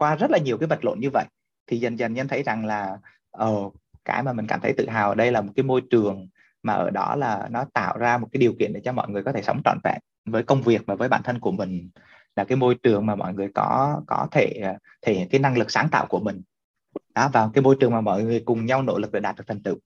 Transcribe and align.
qua 0.00 0.16
rất 0.16 0.30
là 0.30 0.38
nhiều 0.38 0.58
cái 0.58 0.66
vật 0.66 0.84
lộn 0.84 1.00
như 1.00 1.10
vậy, 1.10 1.24
thì 1.66 1.80
dần 1.80 1.98
dần 1.98 2.14
nhân 2.14 2.28
thấy 2.28 2.42
rằng 2.42 2.66
là 2.66 2.98
ờ 3.30 3.54
cái 4.04 4.22
mà 4.22 4.32
mình 4.32 4.46
cảm 4.46 4.60
thấy 4.60 4.72
tự 4.76 4.88
hào 4.88 5.08
ở 5.08 5.14
đây 5.14 5.32
là 5.32 5.40
một 5.40 5.52
cái 5.56 5.62
môi 5.62 5.80
trường 5.90 6.28
mà 6.62 6.72
ở 6.72 6.90
đó 6.90 7.16
là 7.16 7.48
nó 7.50 7.64
tạo 7.74 7.98
ra 7.98 8.18
một 8.18 8.28
cái 8.32 8.40
điều 8.40 8.52
kiện 8.58 8.72
để 8.72 8.80
cho 8.84 8.92
mọi 8.92 9.08
người 9.08 9.22
có 9.22 9.32
thể 9.32 9.42
sống 9.42 9.60
trọn 9.64 9.78
vẹn 9.84 9.98
với 10.24 10.42
công 10.42 10.62
việc 10.62 10.82
và 10.86 10.94
với 10.94 11.08
bản 11.08 11.22
thân 11.24 11.40
của 11.40 11.52
mình, 11.52 11.90
là 12.36 12.44
cái 12.44 12.56
môi 12.56 12.74
trường 12.82 13.06
mà 13.06 13.14
mọi 13.14 13.34
người 13.34 13.48
có 13.54 14.00
có 14.06 14.28
thể 14.30 14.74
thể 15.02 15.14
hiện 15.14 15.28
cái 15.28 15.40
năng 15.40 15.58
lực 15.58 15.70
sáng 15.70 15.88
tạo 15.88 16.06
của 16.06 16.20
mình. 16.20 16.42
Đó 17.14 17.28
vào 17.32 17.50
cái 17.54 17.62
môi 17.62 17.76
trường 17.80 17.92
mà 17.92 18.00
mọi 18.00 18.22
người 18.22 18.42
cùng 18.44 18.66
nhau 18.66 18.82
nỗ 18.82 18.98
lực 18.98 19.12
để 19.12 19.20
đạt 19.20 19.36
được 19.36 19.44
thành 19.46 19.62
tựu. 19.62 19.76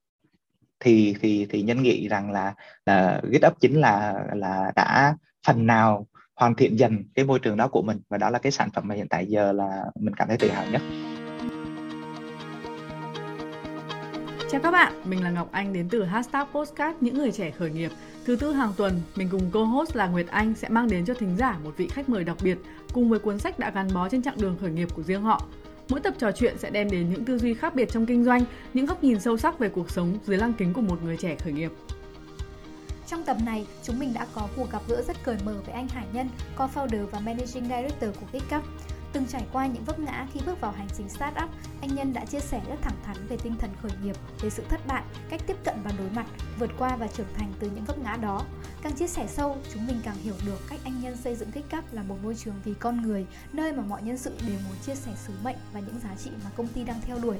Thì 0.79 1.15
thì 1.21 1.47
thì 1.49 1.61
nhân 1.61 1.83
nghĩ 1.83 2.07
rằng 2.07 2.31
là 2.31 2.53
là 2.85 3.21
GitHub 3.23 3.53
chính 3.59 3.81
là 3.81 4.23
là 4.33 4.71
đã 4.75 5.15
phần 5.47 5.67
nào 5.67 6.07
hoàn 6.35 6.55
thiện 6.55 6.79
dần 6.79 7.03
cái 7.15 7.25
môi 7.25 7.39
trường 7.39 7.57
đó 7.57 7.67
của 7.67 7.81
mình 7.81 7.99
và 8.09 8.17
đó 8.17 8.29
là 8.29 8.39
cái 8.39 8.51
sản 8.51 8.69
phẩm 8.73 8.87
mà 8.87 8.95
hiện 8.95 9.07
tại 9.09 9.25
giờ 9.25 9.51
là 9.51 9.85
mình 9.99 10.13
cảm 10.13 10.27
thấy 10.27 10.37
tự 10.37 10.49
hào 10.49 10.65
nhất. 10.71 10.81
Chào 14.51 14.61
các 14.61 14.71
bạn, 14.71 14.93
mình 15.05 15.23
là 15.23 15.29
Ngọc 15.31 15.49
Anh 15.51 15.73
đến 15.73 15.87
từ 15.89 16.03
hashtag 16.03 16.47
Postcard 16.53 16.97
Những 17.01 17.17
Người 17.17 17.31
Trẻ 17.31 17.51
Khởi 17.51 17.71
Nghiệp. 17.71 17.91
Thứ 18.25 18.35
tư 18.35 18.51
hàng 18.51 18.73
tuần, 18.77 19.01
mình 19.15 19.27
cùng 19.31 19.51
co-host 19.51 19.95
là 19.95 20.07
Nguyệt 20.07 20.27
Anh 20.27 20.53
sẽ 20.53 20.69
mang 20.69 20.89
đến 20.89 21.05
cho 21.05 21.13
thính 21.13 21.37
giả 21.37 21.57
một 21.63 21.73
vị 21.77 21.87
khách 21.87 22.09
mời 22.09 22.23
đặc 22.23 22.37
biệt 22.43 22.57
cùng 22.93 23.09
với 23.09 23.19
cuốn 23.19 23.39
sách 23.39 23.59
đã 23.59 23.71
gắn 23.71 23.87
bó 23.93 24.09
trên 24.09 24.21
chặng 24.21 24.37
đường 24.41 24.57
khởi 24.61 24.71
nghiệp 24.71 24.87
của 24.95 25.03
riêng 25.03 25.21
họ. 25.21 25.45
Mỗi 25.89 25.99
tập 25.99 26.13
trò 26.17 26.31
chuyện 26.31 26.57
sẽ 26.57 26.69
đem 26.69 26.91
đến 26.91 27.09
những 27.09 27.25
tư 27.25 27.37
duy 27.37 27.53
khác 27.53 27.75
biệt 27.75 27.91
trong 27.91 28.05
kinh 28.05 28.23
doanh, 28.23 28.43
những 28.73 28.85
góc 28.85 29.03
nhìn 29.03 29.19
sâu 29.19 29.37
sắc 29.37 29.59
về 29.59 29.69
cuộc 29.69 29.91
sống 29.91 30.17
dưới 30.25 30.37
lăng 30.37 30.53
kính 30.53 30.73
của 30.73 30.81
một 30.81 31.03
người 31.03 31.17
trẻ 31.17 31.35
khởi 31.35 31.53
nghiệp. 31.53 31.71
Trong 33.07 33.23
tập 33.23 33.37
này, 33.45 33.65
chúng 33.83 33.99
mình 33.99 34.13
đã 34.13 34.27
có 34.33 34.47
cuộc 34.55 34.71
gặp 34.71 34.81
gỡ 34.87 35.01
rất 35.07 35.23
cởi 35.23 35.37
mở 35.45 35.61
với 35.65 35.73
anh 35.73 35.87
Hải 35.87 36.05
Nhân, 36.13 36.29
co-founder 36.57 37.05
và 37.05 37.19
managing 37.19 37.63
director 37.63 38.09
của 38.19 38.39
GitCup. 38.39 38.63
Từng 39.13 39.25
trải 39.25 39.45
qua 39.51 39.67
những 39.67 39.83
vấp 39.83 39.99
ngã 39.99 40.27
khi 40.33 40.39
bước 40.45 40.61
vào 40.61 40.71
hành 40.71 40.87
trình 40.97 41.09
startup, 41.09 41.49
anh 41.81 41.95
Nhân 41.95 42.13
đã 42.13 42.25
chia 42.25 42.39
sẻ 42.39 42.61
rất 42.69 42.75
thẳng 42.81 42.97
thắn 43.05 43.27
về 43.27 43.37
tinh 43.37 43.55
thần 43.59 43.69
khởi 43.81 43.91
nghiệp, 44.03 44.15
về 44.41 44.49
sự 44.49 44.63
thất 44.69 44.87
bại, 44.87 45.03
cách 45.29 45.41
tiếp 45.47 45.57
cận 45.63 45.75
và 45.83 45.91
đối 45.97 46.09
mặt, 46.09 46.25
vượt 46.59 46.69
qua 46.77 46.95
và 46.95 47.07
trưởng 47.07 47.33
thành 47.37 47.53
từ 47.59 47.69
những 47.69 47.85
vấp 47.85 47.97
ngã 47.97 48.17
đó. 48.21 48.41
Càng 48.81 48.93
chia 48.93 49.07
sẻ 49.07 49.27
sâu, 49.27 49.57
chúng 49.73 49.87
mình 49.87 49.97
càng 50.03 50.17
hiểu 50.17 50.35
được 50.45 50.59
cách 50.69 50.79
anh 50.83 51.01
Nhân 51.01 51.17
xây 51.17 51.35
dựng 51.35 51.51
GitCup 51.51 51.93
là 51.93 52.03
một 52.03 52.15
môi 52.23 52.35
trường 52.35 52.55
vì 52.63 52.73
con 52.73 53.01
người, 53.01 53.25
nơi 53.53 53.73
mà 53.73 53.83
mọi 53.83 54.01
nhân 54.01 54.17
sự 54.17 54.37
đều 54.47 54.57
muốn 54.67 54.77
chia 54.85 54.95
sẻ 54.95 55.11
sứ 55.27 55.33
mệnh 55.43 55.57
và 55.73 55.79
những 55.79 55.99
giá 55.99 56.15
trị 56.23 56.29
mà 56.43 56.49
công 56.55 56.67
ty 56.67 56.83
đang 56.83 57.01
theo 57.01 57.17
đuổi. 57.19 57.37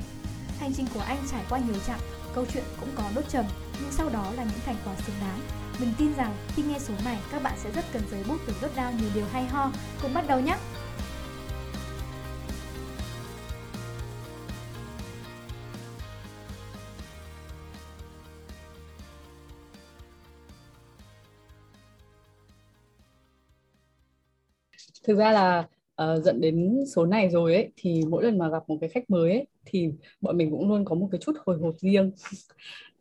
Hành 0.59 0.73
trình 0.73 0.86
của 0.94 1.00
anh 1.00 1.17
trải 1.31 1.42
qua 1.50 1.59
nhiều 1.59 1.75
chặng, 1.88 2.00
câu 2.36 2.45
chuyện 2.53 2.64
cũng 2.80 2.89
có 2.95 3.03
nốt 3.16 3.22
trầm, 3.30 3.45
nhưng 3.81 3.92
sau 3.92 4.09
đó 4.09 4.31
là 4.38 4.44
những 4.44 4.59
thành 4.66 4.75
quả 4.86 4.95
xứng 4.95 5.16
đáng. 5.22 5.39
Mình 5.80 5.94
tin 5.97 6.14
rằng 6.17 6.36
khi 6.56 6.64
nghe 6.64 6.80
số 6.80 6.94
này, 7.06 7.17
các 7.31 7.44
bạn 7.44 7.53
sẽ 7.58 7.72
rất 7.72 7.86
cần 7.94 8.02
giấy 8.12 8.23
bút 8.28 8.38
để 8.47 8.53
jot 8.62 8.75
đao 8.75 8.92
nhiều 8.92 9.09
điều 9.16 9.25
hay 9.31 9.45
ho. 9.45 9.72
Cùng 10.02 10.14
bắt 10.14 10.25
đầu 10.28 10.39
nhé! 10.39 10.58
thực 25.08 25.17
ra 25.17 25.31
là 25.31 25.64
uh, 26.04 26.24
dẫn 26.24 26.42
đến 26.42 26.84
số 26.96 27.06
này 27.06 27.30
rồi 27.30 27.54
ấy 27.54 27.72
thì 27.78 28.04
mỗi 28.10 28.24
lần 28.24 28.38
mà 28.38 28.50
gặp 28.50 28.64
một 28.68 28.78
cái 28.82 28.90
khách 28.90 29.10
mới 29.10 29.32
ấy, 29.32 29.48
thì 29.66 29.90
bọn 30.22 30.38
mình 30.38 30.52
cũng 30.52 30.70
luôn 30.70 30.86
có 30.86 30.96
một 30.96 31.08
cái 31.12 31.20
chút 31.22 31.34
hồi 31.46 31.58
hộp 31.58 31.76
riêng. 31.78 32.12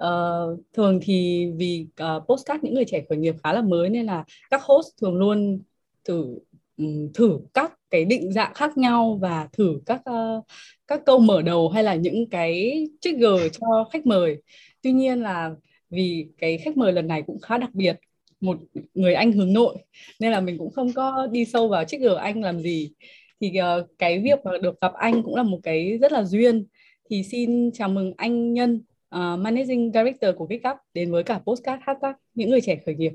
Uh, 0.02 0.60
thường 0.72 0.98
thì 1.02 1.46
vì 1.56 1.86
uh, 2.02 2.22
postcard 2.28 2.64
những 2.64 2.74
người 2.74 2.84
trẻ 2.84 3.02
khởi 3.08 3.18
nghiệp 3.18 3.34
khá 3.44 3.52
là 3.52 3.62
mới 3.62 3.88
nên 3.90 4.06
là 4.06 4.24
các 4.50 4.62
host 4.62 4.88
thường 5.00 5.16
luôn 5.16 5.60
thử 6.04 6.38
um, 6.76 7.12
thử 7.14 7.38
các 7.54 7.78
cái 7.90 8.04
định 8.04 8.32
dạng 8.32 8.54
khác 8.54 8.78
nhau 8.78 9.18
và 9.22 9.48
thử 9.52 9.80
các 9.86 10.02
uh, 10.10 10.44
các 10.86 11.00
câu 11.06 11.18
mở 11.18 11.42
đầu 11.42 11.68
hay 11.68 11.84
là 11.84 11.94
những 11.94 12.28
cái 12.30 12.84
trigger 13.00 13.52
cho 13.52 13.88
khách 13.92 14.06
mời. 14.06 14.42
Tuy 14.82 14.92
nhiên 14.92 15.20
là 15.20 15.54
vì 15.90 16.28
cái 16.38 16.58
khách 16.58 16.76
mời 16.76 16.92
lần 16.92 17.06
này 17.06 17.22
cũng 17.22 17.40
khá 17.40 17.58
đặc 17.58 17.70
biệt 17.74 17.96
một 18.44 18.58
người 18.94 19.14
anh 19.14 19.32
hướng 19.32 19.52
nội 19.52 19.76
nên 20.20 20.32
là 20.32 20.40
mình 20.40 20.58
cũng 20.58 20.72
không 20.72 20.92
có 20.92 21.26
đi 21.26 21.44
sâu 21.44 21.68
vào 21.68 21.84
trigger 21.84 22.16
anh 22.16 22.42
làm 22.42 22.60
gì. 22.60 22.92
Thì 23.40 23.52
uh, 23.60 23.88
cái 23.98 24.20
việc 24.20 24.38
mà 24.44 24.58
được 24.62 24.80
gặp 24.80 24.92
anh 24.92 25.22
cũng 25.22 25.36
là 25.36 25.42
một 25.42 25.58
cái 25.62 25.98
rất 25.98 26.12
là 26.12 26.24
duyên. 26.24 26.66
Thì 27.10 27.22
xin 27.22 27.70
chào 27.72 27.88
mừng 27.88 28.12
anh 28.16 28.52
Nhân 28.52 28.74
uh, 29.14 29.38
Managing 29.38 29.92
Director 29.94 30.36
của 30.36 30.46
GitHub 30.46 30.76
đến 30.94 31.12
với 31.12 31.22
cả 31.22 31.40
postcard 31.44 31.82
hashtag 31.86 32.12
những 32.34 32.50
người 32.50 32.60
trẻ 32.60 32.76
khởi 32.86 32.94
nghiệp. 32.94 33.12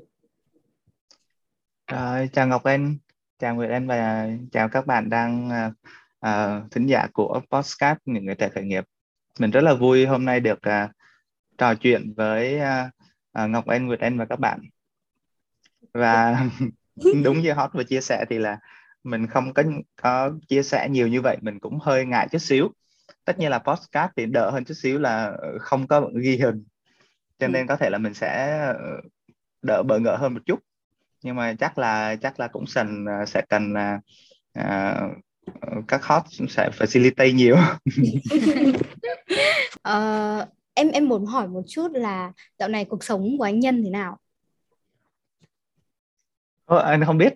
Uh, 1.92 2.32
chào 2.32 2.46
Ngọc 2.46 2.64
Anh 2.64 2.96
chào 3.38 3.54
Nguyệt 3.54 3.70
Anh 3.70 3.86
và 3.86 4.30
chào 4.52 4.68
các 4.68 4.86
bạn 4.86 5.10
đang 5.10 5.50
uh, 6.26 6.70
thính 6.70 6.86
giả 6.86 7.06
của 7.12 7.40
postcard 7.50 8.00
những 8.04 8.24
người 8.24 8.34
trẻ 8.34 8.48
khởi 8.48 8.64
nghiệp. 8.64 8.84
Mình 9.38 9.50
rất 9.50 9.60
là 9.60 9.74
vui 9.74 10.06
hôm 10.06 10.24
nay 10.24 10.40
được 10.40 10.58
uh, 10.58 10.90
trò 11.58 11.74
chuyện 11.74 12.12
với 12.16 12.56
uh, 12.56 13.50
Ngọc 13.50 13.66
Anh 13.66 13.86
Nguyệt 13.86 14.00
Anh 14.00 14.18
và 14.18 14.24
các 14.24 14.40
bạn 14.40 14.60
và 15.94 16.46
đúng 17.24 17.40
như 17.40 17.52
hot 17.52 17.70
vừa 17.74 17.84
chia 17.84 18.00
sẻ 18.00 18.24
thì 18.30 18.38
là 18.38 18.58
mình 19.04 19.26
không 19.26 19.54
có 19.54 19.62
có 20.02 20.32
chia 20.48 20.62
sẻ 20.62 20.88
nhiều 20.90 21.08
như 21.08 21.20
vậy 21.20 21.36
mình 21.40 21.58
cũng 21.58 21.78
hơi 21.78 22.04
ngại 22.04 22.28
chút 22.32 22.38
xíu. 22.38 22.68
Tất 23.24 23.38
nhiên 23.38 23.50
là 23.50 23.58
postcard 23.58 24.12
thì 24.16 24.26
đỡ 24.26 24.50
hơn 24.50 24.64
chút 24.64 24.74
xíu 24.74 24.98
là 24.98 25.24
ờ, 25.38 25.58
không 25.58 25.86
có 25.86 26.10
ghi 26.22 26.36
hình. 26.36 26.64
Cho 27.38 27.46
ừ. 27.46 27.50
nên 27.50 27.66
có 27.66 27.76
thể 27.76 27.90
là 27.90 27.98
mình 27.98 28.14
sẽ 28.14 28.58
ờ, 28.66 29.00
đỡ 29.62 29.82
bỡ 29.82 29.98
ngỡ 29.98 30.16
hơn 30.16 30.34
một 30.34 30.40
chút. 30.46 30.60
Nhưng 31.22 31.36
mà 31.36 31.54
chắc 31.58 31.78
là 31.78 32.16
chắc 32.16 32.40
là 32.40 32.48
cũng 32.48 32.64
cần 32.74 33.04
ờ, 33.04 33.26
sẽ 33.26 33.42
cần 33.48 33.74
uh, 34.58 35.84
các 35.88 36.04
hot 36.04 36.22
sẽ 36.48 36.70
facilitate 36.78 37.34
nhiều. 37.34 37.56
Uh, 39.88 40.48
em 40.74 40.90
em 40.90 41.08
muốn 41.08 41.26
hỏi 41.26 41.48
một 41.48 41.62
chút 41.68 41.92
là 41.92 42.32
dạo 42.58 42.68
này 42.68 42.84
cuộc 42.84 43.04
sống 43.04 43.38
của 43.38 43.44
anh 43.44 43.60
Nhân 43.60 43.82
thế 43.84 43.90
nào 43.90 44.18
Ờ, 46.70 46.78
anh 46.78 47.04
không 47.04 47.18
biết. 47.18 47.34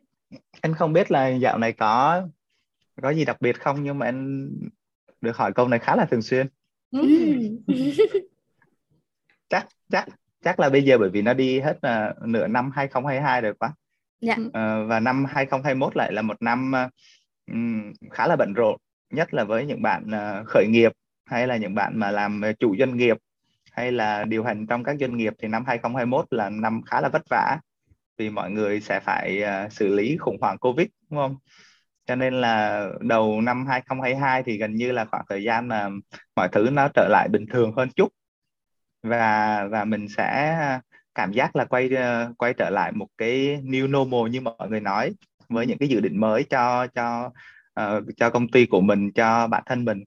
Anh 0.61 0.75
không 0.75 0.93
biết 0.93 1.11
là 1.11 1.29
dạo 1.29 1.59
này 1.59 1.73
có 1.73 2.23
có 3.03 3.11
gì 3.11 3.25
đặc 3.25 3.41
biệt 3.41 3.61
không 3.61 3.83
nhưng 3.83 3.99
mà 3.99 4.07
anh 4.07 4.51
được 5.21 5.37
hỏi 5.37 5.53
câu 5.53 5.69
này 5.69 5.79
khá 5.79 5.97
là 5.97 6.05
thường 6.05 6.23
xuyên. 6.23 6.47
Chắc 9.49 9.67
chắc 9.91 10.09
chắc 10.45 10.61
là 10.61 10.71
bây 10.71 10.85
giờ 10.85 10.99
bởi 10.99 11.11
vì 11.11 11.23
nó 11.23 11.35
đi 11.35 11.61
hết 11.61 11.77
uh, 11.77 12.29
nửa 12.29 12.47
năm 12.47 12.71
2022 12.75 13.41
rồi 13.41 13.55
quá. 13.55 13.75
Dạ. 14.21 14.35
uh, 14.39 14.53
và 14.89 15.01
năm 15.01 15.25
2021 15.25 15.97
lại 15.97 16.13
là 16.13 16.23
một 16.23 16.43
năm 16.43 16.73
uh, 16.87 16.91
khá 18.11 18.27
là 18.27 18.37
bận 18.37 18.53
rộn 18.53 18.77
nhất 19.11 19.35
là 19.35 19.45
với 19.45 19.67
những 19.67 19.83
bạn 19.83 20.05
uh, 20.07 20.47
khởi 20.47 20.67
nghiệp 20.67 20.93
hay 21.25 21.47
là 21.47 21.57
những 21.57 21.75
bạn 21.75 21.99
mà 21.99 22.11
làm 22.11 22.43
chủ 22.59 22.77
doanh 22.79 22.97
nghiệp 22.97 23.17
hay 23.73 23.93
là 23.93 24.25
điều 24.25 24.45
hành 24.45 24.67
trong 24.67 24.85
các 24.85 24.97
doanh 25.01 25.17
nghiệp 25.17 25.33
thì 25.39 25.49
năm 25.49 25.65
2021 25.67 26.27
là 26.31 26.51
năm 26.51 26.83
khá 26.83 27.01
là 27.01 27.09
vất 27.09 27.23
vả 27.31 27.59
vì 28.19 28.31
mọi 28.31 28.51
người 28.51 28.81
sẽ 28.81 29.01
phải 29.01 29.43
uh, 29.43 29.73
xử 29.73 29.95
lý 29.95 30.17
khủng 30.17 30.37
hoảng 30.41 30.59
Covid 30.59 30.87
đúng 31.11 31.21
không? 31.21 31.37
Cho 32.07 32.15
nên 32.15 32.35
là 32.41 32.87
đầu 33.01 33.41
năm 33.41 33.67
2022 33.67 34.43
thì 34.43 34.59
gần 34.59 34.75
như 34.75 34.93
là 34.93 35.05
khoảng 35.05 35.25
thời 35.29 35.43
gian 35.43 35.69
mà 35.69 35.89
mọi 36.37 36.49
thứ 36.53 36.69
nó 36.73 36.89
trở 36.95 37.09
lại 37.11 37.29
bình 37.29 37.47
thường 37.47 37.73
hơn 37.77 37.89
chút. 37.97 38.09
Và 39.03 39.65
và 39.71 39.85
mình 39.85 40.09
sẽ 40.09 40.59
cảm 41.15 41.33
giác 41.33 41.57
là 41.57 41.65
quay 41.65 41.97
à, 41.97 42.29
quay 42.39 42.55
trở 42.55 42.71
lại 42.71 42.93
một 42.93 43.09
cái 43.19 43.61
new 43.63 43.91
normal 43.91 44.31
như 44.31 44.41
mọi 44.41 44.69
người 44.71 44.81
nói 44.81 45.15
với 45.49 45.67
những 45.67 45.79
cái 45.79 45.89
dự 45.89 46.01
định 46.01 46.21
mới 46.21 46.45
cho 46.51 46.87
cho 46.95 47.31
uh, 47.81 48.05
cho 48.17 48.31
công 48.31 48.49
ty 48.49 48.67
của 48.67 48.81
mình 48.81 49.13
cho 49.13 49.47
bản 49.47 49.63
thân 49.67 49.85
mình. 49.85 50.05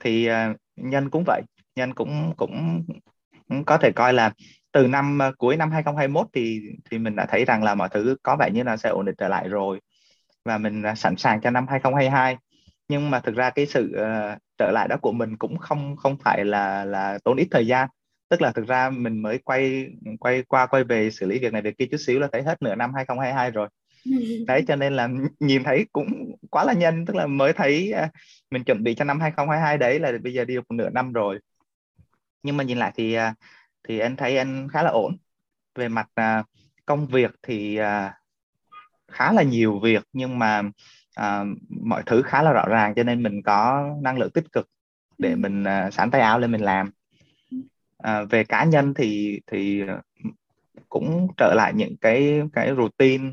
Thì 0.00 0.30
uh, 0.30 0.56
nhân 0.76 1.10
cũng 1.10 1.24
vậy. 1.26 1.42
Nhân 1.76 1.94
cũng 1.94 2.34
cũng 2.36 2.84
có 3.66 3.78
thể 3.78 3.92
coi 3.92 4.12
là 4.12 4.32
từ 4.72 4.86
năm 4.86 5.18
uh, 5.28 5.38
cuối 5.38 5.56
năm 5.56 5.70
2021 5.70 6.26
thì 6.32 6.60
thì 6.90 6.98
mình 6.98 7.16
đã 7.16 7.26
thấy 7.26 7.44
rằng 7.44 7.62
là 7.62 7.74
mọi 7.74 7.88
thứ 7.88 8.16
có 8.22 8.36
vẻ 8.36 8.50
như 8.50 8.62
là 8.62 8.76
sẽ 8.76 8.88
ổn 8.88 9.06
định 9.06 9.14
trở 9.18 9.28
lại 9.28 9.48
rồi 9.48 9.80
và 10.44 10.58
mình 10.58 10.82
uh, 10.92 10.98
sẵn 10.98 11.16
sàng 11.16 11.40
cho 11.40 11.50
năm 11.50 11.66
2022 11.68 12.36
nhưng 12.90 13.10
mà 13.10 13.20
thực 13.20 13.34
ra 13.34 13.50
cái 13.50 13.66
sự 13.66 13.92
uh, 13.94 14.38
trở 14.58 14.70
lại 14.70 14.88
đó 14.88 14.96
của 15.02 15.12
mình 15.12 15.36
cũng 15.36 15.58
không 15.58 15.96
không 15.96 16.16
phải 16.24 16.44
là 16.44 16.84
là 16.84 17.18
tốn 17.24 17.36
ít 17.36 17.48
thời 17.50 17.66
gian. 17.66 17.88
Tức 18.28 18.42
là 18.42 18.52
thực 18.52 18.66
ra 18.66 18.90
mình 18.90 19.22
mới 19.22 19.38
quay 19.38 19.86
quay 20.20 20.42
qua 20.42 20.66
quay 20.66 20.84
về 20.84 21.10
xử 21.10 21.26
lý 21.26 21.38
việc 21.38 21.52
này 21.52 21.62
việc 21.62 21.78
kia 21.78 21.86
chút 21.90 21.96
xíu 21.96 22.20
là 22.20 22.28
thấy 22.32 22.42
hết 22.42 22.62
nửa 22.62 22.74
năm 22.74 22.94
2022 22.94 23.50
rồi. 23.50 23.68
Đấy 24.46 24.64
cho 24.68 24.76
nên 24.76 24.92
là 24.92 25.08
nhìn 25.40 25.64
thấy 25.64 25.86
cũng 25.92 26.32
quá 26.50 26.64
là 26.64 26.72
nhanh. 26.72 27.06
Tức 27.06 27.16
là 27.16 27.26
mới 27.26 27.52
thấy 27.52 27.92
uh, 28.04 28.10
mình 28.50 28.64
chuẩn 28.64 28.82
bị 28.82 28.94
cho 28.94 29.04
năm 29.04 29.20
2022 29.20 29.78
đấy 29.78 29.98
là 29.98 30.12
bây 30.22 30.32
giờ 30.32 30.44
đi 30.44 30.54
được 30.54 30.70
nửa 30.70 30.90
năm 30.90 31.12
rồi. 31.12 31.38
Nhưng 32.42 32.56
mà 32.56 32.64
nhìn 32.64 32.78
lại 32.78 32.92
thì 32.96 33.18
uh, 33.18 33.22
thì 33.88 33.98
anh 33.98 34.16
thấy 34.16 34.36
anh 34.36 34.68
khá 34.72 34.82
là 34.82 34.90
ổn. 34.90 35.16
Về 35.74 35.88
mặt 35.88 36.08
uh, 36.20 36.46
công 36.86 37.06
việc 37.06 37.34
thì 37.42 37.80
uh, 37.80 38.12
khá 39.12 39.32
là 39.32 39.42
nhiều 39.42 39.78
việc 39.78 40.04
nhưng 40.12 40.38
mà 40.38 40.62
uh, 41.20 41.46
mọi 41.80 42.02
thứ 42.06 42.22
khá 42.22 42.42
là 42.42 42.52
rõ 42.52 42.64
ràng 42.68 42.94
cho 42.94 43.02
nên 43.02 43.22
mình 43.22 43.42
có 43.42 43.88
năng 44.02 44.18
lượng 44.18 44.30
tích 44.30 44.52
cực 44.52 44.68
để 45.18 45.30
ừ. 45.30 45.36
mình 45.36 45.64
uh, 45.64 45.92
sẵn 45.94 46.10
tay 46.10 46.20
áo 46.20 46.38
lên 46.38 46.52
mình 46.52 46.60
làm. 46.60 46.90
Uh, 48.08 48.30
về 48.30 48.44
cá 48.44 48.64
nhân 48.64 48.94
thì 48.94 49.40
thì 49.46 49.82
cũng 50.88 51.28
trở 51.36 51.54
lại 51.56 51.72
những 51.74 51.96
cái 51.96 52.42
cái 52.52 52.72
routine 52.76 53.28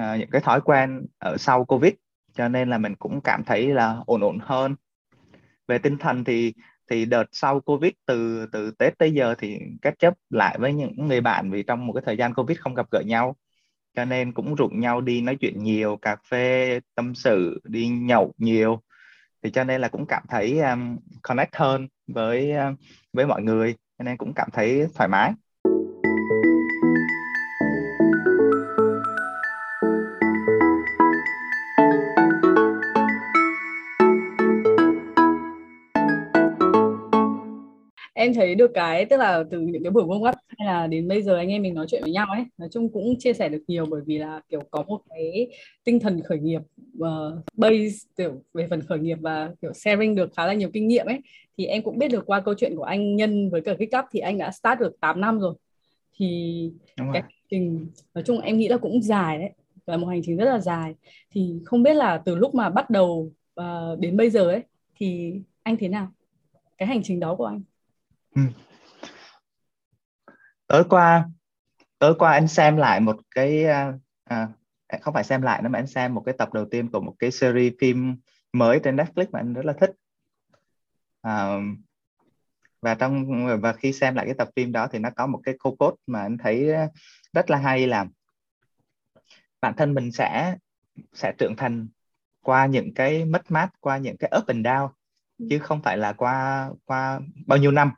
uh, 0.00 0.18
những 0.18 0.30
cái 0.30 0.40
thói 0.40 0.60
quen 0.60 1.06
ở 1.18 1.36
sau 1.36 1.64
covid. 1.64 1.92
Cho 2.34 2.48
nên 2.48 2.70
là 2.70 2.78
mình 2.78 2.94
cũng 2.94 3.20
cảm 3.20 3.44
thấy 3.44 3.68
là 3.68 3.96
ổn 4.06 4.20
ổn 4.20 4.38
hơn. 4.42 4.74
Về 5.68 5.78
tinh 5.78 5.98
thần 5.98 6.24
thì 6.24 6.54
thì 6.90 7.04
đợt 7.04 7.24
sau 7.32 7.60
covid 7.60 7.92
từ 8.06 8.46
từ 8.52 8.70
tết 8.70 8.98
tới 8.98 9.12
giờ 9.12 9.34
thì 9.38 9.58
kết 9.82 9.94
chấp 9.98 10.14
lại 10.30 10.58
với 10.58 10.72
những 10.72 11.08
người 11.08 11.20
bạn 11.20 11.50
vì 11.50 11.62
trong 11.62 11.86
một 11.86 11.92
cái 11.92 12.02
thời 12.06 12.16
gian 12.16 12.34
covid 12.34 12.58
không 12.58 12.74
gặp 12.74 12.86
gỡ 12.90 13.00
nhau. 13.06 13.36
Cho 13.96 14.04
nên 14.04 14.32
cũng 14.32 14.54
rủ 14.54 14.68
nhau 14.68 15.00
đi 15.00 15.20
nói 15.20 15.36
chuyện 15.40 15.62
nhiều 15.62 15.96
cà 16.02 16.16
phê 16.30 16.80
tâm 16.94 17.14
sự 17.14 17.60
đi 17.64 17.88
nhậu 17.88 18.34
nhiều. 18.38 18.82
Thì 19.42 19.50
cho 19.50 19.64
nên 19.64 19.80
là 19.80 19.88
cũng 19.88 20.06
cảm 20.06 20.22
thấy 20.28 20.60
um, 20.60 20.96
connect 21.22 21.56
hơn 21.56 21.88
với 22.06 22.52
uh, 22.52 22.78
với 23.12 23.26
mọi 23.26 23.42
người. 23.42 23.74
Cho 23.98 24.04
nên 24.04 24.16
cũng 24.16 24.32
cảm 24.34 24.48
thấy 24.52 24.86
thoải 24.94 25.08
mái. 25.08 25.32
Em 38.18 38.34
thấy 38.34 38.54
được 38.54 38.70
cái 38.74 39.04
tức 39.04 39.16
là 39.16 39.44
từ 39.50 39.60
những 39.60 39.82
cái 39.82 39.90
buổi 39.90 40.04
warm 40.04 40.28
up 40.28 40.34
hay 40.48 40.66
là 40.66 40.86
đến 40.86 41.08
bây 41.08 41.22
giờ 41.22 41.36
anh 41.36 41.48
em 41.48 41.62
mình 41.62 41.74
nói 41.74 41.86
chuyện 41.88 42.02
với 42.02 42.12
nhau 42.12 42.26
ấy 42.30 42.44
nói 42.58 42.68
chung 42.72 42.92
cũng 42.92 43.18
chia 43.18 43.32
sẻ 43.32 43.48
được 43.48 43.62
nhiều 43.66 43.86
bởi 43.86 44.02
vì 44.06 44.18
là 44.18 44.40
kiểu 44.48 44.60
có 44.70 44.82
một 44.82 45.00
cái 45.10 45.48
tinh 45.84 46.00
thần 46.00 46.22
khởi 46.22 46.38
nghiệp 46.38 46.60
uh, 46.98 47.44
base 47.52 47.96
kiểu 48.16 48.42
về 48.54 48.66
phần 48.70 48.82
khởi 48.82 48.98
nghiệp 48.98 49.18
và 49.20 49.50
kiểu 49.62 49.72
sharing 49.72 50.14
được 50.14 50.30
khá 50.36 50.46
là 50.46 50.52
nhiều 50.52 50.70
kinh 50.72 50.88
nghiệm 50.88 51.06
ấy. 51.06 51.20
Thì 51.58 51.66
em 51.66 51.82
cũng 51.82 51.98
biết 51.98 52.08
được 52.08 52.26
qua 52.26 52.40
câu 52.40 52.54
chuyện 52.54 52.76
của 52.76 52.82
anh 52.82 53.16
Nhân 53.16 53.50
với 53.50 53.60
cả 53.60 53.74
Kích 53.78 53.90
Up 53.98 54.04
thì 54.12 54.20
anh 54.20 54.38
đã 54.38 54.50
start 54.50 54.80
được 54.80 55.00
8 55.00 55.20
năm 55.20 55.40
rồi. 55.40 55.54
Thì 56.16 56.70
Đúng 56.98 57.12
cái 57.12 57.22
hành 57.22 57.32
trình 57.50 57.86
nói 58.14 58.24
chung 58.26 58.40
em 58.40 58.58
nghĩ 58.58 58.68
là 58.68 58.76
cũng 58.76 59.02
dài 59.02 59.38
đấy 59.38 59.50
là 59.86 59.96
một 59.96 60.06
hành 60.06 60.20
trình 60.24 60.36
rất 60.36 60.44
là 60.44 60.58
dài. 60.60 60.94
Thì 61.30 61.54
không 61.64 61.82
biết 61.82 61.94
là 61.94 62.22
từ 62.24 62.34
lúc 62.34 62.54
mà 62.54 62.70
bắt 62.70 62.90
đầu 62.90 63.32
uh, 63.60 63.98
đến 63.98 64.16
bây 64.16 64.30
giờ 64.30 64.44
ấy 64.44 64.62
thì 64.96 65.34
anh 65.62 65.76
thế 65.76 65.88
nào? 65.88 66.08
Cái 66.78 66.88
hành 66.88 67.02
trình 67.02 67.20
đó 67.20 67.34
của 67.34 67.44
anh 67.44 67.62
Ừ. 68.34 68.42
tối 70.66 70.84
qua 70.90 71.28
tối 71.98 72.14
qua 72.18 72.32
anh 72.32 72.48
xem 72.48 72.76
lại 72.76 73.00
một 73.00 73.16
cái 73.34 73.64
à, 73.64 73.92
à, 74.24 74.48
không 75.00 75.14
phải 75.14 75.24
xem 75.24 75.42
lại 75.42 75.62
nữa 75.62 75.68
mà 75.68 75.78
anh 75.78 75.86
xem 75.86 76.14
một 76.14 76.22
cái 76.26 76.34
tập 76.38 76.52
đầu 76.52 76.64
tiên 76.70 76.90
của 76.90 77.00
một 77.00 77.14
cái 77.18 77.30
series 77.30 77.72
phim 77.80 78.16
mới 78.52 78.80
trên 78.84 78.96
Netflix 78.96 79.26
mà 79.32 79.40
anh 79.40 79.54
rất 79.54 79.64
là 79.64 79.72
thích. 79.72 79.90
À, 81.22 81.56
và 82.82 82.94
trong 82.94 83.26
và 83.60 83.72
khi 83.72 83.92
xem 83.92 84.14
lại 84.14 84.26
cái 84.26 84.34
tập 84.34 84.48
phim 84.56 84.72
đó 84.72 84.88
thì 84.92 84.98
nó 84.98 85.10
có 85.16 85.26
một 85.26 85.40
cái 85.42 85.54
câu 85.58 85.76
cốt 85.76 85.94
mà 86.06 86.22
anh 86.22 86.38
thấy 86.38 86.70
rất 87.32 87.50
là 87.50 87.58
hay 87.58 87.86
là 87.86 88.06
bản 89.60 89.74
thân 89.76 89.94
mình 89.94 90.12
sẽ 90.12 90.56
sẽ 91.12 91.32
trưởng 91.38 91.56
thành 91.56 91.88
qua 92.42 92.66
những 92.66 92.94
cái 92.94 93.24
mất 93.24 93.50
mát 93.50 93.70
qua 93.80 93.98
những 93.98 94.16
cái 94.16 94.32
up 94.38 94.46
and 94.46 94.66
down 94.66 94.88
chứ 95.50 95.58
không 95.58 95.82
phải 95.82 95.96
là 95.96 96.12
qua 96.12 96.70
qua 96.84 97.20
bao 97.46 97.58
nhiêu 97.58 97.70
năm 97.70 97.92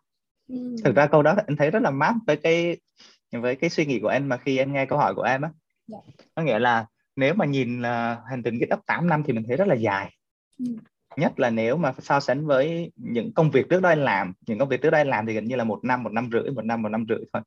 thực 0.85 0.97
ra 0.97 1.07
câu 1.07 1.23
đó 1.23 1.35
anh 1.47 1.57
thấy 1.57 1.71
rất 1.71 1.83
là 1.83 1.91
mát 1.91 2.15
với 2.27 2.37
cái 2.37 2.77
với 3.33 3.57
cái 3.57 3.71
suy 3.71 3.87
nghĩ 3.87 4.01
của 4.01 4.09
em 4.09 4.29
mà 4.29 4.37
khi 4.37 4.59
em 4.59 4.73
nghe 4.73 4.87
câu 4.87 4.99
hỏi 4.99 5.15
của 5.15 5.23
em 5.23 5.43
á. 5.43 5.51
Dạ. 5.87 5.99
có 6.35 6.43
nghĩa 6.43 6.59
là 6.59 6.87
nếu 7.17 7.35
mà 7.35 7.45
nhìn 7.45 7.83
là 7.83 8.23
hành 8.31 8.43
trình 8.43 8.59
GitHub 8.59 8.81
8 8.87 9.09
năm 9.09 9.23
thì 9.27 9.33
mình 9.33 9.45
thấy 9.49 9.57
rất 9.57 9.69
là 9.69 9.75
dài 9.75 10.15
ừ. 10.59 10.65
nhất 11.17 11.41
là 11.41 11.51
nếu 11.51 11.77
mà 11.77 11.93
so 11.99 12.21
sánh 12.21 12.47
với 12.47 12.93
những 12.97 13.33
công 13.35 13.51
việc 13.51 13.69
trước 13.71 13.81
đó 13.83 13.89
anh 13.89 14.05
làm 14.05 14.33
những 14.47 14.59
công 14.59 14.69
việc 14.69 14.83
trước 14.83 14.91
đó 14.91 14.99
anh 14.99 15.09
làm 15.09 15.27
thì 15.27 15.35
gần 15.35 15.45
như 15.45 15.57
là 15.57 15.65
một 15.65 15.85
năm 15.85 16.03
một 16.03 16.13
năm 16.13 16.29
rưỡi 16.33 16.51
một 16.51 16.65
năm 16.65 16.83
một 16.83 16.89
năm 16.89 17.05
rưỡi 17.09 17.19
thôi 17.33 17.43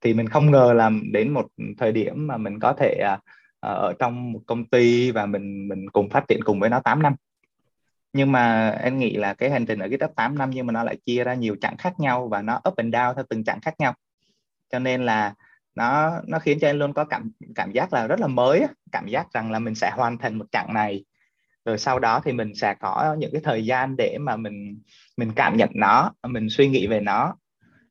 thì 0.00 0.14
mình 0.14 0.28
không 0.28 0.50
ngờ 0.50 0.72
làm 0.72 1.12
đến 1.12 1.30
một 1.30 1.46
thời 1.78 1.92
điểm 1.92 2.26
mà 2.26 2.36
mình 2.36 2.58
có 2.60 2.72
thể 2.72 3.04
uh, 3.14 3.20
ở 3.60 3.92
trong 3.98 4.32
một 4.32 4.40
công 4.46 4.64
ty 4.64 5.10
và 5.10 5.26
mình 5.26 5.68
mình 5.68 5.90
cùng 5.90 6.10
phát 6.10 6.24
triển 6.28 6.40
cùng 6.44 6.60
với 6.60 6.70
nó 6.70 6.80
8 6.80 7.02
năm 7.02 7.14
nhưng 8.12 8.32
mà 8.32 8.70
em 8.70 8.98
nghĩ 8.98 9.16
là 9.16 9.34
cái 9.34 9.50
hành 9.50 9.66
trình 9.66 9.78
ở 9.78 9.88
GitHub 9.88 10.14
8 10.16 10.38
năm 10.38 10.50
nhưng 10.50 10.66
mà 10.66 10.72
nó 10.72 10.84
lại 10.84 10.96
chia 11.06 11.24
ra 11.24 11.34
nhiều 11.34 11.56
chặng 11.60 11.76
khác 11.76 12.00
nhau 12.00 12.28
và 12.28 12.42
nó 12.42 12.60
up 12.68 12.76
and 12.76 12.94
down 12.94 13.14
theo 13.14 13.24
từng 13.28 13.44
chặng 13.44 13.60
khác 13.60 13.74
nhau. 13.78 13.94
Cho 14.72 14.78
nên 14.78 15.06
là 15.06 15.34
nó 15.74 16.20
nó 16.26 16.38
khiến 16.38 16.58
cho 16.60 16.68
em 16.68 16.78
luôn 16.78 16.92
có 16.92 17.04
cảm 17.04 17.30
cảm 17.54 17.72
giác 17.72 17.92
là 17.92 18.06
rất 18.06 18.20
là 18.20 18.26
mới 18.26 18.66
cảm 18.92 19.06
giác 19.06 19.26
rằng 19.32 19.50
là 19.50 19.58
mình 19.58 19.74
sẽ 19.74 19.90
hoàn 19.90 20.18
thành 20.18 20.38
một 20.38 20.46
chặng 20.52 20.74
này 20.74 21.04
rồi 21.64 21.78
sau 21.78 21.98
đó 21.98 22.20
thì 22.24 22.32
mình 22.32 22.54
sẽ 22.54 22.74
có 22.74 23.16
những 23.18 23.32
cái 23.32 23.40
thời 23.44 23.64
gian 23.64 23.96
để 23.96 24.18
mà 24.20 24.36
mình 24.36 24.78
mình 25.16 25.32
cảm 25.36 25.56
nhận 25.56 25.70
nó 25.74 26.12
mình 26.28 26.50
suy 26.50 26.68
nghĩ 26.68 26.86
về 26.86 27.00
nó. 27.00 27.36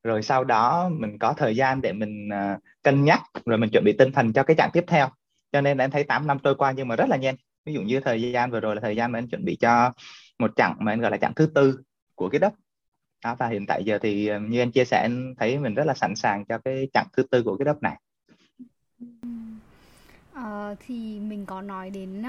Rồi 0.04 0.22
sau 0.22 0.44
đó 0.44 0.90
mình 0.90 1.20
có 1.20 1.34
thời 1.38 1.56
gian 1.56 1.82
để 1.82 1.94
mình 1.94 2.30
uh, 2.30 2.60
cân 2.84 3.04
nhắc 3.04 3.22
rồi 3.46 3.58
mình 3.58 3.70
chuẩn 3.70 3.84
bị 3.84 3.96
tinh 3.98 4.12
thần 4.12 4.34
cho 4.34 4.44
cái 4.44 4.56
chặng 4.56 4.70
tiếp 4.74 4.84
theo. 4.88 5.10
Cho 5.52 5.62
nên 5.62 5.78
em 5.78 5.92
thấy 5.92 6.04
8 6.04 6.28
năm 6.28 6.38
trôi 6.44 6.56
qua 6.56 6.72
nhưng 6.72 6.88
mà 6.88 6.96
rất 6.96 7.10
là 7.10 7.18
nhanh 7.18 7.36
ví 7.66 7.74
dụ 7.74 7.82
như 7.82 8.00
thời 8.00 8.32
gian 8.32 8.52
vừa 8.52 8.60
rồi 8.60 8.76
là 8.76 8.82
thời 8.82 8.96
gian 8.96 9.12
mà 9.12 9.20
anh 9.20 9.28
chuẩn 9.28 9.46
bị 9.46 9.56
cho 9.56 9.94
một 10.40 10.52
chặng 10.56 10.76
mà 10.80 10.92
anh 10.92 11.02
gọi 11.02 11.12
là 11.12 11.18
chặng 11.18 11.34
thứ 11.36 11.46
tư 11.46 11.80
của 12.16 12.30
cái 12.30 12.40
đất. 12.40 12.54
Đó, 13.24 13.36
và 13.40 13.48
hiện 13.48 13.66
tại 13.66 13.84
giờ 13.84 14.00
thì 14.02 14.28
ờ, 14.28 14.40
như 14.40 14.60
anh 14.60 14.72
chia 14.72 14.86
sẻ 14.86 15.02
anh 15.02 15.34
thấy 15.38 15.60
mình 15.60 15.74
rất 15.74 15.84
là 15.88 15.94
sẵn 15.94 16.16
sàng 16.16 16.46
cho 16.46 16.58
cái 16.58 16.88
chặng 16.94 17.08
thứ 17.18 17.24
tư 17.24 17.44
của 17.44 17.58
cái 17.58 17.66
đất 17.66 17.78
này. 17.82 17.98
À, 20.34 20.76
thì 20.80 21.20
mình 21.20 21.46
có 21.46 21.62
nói 21.62 21.90
đến 21.90 22.24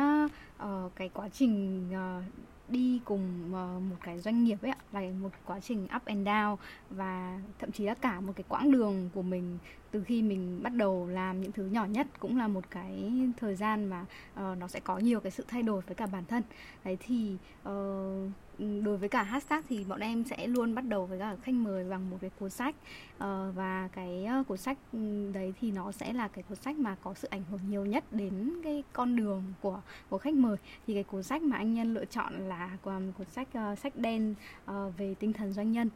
uh, 0.65 0.93
cái 0.97 1.11
quá 1.15 1.29
trình 1.29 1.85
uh, 1.91 2.25
đi 2.69 3.01
cùng 3.05 3.45
uh, 3.47 3.83
một 3.83 3.97
cái 4.05 4.19
doanh 4.19 4.45
nghiệp 4.45 4.63
ấy 4.63 4.73
là 4.93 5.01
một 5.21 5.31
quá 5.45 5.61
trình 5.61 5.89
up 5.97 6.05
and 6.05 6.29
down 6.29 6.57
và 6.91 7.41
thậm 7.59 7.73
chí 7.73 7.85
là 7.85 7.95
cả 7.95 8.21
một 8.21 8.33
cái 8.37 8.45
quãng 8.49 8.73
đường 8.73 9.11
của 9.15 9.23
mình 9.23 9.59
từ 9.91 10.03
khi 10.05 10.23
mình 10.23 10.63
bắt 10.63 10.75
đầu 10.75 11.07
làm 11.07 11.41
những 11.41 11.53
thứ 11.53 11.67
nhỏ 11.67 11.85
nhất 11.85 12.07
cũng 12.19 12.39
là 12.39 12.49
một 12.49 12.65
cái 12.71 13.13
thời 13.37 13.55
gian 13.55 13.91
mà 13.91 14.01
uh, 14.35 14.59
nó 14.59 14.69
sẽ 14.69 14.81
có 14.81 14.99
nhiều 14.99 15.21
cái 15.21 15.31
sự 15.31 15.45
thay 15.49 15.63
đổi 15.63 15.83
với 15.87 15.95
cả 15.95 16.07
bản 16.07 16.25
thân. 16.25 16.43
Đấy 16.85 16.99
thì 17.01 17.37
uh, 17.69 18.31
đối 18.59 18.97
với 18.97 19.09
cả 19.09 19.23
hashtag 19.23 19.63
thì 19.69 19.85
bọn 19.85 20.01
em 20.01 20.25
sẽ 20.25 20.47
luôn 20.47 20.75
bắt 20.75 20.85
đầu 20.89 21.07
với 21.07 21.19
cả 21.19 21.37
khách 21.43 21.55
mời 21.55 21.91
bằng 21.91 22.11
một 22.11 22.19
cái 22.21 22.31
cuốn 22.39 22.51
sách. 22.51 22.75
Uh, 23.17 23.23
và 23.55 23.89
cái 23.93 24.27
uh, 24.41 24.49
cuốn 24.49 24.59
sách 24.59 24.79
ừ, 24.93 25.31
đấy 25.33 25.53
thì 25.61 25.73
nó 25.73 25.93
sẽ 25.93 26.13
là 26.13 26.29
cái 26.29 26.45
cuốn 26.49 26.59
sách 26.59 26.79
mà 26.79 26.97
có 27.03 27.15
sự 27.15 27.29
ảnh 27.29 27.43
hưởng 27.51 27.61
nhiều 27.69 27.87
nhất 27.87 28.05
đến 28.11 28.55
cái 28.65 28.83
con 28.93 29.17
đường 29.17 29.43
của 29.61 29.81
của 30.09 30.19
khách 30.19 30.35
mời. 30.35 30.57
Thì 30.87 30.95
cái 30.95 31.05
cuốn 31.05 31.23
sách 31.23 31.43
mà 31.43 31.57
anh 31.57 31.75
nhân 31.75 31.95
lựa 31.95 32.05
chọn 32.05 32.49
là 32.49 32.77
một 32.85 33.13
cuốn 33.19 33.27
sách 33.27 33.49
uh, 33.73 33.79
sách 33.79 33.97
đen 33.97 34.35
uh, 34.71 34.99
về 34.99 35.15
tinh 35.15 35.33
thần 35.33 35.53
doanh 35.53 35.73
nhân. 35.73 35.91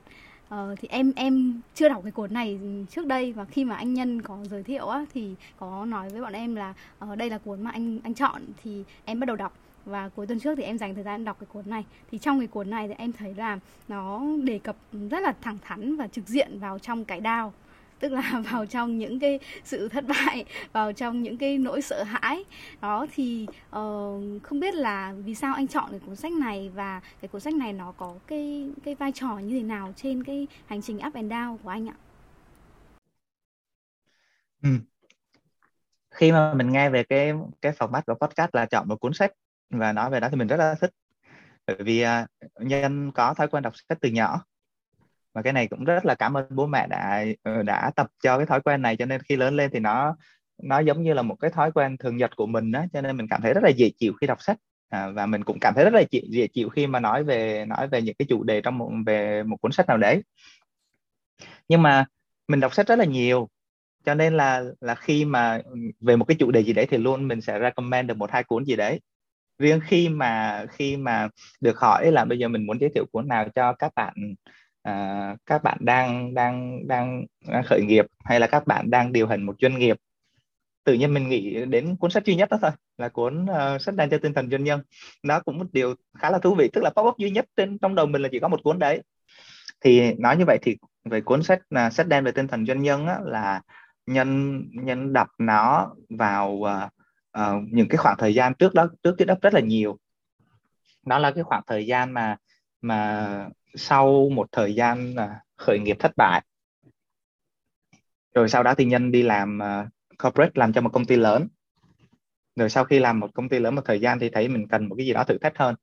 Ờ, 0.48 0.74
thì 0.80 0.88
em 0.88 1.12
em 1.16 1.60
chưa 1.74 1.88
đọc 1.88 2.02
cái 2.02 2.12
cuốn 2.12 2.34
này 2.34 2.58
trước 2.90 3.06
đây 3.06 3.32
và 3.32 3.44
khi 3.44 3.64
mà 3.64 3.76
anh 3.76 3.94
nhân 3.94 4.22
có 4.22 4.38
giới 4.50 4.62
thiệu 4.62 4.88
á 4.88 5.04
thì 5.14 5.34
có 5.58 5.84
nói 5.84 6.08
với 6.10 6.20
bọn 6.20 6.32
em 6.32 6.54
là 6.54 6.74
uh, 7.04 7.18
đây 7.18 7.30
là 7.30 7.38
cuốn 7.38 7.62
mà 7.62 7.70
anh 7.70 7.98
anh 8.02 8.14
chọn 8.14 8.42
thì 8.62 8.84
em 9.04 9.20
bắt 9.20 9.26
đầu 9.26 9.36
đọc. 9.36 9.52
Và 9.84 10.08
cuối 10.08 10.26
tuần 10.26 10.40
trước 10.40 10.54
thì 10.56 10.62
em 10.62 10.78
dành 10.78 10.94
thời 10.94 11.04
gian 11.04 11.24
đọc 11.24 11.36
cái 11.40 11.46
cuốn 11.52 11.70
này. 11.70 11.84
Thì 12.10 12.18
trong 12.18 12.38
cái 12.38 12.46
cuốn 12.46 12.70
này 12.70 12.88
thì 12.88 12.94
em 12.98 13.12
thấy 13.12 13.34
là 13.34 13.58
nó 13.88 14.22
đề 14.42 14.58
cập 14.58 14.76
rất 15.10 15.20
là 15.20 15.34
thẳng 15.40 15.58
thắn 15.62 15.96
và 15.96 16.06
trực 16.06 16.28
diện 16.28 16.58
vào 16.58 16.78
trong 16.78 17.04
cái 17.04 17.20
đao 17.20 17.52
tức 18.04 18.12
là 18.12 18.42
vào 18.50 18.66
trong 18.66 18.98
những 18.98 19.18
cái 19.18 19.38
sự 19.64 19.88
thất 19.88 20.04
bại 20.08 20.44
vào 20.72 20.92
trong 20.92 21.22
những 21.22 21.38
cái 21.38 21.58
nỗi 21.58 21.82
sợ 21.82 22.02
hãi. 22.02 22.44
Đó 22.80 23.06
thì 23.14 23.46
uh, 23.50 24.42
không 24.42 24.60
biết 24.60 24.74
là 24.74 25.14
vì 25.24 25.34
sao 25.34 25.54
anh 25.54 25.68
chọn 25.68 25.90
cái 25.90 26.00
cuốn 26.06 26.16
sách 26.16 26.32
này 26.32 26.70
và 26.74 27.00
cái 27.20 27.28
cuốn 27.28 27.40
sách 27.40 27.54
này 27.54 27.72
nó 27.72 27.92
có 27.96 28.14
cái 28.26 28.70
cái 28.84 28.94
vai 28.94 29.12
trò 29.12 29.38
như 29.38 29.58
thế 29.58 29.62
nào 29.62 29.92
trên 29.96 30.24
cái 30.24 30.46
hành 30.66 30.82
trình 30.82 31.00
up 31.06 31.14
and 31.14 31.32
down 31.32 31.56
của 31.56 31.68
anh 31.68 31.88
ạ? 31.88 31.94
Ừ. 34.62 34.70
khi 36.10 36.32
mà 36.32 36.54
mình 36.54 36.72
nghe 36.72 36.90
về 36.90 37.04
cái 37.04 37.32
cái 37.60 37.72
format 37.72 38.02
của 38.06 38.14
podcast 38.14 38.54
là 38.54 38.66
chọn 38.66 38.88
một 38.88 39.00
cuốn 39.00 39.12
sách 39.14 39.32
và 39.70 39.92
nói 39.92 40.10
về 40.10 40.20
đó 40.20 40.28
thì 40.30 40.36
mình 40.36 40.48
rất 40.48 40.56
là 40.56 40.74
thích. 40.80 40.90
Bởi 41.66 41.76
vì 41.80 42.00
à, 42.00 42.26
uh, 42.44 42.66
nhân 42.66 43.12
có 43.12 43.34
thói 43.34 43.48
quen 43.48 43.62
đọc 43.62 43.72
sách 43.88 43.98
từ 44.00 44.08
nhỏ 44.08 44.44
và 45.34 45.42
cái 45.42 45.52
này 45.52 45.68
cũng 45.68 45.84
rất 45.84 46.06
là 46.06 46.14
cảm 46.14 46.36
ơn 46.36 46.46
bố 46.50 46.66
mẹ 46.66 46.86
đã 46.86 47.24
ờ, 47.42 47.62
đã 47.62 47.90
tập 47.96 48.06
cho 48.22 48.36
cái 48.36 48.46
thói 48.46 48.60
quen 48.60 48.82
này 48.82 48.96
cho 48.96 49.06
nên 49.06 49.22
khi 49.22 49.36
lớn 49.36 49.56
lên 49.56 49.70
thì 49.72 49.78
nó 49.80 50.16
nó 50.62 50.78
giống 50.78 51.02
như 51.02 51.14
là 51.14 51.22
một 51.22 51.36
cái 51.40 51.50
thói 51.50 51.72
quen 51.72 51.96
thường 51.96 52.16
nhật 52.16 52.36
của 52.36 52.46
mình 52.46 52.72
đó 52.72 52.84
cho 52.92 53.00
nên 53.00 53.16
mình 53.16 53.28
cảm 53.28 53.42
thấy 53.42 53.54
rất 53.54 53.64
là 53.64 53.70
dễ 53.70 53.90
chịu 53.98 54.12
khi 54.20 54.26
đọc 54.26 54.42
sách. 54.42 54.58
À, 54.88 55.08
và 55.10 55.26
mình 55.26 55.44
cũng 55.44 55.58
cảm 55.60 55.74
thấy 55.74 55.84
rất 55.84 55.94
là 55.94 56.02
dễ, 56.10 56.20
dễ 56.28 56.46
chịu 56.46 56.68
khi 56.68 56.86
mà 56.86 57.00
nói 57.00 57.24
về 57.24 57.64
nói 57.68 57.88
về 57.88 58.02
những 58.02 58.14
cái 58.18 58.26
chủ 58.28 58.42
đề 58.42 58.60
trong 58.60 58.78
một 58.78 58.90
về 59.06 59.42
một 59.42 59.56
cuốn 59.56 59.72
sách 59.72 59.86
nào 59.88 59.96
đấy. 59.96 60.22
Nhưng 61.68 61.82
mà 61.82 62.04
mình 62.48 62.60
đọc 62.60 62.74
sách 62.74 62.86
rất 62.86 62.98
là 62.98 63.04
nhiều 63.04 63.48
cho 64.06 64.14
nên 64.14 64.36
là 64.36 64.64
là 64.80 64.94
khi 64.94 65.24
mà 65.24 65.60
về 66.00 66.16
một 66.16 66.24
cái 66.24 66.36
chủ 66.40 66.50
đề 66.50 66.64
gì 66.64 66.72
đấy 66.72 66.86
thì 66.90 66.98
luôn 66.98 67.28
mình 67.28 67.40
sẽ 67.40 67.58
recommend 67.60 68.08
được 68.08 68.16
một 68.16 68.30
hai 68.30 68.44
cuốn 68.44 68.64
gì 68.64 68.76
đấy. 68.76 69.00
Riêng 69.58 69.80
khi 69.86 70.08
mà 70.08 70.64
khi 70.70 70.96
mà 70.96 71.28
được 71.60 71.78
hỏi 71.78 72.12
là 72.12 72.24
bây 72.24 72.38
giờ 72.38 72.48
mình 72.48 72.66
muốn 72.66 72.78
giới 72.80 72.90
thiệu 72.94 73.06
cuốn 73.12 73.28
nào 73.28 73.48
cho 73.54 73.72
các 73.72 73.92
bạn 73.96 74.14
à, 74.84 75.36
các 75.46 75.62
bạn 75.62 75.78
đang 75.80 76.34
đang 76.34 76.86
đang 76.88 77.26
khởi 77.64 77.82
nghiệp 77.82 78.06
hay 78.24 78.40
là 78.40 78.46
các 78.46 78.66
bạn 78.66 78.90
đang 78.90 79.12
điều 79.12 79.26
hành 79.26 79.42
một 79.42 79.56
doanh 79.60 79.78
nghiệp? 79.78 79.96
Tự 80.84 80.94
nhiên 80.94 81.14
mình 81.14 81.28
nghĩ 81.28 81.64
đến 81.64 81.96
cuốn 81.96 82.10
sách 82.10 82.24
duy 82.24 82.34
nhất 82.34 82.50
đó 82.50 82.58
thôi 82.62 82.70
là 82.98 83.08
cuốn 83.08 83.44
uh, 83.44 83.80
sách 83.80 83.94
đen 83.94 84.10
cho 84.10 84.18
tinh 84.18 84.34
thần 84.34 84.50
doanh 84.50 84.64
nhân. 84.64 84.82
Đó 85.22 85.40
cũng 85.40 85.58
một 85.58 85.66
điều 85.72 85.94
khá 86.18 86.30
là 86.30 86.38
thú 86.38 86.54
vị 86.54 86.68
tức 86.72 86.80
là 86.84 86.90
pop 86.90 87.06
up 87.06 87.18
duy 87.18 87.30
nhất 87.30 87.46
trên 87.56 87.78
trong 87.78 87.94
đầu 87.94 88.06
mình 88.06 88.22
là 88.22 88.28
chỉ 88.32 88.40
có 88.40 88.48
một 88.48 88.60
cuốn 88.62 88.78
đấy. 88.78 89.02
Thì 89.80 90.14
nói 90.14 90.36
như 90.36 90.44
vậy 90.46 90.58
thì 90.62 90.76
về 91.04 91.20
cuốn 91.20 91.42
sách 91.42 91.60
là 91.70 91.90
sách 91.90 92.08
đen 92.08 92.24
về 92.24 92.32
tinh 92.32 92.48
thần 92.48 92.66
doanh 92.66 92.82
nhân 92.82 93.06
á, 93.06 93.18
là 93.24 93.60
nhân 94.06 94.62
nhân 94.72 95.12
đọc 95.12 95.28
nó 95.38 95.94
vào 96.08 96.50
uh, 96.50 96.68
uh, 97.38 97.62
những 97.70 97.88
cái 97.88 97.96
khoảng 97.96 98.16
thời 98.18 98.34
gian 98.34 98.54
trước 98.54 98.74
đó 98.74 98.88
trước 99.02 99.14
cái 99.18 99.26
đất 99.26 99.38
rất 99.42 99.54
là 99.54 99.60
nhiều. 99.60 99.98
Đó 101.06 101.18
là 101.18 101.30
cái 101.30 101.44
khoảng 101.44 101.62
thời 101.66 101.86
gian 101.86 102.12
mà 102.12 102.36
mà 102.80 103.28
sau 103.74 104.28
một 104.28 104.46
thời 104.52 104.74
gian 104.74 105.16
à, 105.16 105.40
khởi 105.56 105.78
nghiệp 105.78 105.96
thất 105.98 106.12
bại. 106.16 106.42
Rồi 108.34 108.48
sau 108.48 108.62
đó 108.62 108.74
thì 108.74 108.84
nhân 108.84 109.10
đi 109.10 109.22
làm 109.22 109.62
à, 109.62 109.88
corporate, 110.18 110.52
làm 110.54 110.72
cho 110.72 110.80
một 110.80 110.90
công 110.92 111.04
ty 111.04 111.16
lớn. 111.16 111.48
Rồi 112.56 112.70
sau 112.70 112.84
khi 112.84 112.98
làm 112.98 113.20
một 113.20 113.34
công 113.34 113.48
ty 113.48 113.58
lớn 113.58 113.74
một 113.74 113.82
thời 113.84 114.00
gian 114.00 114.18
thì 114.18 114.30
thấy 114.30 114.48
mình 114.48 114.68
cần 114.68 114.88
một 114.88 114.94
cái 114.98 115.06
gì 115.06 115.12
đó 115.12 115.24
thử 115.24 115.38
thách 115.38 115.58
hơn. 115.58 115.74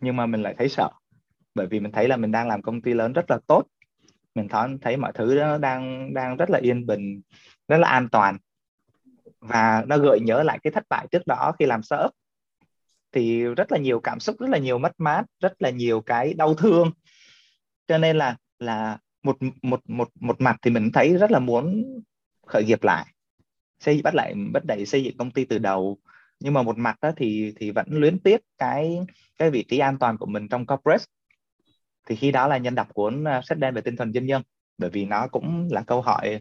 Nhưng 0.00 0.16
mà 0.16 0.26
mình 0.26 0.42
lại 0.42 0.54
thấy 0.58 0.68
sợ, 0.68 0.90
bởi 1.54 1.66
vì 1.66 1.80
mình 1.80 1.92
thấy 1.92 2.08
là 2.08 2.16
mình 2.16 2.32
đang 2.32 2.48
làm 2.48 2.62
công 2.62 2.82
ty 2.82 2.94
lớn 2.94 3.12
rất 3.12 3.30
là 3.30 3.38
tốt. 3.46 3.64
Mình 4.34 4.48
thấy 4.82 4.96
mọi 4.96 5.12
thứ 5.14 5.34
nó 5.34 5.58
đang 5.58 6.14
đang 6.14 6.36
rất 6.36 6.50
là 6.50 6.58
yên 6.58 6.86
bình, 6.86 7.20
rất 7.68 7.76
là 7.76 7.88
an 7.88 8.08
toàn. 8.08 8.38
Và 9.40 9.84
nó 9.86 9.98
gợi 9.98 10.20
nhớ 10.20 10.42
lại 10.42 10.58
cái 10.62 10.70
thất 10.70 10.84
bại 10.88 11.06
trước 11.10 11.26
đó 11.26 11.52
khi 11.58 11.66
làm 11.66 11.82
startup. 11.82 12.10
Thì 13.12 13.44
rất 13.44 13.72
là 13.72 13.78
nhiều 13.78 14.00
cảm 14.00 14.20
xúc, 14.20 14.36
rất 14.38 14.50
là 14.50 14.58
nhiều 14.58 14.78
mất 14.78 14.92
mát, 14.98 15.24
rất 15.40 15.62
là 15.62 15.70
nhiều 15.70 16.00
cái 16.00 16.34
đau 16.34 16.54
thương 16.54 16.90
cho 17.88 17.98
nên 17.98 18.16
là 18.16 18.36
là 18.58 18.98
một 19.22 19.36
một 19.62 19.80
một 19.90 20.08
một 20.20 20.40
mặt 20.40 20.56
thì 20.62 20.70
mình 20.70 20.90
thấy 20.92 21.16
rất 21.16 21.30
là 21.30 21.38
muốn 21.38 21.84
khởi 22.46 22.64
nghiệp 22.64 22.82
lại, 22.82 23.06
xây, 23.80 24.00
bắt 24.04 24.14
lại, 24.14 24.34
bắt 24.52 24.64
đẩy 24.64 24.86
xây 24.86 25.04
dựng 25.04 25.16
công 25.16 25.30
ty 25.30 25.44
từ 25.44 25.58
đầu. 25.58 25.98
Nhưng 26.40 26.54
mà 26.54 26.62
một 26.62 26.78
mặt 26.78 26.96
đó 27.02 27.12
thì 27.16 27.52
thì 27.56 27.70
vẫn 27.70 27.86
luyến 27.90 28.18
tiếc 28.18 28.40
cái 28.58 28.98
cái 29.38 29.50
vị 29.50 29.64
trí 29.68 29.78
an 29.78 29.98
toàn 29.98 30.18
của 30.18 30.26
mình 30.26 30.48
trong 30.48 30.66
corporate. 30.66 31.04
Thì 32.06 32.16
khi 32.16 32.32
đó 32.32 32.48
là 32.48 32.58
nhân 32.58 32.74
đọc 32.74 32.94
cuốn 32.94 33.24
à, 33.28 33.42
sách 33.44 33.58
đen 33.58 33.74
về 33.74 33.80
tinh 33.80 33.96
thần 33.96 34.12
doanh 34.12 34.26
nhân 34.26 34.42
bởi 34.78 34.90
vì 34.90 35.04
nó 35.04 35.28
cũng 35.28 35.68
là 35.70 35.82
câu 35.86 36.02
hỏi, 36.02 36.40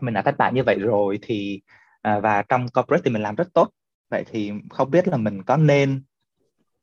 mình 0.00 0.14
đã 0.14 0.22
thất 0.22 0.34
bại 0.38 0.52
như 0.52 0.62
vậy 0.64 0.78
rồi 0.78 1.18
thì 1.22 1.62
à, 2.02 2.20
và 2.20 2.42
trong 2.48 2.68
corporate 2.68 3.02
thì 3.04 3.10
mình 3.10 3.22
làm 3.22 3.34
rất 3.34 3.48
tốt. 3.54 3.70
Vậy 4.10 4.24
thì 4.30 4.52
không 4.70 4.90
biết 4.90 5.08
là 5.08 5.16
mình 5.16 5.42
có 5.42 5.56
nên 5.56 6.02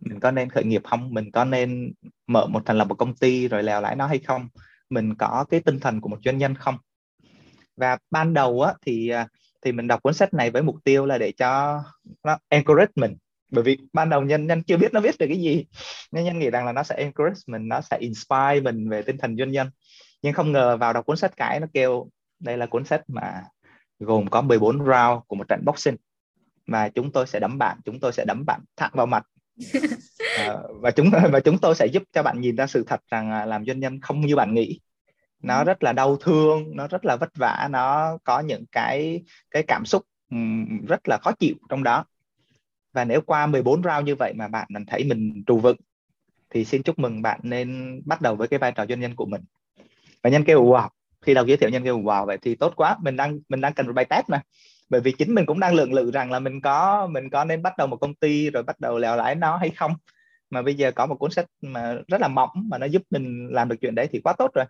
mình 0.02 0.20
có 0.20 0.32
nên 0.32 0.50
khởi 0.50 0.64
nghiệp 0.64 0.82
không? 0.84 1.14
Mình 1.14 1.32
có 1.32 1.46
nên 1.46 1.94
mở 2.28 2.48
một 2.48 2.64
thành 2.66 2.78
lập 2.78 2.88
một 2.88 2.96
công 2.96 3.16
ty 3.16 3.48
rồi 3.48 3.64
lèo 3.64 3.82
lái 3.82 3.96
nó 3.96 4.08
hay 4.08 4.20
không? 4.20 4.48
Mình 4.90 5.16
có 5.16 5.46
cái 5.50 5.60
tinh 5.60 5.80
thần 5.80 6.02
của 6.02 6.10
một 6.10 6.20
doanh 6.26 6.38
nhân 6.38 6.56
không? 6.56 6.78
Và 7.76 7.98
ban 8.12 8.34
đầu 8.34 8.62
á, 8.62 8.74
thì 8.86 9.10
à, 9.10 9.28
thì 9.62 9.72
mình 9.72 9.88
đọc 9.88 10.04
cuốn 10.04 10.14
sách 10.14 10.34
này 10.34 10.52
với 10.52 10.62
mục 10.62 10.76
tiêu 10.84 11.06
là 11.06 11.18
để 11.18 11.32
cho 11.32 11.84
nó 12.24 12.38
encourage 12.50 12.92
mình. 12.96 13.16
Bởi 13.52 13.64
vì 13.64 13.78
ban 13.94 14.10
đầu 14.10 14.22
nhân 14.22 14.48
nhân 14.48 14.64
chưa 14.64 14.78
biết 14.78 14.94
nó 14.94 15.00
viết 15.00 15.16
được 15.20 15.26
cái 15.28 15.42
gì. 15.42 15.66
Nên 16.12 16.26
nhân 16.26 16.40
nghĩ 16.40 16.50
rằng 16.50 16.66
là 16.66 16.72
nó 16.72 16.84
sẽ 16.84 16.96
encourage 16.96 17.40
mình, 17.48 17.68
nó 17.68 17.82
sẽ 17.82 17.98
inspire 17.98 18.62
mình 18.64 18.90
về 18.90 19.02
tinh 19.02 19.18
thần 19.18 19.38
doanh 19.38 19.52
nhân. 19.52 19.70
Nhưng 20.22 20.34
không 20.34 20.52
ngờ 20.52 20.78
vào 20.78 20.94
đọc 20.94 21.06
cuốn 21.06 21.18
sách 21.18 21.38
cái 21.38 21.60
nó 21.60 21.68
kêu, 21.74 22.10
đây 22.40 22.58
là 22.58 22.66
cuốn 22.66 22.86
sách 22.86 23.02
mà 23.08 23.44
gồm 24.00 24.28
có 24.28 24.42
14 24.42 24.78
round 24.78 25.22
của 25.28 25.36
một 25.36 25.48
trận 25.48 25.62
boxing. 25.66 25.96
Mà 26.66 26.90
chúng 26.90 27.12
tôi 27.12 27.28
sẽ 27.28 27.40
đấm 27.40 27.58
bạn, 27.58 27.78
chúng 27.86 28.00
tôi 28.00 28.14
sẽ 28.14 28.26
đấm 28.26 28.46
bạn 28.46 28.62
thẳng 28.78 28.92
vào 28.94 29.06
mặt 29.06 29.26
à, 30.38 30.58
và 30.82 30.92
chúng 30.92 31.10
và 31.32 31.40
chúng 31.40 31.58
tôi 31.58 31.76
sẽ 31.76 31.86
giúp 31.86 32.04
cho 32.14 32.24
bạn 32.24 32.42
nhìn 32.42 32.56
ra 32.56 32.68
sự 32.68 32.84
thật 32.88 33.02
rằng 33.12 33.48
làm 33.48 33.66
doanh 33.66 33.80
nhân 33.80 34.02
không 34.02 34.22
như 34.22 34.36
bạn 34.36 34.54
nghĩ. 34.54 34.80
Nó 35.42 35.60
ừ. 35.60 35.64
rất 35.64 35.84
là 35.84 35.94
đau 35.94 36.16
thương 36.16 36.76
nó 36.76 36.88
rất 36.88 37.06
là 37.06 37.16
vất 37.16 37.30
vả 37.36 37.68
nó 37.72 38.18
có 38.24 38.40
những 38.40 38.66
cái 38.72 39.22
cái 39.52 39.64
cảm 39.68 39.86
xúc 39.86 40.06
rất 40.88 41.08
là 41.08 41.18
khó 41.22 41.32
chịu 41.32 41.56
trong 41.70 41.84
đó. 41.84 42.06
Và 42.94 43.06
nếu 43.06 43.22
qua 43.22 43.48
14 43.48 43.84
round 43.84 44.08
như 44.08 44.16
vậy 44.16 44.34
mà 44.36 44.48
bạn 44.48 44.68
thấy 44.88 45.04
mình 45.04 45.44
trụ 45.46 45.60
vững 45.60 45.78
thì 46.50 46.66
xin 46.66 46.84
chúc 46.84 47.00
mừng 47.00 47.22
bạn 47.22 47.40
nên 47.44 48.02
bắt 48.06 48.22
đầu 48.22 48.36
với 48.36 48.48
cái 48.48 48.60
vai 48.60 48.72
trò 48.72 48.86
doanh 48.86 49.00
nhân 49.00 49.16
của 49.16 49.26
mình. 49.26 49.42
Và 50.24 50.30
nhân 50.30 50.44
kêu 50.44 50.66
wow. 50.66 50.90
Khi 51.22 51.34
đầu 51.34 51.46
giới 51.46 51.58
thiệu 51.58 51.70
nhân 51.70 51.84
kêu 51.84 52.02
wow 52.02 52.26
vậy 52.26 52.38
thì 52.42 52.56
tốt 52.56 52.74
quá 52.76 52.98
mình 53.02 53.16
đang 53.16 53.40
mình 53.50 53.62
đang 53.62 53.74
cần 53.74 53.88
một 53.88 53.94
bài 53.94 54.06
test 54.06 54.30
mà 54.30 54.42
bởi 54.92 55.02
vì 55.02 55.12
chính 55.12 55.36
mình 55.36 55.46
cũng 55.46 55.60
đang 55.60 55.74
lượng 55.74 55.94
lự 55.94 56.12
rằng 56.12 56.32
là 56.32 56.40
mình 56.40 56.62
có 56.62 57.08
mình 57.12 57.30
có 57.30 57.46
nên 57.46 57.62
bắt 57.62 57.78
đầu 57.78 57.88
một 57.88 57.98
công 57.98 58.16
ty 58.16 58.50
rồi 58.50 58.64
bắt 58.64 58.80
đầu 58.80 58.98
lèo 58.98 59.16
lái 59.16 59.36
nó 59.36 59.58
hay 59.58 59.70
không. 59.70 59.94
Mà 60.50 60.62
bây 60.62 60.76
giờ 60.76 60.92
có 60.92 61.06
một 61.06 61.16
cuốn 61.16 61.32
sách 61.32 61.46
mà 61.62 61.96
rất 62.08 62.22
là 62.22 62.28
mỏng 62.28 62.50
mà 62.54 62.78
nó 62.78 62.86
giúp 62.86 63.02
mình 63.10 63.48
làm 63.52 63.70
được 63.70 63.76
chuyện 63.82 63.96
đấy 63.96 64.08
thì 64.12 64.22
quá 64.24 64.34
tốt 64.34 64.52
rồi. 64.54 64.66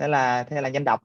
Thế 0.00 0.08
là 0.08 0.42
thế 0.42 0.60
là 0.60 0.68
nhân 0.68 0.84
đọc. 0.84 1.00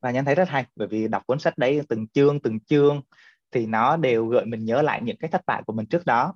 Và 0.00 0.10
nhân 0.10 0.24
thấy 0.24 0.34
rất 0.34 0.48
hay, 0.48 0.64
bởi 0.76 0.88
vì 0.88 1.08
đọc 1.08 1.26
cuốn 1.26 1.38
sách 1.38 1.58
đấy 1.58 1.82
từng 1.88 2.06
chương 2.06 2.40
từng 2.40 2.60
chương 2.60 3.02
thì 3.50 3.66
nó 3.66 3.96
đều 3.96 4.26
gợi 4.26 4.44
mình 4.44 4.64
nhớ 4.64 4.82
lại 4.82 5.00
những 5.02 5.16
cái 5.16 5.30
thất 5.30 5.40
bại 5.46 5.62
của 5.66 5.72
mình 5.72 5.86
trước 5.86 6.06
đó. 6.06 6.34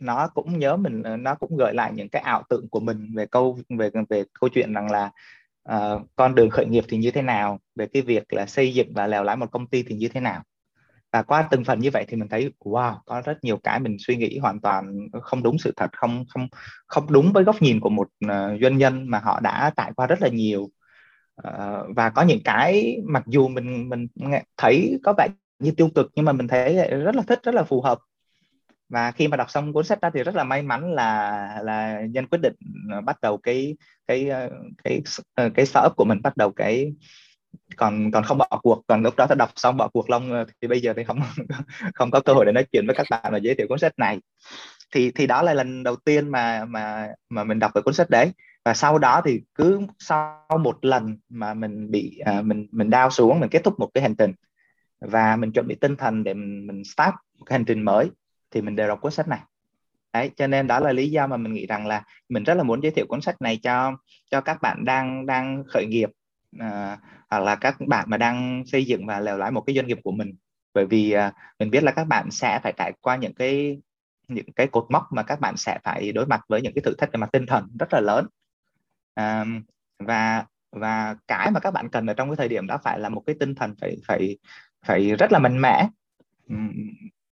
Nó 0.00 0.28
cũng 0.34 0.58
nhớ 0.58 0.76
mình, 0.76 1.02
nó 1.18 1.34
cũng 1.34 1.56
gợi 1.56 1.74
lại 1.74 1.92
những 1.94 2.08
cái 2.08 2.22
ảo 2.22 2.42
tưởng 2.48 2.68
của 2.68 2.80
mình 2.80 3.12
về 3.14 3.26
câu, 3.26 3.58
về 3.68 3.90
về 4.08 4.24
câu 4.40 4.50
chuyện 4.54 4.72
rằng 4.72 4.90
là 4.90 5.10
uh, 5.72 6.02
con 6.16 6.34
đường 6.34 6.50
khởi 6.50 6.66
nghiệp 6.66 6.84
thì 6.88 6.98
như 6.98 7.10
thế 7.10 7.22
nào? 7.22 7.58
Về 7.74 7.86
cái 7.86 8.02
việc 8.02 8.32
là 8.32 8.46
xây 8.46 8.74
dựng 8.74 8.94
và 8.94 9.06
lèo 9.06 9.24
lái 9.24 9.36
một 9.36 9.50
công 9.50 9.66
ty 9.66 9.82
thì 9.82 9.94
như 9.94 10.08
thế 10.08 10.20
nào? 10.20 10.42
Và 11.12 11.22
qua 11.22 11.48
từng 11.50 11.64
phần 11.64 11.80
như 11.80 11.90
vậy 11.90 12.04
thì 12.08 12.16
mình 12.16 12.28
thấy 12.28 12.50
wow 12.60 12.94
có 13.06 13.22
rất 13.24 13.44
nhiều 13.44 13.58
cái 13.62 13.80
mình 13.80 13.96
suy 13.98 14.16
nghĩ 14.16 14.38
hoàn 14.38 14.60
toàn 14.60 15.08
không 15.22 15.42
đúng 15.42 15.58
sự 15.58 15.72
thật 15.76 15.90
không 15.92 16.24
không 16.28 16.48
không 16.86 17.12
đúng 17.12 17.32
với 17.32 17.44
góc 17.44 17.62
nhìn 17.62 17.80
của 17.80 17.90
một 17.90 18.08
uh, 18.24 18.30
doanh 18.62 18.78
nhân 18.78 19.10
mà 19.10 19.18
họ 19.18 19.40
đã 19.40 19.72
trải 19.76 19.92
qua 19.96 20.06
rất 20.06 20.22
là 20.22 20.28
nhiều. 20.28 20.70
Uh, 21.48 21.96
và 21.96 22.10
có 22.10 22.22
những 22.22 22.40
cái 22.44 22.96
mặc 23.04 23.22
dù 23.26 23.48
mình 23.48 23.88
mình 23.88 24.06
thấy 24.56 24.98
có 25.04 25.14
vẻ 25.18 25.28
như 25.58 25.70
tiêu 25.70 25.88
cực 25.94 26.10
nhưng 26.14 26.24
mà 26.24 26.32
mình 26.32 26.48
thấy 26.48 26.74
rất 26.88 27.14
là 27.14 27.22
thích 27.22 27.40
rất 27.42 27.54
là 27.54 27.62
phù 27.62 27.82
hợp 27.82 27.98
và 28.88 29.12
khi 29.12 29.28
mà 29.28 29.36
đọc 29.36 29.50
xong 29.50 29.72
cuốn 29.72 29.84
sách 29.84 30.00
đó 30.00 30.10
thì 30.14 30.22
rất 30.22 30.34
là 30.34 30.44
may 30.44 30.62
mắn 30.62 30.92
là 30.94 31.60
là 31.64 32.00
nhân 32.10 32.26
quyết 32.26 32.38
định 32.42 32.54
ờ, 32.92 33.00
bắt 33.00 33.20
đầu 33.22 33.36
cái 33.38 33.76
cái 34.06 34.28
ờ, 34.28 34.50
cái 34.84 35.02
cái, 35.36 35.50
cái 35.54 35.66
startup 35.66 35.92
của 35.96 36.04
mình 36.04 36.22
bắt 36.22 36.36
đầu 36.36 36.50
cái 36.52 36.92
còn 37.76 38.10
còn 38.10 38.24
không 38.24 38.38
bỏ 38.38 38.60
cuộc. 38.62 38.82
Còn 38.86 39.02
lúc 39.02 39.16
đó 39.16 39.26
ta 39.26 39.34
đọc 39.34 39.50
xong 39.56 39.76
bỏ 39.76 39.88
cuộc 39.88 40.10
long 40.10 40.44
thì 40.62 40.68
bây 40.68 40.80
giờ 40.80 40.92
thì 40.96 41.04
không 41.04 41.20
không 41.94 42.10
có 42.10 42.20
cơ 42.20 42.32
hội 42.32 42.44
để 42.46 42.52
nói 42.52 42.66
chuyện 42.72 42.86
với 42.86 42.94
các 42.94 43.06
bạn 43.10 43.32
và 43.32 43.38
giới 43.38 43.54
thiệu 43.54 43.66
cuốn 43.68 43.78
sách 43.78 43.92
này. 43.98 44.18
Thì 44.94 45.10
thì 45.10 45.26
đó 45.26 45.42
là 45.42 45.54
lần 45.54 45.82
đầu 45.82 45.96
tiên 45.96 46.28
mà 46.28 46.64
mà 46.64 47.08
mà 47.28 47.44
mình 47.44 47.58
đọc 47.58 47.70
về 47.74 47.82
cuốn 47.82 47.94
sách 47.94 48.10
đấy. 48.10 48.32
Và 48.64 48.74
sau 48.74 48.98
đó 48.98 49.22
thì 49.24 49.40
cứ 49.54 49.80
sau 49.98 50.44
một 50.60 50.84
lần 50.84 51.18
mà 51.28 51.54
mình 51.54 51.90
bị 51.90 52.18
à, 52.24 52.42
mình 52.42 52.68
mình 52.72 52.90
đau 52.90 53.10
xuống 53.10 53.40
mình 53.40 53.50
kết 53.50 53.64
thúc 53.64 53.78
một 53.78 53.90
cái 53.94 54.02
hành 54.02 54.16
trình. 54.16 54.32
Và 55.00 55.36
mình 55.36 55.52
chuẩn 55.52 55.66
bị 55.66 55.74
tinh 55.74 55.96
thần 55.96 56.24
để 56.24 56.34
mình, 56.34 56.66
mình 56.66 56.84
start 56.84 57.14
một 57.38 57.44
cái 57.46 57.58
hành 57.58 57.64
trình 57.64 57.82
mới 57.84 58.10
thì 58.50 58.62
mình 58.62 58.76
đều 58.76 58.88
đọc 58.88 59.00
cuốn 59.00 59.12
sách 59.12 59.28
này. 59.28 59.40
Đấy 60.12 60.30
cho 60.36 60.46
nên 60.46 60.66
đó 60.66 60.80
là 60.80 60.92
lý 60.92 61.10
do 61.10 61.26
mà 61.26 61.36
mình 61.36 61.52
nghĩ 61.52 61.66
rằng 61.66 61.86
là 61.86 62.02
mình 62.28 62.44
rất 62.44 62.54
là 62.54 62.62
muốn 62.62 62.82
giới 62.82 62.92
thiệu 62.92 63.06
cuốn 63.08 63.20
sách 63.20 63.42
này 63.42 63.56
cho 63.62 63.96
cho 64.30 64.40
các 64.40 64.62
bạn 64.62 64.84
đang 64.84 65.26
đang 65.26 65.64
khởi 65.68 65.86
nghiệp 65.86 66.10
à, 66.58 66.98
hoặc 67.30 67.38
là 67.38 67.54
các 67.54 67.76
bạn 67.86 68.10
mà 68.10 68.16
đang 68.16 68.62
xây 68.66 68.84
dựng 68.84 69.06
và 69.06 69.20
lèo 69.20 69.36
lái 69.36 69.50
một 69.50 69.60
cái 69.60 69.76
doanh 69.76 69.86
nghiệp 69.86 69.98
của 70.02 70.12
mình. 70.12 70.34
Bởi 70.74 70.86
vì 70.86 71.12
à, 71.12 71.32
mình 71.58 71.70
biết 71.70 71.82
là 71.82 71.92
các 71.92 72.04
bạn 72.04 72.30
sẽ 72.30 72.60
phải 72.62 72.72
trải 72.76 72.92
qua 73.00 73.16
những 73.16 73.34
cái 73.34 73.78
những 74.28 74.52
cái 74.52 74.66
cột 74.66 74.86
mốc 74.90 75.02
mà 75.12 75.22
các 75.22 75.40
bạn 75.40 75.56
sẽ 75.56 75.78
phải 75.84 76.12
đối 76.12 76.26
mặt 76.26 76.40
với 76.48 76.62
những 76.62 76.72
cái 76.74 76.82
thử 76.82 76.94
thách 76.98 77.12
về 77.12 77.18
mặt 77.18 77.28
tinh 77.32 77.46
thần 77.46 77.68
rất 77.78 77.88
là 77.92 78.00
lớn. 78.00 78.26
À, 79.14 79.44
và 79.98 80.44
và 80.72 81.16
cái 81.26 81.50
mà 81.50 81.60
các 81.60 81.70
bạn 81.70 81.88
cần 81.88 82.06
ở 82.06 82.14
trong 82.14 82.28
cái 82.28 82.36
thời 82.36 82.48
điểm 82.48 82.66
đó 82.66 82.78
phải 82.82 82.98
là 82.98 83.08
một 83.08 83.22
cái 83.26 83.36
tinh 83.40 83.54
thần 83.54 83.74
phải 83.80 83.96
phải 84.06 84.38
phải 84.86 85.16
rất 85.16 85.32
là 85.32 85.38
mạnh 85.38 85.60
mẽ. 85.60 85.88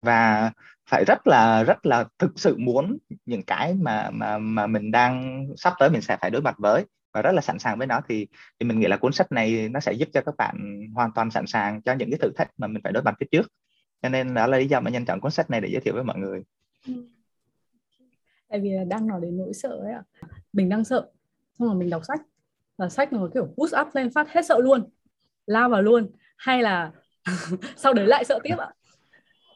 Và 0.01 0.51
phải 0.89 1.03
rất 1.07 1.27
là 1.27 1.63
rất 1.63 1.85
là 1.85 2.05
thực 2.19 2.31
sự 2.35 2.57
muốn 2.57 2.97
những 3.25 3.43
cái 3.43 3.73
mà 3.73 4.09
mà 4.09 4.37
mà 4.37 4.67
mình 4.67 4.91
đang 4.91 5.45
sắp 5.57 5.73
tới 5.79 5.89
mình 5.89 6.01
sẽ 6.01 6.17
phải 6.21 6.31
đối 6.31 6.41
mặt 6.41 6.55
với 6.57 6.85
và 7.13 7.21
rất 7.21 7.31
là 7.31 7.41
sẵn 7.41 7.59
sàng 7.59 7.77
với 7.77 7.87
nó. 7.87 8.01
Thì 8.09 8.27
thì 8.59 8.65
mình 8.65 8.79
nghĩ 8.79 8.87
là 8.87 8.97
cuốn 8.97 9.13
sách 9.13 9.31
này 9.31 9.69
nó 9.69 9.79
sẽ 9.79 9.93
giúp 9.93 10.09
cho 10.13 10.21
các 10.21 10.35
bạn 10.37 10.87
hoàn 10.95 11.11
toàn 11.15 11.31
sẵn 11.31 11.47
sàng 11.47 11.81
cho 11.81 11.93
những 11.93 12.09
cái 12.11 12.19
thử 12.21 12.31
thách 12.35 12.51
mà 12.57 12.67
mình 12.67 12.81
phải 12.83 12.93
đối 12.93 13.03
mặt 13.03 13.15
phía 13.19 13.25
trước. 13.31 13.47
Cho 14.01 14.09
nên 14.09 14.33
đó 14.33 14.47
là 14.47 14.57
lý 14.57 14.67
do 14.67 14.79
mà 14.79 14.91
nhân 14.91 15.05
chọn 15.05 15.21
cuốn 15.21 15.31
sách 15.31 15.49
này 15.49 15.61
để 15.61 15.69
giới 15.71 15.81
thiệu 15.81 15.93
với 15.93 16.03
mọi 16.03 16.17
người. 16.17 16.43
Ừ. 16.87 16.93
Tại 18.49 18.59
vì 18.59 18.69
là 18.69 18.83
đang 18.83 19.07
nói 19.07 19.19
đến 19.21 19.37
nỗi 19.37 19.53
sợ 19.53 19.69
ấy 19.69 19.91
ạ. 19.91 20.03
Mình 20.53 20.69
đang 20.69 20.83
sợ. 20.83 21.09
Xong 21.59 21.67
rồi 21.67 21.77
mình 21.77 21.89
đọc 21.89 22.01
sách. 22.07 22.21
Và 22.77 22.89
sách 22.89 23.13
nó 23.13 23.27
kiểu 23.33 23.53
boost 23.57 23.75
up 23.81 23.87
lên 23.93 24.13
phát 24.13 24.29
hết 24.29 24.45
sợ 24.45 24.59
luôn. 24.59 24.89
Lao 25.45 25.69
vào 25.69 25.81
luôn. 25.81 26.11
Hay 26.37 26.61
là 26.61 26.91
sau 27.75 27.93
đấy 27.93 28.07
lại 28.07 28.25
sợ 28.25 28.39
tiếp 28.43 28.55
ạ 28.57 28.69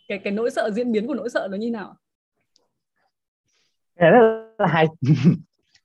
cái 0.08 0.20
cái 0.24 0.34
nỗi 0.34 0.52
sợ 0.52 0.72
diễn 0.76 0.92
biến 0.92 1.08
của 1.08 1.14
nỗi 1.14 1.30
sợ 1.30 1.48
nó 1.52 1.58
như 1.58 1.72
nào? 1.72 1.96
Cái 3.96 4.12
rất 4.12 4.20
là 4.58 4.68
hay. 4.68 4.88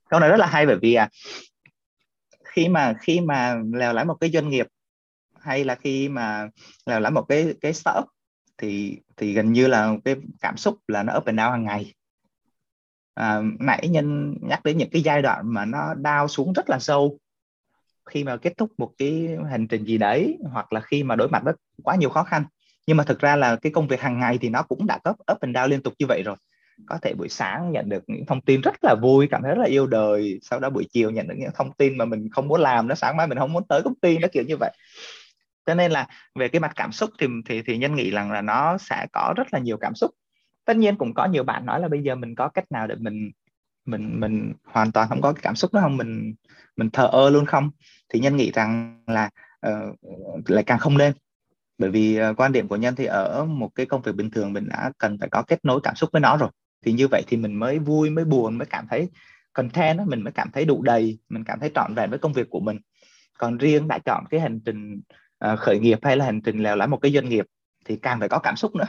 Câu 0.09 0.19
này 0.19 0.29
rất 0.29 0.37
là 0.37 0.45
hay 0.45 0.65
bởi 0.65 0.77
vì 0.81 0.93
à 0.93 1.09
khi 2.53 2.69
mà 2.69 2.93
khi 3.01 3.21
mà 3.21 3.55
lèo 3.73 3.93
lái 3.93 4.05
một 4.05 4.15
cái 4.19 4.29
doanh 4.29 4.49
nghiệp 4.49 4.67
hay 5.39 5.63
là 5.63 5.75
khi 5.75 6.09
mà 6.09 6.49
lèo 6.85 6.99
lái 6.99 7.11
một 7.11 7.25
cái 7.29 7.53
cái 7.61 7.73
startup 7.73 8.05
thì 8.57 8.97
thì 9.17 9.33
gần 9.33 9.53
như 9.53 9.67
là 9.67 9.95
cái 10.05 10.15
cảm 10.41 10.57
xúc 10.57 10.77
là 10.87 11.03
nó 11.03 11.17
up 11.17 11.25
and 11.25 11.39
down 11.39 11.51
hàng 11.51 11.63
ngày. 11.63 11.93
À, 13.13 13.41
nãy 13.59 13.87
nhân 13.89 14.35
nhắc 14.41 14.63
đến 14.63 14.77
những 14.77 14.89
cái 14.89 15.01
giai 15.01 15.21
đoạn 15.21 15.53
mà 15.53 15.65
nó 15.65 15.93
đau 15.93 16.27
xuống 16.27 16.53
rất 16.53 16.69
là 16.69 16.79
sâu. 16.79 17.19
Khi 18.05 18.23
mà 18.23 18.37
kết 18.37 18.53
thúc 18.57 18.71
một 18.77 18.91
cái 18.97 19.37
hành 19.49 19.67
trình 19.67 19.85
gì 19.85 19.97
đấy 19.97 20.37
hoặc 20.51 20.73
là 20.73 20.81
khi 20.81 21.03
mà 21.03 21.15
đối 21.15 21.29
mặt 21.29 21.43
với 21.43 21.53
quá 21.83 21.95
nhiều 21.95 22.09
khó 22.09 22.23
khăn 22.23 22.45
nhưng 22.87 22.97
mà 22.97 23.03
thực 23.03 23.19
ra 23.19 23.35
là 23.35 23.55
cái 23.55 23.71
công 23.71 23.87
việc 23.87 24.01
hàng 24.01 24.19
ngày 24.19 24.37
thì 24.41 24.49
nó 24.49 24.61
cũng 24.61 24.85
đã 24.87 24.97
cấp 25.03 25.15
up 25.31 25.39
and 25.39 25.57
down 25.57 25.67
liên 25.67 25.81
tục 25.81 25.93
như 25.99 26.05
vậy 26.09 26.23
rồi. 26.25 26.35
Có 26.85 26.97
thể 27.01 27.13
buổi 27.13 27.29
sáng 27.29 27.71
nhận 27.71 27.89
được 27.89 28.03
những 28.07 28.25
thông 28.25 28.41
tin 28.41 28.61
rất 28.61 28.75
là 28.81 28.95
vui 29.01 29.27
cảm 29.31 29.41
thấy 29.41 29.55
rất 29.55 29.61
là 29.61 29.67
yêu 29.67 29.87
đời 29.87 30.39
sau 30.41 30.59
đó 30.59 30.69
buổi 30.69 30.85
chiều 30.93 31.11
nhận 31.11 31.27
được 31.27 31.35
những 31.37 31.49
thông 31.55 31.73
tin 31.73 31.97
mà 31.97 32.05
mình 32.05 32.29
không 32.31 32.47
muốn 32.47 32.61
làm 32.61 32.87
nó 32.87 32.95
sáng 32.95 33.17
mai 33.17 33.27
mình 33.27 33.37
không 33.37 33.53
muốn 33.53 33.63
tới 33.67 33.81
công 33.83 33.95
ty 33.95 34.17
nó 34.17 34.27
kiểu 34.31 34.43
như 34.43 34.57
vậy. 34.59 34.71
Cho 35.65 35.73
nên 35.73 35.91
là 35.91 36.07
về 36.35 36.47
cái 36.47 36.59
mặt 36.59 36.71
cảm 36.75 36.91
xúc 36.91 37.09
thì 37.19 37.27
thì 37.45 37.61
thì 37.61 37.77
nhân 37.77 37.95
nghĩ 37.95 38.11
rằng 38.11 38.31
là 38.31 38.41
nó 38.41 38.77
sẽ 38.77 39.07
có 39.11 39.33
rất 39.37 39.53
là 39.53 39.59
nhiều 39.59 39.77
cảm 39.77 39.95
xúc. 39.95 40.11
Tất 40.65 40.77
nhiên 40.77 40.95
cũng 40.95 41.13
có 41.13 41.25
nhiều 41.25 41.43
bạn 41.43 41.65
nói 41.65 41.79
là 41.79 41.87
bây 41.87 42.03
giờ 42.03 42.15
mình 42.15 42.35
có 42.35 42.49
cách 42.49 42.71
nào 42.71 42.87
để 42.87 42.95
mình 42.95 43.31
mình 43.85 44.19
mình 44.19 44.53
hoàn 44.63 44.91
toàn 44.91 45.09
không 45.09 45.21
có 45.21 45.33
cái 45.33 45.41
cảm 45.43 45.55
xúc 45.55 45.73
đó 45.73 45.81
không? 45.81 45.97
Mình 45.97 46.33
mình 46.75 46.89
thờ 46.89 47.09
ơ 47.11 47.29
luôn 47.29 47.45
không? 47.45 47.71
Thì 48.09 48.19
nhân 48.19 48.35
nghĩ 48.35 48.51
rằng 48.51 49.03
là 49.07 49.29
uh, 49.67 50.49
lại 50.49 50.63
càng 50.63 50.79
không 50.79 50.97
nên 50.97 51.13
bởi 51.77 51.89
vì 51.89 52.19
uh, 52.21 52.39
quan 52.39 52.51
điểm 52.51 52.67
của 52.67 52.75
nhân 52.75 52.95
thì 52.95 53.05
ở 53.05 53.45
một 53.45 53.69
cái 53.75 53.85
công 53.85 54.01
việc 54.01 54.15
bình 54.15 54.31
thường 54.31 54.53
mình 54.53 54.67
đã 54.69 54.91
cần 54.97 55.17
phải 55.19 55.29
có 55.29 55.43
kết 55.47 55.65
nối 55.65 55.79
cảm 55.83 55.95
xúc 55.95 56.09
với 56.13 56.19
nó 56.19 56.37
rồi. 56.37 56.49
Thì 56.85 56.93
như 56.93 57.07
vậy 57.07 57.23
thì 57.27 57.37
mình 57.37 57.55
mới 57.55 57.79
vui 57.79 58.09
mới 58.09 58.25
buồn 58.25 58.57
mới 58.57 58.65
cảm 58.65 58.87
thấy 58.89 59.09
content 59.53 59.97
đó, 59.97 60.03
mình 60.07 60.21
mới 60.21 60.31
cảm 60.31 60.51
thấy 60.51 60.65
đủ 60.65 60.81
đầy 60.81 61.19
mình 61.29 61.43
cảm 61.43 61.59
thấy 61.59 61.71
trọn 61.75 61.93
vẹn 61.95 62.09
với 62.09 62.19
công 62.19 62.33
việc 62.33 62.49
của 62.49 62.59
mình. 62.59 62.79
Còn 63.37 63.57
riêng 63.57 63.87
đã 63.87 63.99
chọn 63.99 64.23
cái 64.29 64.39
hành 64.39 64.59
trình 64.65 65.01
uh, 65.45 65.59
khởi 65.59 65.79
nghiệp 65.79 65.99
hay 66.01 66.17
là 66.17 66.25
hành 66.25 66.41
trình 66.41 66.63
lèo 66.63 66.75
lái 66.75 66.87
một 66.87 66.97
cái 66.97 67.11
doanh 67.11 67.29
nghiệp 67.29 67.45
thì 67.85 67.95
càng 67.95 68.19
phải 68.19 68.29
có 68.29 68.39
cảm 68.39 68.55
xúc 68.55 68.75
nữa. 68.75 68.87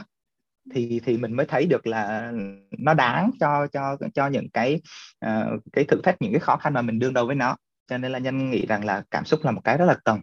Thì 0.73 1.01
thì 1.05 1.17
mình 1.17 1.33
mới 1.33 1.45
thấy 1.45 1.65
được 1.65 1.87
là 1.87 2.31
nó 2.77 2.93
đáng 2.93 3.31
cho 3.39 3.67
cho 3.67 3.97
cho 4.13 4.27
những 4.27 4.49
cái 4.49 4.81
uh, 5.25 5.63
cái 5.73 5.83
thử 5.83 6.01
thách 6.03 6.21
những 6.21 6.31
cái 6.31 6.39
khó 6.39 6.57
khăn 6.57 6.73
mà 6.73 6.81
mình 6.81 6.99
đương 6.99 7.13
đầu 7.13 7.25
với 7.25 7.35
nó. 7.35 7.57
Cho 7.87 7.97
nên 7.97 8.11
là 8.11 8.19
nhân 8.19 8.49
nghĩ 8.49 8.65
rằng 8.65 8.85
là 8.85 9.03
cảm 9.11 9.25
xúc 9.25 9.39
là 9.43 9.51
một 9.51 9.61
cái 9.63 9.77
rất 9.77 9.85
là 9.85 9.97
cần 10.05 10.19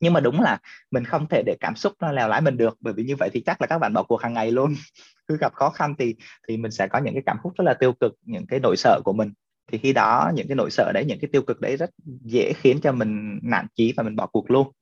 nhưng 0.00 0.12
mà 0.12 0.20
đúng 0.20 0.40
là 0.40 0.58
mình 0.90 1.04
không 1.04 1.26
thể 1.26 1.42
để 1.46 1.56
cảm 1.60 1.76
xúc 1.76 1.92
nó 2.00 2.12
lèo 2.12 2.28
lái 2.28 2.40
mình 2.40 2.56
được, 2.56 2.78
bởi 2.80 2.94
vì 2.94 3.04
như 3.04 3.16
vậy 3.16 3.30
thì 3.32 3.40
chắc 3.46 3.60
là 3.60 3.66
các 3.66 3.78
bạn 3.78 3.92
bỏ 3.92 4.02
cuộc 4.02 4.22
hàng 4.22 4.34
ngày 4.34 4.50
luôn. 4.50 4.74
Cứ 5.26 5.36
gặp 5.36 5.54
khó 5.54 5.70
khăn 5.70 5.94
thì 5.98 6.14
thì 6.48 6.56
mình 6.56 6.70
sẽ 6.70 6.88
có 6.88 6.98
những 6.98 7.14
cái 7.14 7.22
cảm 7.26 7.36
xúc 7.44 7.52
rất 7.58 7.64
là 7.64 7.74
tiêu 7.74 7.92
cực, 7.92 8.14
những 8.22 8.46
cái 8.46 8.60
nỗi 8.60 8.76
sợ 8.76 9.00
của 9.04 9.12
mình. 9.12 9.32
Thì 9.72 9.78
khi 9.78 9.92
đó, 9.92 10.30
những 10.34 10.48
cái 10.48 10.56
nỗi 10.56 10.70
sợ 10.70 10.90
đấy, 10.94 11.04
những 11.04 11.18
cái 11.20 11.28
tiêu 11.32 11.42
cực 11.42 11.60
đấy 11.60 11.76
rất 11.76 11.90
dễ 12.24 12.52
khiến 12.56 12.80
cho 12.82 12.92
mình 12.92 13.38
nản 13.42 13.66
chí 13.74 13.94
và 13.96 14.02
mình 14.02 14.16
bỏ 14.16 14.26
cuộc 14.26 14.50
luôn. 14.50 14.72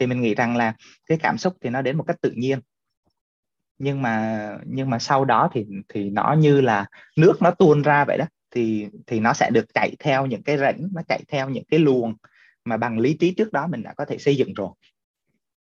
Thì 0.00 0.06
mình 0.06 0.20
nghĩ 0.20 0.34
rằng 0.34 0.56
là 0.56 0.74
cái 1.06 1.18
cảm 1.22 1.38
xúc 1.38 1.56
thì 1.60 1.70
nó 1.70 1.82
đến 1.82 1.96
một 1.96 2.04
cách 2.06 2.16
tự 2.20 2.30
nhiên. 2.30 2.58
Nhưng 3.78 4.02
mà 4.02 4.48
nhưng 4.66 4.90
mà 4.90 4.98
sau 4.98 5.24
đó 5.24 5.50
thì 5.52 5.66
thì 5.88 6.10
nó 6.10 6.36
như 6.38 6.60
là 6.60 6.86
nước 7.16 7.42
nó 7.42 7.50
tuôn 7.50 7.82
ra 7.82 8.04
vậy 8.04 8.18
đó. 8.18 8.24
Thì 8.50 8.86
thì 9.06 9.20
nó 9.20 9.32
sẽ 9.32 9.50
được 9.50 9.64
chạy 9.74 9.96
theo 9.98 10.26
những 10.26 10.42
cái 10.42 10.58
rãnh, 10.58 10.88
nó 10.92 11.02
chạy 11.08 11.22
theo 11.28 11.48
những 11.48 11.64
cái 11.70 11.80
luồng 11.80 12.14
mà 12.64 12.76
bằng 12.76 12.98
lý 12.98 13.14
trí 13.14 13.34
trước 13.34 13.52
đó 13.52 13.66
mình 13.66 13.82
đã 13.82 13.94
có 13.96 14.04
thể 14.04 14.18
xây 14.18 14.36
dựng 14.36 14.54
rồi. 14.54 14.70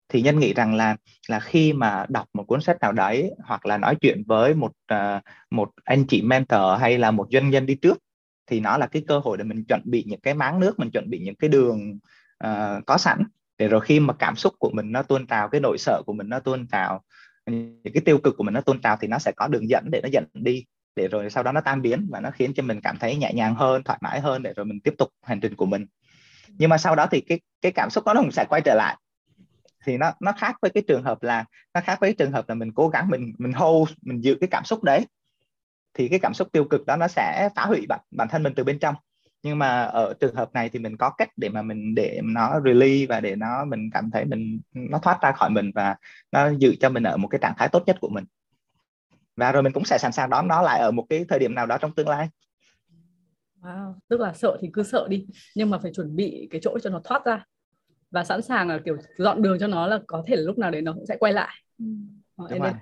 Thì 0.08 0.22
nhân 0.22 0.38
nghĩ 0.38 0.54
rằng 0.54 0.74
là 0.74 0.96
là 1.28 1.40
khi 1.40 1.72
mà 1.72 2.06
đọc 2.08 2.26
một 2.32 2.44
cuốn 2.44 2.60
sách 2.60 2.76
nào 2.80 2.92
đấy 2.92 3.30
hoặc 3.44 3.66
là 3.66 3.78
nói 3.78 3.96
chuyện 4.00 4.22
với 4.26 4.54
một 4.54 4.72
uh, 4.92 5.22
một 5.50 5.70
anh 5.84 6.06
chị 6.06 6.22
mentor 6.22 6.80
hay 6.80 6.98
là 6.98 7.10
một 7.10 7.28
doanh 7.30 7.50
nhân 7.50 7.66
đi 7.66 7.74
trước 7.74 7.98
thì 8.46 8.60
nó 8.60 8.76
là 8.78 8.86
cái 8.86 9.02
cơ 9.08 9.18
hội 9.18 9.38
để 9.38 9.44
mình 9.44 9.64
chuẩn 9.64 9.80
bị 9.84 10.04
những 10.06 10.20
cái 10.20 10.34
máng 10.34 10.60
nước 10.60 10.78
mình 10.78 10.90
chuẩn 10.90 11.10
bị 11.10 11.18
những 11.18 11.34
cái 11.34 11.48
đường 11.48 11.98
uh, 12.44 12.86
có 12.86 12.98
sẵn 12.98 13.24
để 13.58 13.68
rồi 13.68 13.80
khi 13.80 14.00
mà 14.00 14.14
cảm 14.14 14.36
xúc 14.36 14.54
của 14.58 14.70
mình 14.70 14.92
nó 14.92 15.02
tuôn 15.02 15.26
trào 15.26 15.48
cái 15.48 15.60
nỗi 15.60 15.78
sợ 15.78 16.02
của 16.06 16.12
mình 16.12 16.28
nó 16.28 16.40
tuôn 16.40 16.66
trào 16.66 17.02
những 17.46 17.92
cái 17.94 18.02
tiêu 18.04 18.18
cực 18.18 18.36
của 18.36 18.44
mình 18.44 18.54
nó 18.54 18.60
tuôn 18.60 18.80
trào 18.80 18.96
thì 19.00 19.08
nó 19.08 19.18
sẽ 19.18 19.32
có 19.36 19.48
đường 19.48 19.68
dẫn 19.68 19.84
để 19.92 20.00
nó 20.02 20.08
dẫn 20.12 20.24
đi 20.34 20.64
để 20.96 21.08
rồi 21.08 21.30
sau 21.30 21.42
đó 21.42 21.52
nó 21.52 21.60
tan 21.60 21.82
biến 21.82 22.06
và 22.10 22.20
nó 22.20 22.30
khiến 22.30 22.52
cho 22.54 22.62
mình 22.62 22.80
cảm 22.80 22.96
thấy 22.98 23.16
nhẹ 23.16 23.32
nhàng 23.34 23.54
hơn 23.54 23.82
thoải 23.82 23.98
mái 24.02 24.20
hơn 24.20 24.42
để 24.42 24.52
rồi 24.56 24.66
mình 24.66 24.80
tiếp 24.80 24.94
tục 24.98 25.08
hành 25.22 25.40
trình 25.40 25.54
của 25.54 25.66
mình 25.66 25.86
nhưng 26.58 26.70
mà 26.70 26.78
sau 26.78 26.94
đó 26.94 27.06
thì 27.10 27.20
cái 27.20 27.40
cái 27.62 27.72
cảm 27.72 27.90
xúc 27.90 28.04
đó 28.06 28.14
nó 28.14 28.20
cũng 28.20 28.32
sẽ 28.32 28.44
quay 28.48 28.60
trở 28.60 28.74
lại. 28.74 28.96
Thì 29.84 29.96
nó 29.96 30.12
nó 30.20 30.32
khác 30.32 30.56
với 30.62 30.70
cái 30.70 30.82
trường 30.88 31.02
hợp 31.02 31.22
là, 31.22 31.44
nó 31.74 31.80
khác 31.80 32.00
với 32.00 32.10
cái 32.10 32.14
trường 32.18 32.32
hợp 32.32 32.48
là 32.48 32.54
mình 32.54 32.72
cố 32.72 32.88
gắng 32.88 33.08
mình 33.08 33.32
mình 33.38 33.52
hold, 33.52 33.92
mình 34.02 34.20
giữ 34.20 34.36
cái 34.40 34.48
cảm 34.50 34.64
xúc 34.64 34.84
đấy. 34.84 35.06
Thì 35.94 36.08
cái 36.08 36.18
cảm 36.18 36.34
xúc 36.34 36.48
tiêu 36.52 36.64
cực 36.64 36.86
đó 36.86 36.96
nó 36.96 37.08
sẽ 37.08 37.48
phá 37.56 37.66
hủy 37.66 37.86
bản 37.88 38.00
bản 38.10 38.28
thân 38.28 38.42
mình 38.42 38.52
từ 38.56 38.64
bên 38.64 38.78
trong. 38.78 38.94
Nhưng 39.42 39.58
mà 39.58 39.82
ở 39.82 40.14
trường 40.20 40.34
hợp 40.34 40.54
này 40.54 40.68
thì 40.68 40.78
mình 40.78 40.96
có 40.96 41.10
cách 41.10 41.28
để 41.36 41.48
mà 41.48 41.62
mình, 41.62 41.94
để 41.94 42.20
nó 42.24 42.60
release 42.64 43.06
và 43.06 43.20
để 43.20 43.36
nó 43.36 43.64
mình 43.64 43.90
cảm 43.94 44.10
thấy 44.10 44.24
mình, 44.24 44.60
nó 44.72 44.98
thoát 44.98 45.18
ra 45.22 45.32
khỏi 45.32 45.50
mình 45.50 45.70
và 45.74 45.96
nó 46.32 46.48
giữ 46.50 46.74
cho 46.80 46.88
mình 46.90 47.02
ở 47.02 47.16
một 47.16 47.28
cái 47.28 47.38
trạng 47.42 47.54
thái 47.56 47.68
tốt 47.68 47.82
nhất 47.86 47.96
của 48.00 48.08
mình. 48.08 48.24
Và 49.36 49.52
rồi 49.52 49.62
mình 49.62 49.72
cũng 49.72 49.84
sẽ 49.84 49.98
sẵn 49.98 50.12
sàng 50.12 50.30
đón 50.30 50.48
nó 50.48 50.62
lại 50.62 50.80
ở 50.80 50.90
một 50.90 51.06
cái 51.10 51.24
thời 51.28 51.38
điểm 51.38 51.54
nào 51.54 51.66
đó 51.66 51.78
trong 51.78 51.94
tương 51.94 52.08
lai 52.08 52.28
wow. 53.62 53.94
tức 54.08 54.20
là 54.20 54.32
sợ 54.32 54.56
thì 54.60 54.70
cứ 54.72 54.82
sợ 54.82 55.06
đi 55.10 55.26
nhưng 55.54 55.70
mà 55.70 55.78
phải 55.78 55.92
chuẩn 55.94 56.16
bị 56.16 56.48
cái 56.50 56.60
chỗ 56.64 56.78
cho 56.82 56.90
nó 56.90 57.00
thoát 57.04 57.24
ra 57.24 57.44
và 58.10 58.24
sẵn 58.24 58.42
sàng 58.42 58.68
là 58.68 58.78
kiểu 58.84 58.96
dọn 59.18 59.42
đường 59.42 59.58
cho 59.60 59.66
nó 59.66 59.86
là 59.86 60.00
có 60.06 60.24
thể 60.26 60.36
là 60.36 60.42
lúc 60.42 60.58
nào 60.58 60.70
đấy 60.70 60.82
nó 60.82 60.92
cũng 60.92 61.06
sẽ 61.06 61.16
quay 61.16 61.32
lại 61.32 61.54
ừ. 61.78 61.84
Em 62.50 62.62
là 62.62 62.74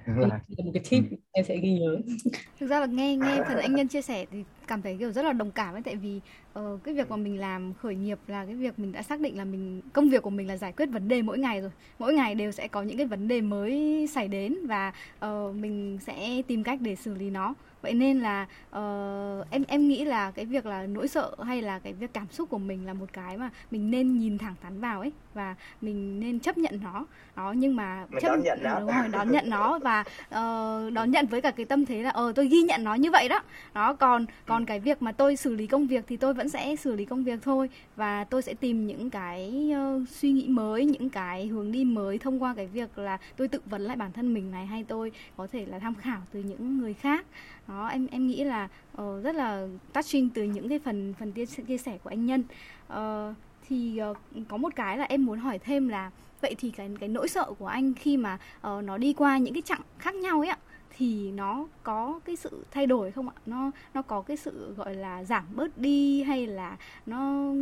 một 0.58 0.70
cái 0.74 0.82
tip 0.90 1.10
ừ. 1.10 1.16
em 1.32 1.44
sẽ 1.44 1.56
ghi 1.56 1.72
nhớ 1.72 1.96
thực 2.60 2.66
ra 2.66 2.80
là 2.80 2.86
nghe 2.86 3.16
nghe 3.16 3.42
phần 3.48 3.58
anh 3.58 3.74
nhân 3.74 3.88
chia 3.88 4.02
sẻ 4.02 4.26
thì 4.30 4.44
cảm 4.66 4.82
thấy 4.82 4.96
kiểu 4.98 5.12
rất 5.12 5.24
là 5.24 5.32
đồng 5.32 5.50
cảm 5.50 5.74
ấy 5.74 5.82
tại 5.82 5.96
vì 5.96 6.20
uh, 6.58 6.84
cái 6.84 6.94
việc 6.94 7.10
mà 7.10 7.16
mình 7.16 7.40
làm 7.40 7.74
khởi 7.74 7.94
nghiệp 7.94 8.18
là 8.26 8.44
cái 8.44 8.54
việc 8.54 8.78
mình 8.78 8.92
đã 8.92 9.02
xác 9.02 9.20
định 9.20 9.38
là 9.38 9.44
mình 9.44 9.80
công 9.92 10.08
việc 10.08 10.22
của 10.22 10.30
mình 10.30 10.48
là 10.48 10.56
giải 10.56 10.72
quyết 10.72 10.86
vấn 10.86 11.08
đề 11.08 11.22
mỗi 11.22 11.38
ngày 11.38 11.60
rồi 11.60 11.70
mỗi 11.98 12.14
ngày 12.14 12.34
đều 12.34 12.52
sẽ 12.52 12.68
có 12.68 12.82
những 12.82 12.96
cái 12.96 13.06
vấn 13.06 13.28
đề 13.28 13.40
mới 13.40 14.06
xảy 14.14 14.28
đến 14.28 14.56
và 14.66 14.92
uh, 15.26 15.54
mình 15.54 15.98
sẽ 16.06 16.42
tìm 16.46 16.62
cách 16.62 16.80
để 16.80 16.96
xử 16.96 17.14
lý 17.14 17.30
nó 17.30 17.54
vậy 17.86 17.94
nên 17.94 18.20
là 18.20 18.46
uh, 18.76 19.50
em 19.50 19.64
em 19.68 19.88
nghĩ 19.88 20.04
là 20.04 20.30
cái 20.30 20.44
việc 20.44 20.66
là 20.66 20.86
nỗi 20.86 21.08
sợ 21.08 21.34
hay 21.44 21.62
là 21.62 21.78
cái 21.78 21.92
việc 21.92 22.12
cảm 22.12 22.26
xúc 22.30 22.50
của 22.50 22.58
mình 22.58 22.86
là 22.86 22.94
một 22.94 23.06
cái 23.12 23.36
mà 23.36 23.50
mình 23.70 23.90
nên 23.90 24.18
nhìn 24.18 24.38
thẳng 24.38 24.54
thắn 24.62 24.80
vào 24.80 25.00
ấy 25.00 25.12
và 25.34 25.54
mình 25.80 26.20
nên 26.20 26.40
chấp 26.40 26.58
nhận 26.58 26.80
nó. 26.82 27.06
Đó 27.36 27.52
nhưng 27.52 27.76
mà 27.76 28.06
mình 28.10 28.20
chấp 28.20 28.28
đón 28.28 28.42
nhận 28.42 28.58
nó 28.62 28.80
đúng 28.80 28.90
rồi 28.90 29.08
đón 29.08 29.32
nhận 29.32 29.50
nó 29.50 29.78
và 29.78 30.00
uh, 30.00 30.92
đón 30.92 31.10
nhận 31.10 31.26
với 31.26 31.40
cả 31.40 31.50
cái 31.50 31.66
tâm 31.66 31.86
thế 31.86 32.02
là 32.02 32.10
ờ 32.10 32.28
uh, 32.28 32.34
tôi 32.34 32.48
ghi 32.48 32.62
nhận 32.62 32.84
nó 32.84 32.94
như 32.94 33.10
vậy 33.10 33.28
đó. 33.28 33.40
Đó 33.74 33.94
còn 33.94 34.26
còn 34.46 34.64
cái 34.64 34.80
việc 34.80 35.02
mà 35.02 35.12
tôi 35.12 35.36
xử 35.36 35.54
lý 35.54 35.66
công 35.66 35.86
việc 35.86 36.04
thì 36.08 36.16
tôi 36.16 36.34
vẫn 36.34 36.48
sẽ 36.48 36.76
xử 36.76 36.96
lý 36.96 37.04
công 37.04 37.24
việc 37.24 37.38
thôi 37.42 37.70
và 37.96 38.24
tôi 38.24 38.42
sẽ 38.42 38.54
tìm 38.54 38.86
những 38.86 39.10
cái 39.10 39.72
uh, 39.72 40.08
suy 40.08 40.32
nghĩ 40.32 40.48
mới 40.48 40.84
những 40.84 41.10
cái 41.10 41.46
hướng 41.46 41.72
đi 41.72 41.84
mới 41.84 42.18
thông 42.18 42.42
qua 42.42 42.54
cái 42.54 42.66
việc 42.66 42.98
là 42.98 43.18
tôi 43.36 43.48
tự 43.48 43.60
vấn 43.66 43.82
lại 43.82 43.96
bản 43.96 44.12
thân 44.12 44.34
mình 44.34 44.50
này 44.50 44.66
hay 44.66 44.84
tôi 44.88 45.12
có 45.36 45.46
thể 45.52 45.66
là 45.66 45.78
tham 45.78 45.94
khảo 45.94 46.20
từ 46.32 46.40
những 46.40 46.78
người 46.78 46.94
khác 46.94 47.26
đó 47.68 47.86
em 47.86 48.06
em 48.10 48.26
nghĩ 48.26 48.44
là 48.44 48.68
uh, 49.02 49.24
rất 49.24 49.34
là 49.34 49.66
touching 49.92 50.30
từ 50.30 50.42
những 50.42 50.68
cái 50.68 50.78
phần 50.78 51.14
phần 51.18 51.32
chia, 51.32 51.46
chia 51.46 51.78
sẻ 51.78 51.98
của 52.04 52.10
anh 52.10 52.26
nhân. 52.26 52.44
Uh, 52.92 53.36
thì 53.68 54.00
uh, 54.10 54.16
có 54.48 54.56
một 54.56 54.76
cái 54.76 54.98
là 54.98 55.04
em 55.04 55.26
muốn 55.26 55.38
hỏi 55.38 55.58
thêm 55.58 55.88
là 55.88 56.10
vậy 56.40 56.54
thì 56.58 56.70
cái 56.70 56.90
cái 57.00 57.08
nỗi 57.08 57.28
sợ 57.28 57.52
của 57.58 57.66
anh 57.66 57.94
khi 57.94 58.16
mà 58.16 58.38
uh, 58.66 58.84
nó 58.84 58.98
đi 58.98 59.12
qua 59.12 59.38
những 59.38 59.54
cái 59.54 59.62
chặng 59.62 59.80
khác 59.98 60.14
nhau 60.14 60.40
ấy 60.40 60.48
ạ 60.48 60.58
thì 60.98 61.32
nó 61.32 61.66
có 61.82 62.20
cái 62.24 62.36
sự 62.36 62.64
thay 62.70 62.86
đổi 62.86 63.10
không 63.10 63.28
ạ? 63.28 63.34
Nó 63.46 63.70
nó 63.94 64.02
có 64.02 64.22
cái 64.22 64.36
sự 64.36 64.74
gọi 64.76 64.94
là 64.94 65.24
giảm 65.24 65.44
bớt 65.54 65.78
đi 65.78 66.22
hay 66.22 66.46
là 66.46 66.76
nó 67.06 67.52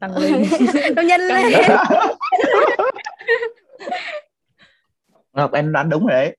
tăng 0.00 0.16
lên. 0.16 0.42
Nó 0.96 1.02
nhân 1.02 1.20
lên. 1.20 1.52
Ngọc 5.32 5.52
em 5.52 5.72
đoán 5.72 5.88
đúng 5.88 6.06
rồi 6.06 6.12
đấy 6.12 6.36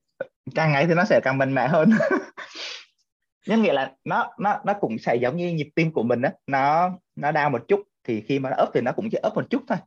càng 0.55 0.71
ngày 0.71 0.87
thì 0.87 0.93
nó 0.93 1.05
sẽ 1.05 1.19
càng 1.23 1.37
mạnh 1.37 1.55
mẽ 1.55 1.67
hơn. 1.67 1.89
Nhưng 3.47 3.61
nghĩa 3.61 3.73
là 3.73 3.91
nó 4.03 4.31
nó 4.39 4.59
nó 4.65 4.73
cũng 4.73 4.97
sẽ 4.97 5.15
giống 5.15 5.37
như 5.37 5.53
nhịp 5.53 5.69
tim 5.75 5.91
của 5.91 6.03
mình 6.03 6.21
đó, 6.21 6.29
nó 6.47 6.89
nó 7.15 7.31
đau 7.31 7.49
một 7.49 7.67
chút 7.67 7.81
thì 8.03 8.21
khi 8.21 8.39
mà 8.39 8.49
nó 8.49 8.55
ấp 8.55 8.69
thì 8.73 8.81
nó 8.81 8.91
cũng 8.91 9.09
chỉ 9.11 9.17
ấp 9.17 9.35
một 9.35 9.49
chút 9.49 9.63
thôi. 9.67 9.77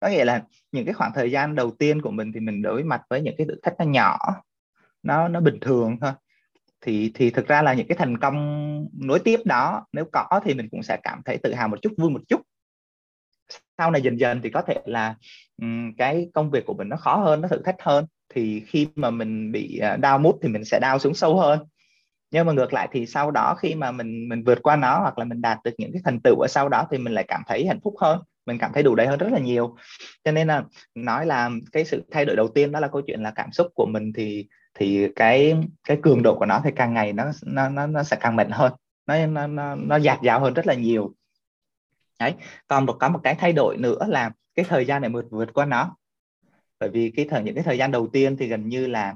Có 0.00 0.08
nghĩa 0.08 0.24
là 0.24 0.42
những 0.72 0.84
cái 0.84 0.94
khoảng 0.94 1.12
thời 1.14 1.30
gian 1.30 1.54
đầu 1.54 1.70
tiên 1.70 2.02
của 2.02 2.10
mình 2.10 2.32
thì 2.32 2.40
mình 2.40 2.62
đối 2.62 2.84
mặt 2.84 3.02
với 3.10 3.20
những 3.20 3.34
cái 3.38 3.46
thử 3.46 3.54
thách 3.62 3.74
nó 3.78 3.84
nhỏ 3.84 4.18
nó 5.02 5.28
nó 5.28 5.40
bình 5.40 5.58
thường 5.60 5.96
thôi. 6.00 6.12
Thì 6.80 7.10
thì 7.14 7.30
thực 7.30 7.46
ra 7.48 7.62
là 7.62 7.74
những 7.74 7.86
cái 7.86 7.98
thành 7.98 8.18
công 8.18 8.88
nối 8.92 9.18
tiếp 9.18 9.40
đó 9.44 9.86
nếu 9.92 10.04
có 10.12 10.40
thì 10.44 10.54
mình 10.54 10.68
cũng 10.70 10.82
sẽ 10.82 10.98
cảm 11.02 11.22
thấy 11.24 11.38
tự 11.38 11.54
hào 11.54 11.68
một 11.68 11.78
chút 11.82 11.92
vui 11.98 12.10
một 12.10 12.20
chút. 12.28 12.40
Sau 13.78 13.90
này 13.90 14.02
dần 14.02 14.20
dần 14.20 14.40
thì 14.42 14.50
có 14.50 14.62
thể 14.62 14.74
là 14.84 15.14
um, 15.62 15.92
cái 15.98 16.30
công 16.34 16.50
việc 16.50 16.66
của 16.66 16.74
mình 16.74 16.88
nó 16.88 16.96
khó 16.96 17.16
hơn 17.16 17.40
nó 17.40 17.48
thử 17.48 17.62
thách 17.64 17.76
hơn 17.78 18.06
thì 18.34 18.62
khi 18.66 18.88
mà 18.96 19.10
mình 19.10 19.52
bị 19.52 19.78
à, 19.78 19.96
đau 19.96 20.18
mút 20.18 20.38
thì 20.42 20.48
mình 20.48 20.64
sẽ 20.64 20.78
đau 20.80 20.98
xuống 20.98 21.14
sâu 21.14 21.36
hơn. 21.36 21.58
Nhưng 22.30 22.46
mà 22.46 22.52
ngược 22.52 22.72
lại 22.72 22.88
thì 22.92 23.06
sau 23.06 23.30
đó 23.30 23.54
khi 23.54 23.74
mà 23.74 23.92
mình 23.92 24.28
mình 24.28 24.44
vượt 24.44 24.62
qua 24.62 24.76
nó 24.76 24.98
hoặc 25.00 25.18
là 25.18 25.24
mình 25.24 25.40
đạt 25.40 25.58
được 25.64 25.70
những 25.78 25.92
cái 25.92 26.02
thành 26.04 26.20
tựu 26.20 26.40
ở 26.40 26.46
sau 26.48 26.68
đó 26.68 26.86
thì 26.90 26.98
mình 26.98 27.12
lại 27.12 27.24
cảm 27.28 27.42
thấy 27.46 27.66
hạnh 27.66 27.80
phúc 27.84 27.94
hơn 28.00 28.20
mình 28.46 28.58
cảm 28.58 28.72
thấy 28.74 28.82
đủ 28.82 28.94
đầy 28.94 29.06
hơn 29.06 29.18
rất 29.18 29.32
là 29.32 29.38
nhiều. 29.38 29.76
Cho 30.24 30.32
nên 30.32 30.48
là 30.48 30.64
nói 30.94 31.26
là 31.26 31.50
cái 31.72 31.84
sự 31.84 32.04
thay 32.10 32.24
đổi 32.24 32.36
đầu 32.36 32.48
tiên 32.48 32.72
đó 32.72 32.80
là 32.80 32.88
câu 32.88 33.02
chuyện 33.06 33.22
là 33.22 33.30
cảm 33.30 33.52
xúc 33.52 33.66
của 33.74 33.86
mình 33.86 34.12
thì 34.12 34.46
thì 34.74 35.08
cái 35.16 35.56
cái 35.84 35.98
cường 36.02 36.22
độ 36.22 36.38
của 36.38 36.46
nó 36.46 36.60
thì 36.64 36.70
càng 36.76 36.94
ngày 36.94 37.12
nó 37.12 37.24
nó 37.46 37.68
nó, 37.68 37.86
nó 37.86 38.02
sẽ 38.02 38.16
càng 38.20 38.36
mạnh 38.36 38.50
hơn 38.50 38.72
nó 39.06 39.26
nó 39.26 39.46
nó, 39.46 39.74
nó 39.74 39.96
dạt 39.96 40.18
dào 40.22 40.40
hơn 40.40 40.54
rất 40.54 40.66
là 40.66 40.74
nhiều. 40.74 41.14
Đấy 42.20 42.34
còn 42.68 42.86
một 42.86 42.96
có 43.00 43.08
một 43.08 43.20
cái 43.22 43.34
thay 43.34 43.52
đổi 43.52 43.76
nữa 43.76 44.06
là 44.08 44.30
cái 44.54 44.64
thời 44.68 44.86
gian 44.86 45.02
để 45.02 45.08
vượt 45.08 45.24
vượt 45.30 45.54
qua 45.54 45.64
nó 45.64 45.96
bởi 46.80 46.88
vì 46.90 47.12
cái 47.16 47.26
thời 47.30 47.42
những 47.42 47.54
cái 47.54 47.64
thời 47.64 47.78
gian 47.78 47.90
đầu 47.90 48.08
tiên 48.12 48.36
thì 48.36 48.48
gần 48.48 48.68
như 48.68 48.86
là 48.86 49.14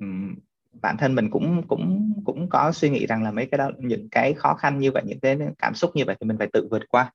um, 0.00 0.34
bản 0.72 0.96
thân 0.96 1.14
mình 1.14 1.30
cũng 1.30 1.62
cũng 1.68 2.12
cũng 2.24 2.48
có 2.48 2.72
suy 2.72 2.90
nghĩ 2.90 3.06
rằng 3.06 3.22
là 3.22 3.30
mấy 3.30 3.46
cái 3.46 3.58
đó 3.58 3.70
những 3.78 4.08
cái 4.10 4.34
khó 4.34 4.54
khăn 4.54 4.78
như 4.78 4.90
vậy 4.92 5.02
những 5.06 5.20
cái 5.20 5.38
cảm 5.58 5.74
xúc 5.74 5.90
như 5.94 6.04
vậy 6.06 6.16
thì 6.20 6.26
mình 6.26 6.38
phải 6.38 6.48
tự 6.52 6.68
vượt 6.70 6.82
qua. 6.88 7.12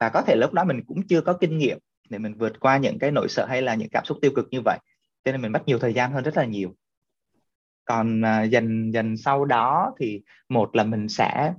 Và 0.00 0.08
có 0.08 0.22
thể 0.22 0.36
lúc 0.36 0.52
đó 0.52 0.64
mình 0.64 0.84
cũng 0.86 1.06
chưa 1.06 1.20
có 1.20 1.32
kinh 1.32 1.58
nghiệm 1.58 1.78
để 2.08 2.18
mình 2.18 2.34
vượt 2.34 2.60
qua 2.60 2.76
những 2.76 2.98
cái 2.98 3.10
nỗi 3.10 3.28
sợ 3.28 3.46
hay 3.46 3.62
là 3.62 3.74
những 3.74 3.88
cảm 3.88 4.04
xúc 4.04 4.18
tiêu 4.22 4.32
cực 4.36 4.48
như 4.50 4.60
vậy. 4.64 4.78
Cho 5.24 5.32
nên 5.32 5.42
mình 5.42 5.52
mất 5.52 5.62
nhiều 5.66 5.78
thời 5.78 5.92
gian 5.92 6.12
hơn 6.12 6.24
rất 6.24 6.36
là 6.36 6.44
nhiều. 6.44 6.74
Còn 7.84 8.20
uh, 8.20 8.50
dần 8.50 8.92
dần 8.92 9.16
sau 9.16 9.44
đó 9.44 9.92
thì 9.98 10.22
một 10.48 10.76
là 10.76 10.84
mình 10.84 11.08
sẽ 11.08 11.52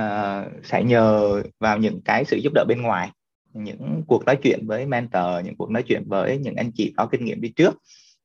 uh, 0.00 0.64
sẽ 0.64 0.84
nhờ 0.84 1.42
vào 1.60 1.78
những 1.78 2.00
cái 2.04 2.24
sự 2.24 2.36
giúp 2.36 2.52
đỡ 2.54 2.64
bên 2.68 2.82
ngoài 2.82 3.10
những 3.52 4.02
cuộc 4.06 4.24
nói 4.24 4.36
chuyện 4.42 4.66
với 4.66 4.86
mentor 4.86 5.44
những 5.44 5.56
cuộc 5.56 5.70
nói 5.70 5.82
chuyện 5.82 6.02
với 6.06 6.38
những 6.38 6.54
anh 6.56 6.70
chị 6.74 6.94
có 6.96 7.06
kinh 7.06 7.24
nghiệm 7.24 7.40
đi 7.40 7.48
trước 7.48 7.74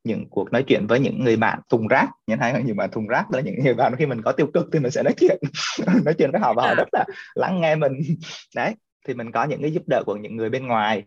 những 0.05 0.29
cuộc 0.29 0.51
nói 0.51 0.63
chuyện 0.63 0.87
với 0.87 0.99
những 0.99 1.23
người 1.23 1.35
bạn 1.35 1.59
thùng 1.69 1.87
rác 1.87 2.09
những 2.27 2.39
hai 2.39 2.63
những 2.63 2.77
bạn 2.77 2.91
thùng 2.91 3.07
rác 3.07 3.31
là 3.31 3.41
những 3.41 3.55
người 3.63 3.73
bạn 3.73 3.95
khi 3.97 4.05
mình 4.05 4.21
có 4.21 4.31
tiêu 4.31 4.47
cực 4.53 4.69
thì 4.73 4.79
mình 4.79 4.91
sẽ 4.91 5.03
nói 5.03 5.13
chuyện. 5.17 5.37
Nói 6.05 6.13
chuyện 6.17 6.31
với 6.31 6.41
họ 6.41 6.53
và 6.53 6.63
họ 6.67 6.75
rất 6.75 6.87
là 6.91 7.05
lắng 7.35 7.61
nghe 7.61 7.75
mình. 7.75 7.93
Đấy 8.55 8.75
thì 9.07 9.13
mình 9.13 9.31
có 9.31 9.43
những 9.43 9.61
cái 9.61 9.71
giúp 9.71 9.83
đỡ 9.87 10.03
của 10.05 10.15
những 10.15 10.35
người 10.35 10.49
bên 10.49 10.67
ngoài. 10.67 11.03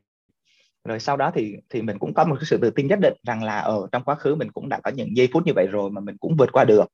Rồi 0.84 1.00
sau 1.00 1.16
đó 1.16 1.30
thì 1.34 1.56
thì 1.70 1.82
mình 1.82 1.98
cũng 1.98 2.14
có 2.14 2.24
một 2.24 2.36
cái 2.38 2.44
sự 2.44 2.58
tự 2.62 2.70
tin 2.70 2.86
nhất 2.86 2.98
định 3.02 3.14
rằng 3.26 3.42
là 3.42 3.58
ở 3.58 3.86
trong 3.92 4.04
quá 4.04 4.14
khứ 4.14 4.34
mình 4.34 4.50
cũng 4.50 4.68
đã 4.68 4.80
có 4.80 4.90
những 4.90 5.16
giây 5.16 5.28
phút 5.32 5.46
như 5.46 5.52
vậy 5.56 5.66
rồi 5.66 5.90
mà 5.90 6.00
mình 6.00 6.16
cũng 6.20 6.36
vượt 6.36 6.52
qua 6.52 6.64
được. 6.64 6.84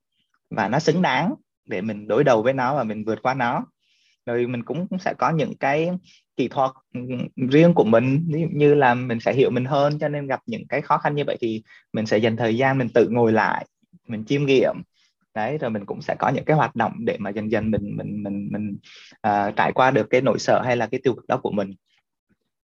Và 0.50 0.68
nó 0.68 0.78
xứng 0.78 1.02
đáng 1.02 1.34
để 1.68 1.80
mình 1.80 2.08
đối 2.08 2.24
đầu 2.24 2.42
với 2.42 2.52
nó 2.52 2.76
và 2.76 2.84
mình 2.84 3.04
vượt 3.04 3.22
qua 3.22 3.34
nó. 3.34 3.66
Rồi 4.26 4.46
mình 4.46 4.64
cũng 4.64 4.86
sẽ 5.00 5.14
có 5.18 5.30
những 5.30 5.56
cái 5.56 5.90
kỹ 6.36 6.48
thuật 6.48 6.70
ừ, 6.94 7.00
riêng 7.50 7.74
của 7.74 7.84
mình 7.84 8.24
như 8.52 8.74
là 8.74 8.94
mình 8.94 9.20
sẽ 9.20 9.32
hiểu 9.34 9.50
mình 9.50 9.64
hơn 9.64 9.98
cho 9.98 10.08
nên 10.08 10.26
gặp 10.26 10.40
những 10.46 10.66
cái 10.68 10.80
khó 10.80 10.98
khăn 10.98 11.14
như 11.14 11.24
vậy 11.26 11.36
thì 11.40 11.62
mình 11.92 12.06
sẽ 12.06 12.18
dành 12.18 12.36
thời 12.36 12.56
gian 12.56 12.78
mình 12.78 12.88
tự 12.88 13.08
ngồi 13.08 13.32
lại 13.32 13.66
mình 14.08 14.24
chiêm 14.24 14.46
nghiệm. 14.46 14.74
Đấy 15.34 15.58
rồi 15.58 15.70
mình 15.70 15.86
cũng 15.86 16.02
sẽ 16.02 16.14
có 16.18 16.28
những 16.28 16.44
cái 16.44 16.56
hoạt 16.56 16.76
động 16.76 16.92
để 16.98 17.16
mà 17.18 17.30
dần 17.30 17.50
dần 17.50 17.70
mình 17.70 17.96
mình 17.96 18.22
mình 18.22 18.48
mình 18.52 18.76
uh, 19.26 19.56
trải 19.56 19.72
qua 19.72 19.90
được 19.90 20.06
cái 20.10 20.20
nỗi 20.20 20.38
sợ 20.38 20.62
hay 20.64 20.76
là 20.76 20.86
cái 20.86 21.00
tiêu 21.04 21.14
cực 21.14 21.26
đó 21.26 21.36
của 21.42 21.50
mình. 21.50 21.74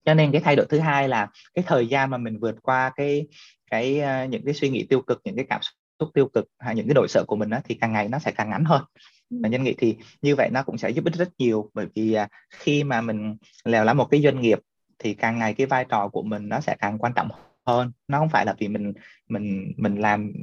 Cho 0.05 0.13
nên 0.13 0.31
cái 0.31 0.41
thay 0.41 0.55
đổi 0.55 0.65
thứ 0.69 0.79
hai 0.79 1.09
là 1.09 1.27
cái 1.53 1.63
thời 1.67 1.87
gian 1.87 2.09
mà 2.09 2.17
mình 2.17 2.39
vượt 2.39 2.55
qua 2.61 2.91
cái 2.95 3.27
cái 3.71 4.01
uh, 4.01 4.29
những 4.29 4.45
cái 4.45 4.53
suy 4.53 4.69
nghĩ 4.69 4.85
tiêu 4.89 5.01
cực 5.01 5.21
những 5.23 5.35
cái 5.35 5.45
cảm 5.49 5.61
xúc 5.99 6.09
tiêu 6.13 6.27
cực 6.33 6.45
hay 6.59 6.75
những 6.75 6.87
cái 6.87 6.93
nỗi 6.93 7.07
sợ 7.07 7.23
của 7.27 7.35
mình 7.35 7.49
đó, 7.49 7.57
thì 7.63 7.75
càng 7.75 7.93
ngày 7.93 8.07
nó 8.07 8.19
sẽ 8.19 8.31
càng 8.31 8.49
ngắn 8.49 8.65
hơn. 8.65 8.83
Ừ. 9.29 9.37
và 9.43 9.49
nhân 9.49 9.63
nghĩ 9.63 9.75
thì 9.77 9.97
như 10.21 10.35
vậy 10.35 10.49
nó 10.51 10.63
cũng 10.63 10.77
sẽ 10.77 10.89
giúp 10.89 11.05
ích 11.05 11.13
rất 11.13 11.29
nhiều 11.37 11.71
bởi 11.73 11.87
vì 11.95 12.13
à, 12.13 12.27
khi 12.49 12.83
mà 12.83 13.01
mình 13.01 13.37
lèo 13.65 13.83
lá 13.83 13.93
một 13.93 14.05
cái 14.11 14.21
doanh 14.21 14.41
nghiệp 14.41 14.59
thì 14.99 15.13
càng 15.13 15.39
ngày 15.39 15.53
cái 15.53 15.67
vai 15.67 15.85
trò 15.89 16.07
của 16.07 16.23
mình 16.23 16.49
nó 16.49 16.59
sẽ 16.59 16.75
càng 16.79 16.97
quan 16.97 17.13
trọng 17.13 17.29
hơn. 17.65 17.91
Nó 18.07 18.19
không 18.19 18.29
phải 18.29 18.45
là 18.45 18.55
vì 18.59 18.67
mình 18.67 18.93
mình 19.29 19.73
mình 19.77 19.95
làm 19.95 20.33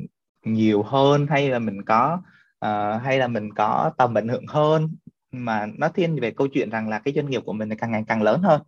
nhiều 0.45 0.83
hơn 0.83 1.27
hay 1.27 1.49
là 1.49 1.59
mình 1.59 1.83
có 1.83 2.23
uh, 2.67 3.03
hay 3.03 3.19
là 3.19 3.29
mình 3.29 3.55
có 3.55 3.93
tầm 3.99 4.19
ảnh 4.19 4.29
hưởng 4.29 4.47
hơn 4.47 4.97
mà 5.33 5.67
nó 5.79 5.89
thiên 5.89 6.21
về 6.21 6.31
câu 6.31 6.49
chuyện 6.49 6.71
rằng 6.71 6.89
là 6.89 6.99
cái 6.99 7.15
doanh 7.15 7.31
nghiệp 7.31 7.43
của 7.45 7.53
mình 7.53 7.69
càng 7.79 7.91
ngày 7.91 8.05
càng 8.09 8.23
lớn 8.23 8.43
hơn. 8.43 8.63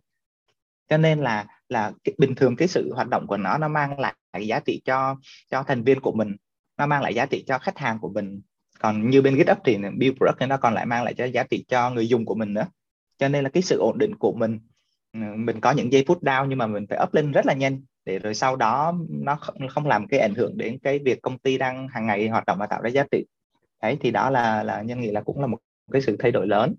Cho 0.89 0.97
nên 0.97 1.19
là 1.19 1.45
là 1.69 1.91
cái, 2.03 2.15
bình 2.17 2.35
thường 2.35 2.55
cái 2.55 2.67
sự 2.67 2.93
hoạt 2.93 3.07
động 3.07 3.27
của 3.27 3.37
nó 3.37 3.57
nó 3.57 3.67
mang 3.67 3.99
lại 3.99 4.15
giá 4.47 4.59
trị 4.59 4.81
cho 4.85 5.15
cho 5.51 5.63
thành 5.63 5.83
viên 5.83 5.99
của 5.99 6.11
mình 6.11 6.35
nó 6.77 6.85
mang 6.85 7.01
lại 7.01 7.13
giá 7.13 7.25
trị 7.25 7.43
cho 7.47 7.59
khách 7.59 7.77
hàng 7.77 7.99
của 7.99 8.09
mình 8.09 8.41
còn 8.79 9.09
như 9.09 9.21
bên 9.21 9.35
GitHub 9.35 9.57
thì 9.65 9.77
build 9.77 10.17
product 10.17 10.49
nó 10.49 10.57
còn 10.57 10.73
lại 10.73 10.85
mang 10.85 11.03
lại 11.03 11.13
cho 11.13 11.25
giá 11.25 11.43
trị 11.43 11.65
cho 11.67 11.89
người 11.89 12.07
dùng 12.07 12.25
của 12.25 12.35
mình 12.35 12.53
nữa. 12.53 12.65
Cho 13.17 13.27
nên 13.27 13.43
là 13.43 13.49
cái 13.49 13.63
sự 13.63 13.79
ổn 13.79 13.97
định 13.97 14.15
của 14.15 14.33
mình 14.33 14.59
ừ, 15.13 15.19
mình 15.35 15.59
có 15.61 15.71
những 15.71 15.91
giây 15.91 16.03
phút 16.07 16.23
down 16.23 16.45
nhưng 16.45 16.57
mà 16.57 16.67
mình 16.67 16.85
phải 16.89 16.99
up 17.03 17.13
lên 17.13 17.31
rất 17.31 17.45
là 17.45 17.53
nhanh 17.53 17.81
để 18.05 18.19
rồi 18.19 18.33
sau 18.33 18.55
đó 18.55 18.93
nó 19.09 19.35
không, 19.35 19.67
không 19.67 19.87
làm 19.87 20.07
cái 20.07 20.19
ảnh 20.19 20.35
hưởng 20.35 20.57
đến 20.57 20.77
cái 20.83 20.99
việc 20.99 21.21
công 21.21 21.37
ty 21.37 21.57
đang 21.57 21.87
hàng 21.87 22.07
ngày 22.07 22.27
hoạt 22.27 22.45
động 22.45 22.57
và 22.59 22.65
tạo 22.67 22.81
ra 22.81 22.89
giá 22.89 23.05
trị. 23.11 23.25
Đấy 23.81 23.97
thì 24.01 24.11
đó 24.11 24.29
là 24.29 24.63
là 24.63 24.81
nhân 24.81 25.01
nghĩ 25.01 25.11
là 25.11 25.21
cũng 25.21 25.41
là 25.41 25.47
một 25.47 25.57
cái 25.91 26.01
sự 26.01 26.15
thay 26.19 26.31
đổi 26.31 26.47
lớn. 26.47 26.75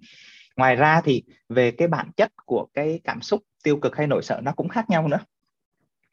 Ngoài 0.57 0.77
ra 0.77 1.01
thì 1.01 1.23
về 1.49 1.71
cái 1.71 1.89
bản 1.89 2.11
chất 2.17 2.33
của 2.45 2.67
cái 2.75 3.01
cảm 3.05 3.21
xúc 3.21 3.43
tiêu 3.63 3.77
cực 3.77 3.97
hay 3.97 4.07
nỗi 4.07 4.23
sợ 4.23 4.41
nó 4.43 4.53
cũng 4.53 4.69
khác 4.69 4.91
nhau 4.91 5.09
nữa. 5.09 5.21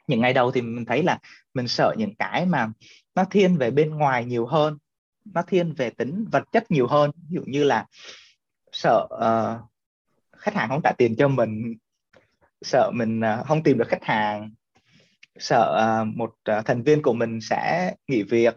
Những 0.08 0.22
ngày 0.22 0.34
đầu 0.34 0.52
thì 0.52 0.62
mình 0.62 0.86
thấy 0.86 1.04
là 1.04 1.20
mình 1.54 1.68
sợ 1.68 1.96
những 1.98 2.16
cái 2.16 2.46
mà 2.46 2.68
nó 3.16 3.26
thiên 3.26 3.58
về 3.58 3.72
bên 3.72 3.90
ngoài 3.90 4.26
nhiều 4.26 4.46
hơn 4.46 4.78
nó 5.34 5.42
thiên 5.42 5.74
về 5.74 5.90
tính 5.90 6.26
vật 6.32 6.44
chất 6.52 6.72
nhiều 6.72 6.88
hơn. 6.88 7.12
Ví 7.16 7.36
dụ 7.36 7.42
như 7.46 7.64
là 7.64 7.86
sợ 8.72 9.08
uh, 9.14 9.72
khách 10.38 10.54
hàng 10.54 10.70
không 10.70 10.82
trả 10.84 10.92
tiền 10.98 11.16
cho 11.16 11.28
mình 11.28 11.76
sợ 12.62 12.92
mình 12.94 13.20
uh, 13.20 13.48
không 13.48 13.64
tìm 13.64 13.78
được 13.78 13.88
khách 13.88 14.04
hàng 14.04 14.52
sợ 15.40 16.02
uh, 16.02 16.08
một 16.18 16.36
uh, 16.60 16.66
thành 16.66 16.84
viên 16.84 17.02
của 17.02 17.14
mình 17.14 17.42
sẽ 17.42 17.94
nghỉ 18.08 18.24
việc 18.24 18.56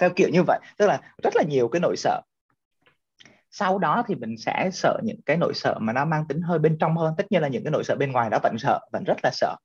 theo 0.00 0.10
kiểu 0.16 0.28
như 0.28 0.42
vậy. 0.46 0.60
Tức 0.78 0.86
là 0.86 1.00
rất 1.22 1.36
là 1.36 1.42
nhiều 1.48 1.68
cái 1.68 1.80
nỗi 1.80 1.96
sợ. 1.96 2.20
Sau 3.50 3.78
đó 3.78 4.04
thì 4.06 4.14
mình 4.14 4.36
sẽ 4.38 4.70
sợ 4.72 5.00
những 5.04 5.20
cái 5.26 5.36
nỗi 5.36 5.52
sợ 5.54 5.78
mà 5.80 5.92
nó 5.92 6.04
mang 6.04 6.24
tính 6.28 6.40
hơi 6.40 6.58
bên 6.58 6.76
trong 6.80 6.96
hơn. 6.96 7.14
Tất 7.16 7.26
nhiên 7.30 7.42
là 7.42 7.48
những 7.48 7.64
cái 7.64 7.70
nỗi 7.70 7.84
sợ 7.84 7.96
bên 7.96 8.12
ngoài 8.12 8.30
đó 8.30 8.38
vẫn 8.42 8.58
sợ 8.58 8.80
vẫn 8.92 9.04
rất 9.04 9.16
là 9.22 9.30
sợ 9.32 9.56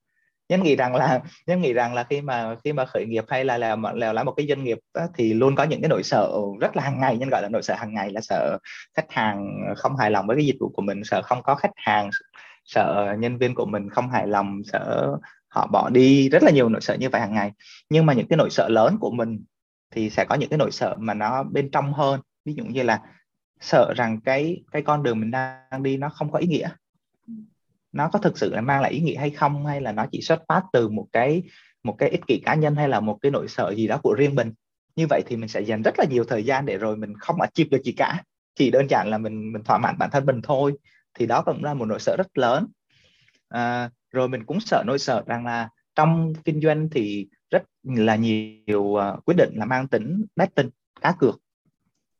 nhân 0.49 0.63
nghĩ 0.63 0.75
rằng 0.75 0.95
là 0.95 1.21
nhân 1.47 1.61
nghĩ 1.61 1.73
rằng 1.73 1.93
là 1.93 2.03
khi 2.03 2.21
mà 2.21 2.55
khi 2.63 2.73
mà 2.73 2.85
khởi 2.85 3.05
nghiệp 3.05 3.25
hay 3.27 3.45
là 3.45 3.57
làm 3.57 3.83
làm 3.95 4.15
là 4.15 4.23
một 4.23 4.33
cái 4.37 4.47
doanh 4.47 4.63
nghiệp 4.63 4.77
đó, 4.93 5.07
thì 5.15 5.33
luôn 5.33 5.55
có 5.55 5.63
những 5.63 5.81
cái 5.81 5.89
nỗi 5.89 6.03
sợ 6.03 6.31
rất 6.59 6.75
là 6.75 6.83
hàng 6.83 6.99
ngày 6.99 7.17
nhân 7.17 7.29
gọi 7.29 7.41
là 7.41 7.49
nỗi 7.49 7.63
sợ 7.63 7.75
hàng 7.75 7.93
ngày 7.93 8.11
là 8.11 8.21
sợ 8.21 8.57
khách 8.95 9.11
hàng 9.11 9.59
không 9.77 9.97
hài 9.97 10.11
lòng 10.11 10.27
với 10.27 10.35
cái 10.35 10.45
dịch 10.45 10.55
vụ 10.59 10.69
của 10.69 10.81
mình 10.81 11.03
sợ 11.03 11.21
không 11.21 11.43
có 11.43 11.55
khách 11.55 11.71
hàng 11.75 12.09
sợ 12.65 13.15
nhân 13.19 13.37
viên 13.37 13.55
của 13.55 13.65
mình 13.65 13.89
không 13.89 14.09
hài 14.09 14.27
lòng 14.27 14.61
sợ 14.71 15.17
họ 15.47 15.67
bỏ 15.67 15.89
đi 15.89 16.29
rất 16.29 16.43
là 16.43 16.51
nhiều 16.51 16.69
nỗi 16.69 16.81
sợ 16.81 16.93
như 16.99 17.09
vậy 17.09 17.21
hàng 17.21 17.33
ngày. 17.33 17.51
Nhưng 17.89 18.05
mà 18.05 18.13
những 18.13 18.27
cái 18.27 18.37
nỗi 18.37 18.49
sợ 18.49 18.69
lớn 18.69 18.97
của 18.99 19.11
mình 19.11 19.43
thì 19.91 20.09
sẽ 20.09 20.25
có 20.25 20.35
những 20.35 20.49
cái 20.49 20.57
nỗi 20.57 20.71
sợ 20.71 20.95
mà 20.99 21.13
nó 21.13 21.43
bên 21.43 21.71
trong 21.71 21.93
hơn. 21.93 22.21
Ví 22.45 22.53
dụ 22.53 22.63
như 22.65 22.83
là 22.83 23.01
sợ 23.59 23.93
rằng 23.97 24.19
cái 24.21 24.63
cái 24.71 24.81
con 24.81 25.03
đường 25.03 25.19
mình 25.19 25.31
đang 25.31 25.83
đi 25.83 25.97
nó 25.97 26.09
không 26.09 26.31
có 26.31 26.39
ý 26.39 26.47
nghĩa 26.47 26.69
nó 27.97 28.09
có 28.09 28.19
thực 28.19 28.37
sự 28.37 28.53
là 28.53 28.61
mang 28.61 28.81
lại 28.81 28.91
ý 28.91 28.99
nghĩa 28.99 29.17
hay 29.17 29.29
không 29.29 29.65
hay 29.65 29.81
là 29.81 29.91
nó 29.91 30.05
chỉ 30.11 30.21
xuất 30.21 30.43
phát 30.47 30.63
từ 30.73 30.89
một 30.89 31.07
cái 31.11 31.43
một 31.83 31.95
cái 31.97 32.09
ích 32.09 32.27
kỷ 32.27 32.41
cá 32.45 32.55
nhân 32.55 32.75
hay 32.75 32.89
là 32.89 32.99
một 32.99 33.17
cái 33.21 33.31
nỗi 33.31 33.47
sợ 33.47 33.73
gì 33.75 33.87
đó 33.87 33.99
của 34.03 34.13
riêng 34.13 34.35
mình? 34.35 34.53
Như 34.95 35.07
vậy 35.09 35.21
thì 35.27 35.35
mình 35.35 35.49
sẽ 35.49 35.61
dành 35.61 35.81
rất 35.81 35.99
là 35.99 36.05
nhiều 36.05 36.23
thời 36.23 36.43
gian 36.43 36.65
để 36.65 36.77
rồi 36.77 36.97
mình 36.97 37.13
không 37.19 37.41
achieve 37.41 37.69
được 37.77 37.83
gì 37.83 37.91
cả. 37.91 38.23
Chỉ 38.55 38.71
đơn 38.71 38.87
giản 38.89 39.07
là 39.07 39.17
mình 39.17 39.53
mình 39.53 39.63
thỏa 39.63 39.77
mãn 39.77 39.97
bản 39.97 40.09
thân 40.11 40.25
mình 40.25 40.41
thôi. 40.43 40.73
Thì 41.19 41.25
đó 41.25 41.41
cũng 41.41 41.63
là 41.63 41.73
một 41.73 41.85
nỗi 41.85 41.99
sợ 41.99 42.15
rất 42.17 42.37
lớn. 42.37 42.67
À, 43.49 43.89
rồi 44.11 44.27
mình 44.29 44.43
cũng 44.45 44.59
sợ 44.59 44.83
nỗi 44.85 44.99
sợ 44.99 45.23
rằng 45.27 45.45
là 45.45 45.69
trong 45.95 46.33
kinh 46.45 46.61
doanh 46.61 46.89
thì 46.89 47.27
rất 47.51 47.63
là 47.83 48.15
nhiều 48.15 48.81
uh, 48.81 49.25
quyết 49.25 49.35
định 49.37 49.51
là 49.55 49.65
mang 49.65 49.87
tính 49.87 50.25
betting 50.35 50.69
cá 51.01 51.11
cược 51.19 51.39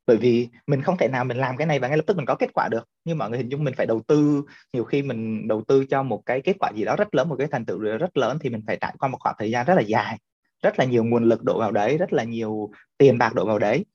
bởi 0.08 0.18
vì 0.18 0.50
mình 0.68 0.82
không 0.82 0.98
thể 0.98 1.08
nào 1.08 1.26
mình 1.26 1.38
làm 1.38 1.58
cái 1.58 1.68
này 1.68 1.80
và 1.80 1.88
ngay 1.88 1.98
lập 1.98 2.04
tức 2.08 2.18
mình 2.18 2.26
có 2.26 2.36
kết 2.36 2.54
quả 2.54 2.68
được. 2.72 2.88
Nhưng 3.06 3.18
mọi 3.18 3.30
người 3.30 3.40
hình 3.40 3.50
dung 3.50 3.64
mình 3.64 3.74
phải 3.78 3.86
đầu 3.86 4.02
tư, 4.08 4.44
nhiều 4.74 4.84
khi 4.84 5.02
mình 5.02 5.48
đầu 5.48 5.64
tư 5.68 5.86
cho 5.86 6.04
một 6.04 6.22
cái 6.26 6.42
kết 6.42 6.56
quả 6.60 6.72
gì 6.76 6.86
đó 6.86 6.96
rất 6.96 7.16
lớn, 7.16 7.30
một 7.30 7.36
cái 7.40 7.48
thành 7.52 7.66
tựu 7.66 7.80
rất 7.80 8.18
lớn 8.18 8.38
thì 8.42 8.50
mình 8.50 8.62
phải 8.68 8.78
trải 8.82 8.96
qua 9.00 9.10
một 9.10 9.18
khoảng 9.20 9.36
thời 9.40 9.52
gian 9.52 9.66
rất 9.66 9.74
là 9.76 9.82
dài, 9.82 10.18
rất 10.64 10.80
là 10.80 10.86
nhiều 10.86 11.04
nguồn 11.04 11.24
lực 11.24 11.44
đổ 11.44 11.60
vào 11.60 11.72
đấy, 11.72 11.98
rất 11.98 12.14
là 12.14 12.24
nhiều 12.24 12.72
tiền 12.98 13.18
bạc 13.18 13.34
đổ 13.36 13.46
vào 13.46 13.60
đấy. 13.60 13.86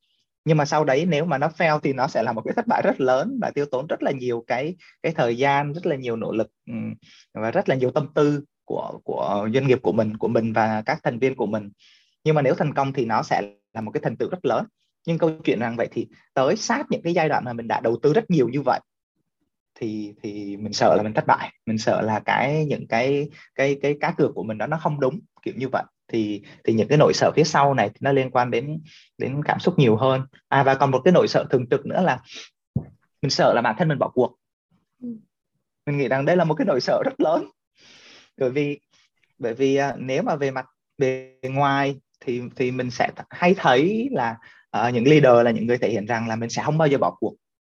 Nhưng 0.45 0.57
mà 0.57 0.65
sau 0.65 0.85
đấy 0.85 1.07
nếu 1.09 1.25
mà 1.25 1.39
nó 1.39 1.49
fail 1.59 1.81
thì 1.81 1.93
nó 1.93 2.09
sẽ 2.09 2.23
là 2.23 2.33
một 2.33 2.43
cái 2.45 2.55
thất 2.55 2.67
bại 2.67 2.83
rất 2.85 3.01
lớn 3.01 3.39
và 3.43 3.51
tiêu 3.51 3.67
tốn 3.71 3.87
rất 3.87 4.03
là 4.03 4.11
nhiều 4.11 4.45
cái 4.47 4.77
cái 5.03 5.13
thời 5.13 5.37
gian, 5.37 5.73
rất 5.73 5.87
là 5.87 5.97
nhiều 5.97 6.17
nỗ 6.17 6.33
lực 6.33 6.51
ừ, 6.67 6.75
và 7.35 7.51
rất 7.51 7.69
là 7.69 7.75
nhiều 7.75 7.91
tâm 7.91 8.09
tư 8.15 8.45
của 8.65 9.01
của 9.05 9.49
doanh 9.55 9.67
nghiệp 9.67 9.79
của 9.83 9.93
mình 9.93 10.17
của 10.17 10.29
mình 10.29 10.53
và 10.53 10.83
các 10.87 10.99
thành 11.03 11.19
viên 11.19 11.37
của 11.37 11.47
mình. 11.47 11.71
Nhưng 12.25 12.35
mà 12.35 12.43
nếu 12.43 12.55
thành 12.55 12.75
công 12.75 12.93
thì 12.93 13.05
nó 13.05 13.23
sẽ 13.23 13.43
là 13.75 13.81
một 13.81 13.91
cái 13.91 14.01
thành 14.05 14.17
tựu 14.17 14.29
rất 14.31 14.45
lớn 14.45 14.67
nhưng 15.07 15.19
câu 15.19 15.31
chuyện 15.45 15.61
rằng 15.61 15.77
vậy 15.77 15.89
thì 15.93 16.07
tới 16.35 16.57
sát 16.57 16.87
những 16.91 17.03
cái 17.03 17.15
giai 17.15 17.29
đoạn 17.29 17.45
mà 17.45 17.53
mình 17.53 17.69
đã 17.69 17.81
đầu 17.81 17.97
tư 18.03 18.13
rất 18.13 18.31
nhiều 18.31 18.49
như 18.49 18.63
vậy 18.63 18.81
thì 19.83 20.15
thì 20.23 20.57
mình 20.57 20.73
sợ 20.73 20.95
là 20.97 21.03
mình 21.03 21.15
thất 21.15 21.27
bại. 21.27 21.53
Mình 21.67 21.79
sợ 21.79 22.01
là 22.01 22.21
cái 22.21 22.65
những 22.65 22.87
cái 22.87 23.29
cái 23.55 23.79
cái 23.83 23.97
cá 24.01 24.13
cược 24.13 24.35
của 24.35 24.43
mình 24.43 24.59
đó 24.59 24.67
nó 24.67 24.79
không 24.83 25.01
đúng 25.01 25.21
kiểu 25.43 25.55
như 25.57 25.69
vậy. 25.69 25.83
Thì 26.09 26.43
thì 26.65 26.73
những 26.73 26.89
cái 26.89 26.99
nỗi 26.99 27.13
sợ 27.15 27.33
phía 27.37 27.45
sau 27.45 27.75
này 27.75 27.91
nó 28.01 28.13
liên 28.13 28.31
quan 28.31 28.51
đến 28.51 28.81
đến 29.19 29.43
cảm 29.45 29.59
xúc 29.61 29.79
nhiều 29.79 29.97
hơn. 29.97 30.23
À 30.49 30.63
và 30.63 30.75
còn 30.75 30.91
một 30.91 31.01
cái 31.05 31.13
nỗi 31.13 31.29
sợ 31.29 31.45
thường 31.51 31.67
trực 31.71 31.87
nữa 31.87 32.03
là 32.03 32.19
mình 33.23 33.31
sợ 33.31 33.53
là 33.55 33.63
bản 33.63 33.75
thân 33.79 33.89
mình 33.89 33.99
bỏ 33.99 34.09
cuộc. 34.09 34.37
Ừ. 35.03 35.09
mình 35.87 35.99
nghĩ 35.99 36.09
rằng 36.09 36.25
đây 36.25 36.37
là 36.37 36.45
một 36.45 36.55
cái 36.55 36.65
nỗi 36.65 36.81
sợ 36.81 37.03
rất 37.05 37.21
lớn. 37.21 37.47
Bởi 38.39 38.51
vì 38.51 38.81
bởi 39.39 39.55
vì 39.55 39.77
à, 39.77 39.95
nếu 39.99 40.23
mà 40.23 40.37
về 40.37 40.51
mặt 40.51 40.67
bề 40.99 41.35
ngoài 41.43 41.97
thì 42.21 42.43
thì 42.57 42.71
mình 42.71 42.91
sẽ 42.91 43.11
hay 43.31 43.55
thấy 43.59 44.09
là 44.13 44.37
uh, 44.77 44.95
những 44.95 45.07
leader 45.07 45.45
là 45.45 45.51
những 45.51 45.67
người 45.67 45.79
thể 45.79 45.91
hiện 45.91 46.07
rằng 46.07 46.29
là 46.29 46.37
mình 46.37 46.51
sẽ 46.51 46.63
không 46.63 46.79
bao 46.79 46.89
giờ 46.89 46.99
bỏ 46.99 47.17
cuộc. 47.21 47.35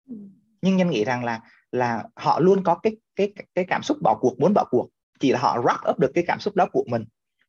Ừ. 0.08 0.16
nhưng 0.62 0.76
nhân 0.76 0.90
nghĩ 0.90 1.04
rằng 1.04 1.24
là 1.24 1.40
là 1.72 2.04
họ 2.16 2.40
luôn 2.40 2.64
có 2.64 2.74
cái 2.74 2.96
cái 3.16 3.32
cái 3.54 3.64
cảm 3.64 3.82
xúc 3.82 3.98
bỏ 4.02 4.18
cuộc 4.20 4.40
muốn 4.40 4.54
bỏ 4.54 4.64
cuộc. 4.70 4.88
Chỉ 5.20 5.32
là 5.32 5.38
họ 5.38 5.62
wrap 5.62 5.90
up 5.90 5.98
được 5.98 6.10
cái 6.14 6.24
cảm 6.26 6.40
xúc 6.40 6.56
đó 6.56 6.66
của 6.72 6.84
mình. 6.86 7.04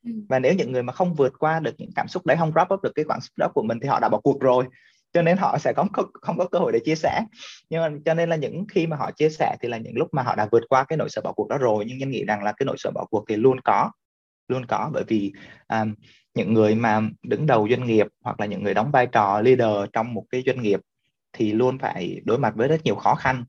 Ừ. 0.06 0.12
và 0.30 0.40
nếu 0.40 0.54
những 0.54 0.72
người 0.72 0.84
mà 0.84 0.94
không 0.94 1.14
vượt 1.14 1.34
qua 1.40 1.60
được 1.60 1.76
những 1.78 1.90
cảm 1.96 2.08
xúc 2.08 2.26
đấy 2.26 2.38
không 2.38 2.52
wrap 2.52 2.74
up 2.74 2.82
được 2.84 2.92
cái 2.96 3.06
cảm 3.10 3.22
xúc 3.22 3.32
đó 3.38 3.48
của 3.54 3.64
mình 3.64 3.80
thì 3.82 3.88
họ 3.88 4.00
đã 4.00 4.10
bỏ 4.10 4.20
cuộc 4.20 4.42
rồi. 4.42 4.66
Cho 5.14 5.22
nên 5.22 5.38
họ 5.38 5.58
sẽ 5.58 5.74
không 5.74 5.88
có 5.94 6.04
không 6.14 6.38
có 6.38 6.48
cơ 6.48 6.60
hội 6.60 6.72
để 6.72 6.80
chia 6.86 6.96
sẻ. 6.96 7.22
Nhưng 7.70 7.82
mà 7.82 7.90
cho 8.06 8.14
nên 8.14 8.30
là 8.30 8.36
những 8.36 8.66
khi 8.70 8.88
mà 8.88 8.98
họ 8.98 9.12
chia 9.12 9.30
sẻ 9.30 9.56
thì 9.62 9.70
là 9.70 9.78
những 9.78 9.98
lúc 9.98 10.08
mà 10.12 10.24
họ 10.24 10.36
đã 10.36 10.48
vượt 10.52 10.64
qua 10.70 10.84
cái 10.84 10.98
nỗi 10.98 11.10
sợ 11.10 11.22
bỏ 11.22 11.32
cuộc 11.32 11.48
đó 11.48 11.58
rồi. 11.58 11.86
Nhưng 11.88 11.98
nhân 11.98 12.10
nghĩ 12.10 12.26
rằng 12.26 12.44
là 12.44 12.52
cái 12.52 12.66
nỗi 12.66 12.76
sợ 12.80 12.92
bỏ 12.96 13.06
cuộc 13.10 13.26
thì 13.30 13.36
luôn 13.36 13.60
có 13.62 13.92
luôn 14.48 14.66
có. 14.66 14.90
Bởi 14.94 15.04
vì 15.08 15.34
um, 15.68 15.94
những 16.36 16.54
người 16.54 16.76
mà 16.76 17.02
đứng 17.24 17.46
đầu 17.46 17.68
doanh 17.70 17.88
nghiệp 17.88 18.08
hoặc 18.22 18.40
là 18.40 18.46
những 18.46 18.64
người 18.64 18.74
đóng 18.74 18.92
vai 18.92 19.08
trò 19.08 19.42
leader 19.42 19.90
trong 19.94 20.14
một 20.14 20.26
cái 20.30 20.44
doanh 20.46 20.62
nghiệp 20.62 20.80
thì 21.34 21.52
luôn 21.52 21.78
phải 21.80 22.22
đối 22.26 22.40
mặt 22.40 22.54
với 22.56 22.68
rất 22.68 22.82
nhiều 22.84 22.96
khó 22.96 23.16
khăn 23.16 23.44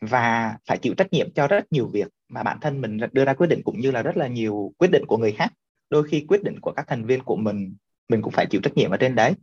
và 0.00 0.56
phải 0.68 0.78
chịu 0.78 0.94
trách 0.94 1.12
nhiệm 1.12 1.30
cho 1.34 1.46
rất 1.48 1.72
nhiều 1.72 1.90
việc 1.92 2.08
mà 2.28 2.42
bản 2.42 2.58
thân 2.60 2.80
mình 2.80 2.98
đưa 3.12 3.24
ra 3.24 3.34
quyết 3.34 3.46
định 3.46 3.62
cũng 3.64 3.80
như 3.80 3.90
là 3.90 4.02
rất 4.02 4.16
là 4.16 4.26
nhiều 4.26 4.72
quyết 4.78 4.90
định 4.90 5.06
của 5.06 5.16
người 5.16 5.32
khác. 5.32 5.52
Đôi 5.90 6.08
khi 6.08 6.24
quyết 6.28 6.42
định 6.42 6.60
của 6.60 6.72
các 6.72 6.86
thành 6.88 7.04
viên 7.04 7.22
của 7.22 7.36
mình 7.36 7.74
mình 8.08 8.22
cũng 8.22 8.32
phải 8.32 8.46
chịu 8.46 8.60
trách 8.60 8.76
nhiệm 8.76 8.90
ở 8.90 8.96
trên 8.96 9.14
đấy. 9.14 9.34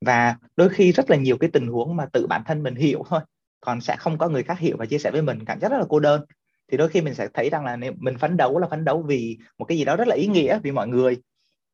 Và 0.00 0.36
đôi 0.56 0.68
khi 0.68 0.92
rất 0.92 1.10
là 1.10 1.16
nhiều 1.16 1.36
cái 1.38 1.50
tình 1.50 1.66
huống 1.66 1.96
mà 1.96 2.06
tự 2.12 2.26
bản 2.26 2.42
thân 2.46 2.62
mình 2.62 2.74
hiểu 2.74 3.04
thôi 3.08 3.20
còn 3.60 3.80
sẽ 3.80 3.96
không 3.96 4.18
có 4.18 4.28
người 4.28 4.42
khác 4.42 4.58
hiểu 4.58 4.76
và 4.78 4.86
chia 4.86 4.98
sẻ 4.98 5.10
với 5.10 5.22
mình 5.22 5.44
cảm 5.44 5.60
giác 5.60 5.70
rất 5.70 5.78
là 5.78 5.84
cô 5.88 6.00
đơn 6.00 6.24
thì 6.68 6.76
đôi 6.76 6.88
khi 6.88 7.00
mình 7.00 7.14
sẽ 7.14 7.28
thấy 7.34 7.50
rằng 7.50 7.64
là 7.64 7.76
nếu 7.76 7.92
mình 7.98 8.18
phấn 8.18 8.36
đấu 8.36 8.58
là 8.58 8.68
phấn 8.68 8.84
đấu 8.84 9.02
vì 9.02 9.38
một 9.58 9.64
cái 9.64 9.78
gì 9.78 9.84
đó 9.84 9.96
rất 9.96 10.08
là 10.08 10.16
ý 10.16 10.26
nghĩa 10.26 10.58
vì 10.62 10.70
mọi 10.72 10.88
người. 10.88 11.16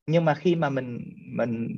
Nhưng 0.06 0.24
mà 0.24 0.34
khi 0.34 0.54
mà 0.54 0.70
mình 0.70 0.98
mình 1.36 1.68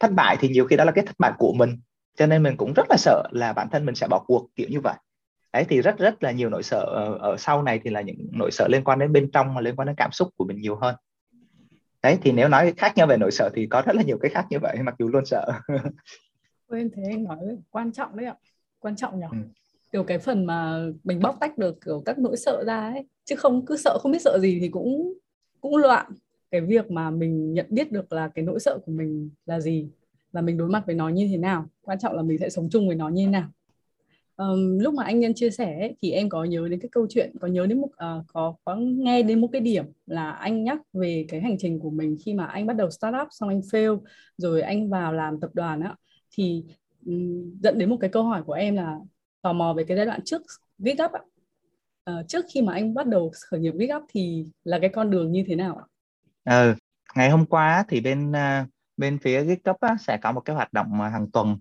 thất 0.00 0.12
bại 0.12 0.36
thì 0.40 0.48
nhiều 0.48 0.66
khi 0.66 0.76
đó 0.76 0.84
là 0.84 0.92
cái 0.92 1.06
thất 1.06 1.16
bại 1.18 1.32
của 1.38 1.52
mình. 1.52 1.76
Cho 2.16 2.26
nên 2.26 2.42
mình 2.42 2.56
cũng 2.56 2.72
rất 2.72 2.86
là 2.90 2.96
sợ 2.98 3.22
là 3.30 3.52
bản 3.52 3.68
thân 3.70 3.86
mình 3.86 3.94
sẽ 3.94 4.06
bỏ 4.08 4.24
cuộc 4.26 4.48
kiểu 4.56 4.68
như 4.68 4.80
vậy. 4.80 4.94
Đấy 5.52 5.64
thì 5.68 5.82
rất 5.82 5.98
rất 5.98 6.22
là 6.22 6.30
nhiều 6.30 6.50
nỗi 6.50 6.62
sợ 6.62 6.80
ở, 6.80 7.18
ở 7.18 7.36
sau 7.36 7.62
này 7.62 7.80
thì 7.84 7.90
là 7.90 8.00
những 8.00 8.28
nỗi 8.32 8.50
sợ 8.50 8.68
liên 8.68 8.84
quan 8.84 8.98
đến 8.98 9.12
bên 9.12 9.30
trong 9.30 9.54
mà 9.54 9.60
liên 9.60 9.76
quan 9.76 9.86
đến 9.86 9.96
cảm 9.96 10.12
xúc 10.12 10.28
của 10.36 10.44
mình 10.44 10.60
nhiều 10.60 10.76
hơn. 10.76 10.94
Đấy 12.02 12.18
thì 12.22 12.32
nếu 12.32 12.48
nói 12.48 12.74
khác 12.76 12.92
nhau 12.96 13.06
về 13.06 13.16
nỗi 13.16 13.30
sợ 13.30 13.50
thì 13.54 13.66
có 13.66 13.82
rất 13.86 13.96
là 13.96 14.02
nhiều 14.02 14.18
cái 14.18 14.30
khác 14.30 14.46
như 14.50 14.58
vậy 14.62 14.76
mặc 14.82 14.94
dù 14.98 15.08
luôn 15.08 15.26
sợ. 15.26 15.52
Em 16.70 16.90
thấy 16.94 17.04
anh 17.10 17.24
nói 17.24 17.38
quan 17.70 17.92
trọng 17.92 18.16
đấy 18.16 18.26
ạ. 18.26 18.34
Quan 18.78 18.96
trọng 18.96 19.20
nhỉ? 19.20 19.26
Ừ 19.30 19.38
kiểu 19.96 20.04
cái 20.04 20.18
phần 20.18 20.44
mà 20.44 20.86
mình 21.04 21.20
bóc 21.20 21.36
tách 21.40 21.58
được 21.58 21.78
kiểu 21.84 22.02
các 22.04 22.18
nỗi 22.18 22.36
sợ 22.36 22.64
ra 22.66 22.80
ấy. 22.80 23.06
Chứ 23.24 23.36
không 23.36 23.66
cứ 23.66 23.76
sợ 23.76 23.98
không 24.00 24.12
biết 24.12 24.22
sợ 24.22 24.38
gì 24.38 24.58
thì 24.60 24.68
cũng 24.68 25.14
cũng 25.60 25.76
loạn. 25.76 26.12
Cái 26.50 26.60
việc 26.60 26.90
mà 26.90 27.10
mình 27.10 27.54
nhận 27.54 27.66
biết 27.70 27.92
được 27.92 28.12
là 28.12 28.28
cái 28.28 28.44
nỗi 28.44 28.60
sợ 28.60 28.78
của 28.86 28.92
mình 28.92 29.30
là 29.46 29.60
gì 29.60 29.88
và 30.32 30.40
mình 30.40 30.56
đối 30.56 30.68
mặt 30.68 30.82
với 30.86 30.94
nó 30.94 31.08
như 31.08 31.28
thế 31.30 31.36
nào. 31.36 31.66
Quan 31.82 31.98
trọng 31.98 32.16
là 32.16 32.22
mình 32.22 32.38
sẽ 32.38 32.50
sống 32.50 32.68
chung 32.70 32.86
với 32.86 32.96
nó 32.96 33.08
như 33.08 33.24
thế 33.24 33.30
nào. 33.30 33.48
Um, 34.36 34.78
lúc 34.78 34.94
mà 34.94 35.04
anh 35.04 35.20
nhân 35.20 35.34
chia 35.34 35.50
sẻ 35.50 35.80
ấy, 35.80 35.96
thì 36.02 36.10
em 36.10 36.28
có 36.28 36.44
nhớ 36.44 36.68
đến 36.70 36.80
cái 36.80 36.88
câu 36.92 37.06
chuyện 37.10 37.32
có 37.40 37.48
nhớ 37.48 37.66
đến 37.66 37.80
một 37.80 37.88
uh, 37.88 38.24
có 38.26 38.54
có 38.64 38.76
nghe 38.76 39.22
đến 39.22 39.40
một 39.40 39.48
cái 39.52 39.60
điểm 39.60 39.84
là 40.06 40.30
anh 40.30 40.64
nhắc 40.64 40.78
về 40.92 41.24
cái 41.28 41.40
hành 41.40 41.58
trình 41.58 41.80
của 41.80 41.90
mình 41.90 42.16
khi 42.24 42.34
mà 42.34 42.44
anh 42.44 42.66
bắt 42.66 42.76
đầu 42.76 42.90
startup 42.90 43.28
xong 43.30 43.48
anh 43.48 43.60
fail 43.60 44.00
rồi 44.36 44.62
anh 44.62 44.90
vào 44.90 45.12
làm 45.12 45.40
tập 45.40 45.50
đoàn 45.54 45.80
á. 45.80 45.94
Thì 46.34 46.64
um, 47.06 47.58
dẫn 47.62 47.78
đến 47.78 47.90
một 47.90 47.96
cái 48.00 48.10
câu 48.10 48.22
hỏi 48.22 48.42
của 48.42 48.52
em 48.52 48.76
là 48.76 48.98
tò 49.46 49.52
mò 49.52 49.74
về 49.76 49.84
cái 49.88 49.96
giai 49.96 50.06
đoạn 50.06 50.20
trước 50.24 50.42
viết 50.78 50.98
gấp 50.98 51.12
á. 51.12 51.20
Ờ, 52.04 52.22
trước 52.28 52.44
khi 52.54 52.62
mà 52.62 52.72
anh 52.72 52.94
bắt 52.94 53.06
đầu 53.06 53.32
khởi 53.50 53.60
nghiệp 53.60 53.72
viết 53.76 53.86
gấp 53.86 54.00
thì 54.08 54.46
là 54.64 54.78
cái 54.78 54.90
con 54.94 55.10
đường 55.10 55.32
như 55.32 55.44
thế 55.46 55.54
nào 55.54 55.76
ạ? 55.76 55.84
Ừ, 56.44 56.74
ngày 57.14 57.30
hôm 57.30 57.46
qua 57.46 57.84
thì 57.88 58.00
bên 58.00 58.32
à, 58.32 58.66
bên 58.96 59.18
phía 59.18 59.44
GitHub 59.44 59.76
á, 59.80 59.96
sẽ 60.00 60.16
có 60.22 60.32
một 60.32 60.40
cái 60.40 60.56
hoạt 60.56 60.72
động 60.72 61.00
hàng 61.00 61.30
tuần 61.30 61.56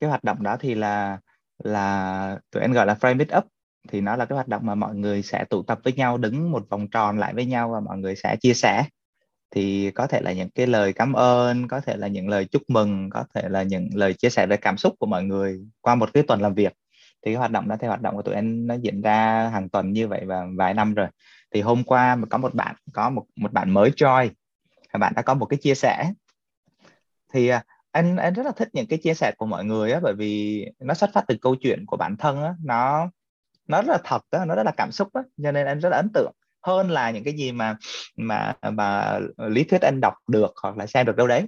cái 0.00 0.10
hoạt 0.10 0.24
động 0.24 0.42
đó 0.42 0.56
thì 0.60 0.74
là 0.74 1.18
là 1.64 2.38
tụi 2.50 2.62
em 2.62 2.72
gọi 2.72 2.86
là 2.86 2.94
frame 2.94 3.18
it 3.18 3.28
up 3.38 3.44
thì 3.88 4.00
nó 4.00 4.16
là 4.16 4.24
cái 4.24 4.34
hoạt 4.34 4.48
động 4.48 4.62
mà 4.64 4.74
mọi 4.74 4.94
người 4.94 5.22
sẽ 5.22 5.44
tụ 5.50 5.62
tập 5.62 5.80
với 5.84 5.92
nhau 5.92 6.18
đứng 6.18 6.50
một 6.50 6.66
vòng 6.68 6.88
tròn 6.90 7.18
lại 7.18 7.34
với 7.34 7.46
nhau 7.46 7.70
và 7.70 7.80
mọi 7.80 7.98
người 7.98 8.16
sẽ 8.16 8.36
chia 8.40 8.54
sẻ 8.54 8.84
thì 9.50 9.90
có 9.90 10.06
thể 10.06 10.20
là 10.20 10.32
những 10.32 10.50
cái 10.50 10.66
lời 10.66 10.92
cảm 10.92 11.12
ơn 11.12 11.68
có 11.68 11.80
thể 11.80 11.96
là 11.96 12.06
những 12.06 12.28
lời 12.28 12.44
chúc 12.44 12.62
mừng 12.68 13.10
có 13.10 13.24
thể 13.34 13.48
là 13.48 13.62
những 13.62 13.88
lời 13.94 14.14
chia 14.14 14.30
sẻ 14.30 14.46
về 14.46 14.56
cảm 14.56 14.76
xúc 14.76 14.94
của 14.98 15.06
mọi 15.06 15.24
người 15.24 15.60
qua 15.80 15.94
một 15.94 16.10
cái 16.14 16.22
tuần 16.22 16.40
làm 16.40 16.54
việc 16.54 16.72
thì 17.22 17.32
cái 17.32 17.34
hoạt 17.34 17.50
động 17.50 17.68
đó, 17.68 17.76
thì 17.80 17.86
hoạt 17.86 18.02
động 18.02 18.16
của 18.16 18.22
tụi 18.22 18.34
em 18.34 18.66
nó 18.66 18.74
diễn 18.74 19.02
ra 19.02 19.48
hàng 19.52 19.68
tuần 19.68 19.92
như 19.92 20.08
vậy 20.08 20.24
và 20.26 20.46
vài 20.56 20.74
năm 20.74 20.94
rồi. 20.94 21.06
Thì 21.54 21.60
hôm 21.60 21.84
qua 21.84 22.16
mà 22.16 22.26
có 22.30 22.38
một 22.38 22.54
bạn, 22.54 22.74
có 22.92 23.10
một 23.10 23.24
một 23.36 23.52
bạn 23.52 23.70
mới 23.70 23.90
join, 23.90 24.30
và 24.92 24.98
bạn 24.98 25.12
đã 25.16 25.22
có 25.22 25.34
một 25.34 25.46
cái 25.46 25.58
chia 25.62 25.74
sẻ. 25.74 26.12
Thì 27.32 27.48
à, 27.48 27.62
anh 27.92 28.16
anh 28.16 28.34
rất 28.34 28.46
là 28.46 28.52
thích 28.56 28.68
những 28.72 28.86
cái 28.86 28.98
chia 28.98 29.14
sẻ 29.14 29.32
của 29.38 29.46
mọi 29.46 29.64
người 29.64 29.92
á, 29.92 30.00
bởi 30.02 30.14
vì 30.14 30.64
nó 30.78 30.94
xuất 30.94 31.10
phát 31.14 31.24
từ 31.28 31.36
câu 31.40 31.56
chuyện 31.60 31.86
của 31.86 31.96
bản 31.96 32.16
thân 32.16 32.42
á, 32.42 32.54
nó 32.64 33.10
nó 33.68 33.82
rất 33.82 33.92
là 33.92 33.98
thật 34.04 34.22
đó 34.32 34.44
nó 34.44 34.54
rất 34.54 34.62
là 34.62 34.72
cảm 34.76 34.92
xúc 34.92 35.08
á, 35.12 35.22
cho 35.42 35.52
nên 35.52 35.66
anh 35.66 35.78
rất 35.80 35.88
là 35.88 35.96
ấn 35.96 36.08
tượng. 36.14 36.32
Hơn 36.62 36.90
là 36.90 37.10
những 37.10 37.24
cái 37.24 37.34
gì 37.34 37.52
mà 37.52 37.76
mà 38.16 38.52
mà 38.72 39.18
lý 39.36 39.64
thuyết 39.64 39.82
anh 39.82 40.00
đọc 40.00 40.14
được 40.28 40.52
hoặc 40.62 40.76
là 40.76 40.86
xem 40.86 41.06
được 41.06 41.16
đâu 41.16 41.26
đấy. 41.26 41.46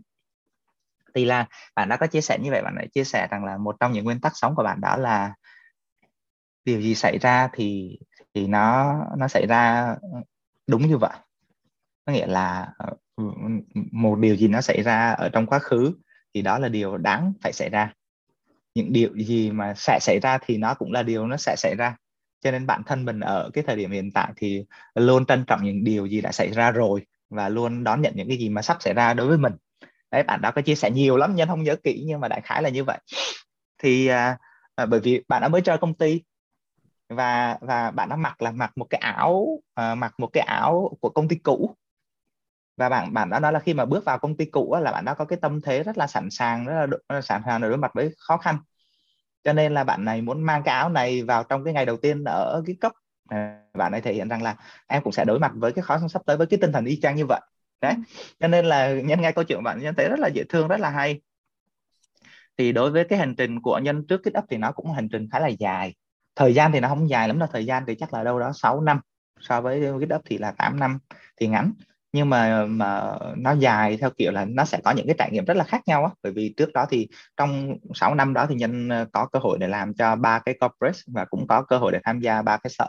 Thì 1.15 1.25
là 1.25 1.47
bạn 1.77 1.89
đã 1.89 1.97
có 1.97 2.07
chia 2.07 2.21
sẻ 2.21 2.39
như 2.43 2.51
vậy, 2.51 2.63
bạn 2.63 2.75
đã 2.79 2.85
chia 2.95 3.05
sẻ 3.05 3.29
rằng 3.31 3.45
là 3.45 3.57
một 3.57 3.77
trong 3.81 3.93
những 3.93 4.05
nguyên 4.05 4.21
tắc 4.21 4.33
sống 4.35 4.55
của 4.55 4.63
bạn 4.63 4.81
đó 4.81 4.97
là 4.97 5.35
điều 6.65 6.81
gì 6.81 6.95
xảy 6.95 7.19
ra 7.19 7.49
thì 7.53 7.99
thì 8.35 8.47
nó 8.47 8.95
nó 9.19 9.29
xảy 9.29 9.47
ra 9.47 9.95
đúng 10.67 10.89
như 10.89 10.99
vậy. 10.99 11.17
Có 12.07 12.13
nghĩa 12.13 12.27
là 12.27 12.73
ờ, 12.79 12.95
một 13.93 14.19
điều 14.19 14.37
gì 14.37 14.49
nó 14.49 14.61
xảy 14.61 14.83
ra 14.83 15.11
ở 15.11 15.29
trong 15.29 15.47
quá 15.47 15.59
khứ 15.59 15.95
thì 16.35 16.43
đó 16.43 16.59
là 16.59 16.69
điều 16.69 16.97
đáng 16.97 17.33
phải 17.43 17.53
xảy 17.53 17.69
ra. 17.69 17.93
Những 18.75 18.93
điều 18.93 19.17
gì 19.17 19.51
mà 19.51 19.75
sẽ 19.77 19.99
xảy 20.01 20.19
ra 20.23 20.39
thì 20.47 20.57
nó 20.57 20.75
cũng 20.75 20.93
là 20.93 21.03
điều 21.03 21.27
nó 21.27 21.37
sẽ 21.37 21.55
xảy 21.57 21.75
ra. 21.79 21.97
Cho 22.41 22.51
nên 22.51 22.67
bản 22.67 22.83
thân 22.87 23.05
mình 23.05 23.21
ở 23.21 23.51
cái 23.53 23.65
thời 23.67 23.77
điểm 23.77 23.91
hiện 23.91 24.11
tại 24.13 24.33
thì 24.37 24.65
luôn 24.95 25.27
trân 25.27 25.45
trọng 25.45 25.65
những 25.65 25.85
điều 25.85 26.07
gì 26.07 26.21
đã 26.21 26.33
xảy 26.33 26.51
ra 26.53 26.71
rồi 26.71 27.07
và 27.31 27.49
luôn 27.49 27.85
đón 27.85 28.03
nhận 28.03 28.13
những 28.17 28.29
cái 28.29 28.39
gì 28.39 28.49
mà 28.49 28.63
sắp 28.63 28.77
xảy 28.81 28.95
ra 28.95 29.15
đối 29.15 29.27
với 29.27 29.39
mình. 29.39 29.53
Đấy 30.11 30.23
bạn 30.23 30.41
đã 30.41 30.51
có 30.51 30.63
chia 30.63 30.75
sẻ 30.75 30.91
nhiều 30.91 31.17
lắm 31.17 31.33
nhưng 31.37 31.49
không 31.49 31.63
nhớ 31.63 31.77
kỹ 31.77 32.05
nhưng 32.07 32.21
mà 32.21 32.29
đại 32.29 32.41
khái 32.45 32.63
là 32.63 32.69
như 32.69 32.85
vậy. 32.85 32.99
Thì 33.79 34.07
à, 34.07 34.39
à 34.75 34.87
bởi 34.87 35.01
vì 35.01 35.23
bạn 35.29 35.43
đã 35.43 35.49
mới 35.49 35.61
cho 35.61 35.77
công 35.77 35.95
ty 35.95 36.23
và 37.15 37.59
và 37.61 37.91
bạn 37.91 38.09
đã 38.09 38.17
mặc 38.17 38.43
là 38.43 38.51
mặc 38.51 38.73
một 38.77 38.87
cái 38.91 39.01
áo 39.01 39.47
à, 39.75 39.95
mặc 39.95 40.15
một 40.19 40.27
cái 40.33 40.43
áo 40.43 40.97
của 41.01 41.09
công 41.11 41.29
ty 41.29 41.37
cũ. 41.37 41.75
Và 42.77 42.89
bạn 42.89 43.13
bạn 43.15 43.31
đã 43.31 43.41
nói 43.41 43.53
là 43.53 43.61
khi 43.61 43.75
mà 43.75 43.85
bước 43.85 44.05
vào 44.05 44.19
công 44.19 44.37
ty 44.37 44.45
cũ 44.45 44.77
là 44.81 44.93
bạn 44.93 45.05
đã 45.05 45.15
có 45.15 45.25
cái 45.25 45.39
tâm 45.43 45.61
thế 45.61 45.83
rất 45.83 45.99
là 45.99 46.07
sẵn 46.07 46.31
sàng 46.31 46.67
rất 46.67 46.75
là, 46.75 46.87
rất 46.87 46.99
là 47.09 47.21
sẵn 47.21 47.43
sàng 47.47 47.61
để 47.61 47.69
đối 47.69 47.79
mặt 47.79 47.91
với 47.95 48.15
khó 48.19 48.37
khăn. 48.37 48.59
Cho 49.45 49.53
nên 49.53 49.75
là 49.75 49.85
bạn 49.85 50.05
này 50.05 50.23
muốn 50.23 50.43
mang 50.43 50.63
cái 50.63 50.75
áo 50.75 50.89
này 50.89 51.23
vào 51.23 51.45
trong 51.45 51.65
cái 51.65 51.75
ngày 51.75 51.87
đầu 51.87 51.97
tiên 51.97 52.25
ở 52.25 52.63
cái 52.67 52.77
cấp. 52.81 52.93
Bạn 53.75 53.93
ấy 53.93 54.01
thể 54.01 54.15
hiện 54.15 54.29
rằng 54.29 54.43
là 54.43 54.57
em 54.87 55.03
cũng 55.03 55.13
sẽ 55.13 55.25
đối 55.25 55.39
mặt 55.39 55.53
với 55.55 55.73
cái 55.73 55.83
khó 55.83 55.99
khăn 55.99 56.09
sắp 56.09 56.23
tới 56.27 56.37
với 56.37 56.47
cái 56.47 56.59
tinh 56.63 56.73
thần 56.73 56.85
y 56.85 57.01
chang 57.01 57.17
như 57.17 57.27
vậy. 57.27 57.41
Đấy 57.81 57.95
cho 58.41 58.49
nên 58.49 58.65
là 58.65 58.93
nhân 58.93 59.21
nghe 59.21 59.33
câu 59.33 59.45
chuyện 59.45 59.59
của 59.59 59.65
bạn 59.65 59.81
nhân 59.81 59.95
thấy 59.95 60.09
rất 60.09 60.19
là 60.19 60.29
dễ 60.29 60.45
thương 60.49 60.69
rất 60.69 60.81
là 60.81 60.91
hay. 60.91 61.21
Thì 62.57 62.73
đối 62.73 62.91
với 62.91 63.05
cái 63.05 63.19
hành 63.19 63.35
trình 63.37 63.63
của 63.63 63.79
nhân 63.79 64.07
trước 64.07 64.21
cái 64.25 64.33
ấp 64.35 64.45
thì 64.51 64.57
nó 64.57 64.73
cũng 64.73 64.93
hành 64.93 65.09
trình 65.09 65.29
khá 65.33 65.39
là 65.39 65.49
dài 65.49 65.95
thời 66.37 66.55
gian 66.55 66.73
thì 66.73 66.81
nó 66.81 66.89
không 66.89 67.09
dài 67.11 67.29
lắm 67.29 67.39
đâu, 67.39 67.49
thời 67.53 67.67
gian 67.67 67.85
thì 67.87 67.95
chắc 67.95 68.15
là 68.15 68.25
đâu 68.25 68.39
đó 68.39 68.53
6 68.55 68.81
năm, 68.81 69.01
so 69.41 69.61
với 69.61 69.83
cái 70.09 70.19
thì 70.25 70.39
là 70.39 70.53
8 70.53 70.81
năm 70.81 70.99
thì 71.41 71.49
ngắn. 71.49 71.73
Nhưng 72.13 72.31
mà 72.31 72.67
mà 72.67 73.19
nó 73.37 73.53
dài 73.53 73.97
theo 73.97 74.11
kiểu 74.11 74.33
là 74.33 74.45
nó 74.45 74.65
sẽ 74.65 74.81
có 74.85 74.91
những 74.91 75.07
cái 75.07 75.15
trải 75.19 75.31
nghiệm 75.33 75.45
rất 75.45 75.57
là 75.57 75.65
khác 75.65 75.83
nhau 75.87 76.05
á. 76.05 76.11
Bởi 76.23 76.33
vì 76.33 76.55
trước 76.57 76.73
đó 76.73 76.87
thì 76.91 77.09
trong 77.37 77.77
6 77.95 78.15
năm 78.15 78.35
đó 78.35 78.47
thì 78.47 78.55
nhân 78.55 78.89
ờ, 78.89 79.07
có 79.13 79.27
cơ 79.33 79.39
hội 79.39 79.59
để 79.59 79.69
làm 79.69 79.95
cho 79.95 80.17
ba 80.17 80.39
cái 80.39 80.55
corporate 80.61 80.99
và 81.07 81.25
cũng 81.25 81.47
có 81.47 81.63
cơ 81.63 81.79
hội 81.79 81.93
để 81.93 82.01
tham 82.05 82.21
gia 82.21 82.43
ba 82.43 82.57
cái 82.57 82.71
sở 82.71 82.89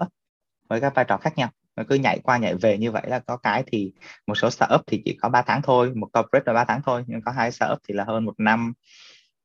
với 0.70 0.82
các 0.82 0.96
vai 0.96 1.06
trò 1.06 1.18
khác 1.18 1.38
nhau. 1.38 1.50
Mà 1.76 1.84
cứ 1.84 1.96
nhảy 1.96 2.20
qua 2.24 2.38
nhảy 2.38 2.56
về 2.56 2.78
như 2.78 2.92
vậy 2.92 3.04
là 3.08 3.20
có 3.20 3.38
cái 3.38 3.64
thì 3.68 3.94
một 4.28 4.36
số 4.36 4.50
startup 4.50 4.82
thì 4.88 5.02
chỉ 5.06 5.18
có 5.22 5.30
3 5.30 5.42
tháng 5.42 5.62
thôi, 5.62 5.94
một 5.96 6.08
corporate 6.14 6.44
là 6.46 6.54
3 6.54 6.66
tháng 6.66 6.82
thôi, 6.86 7.04
nhưng 7.08 7.22
có 7.22 7.32
hai 7.32 7.52
startup 7.52 7.80
thì 7.88 7.94
là 7.94 8.04
hơn 8.04 8.26
một 8.26 8.36
năm. 8.40 8.74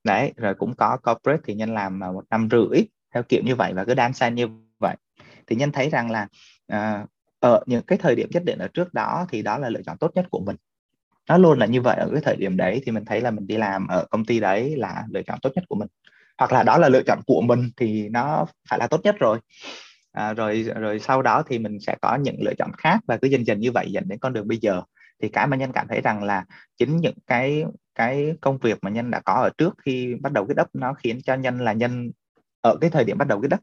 Đấy, 0.04 0.32
rồi 0.36 0.54
cũng 0.54 0.76
có 0.76 0.96
corporate 0.96 1.42
thì 1.46 1.54
nhân 1.54 1.74
làm 1.74 2.00
ờ, 2.00 2.12
một 2.12 2.24
năm 2.30 2.48
rưỡi 2.50 2.82
theo 3.14 3.22
kiểu 3.22 3.42
như 3.44 3.54
vậy 3.54 3.72
và 3.74 3.84
cứ 3.84 3.94
đan 3.94 4.12
xen 4.12 4.34
như 4.34 4.48
vậy. 4.78 4.96
Thì 5.46 5.56
nhân 5.56 5.72
thấy 5.72 5.90
rằng 5.90 6.10
là 6.10 6.28
uh, 6.72 7.08
ở 7.40 7.62
những 7.66 7.82
cái 7.82 7.98
thời 7.98 8.14
điểm 8.14 8.28
nhất 8.32 8.44
định 8.44 8.58
ở 8.58 8.68
trước 8.68 8.94
đó 8.94 9.26
thì 9.28 9.42
đó 9.42 9.58
là 9.58 9.68
lựa 9.68 9.82
chọn 9.82 9.98
tốt 9.98 10.10
nhất 10.14 10.26
của 10.30 10.40
mình. 10.40 10.56
Nó 11.28 11.38
luôn 11.38 11.58
là 11.58 11.66
như 11.66 11.80
vậy 11.80 11.96
ở 11.96 12.08
cái 12.12 12.20
thời 12.24 12.36
điểm 12.36 12.56
đấy 12.56 12.82
thì 12.84 12.92
mình 12.92 13.04
thấy 13.04 13.20
là 13.20 13.30
mình 13.30 13.46
đi 13.46 13.56
làm 13.56 13.86
ở 13.86 14.06
công 14.10 14.24
ty 14.24 14.40
đấy 14.40 14.76
là 14.76 15.04
lựa 15.10 15.22
chọn 15.22 15.38
tốt 15.42 15.50
nhất 15.54 15.64
của 15.68 15.74
mình. 15.74 15.88
Hoặc 16.38 16.52
là 16.52 16.62
đó 16.62 16.78
là 16.78 16.88
lựa 16.88 17.02
chọn 17.06 17.20
của 17.26 17.40
mình 17.40 17.70
thì 17.76 18.08
nó 18.08 18.46
phải 18.70 18.78
là 18.78 18.86
tốt 18.86 19.00
nhất 19.04 19.16
rồi. 19.18 19.38
À, 20.12 20.32
rồi 20.32 20.62
rồi 20.76 20.98
sau 20.98 21.22
đó 21.22 21.42
thì 21.48 21.58
mình 21.58 21.80
sẽ 21.80 21.96
có 22.00 22.16
những 22.16 22.36
lựa 22.40 22.54
chọn 22.58 22.70
khác 22.78 23.00
và 23.06 23.16
cứ 23.16 23.28
dần 23.28 23.46
dần 23.46 23.60
như 23.60 23.72
vậy 23.72 23.86
dẫn 23.90 24.08
đến 24.08 24.18
con 24.18 24.32
đường 24.32 24.48
bây 24.48 24.58
giờ. 24.58 24.82
Thì 25.22 25.28
cái 25.28 25.46
mà 25.46 25.56
nhân 25.56 25.72
cảm 25.72 25.88
thấy 25.88 26.00
rằng 26.00 26.22
là 26.22 26.44
chính 26.76 26.96
những 26.96 27.16
cái 27.26 27.64
cái 27.94 28.32
công 28.40 28.58
việc 28.58 28.78
mà 28.82 28.90
nhân 28.90 29.10
đã 29.10 29.20
có 29.20 29.32
ở 29.32 29.50
trước 29.58 29.74
khi 29.78 30.14
bắt 30.20 30.32
đầu 30.32 30.46
cái 30.46 30.54
đất 30.54 30.68
nó 30.72 30.94
khiến 30.94 31.18
cho 31.24 31.34
nhân 31.34 31.60
là 31.60 31.72
nhân 31.72 32.10
ở 32.60 32.76
cái 32.80 32.90
thời 32.90 33.04
điểm 33.04 33.18
bắt 33.18 33.28
đầu 33.28 33.40
cái 33.40 33.48
đất 33.48 33.60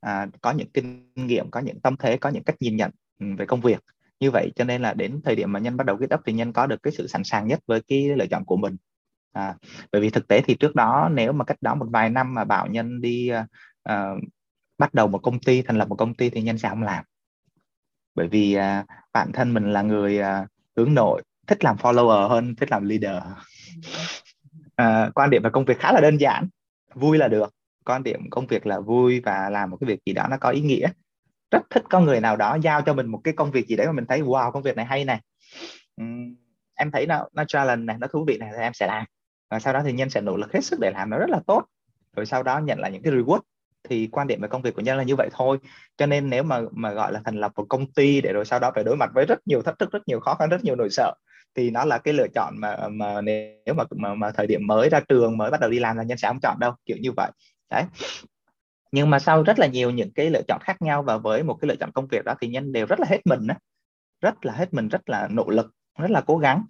à, 0.00 0.26
có 0.40 0.50
những 0.50 0.70
kinh 0.70 1.12
nghiệm 1.14 1.50
có 1.50 1.60
những 1.60 1.80
tâm 1.80 1.96
thế 1.96 2.16
có 2.16 2.28
những 2.28 2.44
cách 2.44 2.56
nhìn 2.60 2.76
nhận 2.76 2.90
ừ, 3.18 3.26
về 3.38 3.46
công 3.46 3.60
việc. 3.60 3.84
Như 4.20 4.30
vậy 4.30 4.52
cho 4.56 4.64
nên 4.64 4.82
là 4.82 4.94
đến 4.94 5.20
thời 5.24 5.36
điểm 5.36 5.52
mà 5.52 5.60
nhân 5.60 5.76
bắt 5.76 5.86
đầu 5.86 5.96
kết 5.96 6.14
up 6.14 6.20
thì 6.26 6.32
nhân 6.32 6.52
có 6.52 6.66
được 6.66 6.82
cái 6.82 6.92
sự 6.92 7.06
sẵn 7.06 7.24
sàng 7.24 7.48
nhất 7.48 7.60
với 7.66 7.80
cái 7.88 8.08
lựa 8.16 8.26
chọn 8.26 8.44
của 8.44 8.56
mình. 8.56 8.76
À, 9.32 9.54
bởi 9.92 10.02
vì 10.02 10.10
thực 10.10 10.28
tế 10.28 10.40
thì 10.40 10.54
trước 10.54 10.74
đó 10.74 11.08
nếu 11.12 11.32
mà 11.32 11.44
cách 11.44 11.56
đó 11.60 11.74
một 11.74 11.86
vài 11.90 12.10
năm 12.10 12.34
mà 12.34 12.44
bảo 12.44 12.66
nhân 12.66 13.00
đi 13.00 13.30
uh, 13.88 14.18
bắt 14.78 14.94
đầu 14.94 15.08
một 15.08 15.18
công 15.18 15.40
ty 15.40 15.62
thành 15.62 15.78
lập 15.78 15.88
một 15.88 15.96
công 15.96 16.14
ty 16.14 16.30
thì 16.30 16.42
nhân 16.42 16.58
sẽ 16.58 16.68
không 16.68 16.82
làm. 16.82 17.04
Bởi 18.14 18.28
vì 18.28 18.56
uh, 18.56 18.86
bản 19.12 19.32
thân 19.32 19.54
mình 19.54 19.72
là 19.72 19.82
người 19.82 20.20
uh, 20.20 20.48
hướng 20.76 20.94
nội 20.94 21.22
thích 21.46 21.64
làm 21.64 21.76
follower 21.76 22.28
hơn 22.28 22.54
thích 22.54 22.70
làm 22.70 22.84
leader. 22.84 23.22
Uh, 24.82 25.14
quan 25.14 25.30
điểm 25.30 25.42
về 25.42 25.50
công 25.52 25.64
việc 25.64 25.78
khá 25.78 25.92
là 25.92 26.00
đơn 26.00 26.16
giản 26.16 26.48
vui 26.94 27.18
là 27.18 27.28
được 27.28 27.54
quan 27.84 28.02
điểm 28.02 28.30
công 28.30 28.46
việc 28.46 28.66
là 28.66 28.80
vui 28.80 29.20
và 29.20 29.50
làm 29.50 29.70
một 29.70 29.76
cái 29.80 29.88
việc 29.88 30.00
gì 30.06 30.12
đó 30.12 30.26
nó 30.30 30.36
có 30.36 30.50
ý 30.50 30.60
nghĩa. 30.60 30.88
Rất 31.50 31.62
thích 31.70 31.84
có 31.90 32.00
người 32.00 32.20
nào 32.20 32.36
đó 32.36 32.58
giao 32.62 32.82
cho 32.82 32.94
mình 32.94 33.06
một 33.06 33.20
cái 33.24 33.34
công 33.34 33.50
việc 33.50 33.66
gì 33.66 33.76
đấy 33.76 33.86
mà 33.86 33.92
mình 33.92 34.06
thấy 34.06 34.22
wow 34.22 34.52
công 34.52 34.62
việc 34.62 34.76
này 34.76 34.84
hay 34.86 35.04
này 35.04 35.20
uhm, 36.02 36.34
em 36.74 36.90
thấy 36.90 37.06
nó 37.06 37.28
nó 37.32 37.44
challenge 37.44 37.84
này 37.84 37.96
nó 38.00 38.06
thú 38.06 38.24
vị 38.28 38.38
này 38.38 38.50
thì 38.56 38.62
em 38.62 38.72
sẽ 38.72 38.86
làm. 38.86 39.04
Và 39.50 39.60
sau 39.60 39.72
đó 39.72 39.82
thì 39.84 39.92
nhân 39.92 40.10
sẽ 40.10 40.20
nỗ 40.20 40.36
lực 40.36 40.52
hết 40.52 40.64
sức 40.64 40.80
để 40.80 40.90
làm 40.90 41.10
nó 41.10 41.18
rất 41.18 41.30
là 41.30 41.40
tốt. 41.46 41.64
Rồi 42.16 42.26
sau 42.26 42.42
đó 42.42 42.58
nhận 42.58 42.78
lại 42.78 42.92
những 42.92 43.02
cái 43.02 43.12
reward. 43.12 43.40
Thì 43.88 44.08
quan 44.12 44.26
điểm 44.26 44.40
về 44.40 44.48
công 44.48 44.62
việc 44.62 44.74
của 44.74 44.82
nhân 44.82 44.98
là 44.98 45.02
như 45.02 45.16
vậy 45.16 45.28
thôi. 45.32 45.58
Cho 45.96 46.06
nên 46.06 46.30
nếu 46.30 46.42
mà 46.42 46.60
mà 46.72 46.92
gọi 46.92 47.12
là 47.12 47.20
thành 47.24 47.36
lập 47.36 47.52
một 47.56 47.66
công 47.68 47.92
ty 47.92 48.20
để 48.20 48.32
rồi 48.32 48.44
sau 48.44 48.58
đó 48.58 48.72
phải 48.74 48.84
đối 48.84 48.96
mặt 48.96 49.10
với 49.14 49.26
rất 49.26 49.38
nhiều 49.46 49.62
thách 49.62 49.78
thức 49.78 49.92
rất 49.92 50.08
nhiều 50.08 50.20
khó 50.20 50.34
khăn 50.34 50.48
rất 50.48 50.64
nhiều 50.64 50.76
nỗi 50.76 50.88
sợ 50.90 51.14
thì 51.54 51.70
nó 51.70 51.84
là 51.84 51.98
cái 51.98 52.14
lựa 52.14 52.28
chọn 52.34 52.54
mà 52.58 52.88
mà 52.88 53.20
nếu 53.20 53.74
mà 53.76 53.84
mà, 53.90 54.14
mà 54.14 54.30
thời 54.30 54.46
điểm 54.46 54.66
mới 54.66 54.88
ra 54.88 55.00
trường 55.00 55.38
mới 55.38 55.50
bắt 55.50 55.60
đầu 55.60 55.70
đi 55.70 55.78
làm 55.78 55.96
là 55.96 56.02
nhân 56.02 56.18
sẽ 56.18 56.28
không 56.28 56.40
chọn 56.42 56.56
đâu 56.60 56.72
kiểu 56.86 56.96
như 57.00 57.12
vậy 57.12 57.30
đấy. 57.70 57.84
Nhưng 58.92 59.10
mà 59.10 59.18
sau 59.18 59.42
rất 59.42 59.58
là 59.58 59.66
nhiều 59.66 59.90
những 59.90 60.12
cái 60.12 60.30
lựa 60.30 60.42
chọn 60.48 60.60
khác 60.64 60.82
nhau 60.82 61.02
và 61.02 61.18
với 61.18 61.42
một 61.42 61.54
cái 61.54 61.68
lựa 61.68 61.76
chọn 61.76 61.92
công 61.92 62.06
việc 62.06 62.24
đó 62.24 62.34
thì 62.40 62.48
nhân 62.48 62.72
đều 62.72 62.86
rất 62.86 63.00
là 63.00 63.06
hết 63.10 63.20
mình 63.24 63.46
đó 63.46 63.54
rất 64.20 64.46
là 64.46 64.52
hết 64.52 64.74
mình 64.74 64.88
rất 64.88 65.08
là 65.08 65.28
nỗ 65.30 65.50
lực 65.50 65.74
rất 65.98 66.10
là 66.10 66.20
cố 66.20 66.38
gắng. 66.38 66.64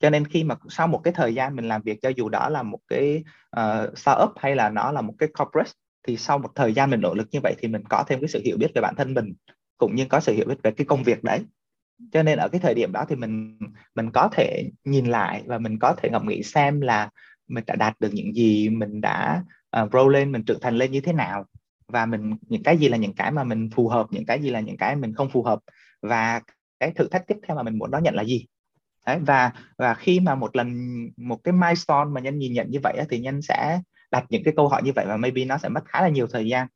Cho 0.00 0.10
nên 0.10 0.26
khi 0.26 0.44
mà 0.44 0.56
sau 0.68 0.86
một 0.86 1.00
cái 1.04 1.14
thời 1.14 1.34
gian 1.34 1.56
mình 1.56 1.68
làm 1.68 1.82
việc 1.82 1.98
cho 2.02 2.08
dù 2.08 2.28
đó 2.28 2.48
là 2.48 2.62
một 2.62 2.78
cái 2.88 3.24
uh, 3.56 3.98
startup 3.98 4.30
hay 4.36 4.56
là 4.56 4.70
nó 4.70 4.92
là 4.92 5.00
một 5.00 5.14
cái 5.18 5.28
corporate 5.38 5.70
thì 6.06 6.16
sau 6.16 6.38
một 6.38 6.50
thời 6.54 6.72
gian 6.72 6.90
mình 6.90 7.00
nỗ 7.00 7.14
lực 7.14 7.28
như 7.30 7.40
vậy 7.42 7.54
thì 7.58 7.68
mình 7.68 7.82
có 7.88 8.04
thêm 8.08 8.20
cái 8.20 8.28
sự 8.28 8.40
hiểu 8.44 8.56
biết 8.56 8.70
về 8.74 8.80
bản 8.82 8.94
thân 8.96 9.14
mình 9.14 9.32
cũng 9.78 9.94
như 9.94 10.06
có 10.08 10.20
sự 10.20 10.32
hiểu 10.32 10.46
biết 10.48 10.62
về 10.62 10.70
cái 10.70 10.84
công 10.84 11.02
việc 11.02 11.24
đấy. 11.24 11.40
Cho 12.12 12.22
nên 12.22 12.38
ở 12.38 12.48
cái 12.48 12.60
thời 12.60 12.74
điểm 12.74 12.92
đó 12.92 13.04
thì 13.08 13.16
mình 13.16 13.58
mình 13.94 14.10
có 14.10 14.28
thể 14.32 14.70
nhìn 14.84 15.06
lại 15.06 15.42
và 15.46 15.58
mình 15.58 15.78
có 15.78 15.94
thể 15.96 16.10
ngẫm 16.10 16.28
nghĩ 16.28 16.42
xem 16.42 16.80
là 16.80 17.10
mình 17.48 17.64
đã 17.66 17.76
đạt 17.76 18.00
được 18.00 18.10
những 18.12 18.34
gì 18.34 18.68
mình 18.68 19.00
đã 19.00 19.42
À, 19.72 19.82
uh, 19.82 19.90
grow 19.90 20.08
lên 20.08 20.32
mình 20.32 20.44
trưởng 20.44 20.60
thành 20.60 20.76
lên 20.76 20.92
như 20.92 21.00
thế 21.00 21.12
nào? 21.12 21.44
Và 21.88 22.06
mình 22.06 22.36
những 22.48 22.62
cái 22.62 22.78
gì 22.78 22.88
là 22.88 22.96
những 22.96 23.14
cái 23.14 23.30
mà 23.30 23.44
mình 23.44 23.70
phù 23.74 23.88
hợp 23.88 24.06
những 24.10 24.26
cái 24.26 24.42
gì 24.42 24.50
là 24.50 24.60
những 24.60 24.76
cái 24.76 24.96
mình 24.96 25.14
không 25.14 25.30
phù 25.30 25.42
hợp? 25.42 25.58
Và 26.02 26.40
cái 26.80 26.92
thử 26.96 27.08
thách 27.08 27.26
tiếp 27.26 27.36
theo 27.46 27.56
mà 27.56 27.62
mình 27.62 27.78
muốn 27.78 27.90
đón 27.90 28.02
nhận 28.02 28.14
là 28.14 28.22
gì? 28.22 28.46
Đấy, 29.06 29.18
và 29.26 29.52
và 29.78 29.94
khi 29.94 30.20
mà 30.20 30.34
một 30.34 30.56
lần 30.56 30.68
một 31.16 31.44
cái 31.44 31.52
milestone 31.52 32.10
mà 32.10 32.20
nhân 32.20 32.38
nhìn 32.38 32.52
nhận 32.52 32.70
như 32.70 32.78
vậy 32.82 32.98
thì 33.10 33.18
nhân 33.18 33.42
sẽ 33.42 33.80
đặt 34.10 34.24
những 34.28 34.42
cái 34.44 34.54
câu 34.56 34.68
hỏi 34.68 34.82
như 34.82 34.92
vậy 34.92 35.06
và 35.08 35.16
maybe 35.16 35.44
nó 35.44 35.58
sẽ 35.58 35.68
mất 35.68 35.84
khá 35.84 36.02
là 36.02 36.08
nhiều 36.08 36.26
thời 36.26 36.48
gian. 36.48 36.66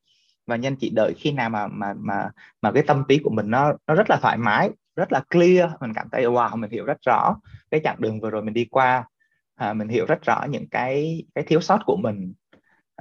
Và 0.47 0.57
nhân 0.57 0.77
chỉ 0.77 0.91
đợi 0.91 1.15
khi 1.17 1.33
nào 1.33 1.51
mà 1.51 1.67
mà 1.67 1.95
mà 1.99 2.31
mà 2.63 2.73
cái 2.73 2.83
tâm 2.87 3.05
trí 3.09 3.19
của 3.19 3.31
mình 3.31 3.51
nó 3.51 3.73
nó 3.87 3.95
rất 3.95 4.11
là 4.11 4.19
thoải 4.23 4.37
mái 4.37 4.71
rất 4.97 5.13
là 5.13 5.21
clear. 5.31 5.71
Mình 5.81 5.93
cảm 5.95 6.09
thấy 6.13 6.25
wow 6.25 6.57
mình 6.57 6.71
hiểu 6.71 6.85
rất 6.85 6.99
rõ 7.07 7.37
cái 7.71 7.81
chặng 7.85 7.97
đường 7.99 8.21
vừa 8.21 8.31
rồi 8.31 8.43
mình 8.43 8.55
đi 8.55 8.65
qua. 8.65 9.05
À, 9.55 9.73
mình 9.73 9.89
hiểu 9.89 10.07
rất 10.07 10.23
rõ 10.23 10.45
những 10.51 10.69
cái 10.69 11.25
cái 11.35 11.45
thiếu 11.45 11.61
sót 11.61 11.79
của 11.87 11.97
mình 11.97 12.33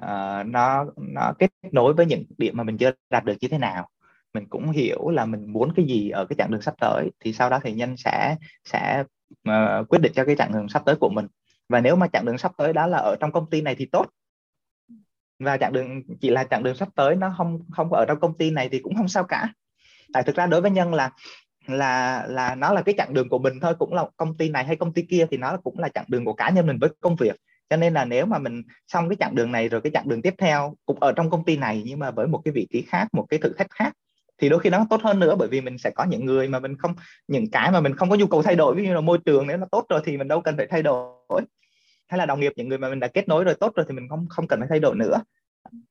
uh, 0.02 0.48
nó 0.48 0.86
nó 0.98 1.34
kết 1.40 1.52
nối 1.72 1.94
với 1.94 2.06
những 2.06 2.24
điểm 2.38 2.58
mà 2.58 2.64
mình 2.64 2.78
chưa 2.78 2.92
đạt 3.10 3.26
được 3.26 3.36
như 3.42 3.48
thế 3.48 3.58
nào. 3.58 3.90
Mình 4.34 4.48
cũng 4.50 4.72
hiểu 4.72 5.10
là 5.10 5.26
mình 5.26 5.54
muốn 5.54 5.74
cái 5.76 5.86
gì 5.86 6.10
ở 6.10 6.26
cái 6.26 6.36
chặng 6.38 6.52
đường 6.52 6.62
sắp 6.62 6.74
tới 6.80 7.12
thì 7.20 7.34
sau 7.34 7.50
đó 7.50 7.60
thì 7.64 7.74
nhân 7.74 7.98
sẽ 7.98 8.36
sẽ 8.64 9.04
uh, 9.50 9.90
quyết 9.90 10.00
định 10.00 10.12
cho 10.16 10.26
cái 10.26 10.36
chặng 10.36 10.54
đường 10.54 10.70
sắp 10.70 10.82
tới 10.86 10.96
của 10.96 11.10
mình. 11.10 11.28
Và 11.70 11.82
nếu 11.82 11.96
mà 11.96 12.08
chặng 12.08 12.26
đường 12.26 12.38
sắp 12.38 12.52
tới 12.58 12.74
đó 12.74 12.88
là 12.88 12.98
ở 12.98 13.16
trong 13.20 13.32
công 13.32 13.50
ty 13.50 13.62
này 13.62 13.76
thì 13.76 13.86
tốt. 13.86 14.08
Và 15.40 15.58
chặng 15.58 15.74
đường 15.74 16.02
chỉ 16.22 16.30
là 16.30 16.44
chặng 16.44 16.64
đường 16.64 16.76
sắp 16.76 16.90
tới 16.96 17.16
nó 17.16 17.34
không 17.38 17.60
không 17.72 17.90
có 17.90 17.98
ở 17.98 18.06
trong 18.06 18.20
công 18.20 18.38
ty 18.38 18.52
này 18.52 18.70
thì 18.70 18.80
cũng 18.80 18.96
không 18.96 19.08
sao 19.08 19.24
cả. 19.24 19.54
Tại 20.14 20.24
thực 20.24 20.36
ra 20.36 20.46
đối 20.46 20.62
với 20.62 20.72
nhân 20.72 20.94
là 20.94 21.12
là 21.68 22.26
là 22.28 22.56
nó 22.56 22.74
là 22.74 22.82
cái 22.82 22.96
chặng 22.98 23.14
đường 23.14 23.30
của 23.30 23.40
mình 23.40 23.60
thôi 23.62 23.76
cũng 23.80 23.94
là 23.94 24.06
công 24.18 24.38
ty 24.38 24.50
này 24.50 24.66
hay 24.66 24.76
công 24.76 24.94
ty 24.94 25.02
kia 25.10 25.26
thì 25.32 25.38
nó 25.38 25.58
cũng 25.64 25.80
là 25.80 25.90
chặng 25.90 26.06
đường 26.08 26.26
của 26.26 26.34
cá 26.34 26.50
nhân 26.50 26.68
mình 26.68 26.78
với 26.82 26.90
công 27.00 27.16
việc 27.16 27.36
cho 27.70 27.78
nên 27.78 27.94
là 27.94 28.06
nếu 28.06 28.26
mà 28.26 28.40
mình 28.40 28.62
xong 28.88 29.10
cái 29.10 29.16
chặng 29.20 29.36
đường 29.36 29.52
này 29.52 29.70
rồi 29.70 29.82
cái 29.82 29.92
chặng 29.92 30.10
đường 30.10 30.22
tiếp 30.22 30.34
theo 30.38 30.76
cũng 30.86 31.00
ở 31.00 31.12
trong 31.12 31.30
công 31.30 31.46
ty 31.46 31.58
này 31.58 31.84
nhưng 31.86 32.00
mà 32.00 32.12
với 32.12 32.28
một 32.28 32.42
cái 32.46 32.52
vị 32.52 32.68
trí 32.74 32.82
khác, 32.82 33.08
một 33.14 33.26
cái 33.30 33.40
thử 33.40 33.54
thách 33.58 33.70
khác, 33.70 33.94
thì 34.38 34.50
đôi 34.50 34.60
khi 34.60 34.70
nó 34.70 34.86
tốt 34.90 35.02
hơn 35.04 35.20
nữa 35.20 35.36
bởi 35.36 35.48
vì 35.48 35.62
mình 35.62 35.78
sẽ 35.78 35.90
có 35.90 36.04
những 36.04 36.26
người 36.26 36.48
mà 36.48 36.60
mình 36.60 36.78
không, 36.78 36.96
những 37.28 37.52
cái 37.52 37.72
mà 37.72 37.82
mình 37.82 37.96
không 37.96 38.10
có 38.10 38.16
nhu 38.16 38.28
cầu 38.28 38.42
thay 38.42 38.56
đổi, 38.56 38.76
ví 38.76 38.84
dụ 38.84 38.88
như 38.88 38.96
là 38.96 39.02
môi 39.02 39.18
trường 39.26 39.48
nếu 39.48 39.58
nó 39.58 39.66
tốt 39.72 39.86
rồi 39.90 40.02
thì 40.06 40.18
mình 40.18 40.28
đâu 40.28 40.42
cần 40.42 40.58
phải 40.58 40.68
thay 40.70 40.84
đổi. 40.84 41.42
Hay 42.08 42.18
là 42.18 42.26
đồng 42.26 42.40
nghiệp, 42.40 42.54
những 42.56 42.70
người 42.70 42.78
mà 42.78 42.90
mình 42.90 43.00
đã 43.00 43.08
kết 43.08 43.28
nối 43.28 43.44
rồi 43.44 43.56
tốt 43.60 43.76
rồi 43.76 43.86
thì 43.90 43.96
mình 43.96 44.10
không 44.10 44.26
không 44.30 44.48
cần 44.48 44.60
phải 44.60 44.68
thay 44.70 44.80
đổi 44.80 44.96
nữa. 44.96 45.22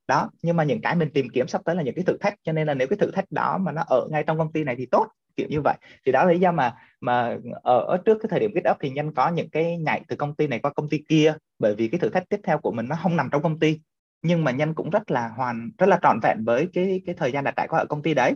Đó, 0.07 0.29
nhưng 0.41 0.57
mà 0.57 0.63
những 0.63 0.81
cái 0.81 0.95
mình 0.95 1.09
tìm 1.13 1.27
kiếm 1.33 1.47
sắp 1.47 1.61
tới 1.65 1.75
là 1.75 1.83
những 1.83 1.95
cái 1.95 2.03
thử 2.05 2.17
thách, 2.17 2.35
cho 2.43 2.51
nên 2.51 2.67
là 2.67 2.73
nếu 2.73 2.87
cái 2.87 2.97
thử 2.97 3.11
thách 3.11 3.31
đó 3.31 3.57
mà 3.57 3.71
nó 3.71 3.83
ở 3.87 4.07
ngay 4.11 4.23
trong 4.23 4.37
công 4.37 4.51
ty 4.51 4.63
này 4.63 4.75
thì 4.75 4.85
tốt 4.85 5.07
kiểu 5.35 5.47
như 5.49 5.61
vậy. 5.61 5.77
Thì 6.05 6.11
đó 6.11 6.25
là 6.25 6.31
lý 6.31 6.39
do 6.39 6.51
mà 6.51 6.73
mà 7.01 7.37
ở, 7.63 7.79
ở 7.79 7.97
trước 8.05 8.17
cái 8.21 8.27
thời 8.29 8.39
điểm 8.39 8.51
kết 8.55 8.71
up 8.71 8.77
thì 8.79 8.89
nhân 8.89 9.13
có 9.13 9.29
những 9.29 9.49
cái 9.49 9.77
nhảy 9.77 10.01
từ 10.07 10.15
công 10.15 10.35
ty 10.35 10.47
này 10.47 10.59
qua 10.59 10.73
công 10.73 10.89
ty 10.89 11.03
kia 11.09 11.33
bởi 11.59 11.75
vì 11.75 11.87
cái 11.87 11.99
thử 11.99 12.09
thách 12.09 12.29
tiếp 12.29 12.39
theo 12.43 12.57
của 12.57 12.71
mình 12.71 12.87
nó 12.87 12.95
không 13.03 13.15
nằm 13.15 13.29
trong 13.31 13.41
công 13.43 13.59
ty. 13.59 13.79
Nhưng 14.21 14.43
mà 14.43 14.51
nhân 14.51 14.73
cũng 14.73 14.89
rất 14.89 15.11
là 15.11 15.27
hoàn 15.27 15.71
rất 15.77 15.89
là 15.89 15.99
trọn 16.01 16.19
vẹn 16.23 16.37
với 16.45 16.67
cái 16.73 17.01
cái 17.05 17.15
thời 17.15 17.31
gian 17.31 17.43
đã 17.43 17.51
trải 17.51 17.67
qua 17.67 17.79
ở 17.79 17.85
công 17.85 18.01
ty 18.01 18.13
đấy. 18.13 18.33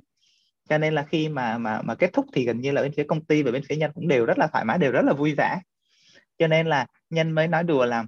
Cho 0.70 0.78
nên 0.78 0.94
là 0.94 1.04
khi 1.04 1.30
mà 1.30 1.58
mà 1.58 1.82
mà 1.82 1.96
kết 1.96 2.14
thúc 2.14 2.26
thì 2.34 2.46
gần 2.46 2.62
như 2.62 2.72
là 2.72 2.82
bên 2.82 2.92
phía 2.92 3.04
công 3.04 3.26
ty 3.26 3.44
và 3.44 3.52
bên 3.52 3.64
phía 3.70 3.76
nhân 3.76 3.92
cũng 3.96 4.08
đều 4.08 4.26
rất 4.26 4.38
là 4.38 4.48
thoải 4.48 4.66
mái 4.66 4.78
đều 4.78 4.92
rất 4.92 5.02
là 5.06 5.14
vui 5.14 5.36
vẻ. 5.38 5.62
Cho 6.38 6.48
nên 6.48 6.68
là 6.68 6.86
nhân 7.10 7.32
mới 7.32 7.48
nói 7.48 7.64
đùa 7.64 7.86
là 7.86 8.06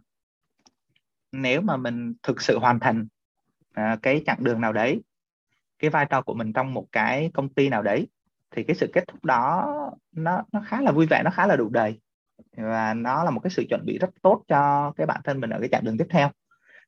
nếu 1.31 1.61
mà 1.61 1.77
mình 1.77 2.13
thực 2.23 2.41
sự 2.41 2.59
hoàn 2.59 2.79
thành 2.79 3.07
à, 3.73 3.97
cái 4.01 4.21
chặng 4.25 4.43
đường 4.43 4.61
nào 4.61 4.73
đấy 4.73 5.01
cái 5.79 5.89
vai 5.89 6.05
trò 6.09 6.21
của 6.21 6.33
mình 6.33 6.53
trong 6.53 6.73
một 6.73 6.87
cái 6.91 7.31
công 7.33 7.49
ty 7.49 7.69
nào 7.69 7.83
đấy 7.83 8.07
thì 8.51 8.63
cái 8.63 8.75
sự 8.75 8.87
kết 8.93 9.03
thúc 9.07 9.25
đó 9.25 9.67
nó 10.11 10.43
nó 10.51 10.61
khá 10.67 10.81
là 10.81 10.91
vui 10.91 11.05
vẻ 11.05 11.21
nó 11.23 11.31
khá 11.31 11.47
là 11.47 11.55
đủ 11.55 11.69
đầy. 11.69 11.99
Và 12.57 12.93
nó 12.93 13.23
là 13.23 13.31
một 13.31 13.39
cái 13.39 13.51
sự 13.51 13.63
chuẩn 13.69 13.85
bị 13.85 13.97
rất 13.97 14.09
tốt 14.21 14.43
cho 14.47 14.91
cái 14.97 15.07
bản 15.07 15.21
thân 15.23 15.39
mình 15.39 15.49
ở 15.49 15.59
cái 15.59 15.69
chặng 15.69 15.83
đường 15.83 15.97
tiếp 15.97 16.07
theo. 16.09 16.29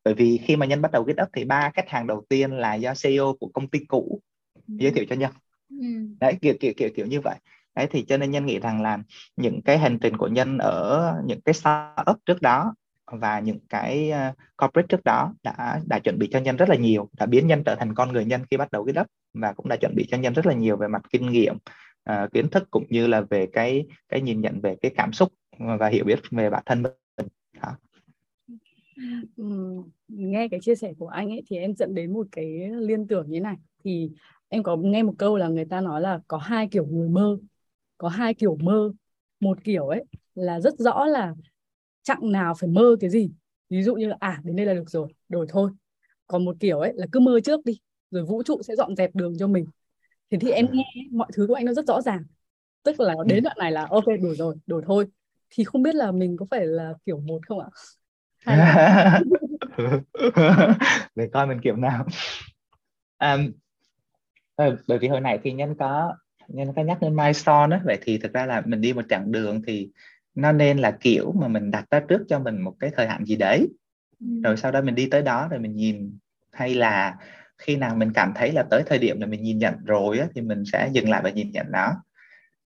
Bởi 0.04 0.14
vì 0.14 0.40
khi 0.44 0.56
mà 0.56 0.66
nhân 0.66 0.82
bắt 0.82 0.92
đầu 0.92 1.04
GitHub 1.04 1.28
thì 1.34 1.46
ba 1.46 1.72
khách 1.74 1.90
hàng 1.90 2.08
đầu 2.08 2.26
tiên 2.30 2.52
là 2.52 2.74
do 2.76 2.94
CEO 3.04 3.36
của 3.40 3.50
công 3.54 3.68
ty 3.68 3.80
cũ 3.88 4.22
giới 4.68 4.92
thiệu 4.92 5.06
cho 5.10 5.16
nhân. 5.16 5.32
Ừ. 5.70 5.88
đấy 6.20 6.38
kiểu 6.42 6.54
kiểu 6.60 6.74
kiểu 6.78 6.90
kiểu 6.96 7.06
như 7.06 7.22
vậy. 7.22 7.36
Đấy 7.76 7.88
thì 7.92 8.06
cho 8.08 8.18
nên 8.18 8.32
nhân 8.32 8.46
nghĩ 8.46 8.60
rằng 8.60 8.82
là 8.82 9.00
những 9.36 9.62
cái 9.62 9.78
hành 9.78 10.00
trình 10.00 10.18
của 10.18 10.28
nhân 10.28 10.58
ở 10.58 11.14
những 11.26 11.42
cái 11.42 11.54
startup 11.54 12.18
trước 12.26 12.42
đó 12.42 12.76
và 13.06 13.40
những 13.40 13.60
cái 13.70 14.12
uh, 14.12 14.38
corporate 14.58 14.88
trước 14.90 15.04
đó 15.04 15.34
đã 15.44 15.82
đã 15.86 16.00
chuẩn 16.00 16.20
bị 16.20 16.30
cho 16.32 16.40
nhân 16.40 16.56
rất 16.56 16.70
là 16.70 16.76
nhiều 16.76 17.10
đã 17.18 17.26
biến 17.26 17.48
nhân 17.48 17.64
trở 17.64 17.76
thành 17.76 17.96
con 17.96 18.14
người 18.14 18.26
nhân 18.26 18.42
khi 18.52 18.58
bắt 18.58 18.72
đầu 18.72 18.86
GitHub 18.86 19.08
và 19.34 19.54
cũng 19.54 19.68
đã 19.68 19.76
chuẩn 19.76 19.96
bị 19.96 20.06
cho 20.10 20.18
nhân 20.18 20.34
rất 20.34 20.46
là 20.46 20.54
nhiều 20.54 20.78
về 20.78 20.88
mặt 20.88 21.02
kinh 21.12 21.32
nghiệm 21.32 21.56
uh, 22.10 22.32
kiến 22.34 22.50
thức 22.50 22.68
cũng 22.72 22.86
như 22.90 23.08
là 23.08 23.22
về 23.22 23.48
cái 23.54 23.86
cái 24.10 24.22
nhìn 24.22 24.42
nhận 24.42 24.62
về 24.62 24.76
cái 24.82 24.92
cảm 24.96 25.14
xúc 25.14 25.34
và 25.60 25.88
hiểu 25.88 26.06
biết 26.06 26.20
về 26.32 26.50
bản 26.50 26.64
thân 26.66 26.84
mình. 26.84 27.28
Đó. 27.62 27.78
Ừ, 29.38 29.84
nghe 30.08 30.48
cái 30.48 30.60
chia 30.64 30.76
sẻ 30.76 30.94
của 31.00 31.08
anh 31.08 31.30
ấy 31.30 31.44
thì 31.48 31.58
em 31.58 31.76
dẫn 31.76 31.96
đến 31.96 32.14
một 32.14 32.28
cái 32.32 32.70
liên 32.80 33.08
tưởng 33.08 33.30
như 33.30 33.40
này. 33.42 33.56
Thì 33.84 34.12
em 34.50 34.64
có 34.64 34.76
nghe 34.76 35.04
một 35.04 35.14
câu 35.18 35.38
là 35.38 35.48
người 35.48 35.66
ta 35.66 35.82
nói 35.82 36.02
là 36.02 36.20
có 36.28 36.38
hai 36.38 36.68
kiểu 36.68 36.86
người 36.86 37.10
mơ 37.10 37.38
có 37.98 38.10
hai 38.10 38.34
kiểu 38.34 38.58
mơ. 38.62 38.94
Một 39.40 39.64
kiểu 39.64 39.88
ấy 39.88 40.04
là 40.36 40.60
rất 40.60 40.74
rõ 40.78 41.06
là 41.06 41.36
chặng 42.04 42.32
nào 42.32 42.54
phải 42.60 42.70
mơ 42.70 42.96
cái 43.00 43.10
gì. 43.10 43.32
Ví 43.70 43.84
dụ 43.84 43.96
như 43.96 44.08
là 44.08 44.18
à 44.20 44.42
đến 44.44 44.56
đây 44.56 44.66
là 44.66 44.74
được 44.74 44.90
rồi 44.90 45.14
đổi 45.30 45.46
thôi. 45.50 45.72
Còn 46.28 46.46
một 46.46 46.56
kiểu 46.60 46.80
ấy 46.80 46.94
là 46.96 47.08
cứ 47.12 47.20
mơ 47.20 47.40
trước 47.40 47.66
đi 47.66 47.80
rồi 48.14 48.26
vũ 48.26 48.44
trụ 48.44 48.62
sẽ 48.64 48.76
dọn 48.76 48.96
dẹp 48.96 49.16
đường 49.16 49.34
cho 49.40 49.48
mình. 49.48 49.66
Thì 50.32 50.38
thì 50.38 50.52
em 50.52 50.68
nghe 50.72 50.84
mọi 51.12 51.28
thứ 51.34 51.48
của 51.48 51.54
anh 51.54 51.66
nó 51.66 51.74
rất 51.74 51.88
rõ 51.88 52.02
ràng. 52.02 52.24
Tức 52.84 53.00
là 53.00 53.16
đến 53.26 53.44
đoạn 53.44 53.58
này 53.60 53.72
là 53.72 53.88
ok 53.90 54.06
đổi 54.22 54.36
rồi 54.36 54.56
đổi 54.68 54.84
thôi. 54.86 55.06
Thì 55.50 55.64
không 55.64 55.84
biết 55.84 55.96
là 55.96 56.12
mình 56.12 56.38
có 56.38 56.46
phải 56.52 56.66
là 56.66 56.94
kiểu 57.06 57.20
một 57.20 57.48
không 57.48 57.60
ạ? 57.60 57.68
Để 61.16 61.30
coi 61.34 61.48
mình 61.48 61.60
kiểu 61.64 61.76
nào. 61.76 62.06
Um, 63.20 63.52
bởi 64.88 64.98
vì 65.00 65.08
hồi 65.08 65.22
nãy 65.22 65.40
thì 65.44 65.52
nhân 65.52 65.76
có 65.80 66.14
nhân 66.48 66.74
có 66.76 66.84
nhắc 66.84 66.98
đến 67.02 67.16
milestone 67.16 67.78
đó 67.78 67.82
vậy 67.86 67.98
thì 68.02 68.18
thực 68.18 68.34
ra 68.34 68.46
là 68.46 68.62
mình 68.66 68.82
đi 68.82 68.94
một 68.94 69.06
chặng 69.10 69.32
đường 69.32 69.62
thì 69.68 69.90
nó 70.36 70.52
nên 70.52 70.78
là 70.78 70.92
kiểu 70.92 71.32
mà 71.32 71.48
mình 71.48 71.72
đặt 71.72 71.86
ra 71.92 72.00
trước 72.00 72.22
cho 72.30 72.40
mình 72.40 72.62
một 72.62 72.76
cái 72.80 72.92
thời 72.96 73.08
hạn 73.08 73.26
gì 73.26 73.36
đấy. 73.36 73.68
Ừ. 74.20 74.26
rồi 74.44 74.58
sau 74.58 74.72
đó 74.72 74.82
mình 74.82 74.96
đi 74.96 75.08
tới 75.12 75.22
đó 75.22 75.48
rồi 75.52 75.60
mình 75.60 75.76
nhìn 75.76 76.18
hay 76.52 76.76
là 76.76 77.16
khi 77.64 77.76
nào 77.76 77.96
mình 77.96 78.14
cảm 78.14 78.34
thấy 78.36 78.52
là 78.52 78.64
tới 78.64 78.84
thời 78.86 79.00
điểm 79.00 79.20
là 79.22 79.28
mình 79.28 79.44
nhìn 79.44 79.58
nhận 79.58 79.74
rồi 79.86 80.20
á, 80.20 80.28
thì 80.36 80.42
mình 80.42 80.64
sẽ 80.72 80.90
dừng 80.94 81.10
lại 81.10 81.22
và 81.24 81.30
nhìn 81.30 81.52
nhận 81.52 81.66
nó. 81.72 81.88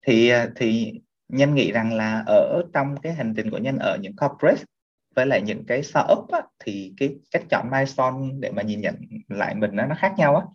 Thì 0.07 0.29
à, 0.29 0.47
thì 0.55 0.93
nhân 1.29 1.55
nghĩ 1.55 1.71
rằng 1.71 1.93
là 1.93 2.23
ở 2.27 2.63
trong 2.73 2.97
cái 2.97 3.13
hành 3.13 3.33
trình 3.37 3.49
của 3.51 3.57
nhân 3.57 3.77
ở 3.79 3.97
những 4.01 4.15
corporate 4.15 4.63
với 5.15 5.25
lại 5.25 5.41
những 5.41 5.65
cái 5.65 5.83
startup 5.83 6.31
á, 6.31 6.41
thì 6.59 6.93
cái 6.97 7.15
cách 7.31 7.43
chọn 7.49 7.71
milestone 7.71 8.17
để 8.39 8.51
mà 8.51 8.61
nhìn 8.61 8.81
nhận 8.81 8.95
lại 9.29 9.55
mình 9.55 9.71
nó 9.73 9.85
nó 9.85 9.95
khác 9.95 10.13
nhau 10.17 10.35
á. 10.35 10.45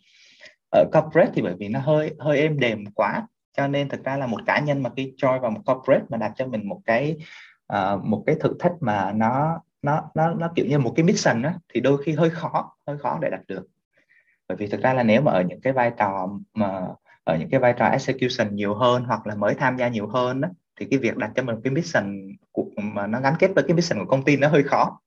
Ở 0.70 0.84
corporate 0.92 1.30
thì 1.34 1.42
bởi 1.42 1.54
vì 1.58 1.68
nó 1.68 1.80
hơi 1.80 2.14
hơi 2.18 2.38
êm 2.38 2.58
đềm 2.58 2.84
quá 2.94 3.26
cho 3.56 3.68
nên 3.68 3.88
thực 3.88 4.04
ra 4.04 4.16
là 4.16 4.26
một 4.26 4.40
cá 4.46 4.60
nhân 4.60 4.82
mà 4.82 4.90
khi 4.96 5.14
join 5.16 5.40
vào 5.40 5.50
một 5.50 5.60
corporate 5.66 6.04
mà 6.08 6.16
đặt 6.18 6.32
cho 6.36 6.46
mình 6.46 6.68
một 6.68 6.80
cái 6.84 7.16
uh, 7.72 8.04
một 8.04 8.22
cái 8.26 8.36
thử 8.40 8.54
thách 8.58 8.72
mà 8.80 9.12
nó 9.12 9.60
nó 9.82 10.10
nó 10.14 10.34
nó 10.34 10.52
kiểu 10.56 10.66
như 10.66 10.78
một 10.78 10.92
cái 10.96 11.04
mission 11.04 11.42
á 11.42 11.54
thì 11.74 11.80
đôi 11.80 12.02
khi 12.04 12.12
hơi 12.12 12.30
khó 12.30 12.76
hơi 12.86 12.98
khó 12.98 13.18
để 13.22 13.30
đạt 13.30 13.40
được 13.48 13.66
bởi 14.48 14.56
vì 14.56 14.66
thực 14.66 14.80
ra 14.82 14.94
là 14.94 15.02
nếu 15.02 15.22
mà 15.22 15.32
ở 15.32 15.42
những 15.42 15.60
cái 15.60 15.72
vai 15.72 15.92
trò 15.98 16.28
mà 16.54 16.86
ở 17.24 17.36
những 17.36 17.50
cái 17.50 17.60
vai 17.60 17.74
trò 17.78 17.86
execution 17.86 18.54
nhiều 18.54 18.74
hơn 18.74 19.04
hoặc 19.04 19.26
là 19.26 19.34
mới 19.34 19.54
tham 19.54 19.76
gia 19.76 19.88
nhiều 19.88 20.06
hơn 20.06 20.40
đó 20.40 20.48
thì 20.80 20.86
cái 20.90 20.98
việc 20.98 21.16
đặt 21.16 21.30
cho 21.34 21.42
mình 21.42 21.56
cái 21.64 21.72
mission 21.72 22.28
của, 22.52 22.66
mà 22.76 23.06
nó 23.06 23.20
gắn 23.20 23.34
kết 23.38 23.50
với 23.54 23.64
cái 23.68 23.74
mission 23.74 23.98
của 23.98 24.10
công 24.10 24.24
ty 24.24 24.36
nó 24.36 24.48
hơi 24.48 24.62
khó. 24.62 25.00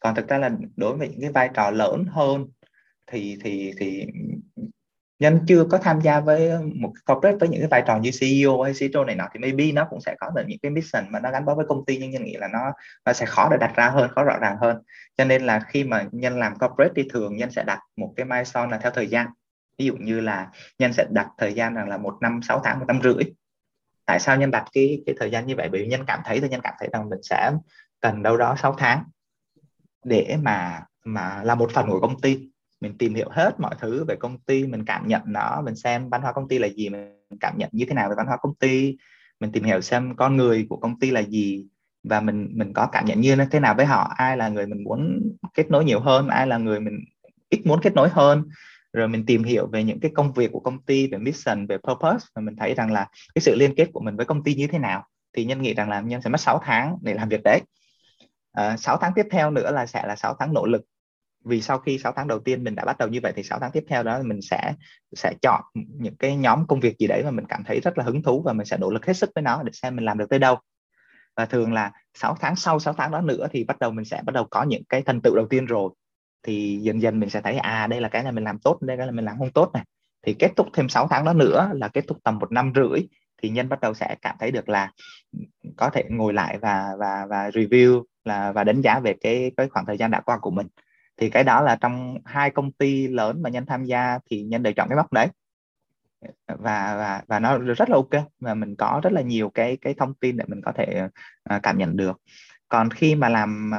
Còn 0.00 0.14
thực 0.14 0.28
ra 0.28 0.38
là 0.38 0.50
đối 0.76 0.96
với 0.96 1.08
những 1.08 1.20
cái 1.20 1.30
vai 1.30 1.50
trò 1.54 1.70
lớn 1.70 2.04
hơn 2.10 2.46
thì 3.06 3.38
thì 3.44 3.72
thì 3.78 4.06
nhân 5.18 5.40
chưa 5.46 5.64
có 5.64 5.78
tham 5.78 6.00
gia 6.00 6.20
với 6.20 6.52
một 6.74 6.92
corporate, 7.06 7.36
với 7.36 7.48
những 7.48 7.60
cái 7.60 7.68
vai 7.68 7.82
trò 7.86 7.98
như 7.98 8.10
CEO 8.20 8.62
hay 8.62 8.72
CTO 8.72 9.04
này 9.04 9.16
nọ, 9.16 9.28
thì 9.32 9.40
maybe 9.40 9.72
nó 9.72 9.86
cũng 9.90 10.00
sẽ 10.00 10.14
có 10.20 10.30
được 10.36 10.42
những 10.46 10.58
cái 10.62 10.70
mission 10.70 11.04
mà 11.10 11.20
nó 11.20 11.30
gắn 11.30 11.44
bó 11.44 11.54
với 11.54 11.66
công 11.68 11.84
ty, 11.84 11.98
nhưng 11.98 12.10
nhân 12.10 12.24
nghĩ 12.24 12.36
là 12.36 12.48
nó 12.48 12.72
nó 13.04 13.12
sẽ 13.12 13.26
khó 13.26 13.48
để 13.50 13.56
đặt 13.60 13.72
ra 13.76 13.88
hơn, 13.88 14.10
khó 14.14 14.24
rõ 14.24 14.38
ràng 14.38 14.56
hơn. 14.60 14.82
Cho 15.18 15.24
nên 15.24 15.42
là 15.42 15.60
khi 15.68 15.84
mà 15.84 16.04
nhân 16.12 16.38
làm 16.38 16.58
corporate 16.58 16.92
thì 16.96 17.08
thường 17.12 17.36
nhân 17.36 17.50
sẽ 17.50 17.64
đặt 17.64 17.78
một 17.96 18.12
cái 18.16 18.26
milestone 18.26 18.70
là 18.70 18.78
theo 18.78 18.90
thời 18.90 19.06
gian. 19.06 19.26
Ví 19.78 19.86
dụ 19.86 19.96
như 19.96 20.20
là 20.20 20.50
nhân 20.78 20.92
sẽ 20.92 21.06
đặt 21.10 21.28
thời 21.38 21.54
gian 21.54 21.74
rằng 21.74 21.88
là 21.88 21.96
một 21.96 22.16
năm, 22.20 22.40
sáu 22.42 22.60
tháng, 22.64 22.78
một 22.78 22.84
năm 22.88 23.00
rưỡi. 23.02 23.24
Tại 24.06 24.20
sao 24.20 24.36
nhân 24.36 24.50
đặt 24.50 24.64
cái 24.72 25.02
cái 25.06 25.14
thời 25.18 25.30
gian 25.30 25.46
như 25.46 25.56
vậy? 25.56 25.68
Bởi 25.72 25.80
vì 25.80 25.86
nhân 25.86 26.04
cảm 26.06 26.20
thấy 26.24 26.40
thì 26.40 26.48
nhân 26.48 26.60
cảm 26.60 26.74
thấy 26.78 26.88
rằng 26.92 27.08
mình 27.08 27.22
sẽ 27.22 27.50
cần 28.00 28.22
đâu 28.22 28.36
đó 28.36 28.56
6 28.58 28.74
tháng 28.78 29.04
để 30.04 30.36
mà 30.42 30.82
mà 31.04 31.42
là 31.42 31.54
một 31.54 31.70
phần 31.74 31.90
của 31.90 32.00
công 32.00 32.20
ty 32.20 32.47
mình 32.80 32.98
tìm 32.98 33.14
hiểu 33.14 33.28
hết 33.30 33.60
mọi 33.60 33.74
thứ 33.80 34.04
về 34.04 34.16
công 34.16 34.38
ty 34.38 34.66
mình 34.66 34.84
cảm 34.84 35.08
nhận 35.08 35.22
nó 35.26 35.62
mình 35.64 35.74
xem 35.74 36.08
văn 36.08 36.22
hóa 36.22 36.32
công 36.32 36.48
ty 36.48 36.58
là 36.58 36.68
gì 36.68 36.88
mình 36.88 37.08
cảm 37.40 37.58
nhận 37.58 37.68
như 37.72 37.84
thế 37.88 37.94
nào 37.94 38.08
về 38.08 38.14
văn 38.16 38.26
hóa 38.26 38.36
công 38.36 38.54
ty. 38.54 38.96
Mình 39.40 39.52
tìm 39.52 39.64
hiểu 39.64 39.80
xem 39.80 40.16
con 40.16 40.36
người 40.36 40.66
của 40.68 40.76
công 40.76 40.98
ty 40.98 41.10
là 41.10 41.20
gì 41.20 41.66
và 42.02 42.20
mình 42.20 42.48
mình 42.52 42.72
có 42.72 42.86
cảm 42.92 43.04
nhận 43.04 43.20
như 43.20 43.36
thế 43.50 43.60
nào 43.60 43.74
với 43.74 43.86
họ. 43.86 44.12
Ai 44.16 44.36
là 44.36 44.48
người 44.48 44.66
mình 44.66 44.84
muốn 44.84 45.20
kết 45.54 45.70
nối 45.70 45.84
nhiều 45.84 46.00
hơn 46.00 46.28
ai 46.28 46.46
là 46.46 46.58
người 46.58 46.80
mình 46.80 47.04
ít 47.48 47.66
muốn 47.66 47.80
kết 47.82 47.94
nối 47.94 48.08
hơn. 48.08 48.44
Rồi 48.92 49.08
mình 49.08 49.26
tìm 49.26 49.44
hiểu 49.44 49.66
về 49.66 49.84
những 49.84 50.00
cái 50.00 50.10
công 50.14 50.32
việc 50.32 50.52
của 50.52 50.60
công 50.60 50.82
ty 50.82 51.06
về 51.06 51.18
mission 51.18 51.66
về 51.66 51.78
purpose 51.78 52.26
và 52.34 52.42
mình 52.42 52.56
thấy 52.56 52.74
rằng 52.74 52.92
là 52.92 53.08
cái 53.34 53.42
sự 53.42 53.54
liên 53.56 53.74
kết 53.76 53.88
của 53.92 54.00
mình 54.00 54.16
với 54.16 54.26
công 54.26 54.44
ty 54.44 54.54
như 54.54 54.66
thế 54.66 54.78
nào. 54.78 55.06
Thì 55.36 55.44
nhân 55.44 55.62
nghĩ 55.62 55.74
rằng 55.74 55.88
là 55.88 56.00
nhân 56.00 56.22
sẽ 56.22 56.30
mất 56.30 56.40
6 56.40 56.60
tháng 56.64 56.96
để 57.02 57.14
làm 57.14 57.28
việc 57.28 57.42
đấy. 57.42 57.60
À, 58.52 58.76
6 58.76 58.96
tháng 58.96 59.12
tiếp 59.14 59.26
theo 59.30 59.50
nữa 59.50 59.70
là 59.70 59.86
sẽ 59.86 60.06
là 60.06 60.16
6 60.16 60.36
tháng 60.38 60.52
nỗ 60.52 60.66
lực 60.66 60.82
vì 61.44 61.62
sau 61.62 61.78
khi 61.78 61.98
6 61.98 62.12
tháng 62.16 62.28
đầu 62.28 62.38
tiên 62.38 62.64
mình 62.64 62.74
đã 62.74 62.84
bắt 62.84 62.98
đầu 62.98 63.08
như 63.08 63.20
vậy 63.22 63.32
thì 63.36 63.42
6 63.42 63.58
tháng 63.60 63.70
tiếp 63.70 63.84
theo 63.88 64.02
đó 64.02 64.20
mình 64.24 64.42
sẽ 64.42 64.74
sẽ 65.16 65.32
chọn 65.42 65.60
những 65.74 66.16
cái 66.16 66.36
nhóm 66.36 66.66
công 66.66 66.80
việc 66.80 66.98
gì 66.98 67.06
đấy 67.06 67.22
mà 67.24 67.30
mình 67.30 67.44
cảm 67.48 67.64
thấy 67.64 67.80
rất 67.80 67.98
là 67.98 68.04
hứng 68.04 68.22
thú 68.22 68.42
và 68.42 68.52
mình 68.52 68.66
sẽ 68.66 68.76
nỗ 68.76 68.90
lực 68.90 69.06
hết 69.06 69.12
sức 69.12 69.30
với 69.34 69.42
nó 69.42 69.62
để 69.62 69.72
xem 69.72 69.96
mình 69.96 70.04
làm 70.04 70.18
được 70.18 70.28
tới 70.30 70.38
đâu. 70.38 70.56
Và 71.36 71.46
thường 71.46 71.72
là 71.72 71.92
6 72.14 72.36
tháng 72.40 72.56
sau 72.56 72.80
6 72.80 72.94
tháng 72.94 73.10
đó 73.10 73.20
nữa 73.20 73.46
thì 73.52 73.64
bắt 73.64 73.78
đầu 73.78 73.90
mình 73.90 74.04
sẽ 74.04 74.22
bắt 74.26 74.32
đầu 74.32 74.46
có 74.50 74.62
những 74.62 74.82
cái 74.88 75.02
thành 75.02 75.20
tựu 75.20 75.36
đầu 75.36 75.46
tiên 75.50 75.66
rồi. 75.66 75.90
Thì 76.42 76.78
dần 76.82 77.02
dần 77.02 77.20
mình 77.20 77.30
sẽ 77.30 77.40
thấy 77.40 77.56
à 77.56 77.86
đây 77.86 78.00
là 78.00 78.08
cái 78.08 78.24
là 78.24 78.30
mình 78.30 78.44
làm 78.44 78.58
tốt, 78.58 78.78
đây 78.82 78.96
là 78.96 79.10
mình 79.10 79.24
làm 79.24 79.38
không 79.38 79.52
tốt 79.52 79.70
này. 79.74 79.84
Thì 80.26 80.34
kết 80.38 80.50
thúc 80.56 80.68
thêm 80.72 80.88
6 80.88 81.08
tháng 81.08 81.24
đó 81.24 81.32
nữa 81.32 81.70
là 81.74 81.88
kết 81.88 82.04
thúc 82.08 82.18
tầm 82.24 82.38
một 82.38 82.52
năm 82.52 82.72
rưỡi 82.74 83.00
thì 83.42 83.48
nhân 83.48 83.68
bắt 83.68 83.80
đầu 83.80 83.94
sẽ 83.94 84.16
cảm 84.22 84.36
thấy 84.40 84.50
được 84.50 84.68
là 84.68 84.92
có 85.76 85.90
thể 85.90 86.04
ngồi 86.08 86.32
lại 86.32 86.58
và 86.58 86.90
và 86.98 87.26
và 87.30 87.50
review 87.50 88.02
là, 88.24 88.52
và 88.52 88.64
đánh 88.64 88.80
giá 88.80 89.00
về 89.00 89.14
cái 89.20 89.52
cái 89.56 89.68
khoảng 89.68 89.86
thời 89.86 89.96
gian 89.96 90.10
đã 90.10 90.20
qua 90.20 90.38
của 90.38 90.50
mình 90.50 90.66
thì 91.18 91.30
cái 91.30 91.44
đó 91.44 91.60
là 91.60 91.76
trong 91.76 92.18
hai 92.24 92.50
công 92.50 92.72
ty 92.72 93.08
lớn 93.08 93.42
mà 93.42 93.50
nhân 93.50 93.66
tham 93.66 93.84
gia 93.84 94.18
thì 94.30 94.42
nhân 94.42 94.62
đều 94.62 94.72
chọn 94.72 94.88
cái 94.88 94.96
mốc 94.96 95.12
đấy. 95.12 95.28
Và 96.46 96.96
và 96.96 97.22
và 97.26 97.38
nó 97.38 97.58
rất 97.58 97.90
là 97.90 97.96
ok 97.96 98.24
và 98.40 98.54
mình 98.54 98.76
có 98.76 99.00
rất 99.02 99.12
là 99.12 99.20
nhiều 99.20 99.50
cái 99.50 99.76
cái 99.76 99.94
thông 99.94 100.14
tin 100.14 100.36
để 100.36 100.44
mình 100.48 100.60
có 100.64 100.72
thể 100.72 101.08
uh, 101.54 101.62
cảm 101.62 101.78
nhận 101.78 101.96
được. 101.96 102.20
Còn 102.68 102.90
khi 102.90 103.14
mà 103.14 103.28
làm 103.28 103.70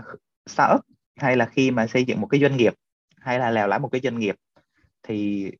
startup 0.50 0.82
hay 1.16 1.36
là 1.36 1.46
khi 1.46 1.72
mà 1.72 1.88
xây 1.88 2.04
dựng 2.04 2.22
một 2.22 2.28
cái 2.28 2.42
doanh 2.42 2.58
nghiệp 2.58 2.74
hay 3.18 3.40
là 3.40 3.52
lèo 3.52 3.68
lái 3.68 3.80
một 3.80 3.90
cái 3.92 4.02
doanh 4.04 4.20
nghiệp 4.20 4.36
thì 5.04 5.52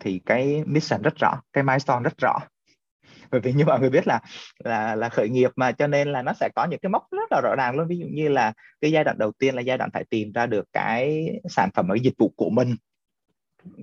thì 0.00 0.20
cái 0.26 0.62
mission 0.66 1.02
rất 1.02 1.14
rõ 1.16 1.40
cái 1.52 1.64
milestone 1.64 2.02
rất 2.02 2.18
rõ 2.18 2.38
bởi 3.34 3.40
vì 3.40 3.52
như 3.52 3.64
mọi 3.64 3.80
người 3.80 3.90
biết 3.90 4.06
là 4.06 4.20
là 4.64 4.94
là 4.94 5.08
khởi 5.08 5.28
nghiệp 5.28 5.50
mà 5.56 5.72
cho 5.72 5.86
nên 5.86 6.12
là 6.12 6.22
nó 6.22 6.32
sẽ 6.32 6.48
có 6.54 6.66
những 6.70 6.80
cái 6.82 6.90
mốc 6.90 7.02
rất 7.10 7.32
là 7.32 7.40
rõ 7.40 7.54
ràng 7.56 7.76
luôn. 7.76 7.88
Ví 7.88 7.98
dụ 7.98 8.06
như 8.10 8.28
là 8.28 8.52
cái 8.80 8.92
giai 8.92 9.04
đoạn 9.04 9.18
đầu 9.18 9.32
tiên 9.38 9.54
là 9.54 9.60
giai 9.60 9.78
đoạn 9.78 9.90
phải 9.92 10.04
tìm 10.10 10.32
ra 10.32 10.46
được 10.46 10.64
cái 10.72 11.30
sản 11.48 11.70
phẩm 11.74 11.88
ở 11.88 11.94
dịch 11.94 12.14
vụ 12.18 12.32
của 12.36 12.50
mình. 12.50 12.76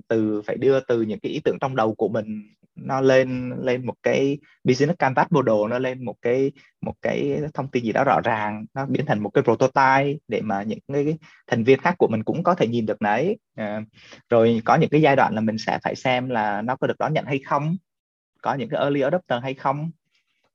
Từ 0.08 0.42
phải 0.46 0.56
đưa 0.56 0.80
từ 0.80 1.02
những 1.02 1.20
cái 1.20 1.32
ý 1.32 1.40
tưởng 1.44 1.58
trong 1.60 1.76
đầu 1.76 1.94
của 1.94 2.08
mình 2.08 2.42
nó 2.74 3.00
lên 3.00 3.50
lên 3.62 3.86
một 3.86 3.94
cái 4.02 4.38
business 4.64 4.98
canvas 4.98 5.26
model 5.30 5.70
nó 5.70 5.78
lên 5.78 6.04
một 6.04 6.14
cái 6.22 6.52
một 6.80 6.94
cái 7.02 7.40
thông 7.54 7.68
tin 7.68 7.84
gì 7.84 7.92
đó 7.92 8.04
rõ 8.04 8.20
ràng 8.24 8.66
nó 8.74 8.86
biến 8.86 9.06
thành 9.06 9.22
một 9.22 9.30
cái 9.30 9.44
prototype 9.44 10.18
để 10.28 10.40
mà 10.40 10.62
những 10.62 10.78
cái 10.92 11.16
thành 11.46 11.64
viên 11.64 11.80
khác 11.80 11.94
của 11.98 12.08
mình 12.08 12.24
cũng 12.24 12.42
có 12.42 12.54
thể 12.54 12.66
nhìn 12.66 12.86
được 12.86 13.00
đấy. 13.00 13.38
À, 13.56 13.82
rồi 14.30 14.62
có 14.64 14.76
những 14.76 14.90
cái 14.90 15.02
giai 15.02 15.16
đoạn 15.16 15.34
là 15.34 15.40
mình 15.40 15.58
sẽ 15.58 15.78
phải 15.82 15.94
xem 15.94 16.28
là 16.28 16.62
nó 16.62 16.76
có 16.76 16.86
được 16.86 16.98
đón 16.98 17.12
nhận 17.12 17.24
hay 17.24 17.38
không 17.38 17.76
có 18.42 18.54
những 18.54 18.68
cái 18.68 18.80
early 18.80 19.00
adopter 19.00 19.42
hay 19.42 19.54
không? 19.54 19.90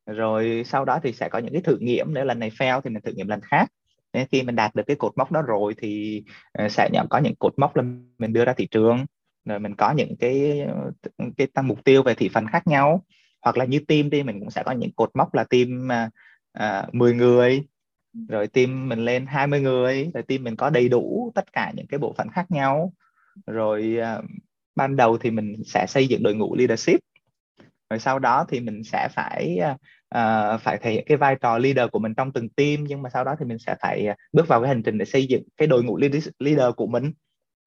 Rồi 0.05 0.63
sau 0.65 0.85
đó 0.85 0.99
thì 1.03 1.13
sẽ 1.13 1.29
có 1.29 1.39
những 1.39 1.53
cái 1.53 1.61
thử 1.61 1.77
nghiệm 1.77 2.13
nếu 2.13 2.25
lần 2.25 2.39
này 2.39 2.49
fail 2.49 2.81
thì 2.81 2.89
mình 2.89 3.01
thử 3.01 3.11
nghiệm 3.11 3.27
lần 3.27 3.41
khác. 3.41 3.67
Nên 4.13 4.27
khi 4.31 4.43
mình 4.43 4.55
đạt 4.55 4.75
được 4.75 4.83
cái 4.87 4.95
cột 4.95 5.17
mốc 5.17 5.31
đó 5.31 5.41
rồi 5.41 5.75
thì 5.77 6.23
ờ, 6.51 6.69
sẽ 6.69 6.89
nhận 6.93 7.07
có 7.09 7.17
những 7.17 7.35
cột 7.39 7.53
mốc 7.59 7.75
là 7.75 7.83
mình 8.17 8.33
đưa 8.33 8.45
ra 8.45 8.53
thị 8.53 8.67
trường. 8.71 9.05
Rồi 9.45 9.59
mình 9.59 9.75
có 9.75 9.91
những 9.91 10.15
cái 10.19 10.65
cái 11.37 11.47
tăng 11.47 11.67
mục 11.67 11.83
tiêu 11.83 12.03
về 12.03 12.15
thị 12.15 12.29
phần 12.33 12.47
khác 12.47 12.67
nhau. 12.67 13.03
Hoặc 13.41 13.57
là 13.57 13.65
như 13.65 13.79
team 13.87 14.09
đi 14.09 14.23
mình 14.23 14.39
cũng 14.39 14.49
sẽ 14.49 14.63
có 14.65 14.71
những 14.71 14.91
cột 14.95 15.11
mốc 15.15 15.35
là 15.35 15.43
team 15.43 15.87
ờ, 15.89 16.09
ờ, 16.53 16.79
à, 16.81 16.87
10 16.93 17.13
người. 17.13 17.63
Rồi 18.29 18.47
team 18.47 18.89
mình 18.89 19.05
lên 19.05 19.25
20 19.25 19.61
người. 19.61 20.11
Rồi 20.13 20.23
team 20.23 20.43
mình 20.43 20.55
có 20.55 20.69
đầy 20.69 20.89
đủ 20.89 21.31
tất 21.35 21.53
cả 21.53 21.71
những 21.75 21.87
cái 21.87 21.97
bộ 21.99 22.13
phận 22.17 22.29
khác 22.29 22.51
nhau. 22.51 22.93
Rồi 23.47 23.97
à, 24.01 24.21
ban 24.75 24.95
đầu 24.95 25.17
thì 25.17 25.31
mình 25.31 25.55
sẽ 25.65 25.85
xây 25.87 26.07
dựng 26.07 26.23
đội 26.23 26.35
ngũ 26.35 26.55
leadership 26.55 26.99
rồi 27.89 27.99
sau 27.99 28.19
đó 28.19 28.45
thì 28.49 28.59
mình 28.59 28.83
sẽ 28.83 29.07
phải 29.15 29.59
uh, 30.15 30.61
phải 30.61 30.77
thể 30.77 30.91
hiện 30.91 31.03
cái 31.07 31.17
vai 31.17 31.35
trò 31.41 31.57
leader 31.57 31.89
của 31.91 31.99
mình 31.99 32.13
trong 32.17 32.33
từng 32.33 32.49
team 32.49 32.83
nhưng 32.83 33.01
mà 33.01 33.09
sau 33.09 33.23
đó 33.23 33.35
thì 33.39 33.45
mình 33.45 33.59
sẽ 33.59 33.75
phải 33.81 34.05
ờ, 34.05 34.15
bước 34.33 34.47
vào 34.47 34.61
cái 34.61 34.67
hành 34.67 34.83
trình 34.83 34.97
để 34.97 35.05
xây 35.05 35.25
dựng 35.27 35.43
cái 35.57 35.67
đội 35.67 35.83
ngũ 35.83 35.97
leader 36.39 36.75
của 36.75 36.87
mình. 36.87 37.11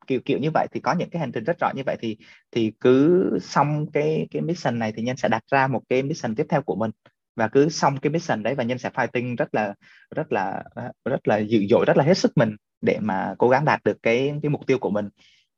Kiểu 0.07 0.21
kiểu 0.25 0.39
như 0.39 0.51
vậy. 0.55 0.67
Thì 0.73 0.81
có 0.81 0.95
những 0.95 1.11
cái 1.11 1.21
hành 1.21 1.33
trình 1.33 1.45
rất 1.45 1.59
rõ 1.61 1.71
như 1.77 1.83
vậy 1.87 1.97
thì 2.01 2.17
thì 2.51 2.73
cứ 2.81 3.39
xong 3.43 3.87
cái 3.93 4.27
cái 4.31 4.43
mission 4.43 4.79
này 4.79 4.93
thì 4.97 5.03
nhân 5.03 5.17
sẽ 5.17 5.29
đặt 5.29 5.43
ra 5.53 5.67
một 5.67 5.83
cái 5.89 6.03
mission 6.03 6.35
tiếp 6.35 6.47
theo 6.49 6.63
của 6.63 6.77
mình. 6.77 6.91
Và 7.37 7.49
cứ 7.49 7.69
xong 7.69 7.97
cái 7.97 8.11
mission 8.11 8.43
đấy 8.43 8.55
và 8.55 8.65
nhân 8.65 8.79
sẽ 8.79 8.91
fighting 8.91 9.37
rất 9.37 9.55
là 9.55 9.75
rất 10.17 10.33
là 10.33 10.65
rất 11.05 11.29
là 11.29 11.39
dữ 11.39 11.67
dội 11.71 11.85
rất 11.87 11.97
là 11.97 12.05
hết 12.05 12.19
sức 12.19 12.33
mình 12.37 12.57
để 12.81 12.99
mà 13.01 13.35
cố 13.39 13.49
gắng 13.49 13.65
đạt 13.65 13.85
được 13.85 13.99
cái 14.03 14.35
cái 14.43 14.51
mục 14.51 14.67
tiêu 14.67 14.79
của 14.79 14.91
mình. 14.91 15.09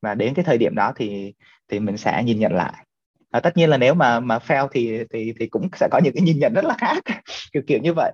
Và 0.01 0.15
đến 0.15 0.33
cái 0.33 0.45
thời 0.45 0.57
điểm 0.57 0.75
đó 0.75 0.93
thì 0.95 1.33
thì 1.67 1.79
mình 1.79 1.97
sẽ 1.97 2.23
nhìn 2.23 2.39
nhận 2.39 2.53
lại 2.53 2.85
à, 3.33 3.39
tất 3.39 3.57
nhiên 3.57 3.69
là 3.69 3.77
nếu 3.77 3.93
mà 3.93 4.19
mà 4.19 4.37
fail 4.37 4.67
thì 4.71 5.03
thì 5.09 5.33
thì 5.39 5.47
cũng 5.47 5.69
sẽ 5.73 5.87
có 5.91 5.99
những 6.03 6.13
cái 6.15 6.23
nhìn 6.23 6.39
nhận 6.39 6.53
rất 6.53 6.65
là 6.65 6.75
khác 6.77 7.03
kiểu 7.53 7.63
kiểu 7.67 7.79
như 7.79 7.93
vậy. 7.93 8.11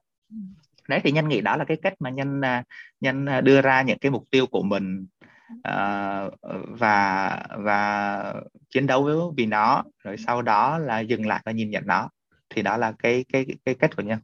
Đấy 0.88 1.00
thì 1.04 1.12
nhân 1.12 1.28
nghĩ 1.28 1.42
đó 1.42 1.58
là 1.58 1.66
cái 1.66 1.78
cách 1.82 1.94
mà 2.00 2.10
nhân 2.10 2.42
à, 2.42 2.64
nhân 3.00 3.26
à, 3.26 3.42
đưa 3.42 3.62
ra 3.62 3.82
những 3.82 4.00
cái 4.00 4.12
mục 4.12 4.24
tiêu 4.32 4.48
của 4.48 4.64
mình 4.64 5.06
uh, 5.54 6.34
và 6.80 7.30
và 7.58 8.34
chiến 8.70 8.88
đấu 8.88 9.34
vì 9.38 9.46
nó 9.46 9.84
rồi 10.04 10.18
sau 10.18 10.42
đó 10.42 10.78
là 10.78 11.00
dừng 11.00 11.28
lại 11.28 11.42
và 11.46 11.52
nhìn 11.52 11.70
nhận 11.70 11.84
nó. 11.88 12.10
Thì 12.50 12.62
đó 12.62 12.78
là 12.78 12.94
cái 13.00 13.26
cái 13.34 13.46
cái 13.66 13.76
cách 13.76 13.96
của 13.96 14.04
nhân. 14.04 14.20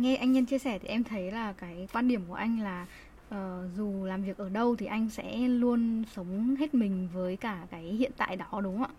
Nghe 0.00 0.16
anh 0.16 0.32
nhân 0.32 0.46
chia 0.46 0.58
sẻ 0.58 0.78
thì 0.78 0.88
em 0.88 1.04
thấy 1.04 1.32
là 1.32 1.52
cái 1.52 1.88
quan 1.92 2.08
điểm 2.08 2.22
của 2.28 2.34
anh 2.34 2.60
là 2.60 2.86
uh, 3.34 3.36
dù 3.76 4.04
làm 4.04 4.22
việc 4.22 4.38
ở 4.38 4.48
đâu 4.48 4.76
thì 4.76 4.86
anh 4.86 5.10
sẽ 5.10 5.38
luôn 5.38 6.04
sống 6.12 6.56
hết 6.56 6.74
mình 6.74 7.08
với 7.12 7.36
cả 7.36 7.66
cái 7.70 7.82
hiện 7.82 8.12
tại 8.16 8.36
đó 8.36 8.60
đúng 8.62 8.78
không 8.78 8.86
ạ? 8.86 8.94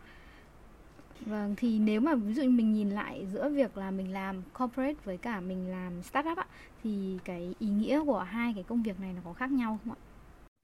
Vâng 1.25 1.55
thì 1.57 1.79
nếu 1.79 2.01
mà 2.01 2.15
ví 2.15 2.33
dụ 2.33 2.43
mình 2.43 2.73
nhìn 2.73 2.89
lại 2.89 3.27
giữa 3.33 3.49
việc 3.49 3.77
là 3.77 3.91
mình 3.91 4.13
làm 4.13 4.41
corporate 4.59 4.95
với 5.03 5.17
cả 5.17 5.39
mình 5.39 5.71
làm 5.71 6.03
startup 6.03 6.37
ạ 6.37 6.45
thì 6.83 7.17
cái 7.25 7.55
ý 7.59 7.67
nghĩa 7.67 8.01
của 8.05 8.19
hai 8.19 8.53
cái 8.53 8.63
công 8.63 8.83
việc 8.83 8.99
này 8.99 9.13
nó 9.13 9.21
có 9.25 9.33
khác 9.33 9.51
nhau 9.51 9.79
không 9.83 9.93
ạ? 9.93 9.99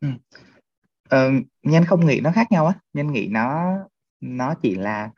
Ừ. 0.01 0.09
Ờ, 1.09 1.31
nhân 1.63 1.83
không 1.85 2.05
nghĩ 2.05 2.19
nó 2.19 2.31
khác 2.31 2.51
nhau 2.51 2.65
á, 2.67 2.73
nhân 2.93 3.11
nghĩ 3.11 3.27
nó 3.27 3.73
nó 4.21 4.53
chỉ 4.61 4.75
là 4.75 5.09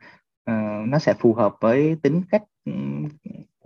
uh, 0.50 0.88
nó 0.88 0.98
sẽ 0.98 1.14
phù 1.14 1.34
hợp 1.34 1.54
với 1.60 1.96
tính 2.02 2.22
cách 2.30 2.42
ừ, 2.64 2.72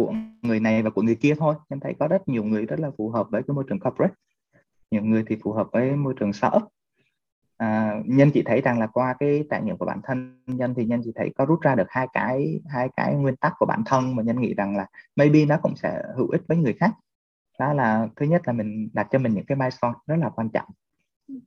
của 0.07 0.15
người 0.43 0.61
này 0.61 0.83
và 0.83 0.91
của 0.91 1.03
người 1.03 1.15
kia 1.15 1.35
thôi. 1.39 1.55
em 1.69 1.81
thấy 1.81 1.95
có 1.99 2.09
rất 2.09 2.29
nhiều 2.29 2.45
người 2.45 2.67
rất 2.67 2.81
là 2.81 2.91
phù 2.99 3.11
hợp 3.11 3.27
với 3.31 3.43
cái 3.43 3.55
môi 3.55 3.65
trường 3.69 3.81
corporate 3.81 4.15
nhiều 4.91 5.03
người 5.03 5.25
thì 5.27 5.37
phù 5.43 5.53
hợp 5.53 5.67
với 5.73 5.97
môi 5.97 6.15
trường 6.21 6.33
sở. 6.33 6.51
à, 7.57 8.01
nhân 8.07 8.31
chị 8.35 8.43
thấy 8.47 8.61
rằng 8.61 8.79
là 8.79 8.87
qua 8.87 9.15
cái 9.19 9.45
trải 9.51 9.63
nghiệm 9.63 9.77
của 9.77 9.87
bản 9.87 10.01
thân 10.05 10.43
nhân 10.47 10.75
thì 10.77 10.85
nhân 10.85 11.01
chị 11.05 11.13
thấy 11.15 11.33
có 11.37 11.45
rút 11.47 11.61
ra 11.61 11.75
được 11.75 11.87
hai 11.89 12.09
cái 12.13 12.61
hai 12.69 12.89
cái 12.97 13.15
nguyên 13.15 13.37
tắc 13.37 13.53
của 13.59 13.67
bản 13.67 13.83
thân 13.87 14.17
mà 14.17 14.23
nhân 14.23 14.41
nghĩ 14.41 14.55
rằng 14.55 14.77
là 14.77 14.87
maybe 15.17 15.45
nó 15.45 15.59
cũng 15.63 15.77
sẽ 15.77 16.03
hữu 16.17 16.29
ích 16.29 16.43
với 16.49 16.57
người 16.57 16.73
khác 16.73 16.91
đó 17.59 17.73
là 17.73 18.09
thứ 18.17 18.27
nhất 18.27 18.43
là 18.45 18.53
mình 18.53 18.89
đặt 18.93 19.09
cho 19.11 19.19
mình 19.19 19.35
những 19.35 19.47
cái 19.47 19.57
milestone 19.57 19.95
rất 20.07 20.17
là 20.17 20.31
quan 20.31 20.49
trọng 20.49 20.69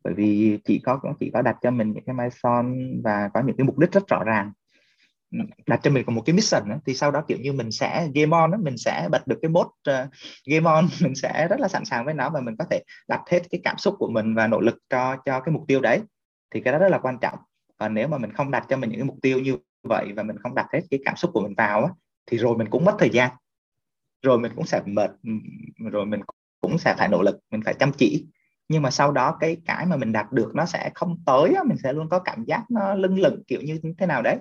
bởi 0.04 0.14
vì 0.14 0.60
chỉ 0.66 0.80
có 0.80 1.00
chỉ 1.20 1.32
có 1.34 1.42
đặt 1.42 1.58
cho 1.62 1.72
mình 1.72 1.94
những 1.94 2.06
cái 2.06 2.16
milestone 2.16 2.70
và 3.04 3.30
có 3.34 3.42
những 3.42 3.58
cái 3.58 3.66
mục 3.66 3.78
đích 3.78 3.92
rất 3.92 4.08
rõ 4.08 4.24
ràng 4.24 4.52
đặt 5.68 5.80
cho 5.84 5.92
mình 5.92 6.04
còn 6.06 6.16
một 6.16 6.22
cái 6.26 6.34
mission 6.34 6.70
đó, 6.70 6.76
thì 6.86 6.94
sau 6.94 7.12
đó 7.12 7.24
kiểu 7.28 7.38
như 7.38 7.54
mình 7.54 7.72
sẽ 7.72 8.08
game 8.16 8.38
on 8.38 8.52
đó, 8.52 8.58
mình 8.62 8.78
sẽ 8.78 9.08
bật 9.12 9.28
được 9.28 9.40
cái 9.42 9.50
bot 9.50 9.68
uh, 9.68 10.10
game 10.46 10.66
on 10.66 10.88
mình 11.02 11.16
sẽ 11.16 11.48
rất 11.50 11.60
là 11.60 11.68
sẵn 11.68 11.86
sàng 11.86 12.06
với 12.06 12.14
nó 12.14 12.30
và 12.30 12.42
mình 12.42 12.56
có 12.60 12.66
thể 12.72 12.84
đặt 13.08 13.22
hết 13.32 13.42
cái 13.50 13.62
cảm 13.64 13.78
xúc 13.78 13.96
của 14.00 14.10
mình 14.10 14.36
và 14.36 14.48
nỗ 14.48 14.60
lực 14.60 14.78
cho 14.90 15.18
cho 15.26 15.40
cái 15.40 15.54
mục 15.54 15.64
tiêu 15.68 15.82
đấy. 15.82 16.02
Thì 16.54 16.62
cái 16.62 16.74
đó 16.74 16.80
rất 16.80 16.90
là 16.90 16.98
quan 16.98 17.18
trọng. 17.22 17.40
Và 17.78 17.90
nếu 17.90 18.08
mà 18.08 18.18
mình 18.18 18.34
không 18.34 18.52
đặt 18.52 18.66
cho 18.70 18.78
mình 18.78 18.90
những 18.90 19.00
cái 19.00 19.08
mục 19.08 19.18
tiêu 19.22 19.40
như 19.40 19.58
vậy 19.84 20.14
và 20.16 20.24
mình 20.24 20.38
không 20.38 20.56
đặt 20.56 20.68
hết 20.74 20.82
cái 20.90 21.00
cảm 21.06 21.16
xúc 21.16 21.32
của 21.34 21.42
mình 21.42 21.54
vào 21.58 21.84
á, 21.84 21.90
thì 22.26 22.38
rồi 22.38 22.58
mình 22.58 22.68
cũng 22.70 22.86
mất 22.86 22.96
thời 23.00 23.10
gian. 23.10 23.32
Rồi 24.22 24.40
mình 24.40 24.52
cũng 24.56 24.66
sẽ 24.66 24.82
mệt 24.86 25.12
rồi 25.92 26.06
mình 26.06 26.22
cũng 26.62 26.78
sẽ 26.78 26.96
phải 26.98 27.08
nỗ 27.08 27.22
lực 27.22 27.40
mình 27.52 27.62
phải 27.66 27.74
chăm 27.74 27.92
chỉ. 27.92 28.26
Nhưng 28.70 28.82
mà 28.82 28.92
sau 28.92 29.12
đó 29.12 29.38
cái 29.40 29.58
cái 29.66 29.86
mà 29.86 29.96
mình 29.98 30.12
đạt 30.12 30.32
được 30.32 30.52
nó 30.56 30.66
sẽ 30.66 30.92
không 30.96 31.18
tới 31.26 31.54
á, 31.56 31.64
mình 31.64 31.78
sẽ 31.84 31.94
luôn 31.94 32.10
có 32.10 32.20
cảm 32.20 32.44
giác 32.44 32.64
nó 32.70 32.94
lưng 32.94 33.20
lửng 33.20 33.44
kiểu 33.48 33.62
như 33.62 33.80
thế 33.98 34.06
nào 34.06 34.22
đấy 34.22 34.38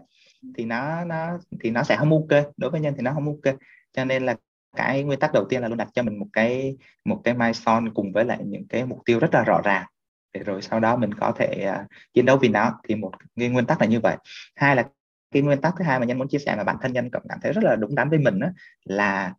thì 0.56 0.64
nó 0.64 1.04
nó 1.04 1.38
thì 1.60 1.70
nó 1.70 1.82
sẽ 1.82 1.96
không 1.96 2.10
ok. 2.10 2.44
Đối 2.56 2.70
với 2.70 2.80
nhân 2.80 2.94
thì 2.96 3.02
nó 3.02 3.12
không 3.14 3.26
ok. 3.26 3.54
Cho 3.92 4.04
nên 4.04 4.26
là 4.26 4.36
cái 4.76 5.02
nguyên 5.02 5.20
tắc 5.20 5.32
đầu 5.32 5.44
tiên 5.48 5.62
là 5.62 5.68
luôn 5.68 5.76
đặt 5.76 5.88
cho 5.94 6.02
mình 6.02 6.18
một 6.18 6.26
cái 6.32 6.76
một 7.04 7.20
cái 7.24 7.34
milestone 7.34 7.90
cùng 7.94 8.12
với 8.12 8.24
lại 8.24 8.38
những 8.44 8.66
cái 8.68 8.86
mục 8.86 8.98
tiêu 9.04 9.18
rất 9.18 9.34
là 9.34 9.44
rõ 9.44 9.60
ràng. 9.64 9.86
Để 10.32 10.42
rồi 10.42 10.62
sau 10.62 10.80
đó 10.80 10.96
mình 10.96 11.14
có 11.14 11.32
thể 11.36 11.70
uh, 11.70 11.86
chiến 12.14 12.24
đấu 12.26 12.36
vì 12.36 12.48
nó. 12.48 12.80
Thì 12.88 12.94
một 12.94 13.12
cái 13.36 13.48
nguyên 13.48 13.66
tắc 13.66 13.80
là 13.80 13.86
như 13.86 14.00
vậy. 14.00 14.16
Hai 14.56 14.76
là 14.76 14.88
cái 15.30 15.42
nguyên 15.42 15.60
tắc 15.60 15.74
thứ 15.78 15.84
hai 15.84 15.98
mà 15.98 16.04
nhân 16.06 16.18
muốn 16.18 16.28
chia 16.28 16.38
sẻ 16.38 16.56
mà 16.56 16.64
bản 16.64 16.76
thân 16.82 16.92
nhân 16.92 17.10
cảm 17.10 17.38
thấy 17.42 17.52
rất 17.52 17.64
là 17.64 17.76
đúng 17.76 17.94
đắn 17.94 18.10
với 18.10 18.18
mình 18.18 18.38
đó, 18.38 18.48
là 18.84 19.34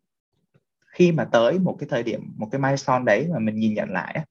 khi 0.88 1.12
mà 1.12 1.26
tới 1.32 1.60
một 1.60 1.76
cái 1.80 1.88
thời 1.90 2.04
điểm 2.04 2.34
một 2.38 2.48
cái 2.52 2.62
milestone 2.62 3.04
đấy 3.06 3.28
mà 3.34 3.40
mình 3.40 3.56
nhìn 3.56 3.74
nhận 3.74 3.90
lại 3.90 4.26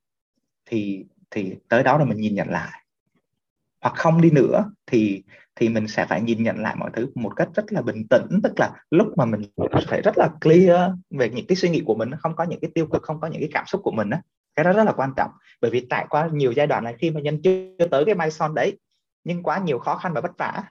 thì 0.67 1.05
thì 1.31 1.55
tới 1.69 1.83
đó 1.83 1.99
là 1.99 2.05
mình 2.05 2.21
nhìn 2.21 2.35
nhận 2.35 2.49
lại. 2.51 2.83
Hoặc 3.81 3.95
không 3.97 4.21
đi 4.21 4.31
nữa 4.31 4.71
thì 4.87 5.23
thì 5.57 5.69
mình 5.69 5.89
sẽ 5.89 6.07
phải 6.07 6.23
nhìn 6.23 6.43
nhận 6.43 6.59
lại 6.59 6.77
mọi 6.79 6.91
thứ 6.93 7.11
một 7.15 7.37
cách 7.37 7.49
rất 7.55 7.73
là 7.73 7.83
bình 7.83 8.07
tĩnh, 8.11 8.41
tức 8.43 8.53
là 8.57 8.73
lúc 8.91 9.09
mà 9.17 9.25
mình 9.25 9.41
phải 9.87 10.03
rất 10.03 10.19
là 10.19 10.29
clear 10.41 10.91
về 11.11 11.29
những 11.29 11.47
cái 11.47 11.57
suy 11.57 11.69
nghĩ 11.69 11.83
của 11.87 11.95
mình, 11.95 12.11
không 12.19 12.37
có 12.37 12.45
những 12.45 12.61
cái 12.61 12.71
tiêu 12.75 12.87
cực, 12.87 13.03
không 13.03 13.21
có 13.21 13.29
những 13.29 13.41
cái 13.41 13.51
cảm 13.53 13.67
xúc 13.67 13.81
của 13.85 13.93
mình 13.93 14.11
đó 14.11 14.19
cái 14.57 14.65
đó 14.65 14.73
rất 14.73 14.85
là 14.85 14.93
quan 14.93 15.13
trọng. 15.17 15.31
Bởi 15.61 15.71
vì 15.71 15.87
tại 15.91 16.07
qua 16.11 16.29
nhiều 16.33 16.53
giai 16.53 16.67
đoạn 16.67 16.85
này, 16.85 16.95
khi 16.99 17.11
mà 17.11 17.21
nhân 17.21 17.43
chưa 17.43 17.87
tới 17.91 18.05
cái 18.05 18.15
milestone 18.15 18.53
đấy, 18.55 18.79
nhưng 19.25 19.43
quá 19.43 19.59
nhiều 19.59 19.79
khó 19.79 19.97
khăn 19.97 20.13
và 20.13 20.21
vất 20.21 20.39
vả, 20.39 20.65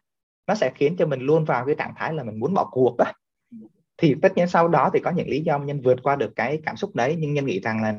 nó 0.47 0.55
sẽ 0.55 0.71
khiến 0.75 0.95
cho 0.97 1.05
mình 1.05 1.21
luôn 1.21 1.45
vào 1.45 1.65
cái 1.65 1.75
trạng 1.75 1.93
thái 1.97 2.13
là 2.13 2.23
mình 2.23 2.39
muốn 2.39 2.53
bỏ 2.53 2.69
cuộc 2.71 2.97
đó 2.97 3.05
thì 3.97 4.15
tất 4.21 4.37
nhiên 4.37 4.47
sau 4.47 4.67
đó 4.67 4.89
thì 4.93 4.99
có 4.99 5.11
những 5.11 5.29
lý 5.29 5.41
do 5.41 5.59
nhân 5.59 5.81
vượt 5.81 5.99
qua 6.03 6.15
được 6.15 6.35
cái 6.35 6.59
cảm 6.65 6.75
xúc 6.75 6.95
đấy, 6.95 7.15
nhưng 7.19 7.33
nhân 7.33 7.45
nghĩ 7.45 7.59
rằng 7.59 7.81
là 7.81 7.95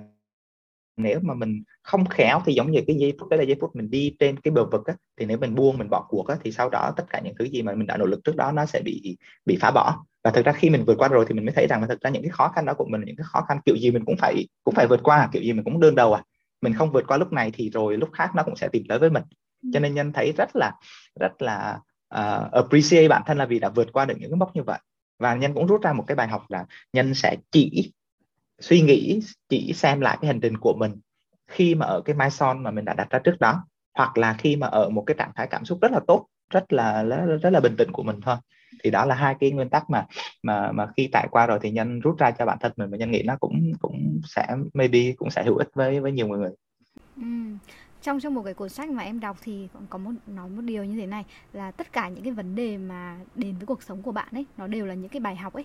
nếu 0.97 1.21
mà 1.23 1.35
mình 1.35 1.63
không 1.83 2.07
khéo 2.07 2.41
thì 2.47 2.55
giống 2.55 2.71
như 2.71 2.81
cái 2.87 2.97
giây 2.97 3.13
phút 3.21 3.29
đấy 3.29 3.39
là 3.39 3.45
giây 3.45 3.57
phút 3.61 3.77
mình 3.77 3.91
đi 3.91 4.17
trên 4.19 4.41
cái 4.41 4.53
bờ 4.53 4.65
vực 4.65 4.87
á, 4.87 4.95
thì 5.19 5.27
nếu 5.27 5.39
mình 5.39 5.55
buông 5.55 5.79
mình 5.79 5.91
bỏ 5.91 6.07
cuộc 6.09 6.27
á, 6.27 6.37
thì 6.45 6.53
sau 6.53 6.71
đó 6.71 6.93
tất 6.97 7.05
cả 7.11 7.21
những 7.25 7.35
thứ 7.39 7.45
gì 7.45 7.63
mà 7.63 7.75
mình 7.75 7.87
đã 7.87 7.97
nỗ 7.97 8.07
lực 8.07 8.21
trước 8.25 8.37
đó 8.37 8.53
nó 8.53 8.67
sẽ 8.67 8.81
bị 8.85 9.17
bị 9.47 9.57
phá 9.61 9.71
bỏ. 9.71 10.05
Và 10.25 10.31
thực 10.31 10.45
ra 10.45 10.53
khi 10.53 10.71
mình 10.71 10.85
vượt 10.85 10.99
qua 10.99 11.09
rồi 11.09 11.25
thì 11.29 11.35
mình 11.35 11.45
mới 11.45 11.55
thấy 11.55 11.67
rằng 11.67 11.81
là 11.81 11.87
thực 11.87 12.01
ra 12.01 12.11
những 12.11 12.23
cái 12.23 12.31
khó 12.31 12.49
khăn 12.49 12.65
đó 12.65 12.75
của 12.75 12.87
mình 12.89 13.03
những 13.07 13.17
cái 13.17 13.25
khó 13.33 13.41
khăn 13.49 13.59
kiểu 13.65 13.77
gì 13.77 13.91
mình 13.91 14.05
cũng 14.05 14.17
phải 14.17 14.47
cũng 14.65 14.75
phải 14.75 14.87
vượt 14.87 15.01
qua 15.03 15.29
kiểu 15.33 15.43
gì 15.43 15.53
mình 15.53 15.65
cũng 15.65 15.81
đương 15.81 15.95
đầu 15.95 16.15
à. 16.15 16.23
Mình 16.63 16.75
không 16.75 16.93
vượt 16.93 17.05
qua 17.09 17.17
lúc 17.17 17.33
này 17.33 17.51
thì 17.55 17.71
rồi 17.71 17.97
lúc 17.97 18.09
khác 18.13 18.31
nó 18.35 18.43
cũng 18.43 18.57
sẽ 18.57 18.69
tìm 18.69 18.83
tới 18.89 18.99
với 18.99 19.11
mình. 19.11 19.23
Cho 19.73 19.81
nên 19.81 19.95
nhân 19.95 20.13
thấy 20.13 20.33
rất 20.37 20.57
là 20.57 20.73
rất 21.21 21.43
là 21.43 21.81
uh, 22.15 22.53
appreciate 22.53 23.09
bản 23.09 23.23
thân 23.27 23.39
là 23.39 23.47
vì 23.47 23.59
đã 23.59 23.69
vượt 23.69 23.93
qua 23.93 24.05
được 24.05 24.15
những 24.19 24.31
cái 24.31 24.37
mốc 24.37 24.57
như 24.57 24.63
vậy. 24.63 24.79
Và 25.19 25.35
nhân 25.35 25.55
cũng 25.55 25.67
rút 25.67 25.83
ra 25.83 25.93
một 25.93 26.05
cái 26.07 26.15
bài 26.15 26.29
học 26.29 26.45
là 26.49 26.65
nhân 26.93 27.15
sẽ 27.15 27.37
chỉ 27.51 27.93
suy 28.61 28.81
nghĩ 28.81 29.21
chỉ 29.49 29.73
xem 29.73 30.01
lại 30.01 30.19
cái 30.21 30.27
hành 30.27 30.41
trình 30.41 30.59
của 30.59 30.75
mình 30.79 30.93
khi 31.51 31.75
mà 31.75 31.87
ở 31.87 32.01
cái 32.01 32.17
milestone 32.17 32.59
mà 32.59 32.71
mình 32.71 32.85
đã 32.85 32.95
đặt 32.95 33.11
ra 33.11 33.19
trước 33.19 33.37
đó 33.41 33.65
hoặc 33.95 34.19
là 34.19 34.33
khi 34.39 34.57
mà 34.57 34.67
ở 34.67 34.89
một 34.89 35.05
cái 35.07 35.15
trạng 35.19 35.33
thái 35.35 35.47
cảm 35.47 35.65
xúc 35.65 35.79
rất 35.83 35.93
là 35.93 36.01
tốt 36.07 36.27
rất 36.51 36.73
là 36.73 37.03
rất, 37.43 37.51
là 37.51 37.61
bình 37.61 37.77
tĩnh 37.79 37.93
của 37.93 38.03
mình 38.03 38.21
thôi 38.21 38.37
thì 38.85 38.91
đó 38.91 39.05
là 39.05 39.15
hai 39.15 39.35
cái 39.41 39.51
nguyên 39.51 39.71
tắc 39.71 39.91
mà 39.91 40.07
mà 40.43 40.73
mà 40.73 40.87
khi 40.97 41.09
trải 41.13 41.29
qua 41.31 41.47
rồi 41.47 41.59
thì 41.63 41.71
nhân 41.71 42.01
rút 42.01 42.19
ra 42.19 42.31
cho 42.31 42.47
bản 42.47 42.59
thân 42.61 42.73
mình 42.77 42.91
và 42.91 42.97
nhân 42.97 43.11
nghĩ 43.11 43.23
nó 43.23 43.37
cũng 43.41 43.73
cũng 43.81 44.21
sẽ 44.25 44.47
maybe 44.75 45.13
cũng 45.17 45.31
sẽ 45.31 45.45
hữu 45.45 45.57
ích 45.57 45.69
với 45.75 46.01
với 46.01 46.13
nhiều 46.13 46.29
người 46.29 46.51
ừ. 47.17 47.23
trong 48.03 48.21
trong 48.21 48.35
một 48.35 48.43
cái 48.43 48.55
cuốn 48.55 48.69
sách 48.69 48.91
mà 48.91 49.03
em 49.03 49.21
đọc 49.21 49.37
thì 49.43 49.69
có 49.91 49.99
một 49.99 50.11
nói 50.27 50.49
một 50.49 50.63
điều 50.63 50.85
như 50.85 50.97
thế 51.01 51.07
này 51.07 51.25
là 51.53 51.71
tất 51.71 51.93
cả 51.93 52.09
những 52.09 52.25
cái 52.25 52.33
vấn 52.33 52.55
đề 52.55 52.77
mà 52.77 53.19
đến 53.35 53.57
với 53.57 53.67
cuộc 53.67 53.83
sống 53.83 54.03
của 54.03 54.13
bạn 54.13 54.29
ấy 54.33 54.47
nó 54.57 54.67
đều 54.67 54.87
là 54.87 54.95
những 54.95 55.09
cái 55.09 55.21
bài 55.21 55.37
học 55.37 55.53
ấy 55.53 55.65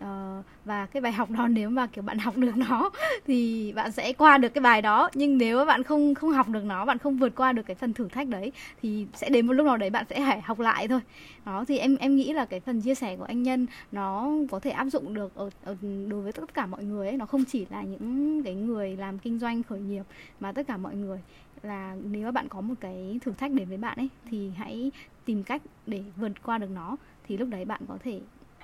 Uh, 0.00 0.44
và 0.64 0.86
cái 0.86 1.00
bài 1.00 1.12
học 1.12 1.30
đó 1.30 1.48
nếu 1.48 1.70
mà 1.70 1.86
kiểu 1.86 2.04
bạn 2.04 2.18
học 2.18 2.36
được 2.36 2.56
nó 2.56 2.90
thì 3.26 3.72
bạn 3.72 3.92
sẽ 3.92 4.12
qua 4.12 4.38
được 4.38 4.48
cái 4.48 4.62
bài 4.62 4.82
đó. 4.82 5.10
Nhưng 5.14 5.38
nếu 5.38 5.58
mà 5.58 5.64
bạn 5.64 5.82
không 5.82 6.14
không 6.14 6.30
học 6.30 6.48
được 6.48 6.64
nó 6.64 6.84
bạn 6.84 6.98
không 6.98 7.16
vượt 7.16 7.34
qua 7.36 7.52
được 7.52 7.62
cái 7.66 7.74
phần 7.74 7.92
thử 7.92 8.08
thách 8.08 8.28
đấy 8.28 8.52
thì 8.82 9.06
sẽ 9.14 9.28
đến 9.28 9.46
một 9.46 9.52
lúc 9.52 9.66
nào 9.66 9.76
đấy 9.76 9.90
bạn 9.90 10.04
sẽ 10.10 10.16
phải 10.16 10.40
học 10.40 10.60
lại 10.60 10.88
thôi. 10.88 11.00
Đó 11.44 11.64
thì 11.68 11.78
em 11.78 11.96
em 11.96 12.16
nghĩ 12.16 12.32
là 12.32 12.44
cái 12.44 12.60
phần 12.60 12.80
chia 12.80 12.94
sẻ 12.94 13.16
của 13.16 13.24
anh 13.24 13.42
nhân 13.42 13.66
nó 13.92 14.30
có 14.50 14.60
thể 14.60 14.70
áp 14.70 14.84
dụng 14.84 15.14
được 15.14 15.34
ở, 15.34 15.50
ở 15.64 15.76
đối 16.08 16.22
với 16.22 16.32
tất 16.32 16.54
cả 16.54 16.66
mọi 16.66 16.84
người 16.84 17.08
ấy. 17.08 17.16
Nó 17.16 17.26
không 17.26 17.44
chỉ 17.44 17.66
là 17.70 17.82
những 17.82 18.42
cái 18.44 18.54
người 18.54 18.96
làm 18.96 19.18
kinh 19.18 19.38
doanh 19.38 19.62
khởi 19.62 19.80
nghiệp 19.80 20.02
mà 20.40 20.52
tất 20.52 20.66
cả 20.66 20.76
mọi 20.76 20.94
người. 20.94 21.20
Là 21.62 21.96
nếu 22.10 22.24
mà 22.24 22.30
bạn 22.30 22.48
có 22.48 22.60
một 22.60 22.74
cái 22.80 23.18
thử 23.22 23.32
thách 23.32 23.52
đến 23.52 23.68
với 23.68 23.78
bạn 23.78 23.96
ấy 23.96 24.08
thì 24.30 24.50
hãy 24.56 24.90
tìm 25.24 25.42
cách 25.42 25.62
để 25.86 26.02
vượt 26.16 26.42
qua 26.42 26.58
được 26.58 26.70
nó 26.74 26.96
thì 27.28 27.36
lúc 27.36 27.48
đấy 27.48 27.64
bạn 27.64 27.80
có 27.88 27.98
thể 28.04 28.20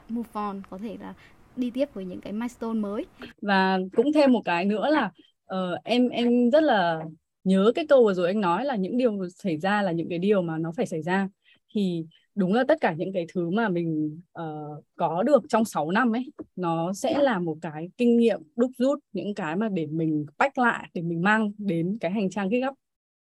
move 0.09 0.29
on 0.33 0.63
có 0.71 0.79
thể 0.79 0.97
là 1.01 1.15
đi 1.57 1.71
tiếp 1.71 1.89
với 1.95 2.05
những 2.05 2.21
cái 2.21 2.33
milestone 2.33 2.81
mới. 2.81 3.05
Và 3.43 3.79
cũng 3.97 4.13
thêm 4.13 4.33
một 4.33 4.43
cái 4.45 4.65
nữa 4.65 4.89
là 4.91 5.11
uh, 5.55 5.85
em 5.85 6.09
em 6.09 6.51
rất 6.51 6.63
là 6.63 7.03
nhớ 7.45 7.73
cái 7.75 7.87
câu 7.87 8.05
vừa 8.05 8.15
rồi 8.15 8.27
anh 8.27 8.41
nói 8.41 8.65
là 8.65 8.77
những 8.77 8.99
điều 8.99 9.29
xảy 9.29 9.59
ra 9.59 9.83
là 9.83 9.93
những 9.93 10.09
cái 10.09 10.19
điều 10.19 10.43
mà 10.43 10.59
nó 10.59 10.73
phải 10.77 10.87
xảy 10.87 11.03
ra. 11.03 11.29
Thì 11.75 12.05
đúng 12.35 12.53
là 12.53 12.65
tất 12.69 12.79
cả 12.81 12.93
những 12.93 13.13
cái 13.13 13.27
thứ 13.35 13.51
mà 13.51 13.69
mình 13.69 14.21
uh, 14.41 14.85
có 14.97 15.23
được 15.23 15.43
trong 15.49 15.65
6 15.65 15.91
năm 15.91 16.13
ấy 16.13 16.33
nó 16.57 16.93
sẽ 16.93 17.23
là 17.23 17.39
một 17.39 17.57
cái 17.63 17.89
kinh 17.97 18.17
nghiệm 18.17 18.41
đúc 18.57 18.71
rút 18.79 18.99
những 19.13 19.35
cái 19.35 19.57
mà 19.57 19.69
để 19.69 19.87
mình 19.87 20.27
bách 20.39 20.59
lại 20.59 20.89
để 20.95 21.03
mình 21.03 21.23
mang 21.23 21.53
đến 21.59 21.99
cái 22.01 22.11
hành 22.11 22.31
trang 22.31 22.49
gấp 22.49 22.75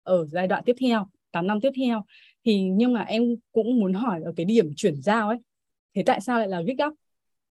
ở 0.03 0.25
giai 0.25 0.47
đoạn 0.47 0.63
tiếp 0.65 0.75
theo 0.82 1.07
8 1.32 1.47
năm 1.47 1.61
tiếp 1.61 1.71
theo. 1.75 2.03
Thì 2.45 2.63
nhưng 2.63 2.93
mà 2.93 3.01
em 3.01 3.23
cũng 3.51 3.80
muốn 3.80 3.93
hỏi 3.93 4.21
ở 4.25 4.34
cái 4.36 4.45
điểm 4.45 4.73
chuyển 4.75 5.01
giao 5.01 5.30
ấy 5.30 5.38
thế 6.00 6.04
tại 6.04 6.22
sao 6.22 6.39
lại 6.39 6.47
là 6.47 6.62
viết 6.66 6.76
góc? 6.78 6.93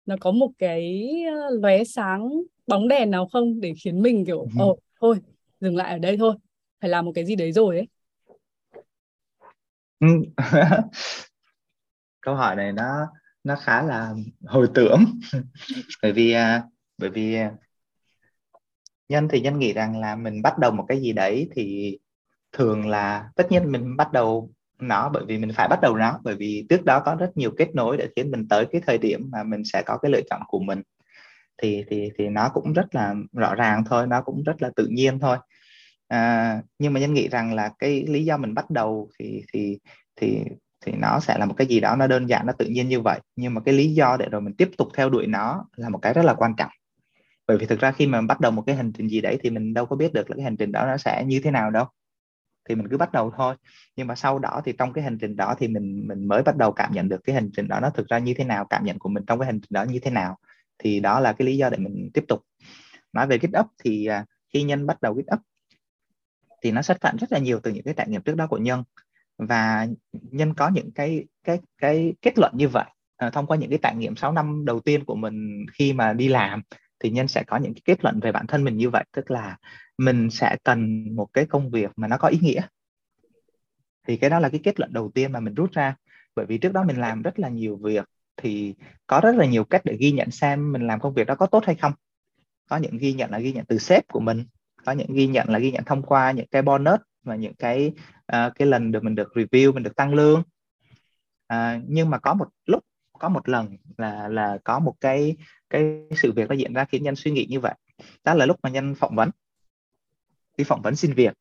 Nó 0.05 0.15
có 0.19 0.31
một 0.31 0.51
cái 0.57 1.09
lóe 1.51 1.83
sáng 1.83 2.29
bóng 2.67 2.87
đèn 2.87 3.11
nào 3.11 3.27
không 3.31 3.61
để 3.61 3.73
khiến 3.83 4.01
mình 4.01 4.25
kiểu 4.25 4.47
ồ 4.59 4.71
oh, 4.71 4.79
thôi 5.01 5.17
dừng 5.59 5.75
lại 5.75 5.91
ở 5.91 5.97
đây 5.97 6.17
thôi 6.17 6.35
phải 6.81 6.89
làm 6.89 7.05
một 7.05 7.11
cái 7.15 7.25
gì 7.25 7.35
đấy 7.35 7.51
rồi 7.51 7.77
ấy. 7.77 7.87
Câu 12.21 12.35
hỏi 12.35 12.55
này 12.55 12.71
nó 12.71 13.07
nó 13.43 13.55
khá 13.55 13.81
là 13.81 14.13
hồi 14.45 14.67
tưởng. 14.73 15.05
Bởi 16.01 16.11
vì 16.11 16.31
à, 16.31 16.63
bởi 16.97 17.09
vì 17.09 17.35
à, 17.35 17.51
nhân 19.09 19.27
thì 19.31 19.41
nhân 19.41 19.59
nghĩ 19.59 19.73
rằng 19.73 19.99
là 19.99 20.15
mình 20.15 20.41
bắt 20.41 20.57
đầu 20.57 20.71
một 20.71 20.85
cái 20.87 21.01
gì 21.01 21.13
đấy 21.13 21.49
thì 21.55 21.97
thường 22.51 22.87
là 22.87 23.29
tất 23.35 23.47
nhiên 23.49 23.71
mình 23.71 23.97
bắt 23.97 24.11
đầu 24.11 24.54
nó 24.79 25.09
bởi 25.09 25.23
vì 25.27 25.37
mình 25.37 25.51
phải 25.55 25.67
bắt 25.67 25.79
đầu 25.81 25.95
nó 25.95 26.19
bởi 26.23 26.35
vì 26.35 26.65
trước 26.69 26.85
đó 26.85 26.99
có 26.99 27.15
rất 27.15 27.37
nhiều 27.37 27.51
kết 27.57 27.75
nối 27.75 27.97
để 27.97 28.07
khiến 28.15 28.31
mình 28.31 28.47
tới 28.47 28.65
cái 28.71 28.81
thời 28.87 28.97
điểm 28.97 29.29
mà 29.31 29.43
mình 29.43 29.63
sẽ 29.65 29.83
có 29.85 29.97
cái 29.97 30.11
lựa 30.11 30.21
chọn 30.29 30.41
của 30.47 30.59
mình. 30.59 30.81
Thì 31.61 31.83
thì 31.89 32.09
thì 32.17 32.29
nó 32.29 32.49
cũng 32.53 32.73
rất 32.73 32.95
là 32.95 33.15
rõ 33.33 33.55
ràng 33.55 33.83
thôi 33.89 34.07
nó 34.07 34.21
cũng 34.21 34.43
rất 34.43 34.61
là 34.61 34.69
tự 34.75 34.87
nhiên 34.91 35.19
thôi. 35.19 35.37
À, 36.07 36.61
nhưng 36.79 36.93
mà 36.93 36.99
nhân 36.99 37.13
nghĩ 37.13 37.27
rằng 37.27 37.53
là 37.53 37.71
cái 37.79 38.05
lý 38.07 38.25
do 38.25 38.37
mình 38.37 38.53
bắt 38.53 38.69
đầu 38.69 39.09
thì 39.19 39.43
thì 39.53 39.79
thì 40.15 40.39
thì 40.85 40.91
nó 40.91 41.19
sẽ 41.19 41.37
là 41.37 41.45
một 41.45 41.53
cái 41.57 41.67
gì 41.67 41.79
đó 41.79 41.95
nó 41.95 42.07
đơn 42.07 42.29
giản 42.29 42.45
nó 42.47 42.53
tự 42.53 42.65
nhiên 42.65 42.89
như 42.89 43.01
vậy. 43.01 43.19
Nhưng 43.35 43.53
mà 43.53 43.61
cái 43.61 43.73
lý 43.73 43.93
do 43.93 44.17
để 44.17 44.27
rồi 44.31 44.41
mình 44.41 44.53
tiếp 44.53 44.69
tục 44.77 44.87
theo 44.93 45.09
đuổi 45.09 45.27
nó 45.27 45.65
là 45.75 45.89
một 45.89 45.99
cái 46.01 46.13
rất 46.13 46.25
là 46.25 46.33
quan 46.33 46.53
trọng. 46.57 46.71
Bởi 47.47 47.57
vì 47.57 47.65
thực 47.65 47.79
ra 47.79 47.91
khi 47.91 48.07
mà 48.07 48.21
bắt 48.21 48.39
đầu 48.39 48.51
một 48.51 48.63
cái 48.67 48.75
hành 48.75 48.91
trình 48.91 49.09
gì 49.09 49.21
đấy 49.21 49.37
thì 49.43 49.49
mình 49.49 49.73
đâu 49.73 49.85
có 49.85 49.95
biết 49.95 50.13
được 50.13 50.29
là 50.29 50.35
cái 50.35 50.43
hành 50.43 50.57
trình 50.57 50.71
đó 50.71 50.85
nó 50.85 50.97
sẽ 50.97 51.23
như 51.27 51.39
thế 51.43 51.51
nào 51.51 51.71
đâu 51.71 51.85
thì 52.69 52.75
mình 52.75 52.87
cứ 52.89 52.97
bắt 52.97 53.11
đầu 53.11 53.31
thôi. 53.37 53.55
Nhưng 53.95 54.07
mà 54.07 54.15
sau 54.15 54.39
đó 54.39 54.61
thì 54.65 54.73
trong 54.77 54.93
cái 54.93 55.03
hành 55.03 55.17
trình 55.17 55.35
đó 55.35 55.55
thì 55.59 55.67
mình 55.67 56.07
mình 56.07 56.27
mới 56.27 56.43
bắt 56.43 56.57
đầu 56.57 56.71
cảm 56.71 56.93
nhận 56.93 57.09
được 57.09 57.21
cái 57.23 57.35
hành 57.35 57.49
trình 57.55 57.67
đó 57.67 57.79
nó 57.79 57.89
thực 57.89 58.07
ra 58.07 58.19
như 58.19 58.33
thế 58.37 58.43
nào 58.43 58.65
cảm 58.65 58.85
nhận 58.85 58.99
của 58.99 59.09
mình 59.09 59.23
trong 59.27 59.39
cái 59.39 59.45
hành 59.45 59.59
trình 59.61 59.69
đó 59.69 59.83
như 59.83 59.99
thế 59.99 60.11
nào. 60.11 60.37
Thì 60.77 60.99
đó 60.99 61.19
là 61.19 61.33
cái 61.33 61.45
lý 61.45 61.57
do 61.57 61.69
để 61.69 61.77
mình 61.77 62.09
tiếp 62.13 62.25
tục. 62.27 62.41
Nói 63.13 63.27
về 63.27 63.37
GitHub 63.37 63.65
thì 63.83 64.05
à, 64.05 64.25
khi 64.53 64.63
nhân 64.63 64.85
bắt 64.87 65.01
đầu 65.01 65.13
GitHub 65.13 65.39
thì 66.63 66.71
nó 66.71 66.81
xuất 66.81 66.97
phát 67.01 67.13
rất 67.19 67.31
là 67.31 67.39
nhiều 67.39 67.59
từ 67.63 67.71
những 67.71 67.83
cái 67.83 67.93
trải 67.97 68.07
nghiệm 68.09 68.21
trước 68.21 68.35
đó 68.35 68.47
của 68.47 68.57
nhân. 68.57 68.83
Và 69.37 69.87
nhân 70.11 70.53
có 70.53 70.69
những 70.69 70.91
cái 70.91 71.25
cái 71.43 71.59
cái 71.77 72.13
kết 72.21 72.39
luận 72.39 72.51
như 72.55 72.67
vậy. 72.67 72.85
À, 73.17 73.29
thông 73.29 73.47
qua 73.47 73.57
những 73.57 73.69
cái 73.69 73.79
trải 73.83 73.95
nghiệm 73.95 74.15
6 74.15 74.31
năm 74.31 74.65
đầu 74.65 74.79
tiên 74.79 75.03
của 75.03 75.15
mình 75.15 75.65
khi 75.73 75.93
mà 75.93 76.13
đi 76.13 76.27
làm 76.27 76.61
thì 76.99 77.09
nhân 77.09 77.27
sẽ 77.27 77.43
có 77.47 77.57
những 77.57 77.73
cái 77.73 77.81
kết 77.85 78.03
luận 78.03 78.19
về 78.19 78.31
bản 78.31 78.47
thân 78.47 78.63
mình 78.63 78.77
như 78.77 78.89
vậy. 78.89 79.03
Tức 79.11 79.31
là 79.31 79.57
mình 79.97 80.29
sẽ 80.29 80.57
cần 80.63 81.05
một 81.15 81.27
cái 81.33 81.45
công 81.45 81.69
việc 81.69 81.91
mà 81.95 82.07
nó 82.07 82.17
có 82.17 82.27
ý 82.27 82.39
nghĩa. 82.41 82.61
Thì 84.07 84.17
cái 84.17 84.29
đó 84.29 84.39
là 84.39 84.49
cái 84.49 84.59
kết 84.63 84.79
luận 84.79 84.93
đầu 84.93 85.11
tiên 85.13 85.31
mà 85.31 85.39
mình 85.39 85.53
rút 85.53 85.71
ra. 85.71 85.95
Bởi 86.35 86.45
vì 86.45 86.57
trước 86.57 86.73
đó 86.73 86.83
mình 86.83 86.97
làm 86.97 87.21
rất 87.21 87.39
là 87.39 87.49
nhiều 87.49 87.77
việc 87.77 88.09
thì 88.37 88.75
có 89.07 89.19
rất 89.23 89.35
là 89.35 89.45
nhiều 89.45 89.63
cách 89.63 89.81
để 89.85 89.97
ghi 89.99 90.11
nhận 90.11 90.31
xem 90.31 90.71
mình 90.71 90.87
làm 90.87 90.99
công 90.99 91.13
việc 91.13 91.27
đó 91.27 91.35
có 91.35 91.45
tốt 91.45 91.63
hay 91.65 91.75
không. 91.75 91.93
Có 92.69 92.77
những 92.77 92.97
ghi 92.97 93.13
nhận 93.13 93.31
là 93.31 93.39
ghi 93.39 93.53
nhận 93.53 93.65
từ 93.65 93.77
sếp 93.77 94.07
của 94.07 94.19
mình 94.19 94.45
có 94.85 94.91
những 94.91 95.13
ghi 95.13 95.27
nhận 95.27 95.49
là 95.49 95.59
ghi 95.59 95.71
nhận 95.71 95.83
thông 95.83 96.01
qua 96.01 96.31
những 96.31 96.47
cái 96.47 96.61
bonus 96.61 96.99
và 97.23 97.35
những 97.35 97.53
cái 97.53 97.91
uh, 98.17 98.55
cái 98.55 98.67
lần 98.67 98.91
được 98.91 99.03
mình 99.03 99.15
được 99.15 99.31
review 99.35 99.73
mình 99.73 99.83
được 99.83 99.95
tăng 99.95 100.13
lương. 100.13 100.43
Uh, 101.53 101.83
nhưng 101.87 102.09
mà 102.09 102.17
có 102.19 102.33
một 102.33 102.47
lúc 102.65 102.83
có 103.19 103.29
một 103.29 103.49
lần 103.49 103.77
là 103.97 104.27
là 104.27 104.57
có 104.63 104.79
một 104.79 104.95
cái 105.01 105.35
cái 105.69 106.07
sự 106.11 106.31
việc 106.31 106.49
nó 106.49 106.55
diễn 106.55 106.73
ra 106.73 106.85
khiến 106.85 107.03
nhân 107.03 107.15
suy 107.15 107.31
nghĩ 107.31 107.47
như 107.49 107.59
vậy. 107.59 107.73
Đó 108.23 108.33
là 108.33 108.45
lúc 108.45 108.57
mà 108.63 108.69
nhân 108.69 108.95
phỏng 108.95 109.15
vấn 109.15 109.29
đi 110.57 110.63
phỏng 110.63 110.81
vấn 110.81 110.95
xin 110.95 111.13
việc. 111.13 111.33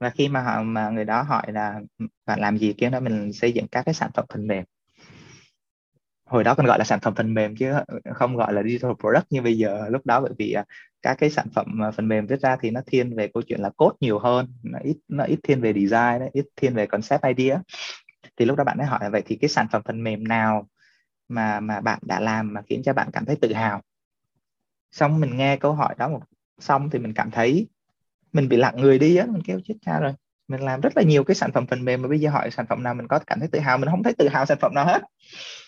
Và 0.00 0.10
khi 0.10 0.28
mà 0.28 0.42
họ 0.42 0.62
mà 0.62 0.90
người 0.90 1.04
đó 1.04 1.22
hỏi 1.22 1.52
là, 1.52 1.80
bạn 2.26 2.40
làm 2.40 2.58
gì? 2.58 2.72
Kia 2.72 2.90
đó, 2.90 3.00
mình 3.00 3.32
xây 3.32 3.52
dựng 3.52 3.66
các 3.68 3.82
cái 3.82 3.94
sản 3.94 4.10
phẩm 4.14 4.24
phần 4.28 4.46
mềm. 4.46 4.64
Hồi 6.24 6.44
đó 6.44 6.54
còn 6.54 6.66
gọi 6.66 6.78
là 6.78 6.84
sản 6.84 7.00
phẩm 7.00 7.14
phần 7.14 7.34
mềm 7.34 7.56
chứ 7.56 7.72
không 8.14 8.36
gọi 8.36 8.52
là 8.52 8.62
digital 8.62 8.92
product 9.00 9.26
như 9.30 9.42
bây 9.42 9.58
giờ 9.58 9.88
lúc 9.88 10.06
đó, 10.06 10.20
bởi 10.20 10.32
vì 10.38 10.52
à, 10.52 10.64
các 11.02 11.14
cái 11.14 11.30
sản 11.30 11.46
phẩm 11.54 11.82
à, 11.82 11.90
phần 11.90 12.08
mềm 12.08 12.26
viết 12.26 12.40
ra 12.40 12.56
thì 12.60 12.70
nó 12.70 12.80
thiên 12.86 13.16
về 13.16 13.28
câu 13.34 13.42
chuyện 13.42 13.60
là 13.60 13.70
code 13.76 13.96
nhiều 14.00 14.18
hơn, 14.18 14.52
nó 14.62 14.78
ít 14.82 14.96
nó 15.08 15.24
ít 15.24 15.38
thiên 15.42 15.60
về 15.60 15.72
design 15.72 16.30
ít 16.32 16.46
thiên 16.56 16.74
về 16.74 16.86
concept 16.86 17.22
idea. 17.36 17.60
Thì 18.36 18.44
lúc 18.44 18.56
đó 18.56 18.64
bạn 18.64 18.78
ấy 18.78 18.86
hỏi 18.86 18.98
là, 19.02 19.08
vậy 19.08 19.22
thì 19.26 19.36
cái 19.36 19.48
sản 19.48 19.66
phẩm 19.72 19.82
phần 19.84 20.04
mềm 20.04 20.28
nào 20.28 20.68
mà 21.28 21.60
mà 21.60 21.80
bạn 21.80 21.98
đã 22.02 22.20
làm 22.20 22.54
mà 22.54 22.62
khiến 22.62 22.82
cho 22.84 22.92
bạn 22.92 23.08
cảm 23.12 23.24
thấy 23.24 23.36
tự 23.36 23.52
hào? 23.52 23.82
Xong 24.92 25.20
mình 25.20 25.36
nghe 25.36 25.56
câu 25.56 25.72
hỏi 25.72 25.94
đó 25.98 26.08
một 26.08 26.20
xong 26.58 26.90
thì 26.90 26.98
mình 26.98 27.14
cảm 27.14 27.30
thấy 27.30 27.68
mình 28.32 28.48
bị 28.48 28.56
lặng 28.56 28.74
người 28.76 28.98
đi 28.98 29.16
á 29.16 29.26
mình 29.26 29.42
kêu 29.42 29.60
chết 29.64 29.74
cha 29.82 30.00
rồi. 30.00 30.12
Mình 30.48 30.60
làm 30.60 30.80
rất 30.80 30.96
là 30.96 31.02
nhiều 31.02 31.24
cái 31.24 31.34
sản 31.34 31.52
phẩm 31.52 31.66
phần 31.66 31.84
mềm 31.84 32.02
mà 32.02 32.08
bây 32.08 32.20
giờ 32.20 32.30
hỏi 32.30 32.50
sản 32.50 32.66
phẩm 32.68 32.82
nào 32.82 32.94
mình 32.94 33.08
có 33.08 33.18
cảm 33.26 33.40
thấy 33.40 33.48
tự 33.52 33.58
hào. 33.58 33.78
Mình 33.78 33.90
không 33.90 34.02
thấy 34.02 34.14
tự 34.18 34.28
hào 34.28 34.46
sản 34.46 34.58
phẩm 34.60 34.74
nào 34.74 34.86
hết. 34.86 35.02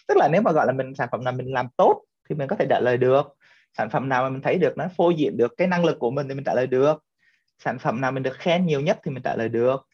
Tức 0.09 0.17
là 0.17 0.29
nếu 0.29 0.43
mà 0.43 0.53
gọi 0.53 0.67
là 0.67 0.73
mình 0.73 0.95
sản 0.95 1.09
phẩm 1.13 1.25
nào 1.25 1.33
mình 1.33 1.53
làm 1.53 1.69
tốt 1.77 2.03
thì 2.29 2.35
mình 2.35 2.49
có 2.49 2.57
thể 2.57 2.67
trả 2.71 2.81
lời 2.81 2.97
được. 2.97 3.37
Sản 3.79 3.91
phẩm 3.91 4.09
nào 4.09 4.23
mà 4.23 4.29
mình 4.29 4.43
thấy 4.43 4.59
được 4.59 4.77
nó 4.77 4.89
phô 4.97 5.11
diễn 5.11 5.37
được 5.37 5.55
cái 5.57 5.69
năng 5.69 5.85
lực 5.85 5.99
của 5.99 6.11
mình 6.11 6.29
thì 6.29 6.35
mình 6.35 6.45
trả 6.45 6.55
lời 6.55 6.67
được. 6.67 7.05
Sản 7.65 7.79
phẩm 7.79 8.01
nào 8.01 8.13
mình 8.13 8.23
được 8.23 8.37
khen 8.39 8.67
nhiều 8.67 8.81
nhất 8.81 8.99
thì 9.05 9.11
mình 9.11 9.23
trả 9.23 9.37
lời 9.37 9.49
được. 9.49 9.87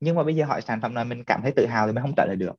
Nhưng 0.00 0.16
mà 0.16 0.22
bây 0.22 0.36
giờ 0.36 0.44
hỏi 0.44 0.62
sản 0.62 0.80
phẩm 0.80 0.94
nào 0.94 1.04
mình 1.04 1.24
cảm 1.24 1.42
thấy 1.42 1.52
tự 1.52 1.66
hào 1.66 1.86
thì 1.86 1.92
mình 1.92 2.02
không 2.02 2.14
trả 2.16 2.24
lời 2.26 2.36
được. 2.36 2.54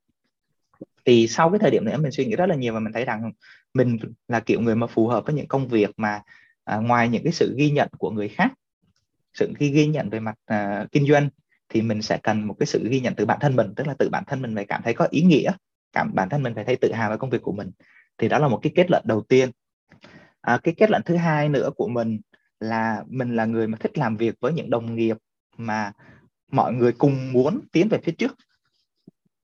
Thì 1.05 1.27
sau 1.27 1.49
cái 1.49 1.59
thời 1.59 1.71
điểm 1.71 1.85
này 1.85 1.97
mình 1.97 2.11
suy 2.11 2.25
nghĩ 2.25 2.35
rất 2.35 2.45
là 2.45 2.55
nhiều 2.55 2.73
và 2.73 2.79
mình 2.79 2.93
thấy 2.93 3.05
rằng 3.05 3.31
mình 3.73 3.97
là 4.27 4.39
kiểu 4.39 4.61
người 4.61 4.75
mà 4.75 4.87
phù 4.87 5.07
hợp 5.07 5.25
với 5.25 5.35
những 5.35 5.47
công 5.47 5.67
việc 5.67 5.89
mà 5.97 6.21
à, 6.63 6.77
ngoài 6.77 7.09
những 7.09 7.23
cái 7.23 7.33
sự 7.33 7.55
ghi 7.57 7.71
nhận 7.71 7.89
của 7.97 8.11
người 8.11 8.29
khác 8.29 8.53
sự 9.33 9.53
ghi, 9.59 9.69
ghi 9.69 9.87
nhận 9.87 10.09
về 10.09 10.19
mặt 10.19 10.35
uh, 10.53 10.91
kinh 10.91 11.07
doanh 11.07 11.29
thì 11.69 11.81
mình 11.81 12.01
sẽ 12.01 12.19
cần 12.23 12.47
một 12.47 12.55
cái 12.59 12.67
sự 12.67 12.89
ghi 12.89 12.99
nhận 12.99 13.15
từ 13.15 13.25
bản 13.25 13.37
thân 13.41 13.55
mình 13.55 13.73
tức 13.75 13.87
là 13.87 13.93
tự 13.99 14.09
bản 14.09 14.23
thân 14.27 14.41
mình 14.41 14.55
phải 14.55 14.65
cảm 14.65 14.81
thấy 14.83 14.93
có 14.93 15.07
ý 15.11 15.21
nghĩa 15.21 15.51
cảm 15.93 16.11
bản 16.13 16.29
thân 16.29 16.43
mình 16.43 16.55
phải 16.55 16.63
thấy 16.63 16.75
tự 16.75 16.91
hào 16.93 17.09
về 17.09 17.17
công 17.17 17.29
việc 17.29 17.41
của 17.41 17.51
mình. 17.51 17.71
Thì 18.17 18.27
đó 18.27 18.39
là 18.39 18.47
một 18.47 18.59
cái 18.61 18.71
kết 18.75 18.91
luận 18.91 19.03
đầu 19.07 19.21
tiên. 19.21 19.49
À, 20.41 20.59
cái 20.63 20.73
kết 20.77 20.89
luận 20.89 21.01
thứ 21.05 21.15
hai 21.15 21.49
nữa 21.49 21.69
của 21.75 21.87
mình 21.87 22.19
là 22.59 23.03
mình 23.07 23.35
là 23.35 23.45
người 23.45 23.67
mà 23.67 23.77
thích 23.81 23.97
làm 23.97 24.17
việc 24.17 24.35
với 24.39 24.53
những 24.53 24.69
đồng 24.69 24.95
nghiệp 24.95 25.17
mà 25.57 25.91
mọi 26.51 26.73
người 26.73 26.91
cùng 26.91 27.33
muốn 27.33 27.59
tiến 27.71 27.89
về 27.89 27.99
phía 28.03 28.11
trước. 28.11 28.35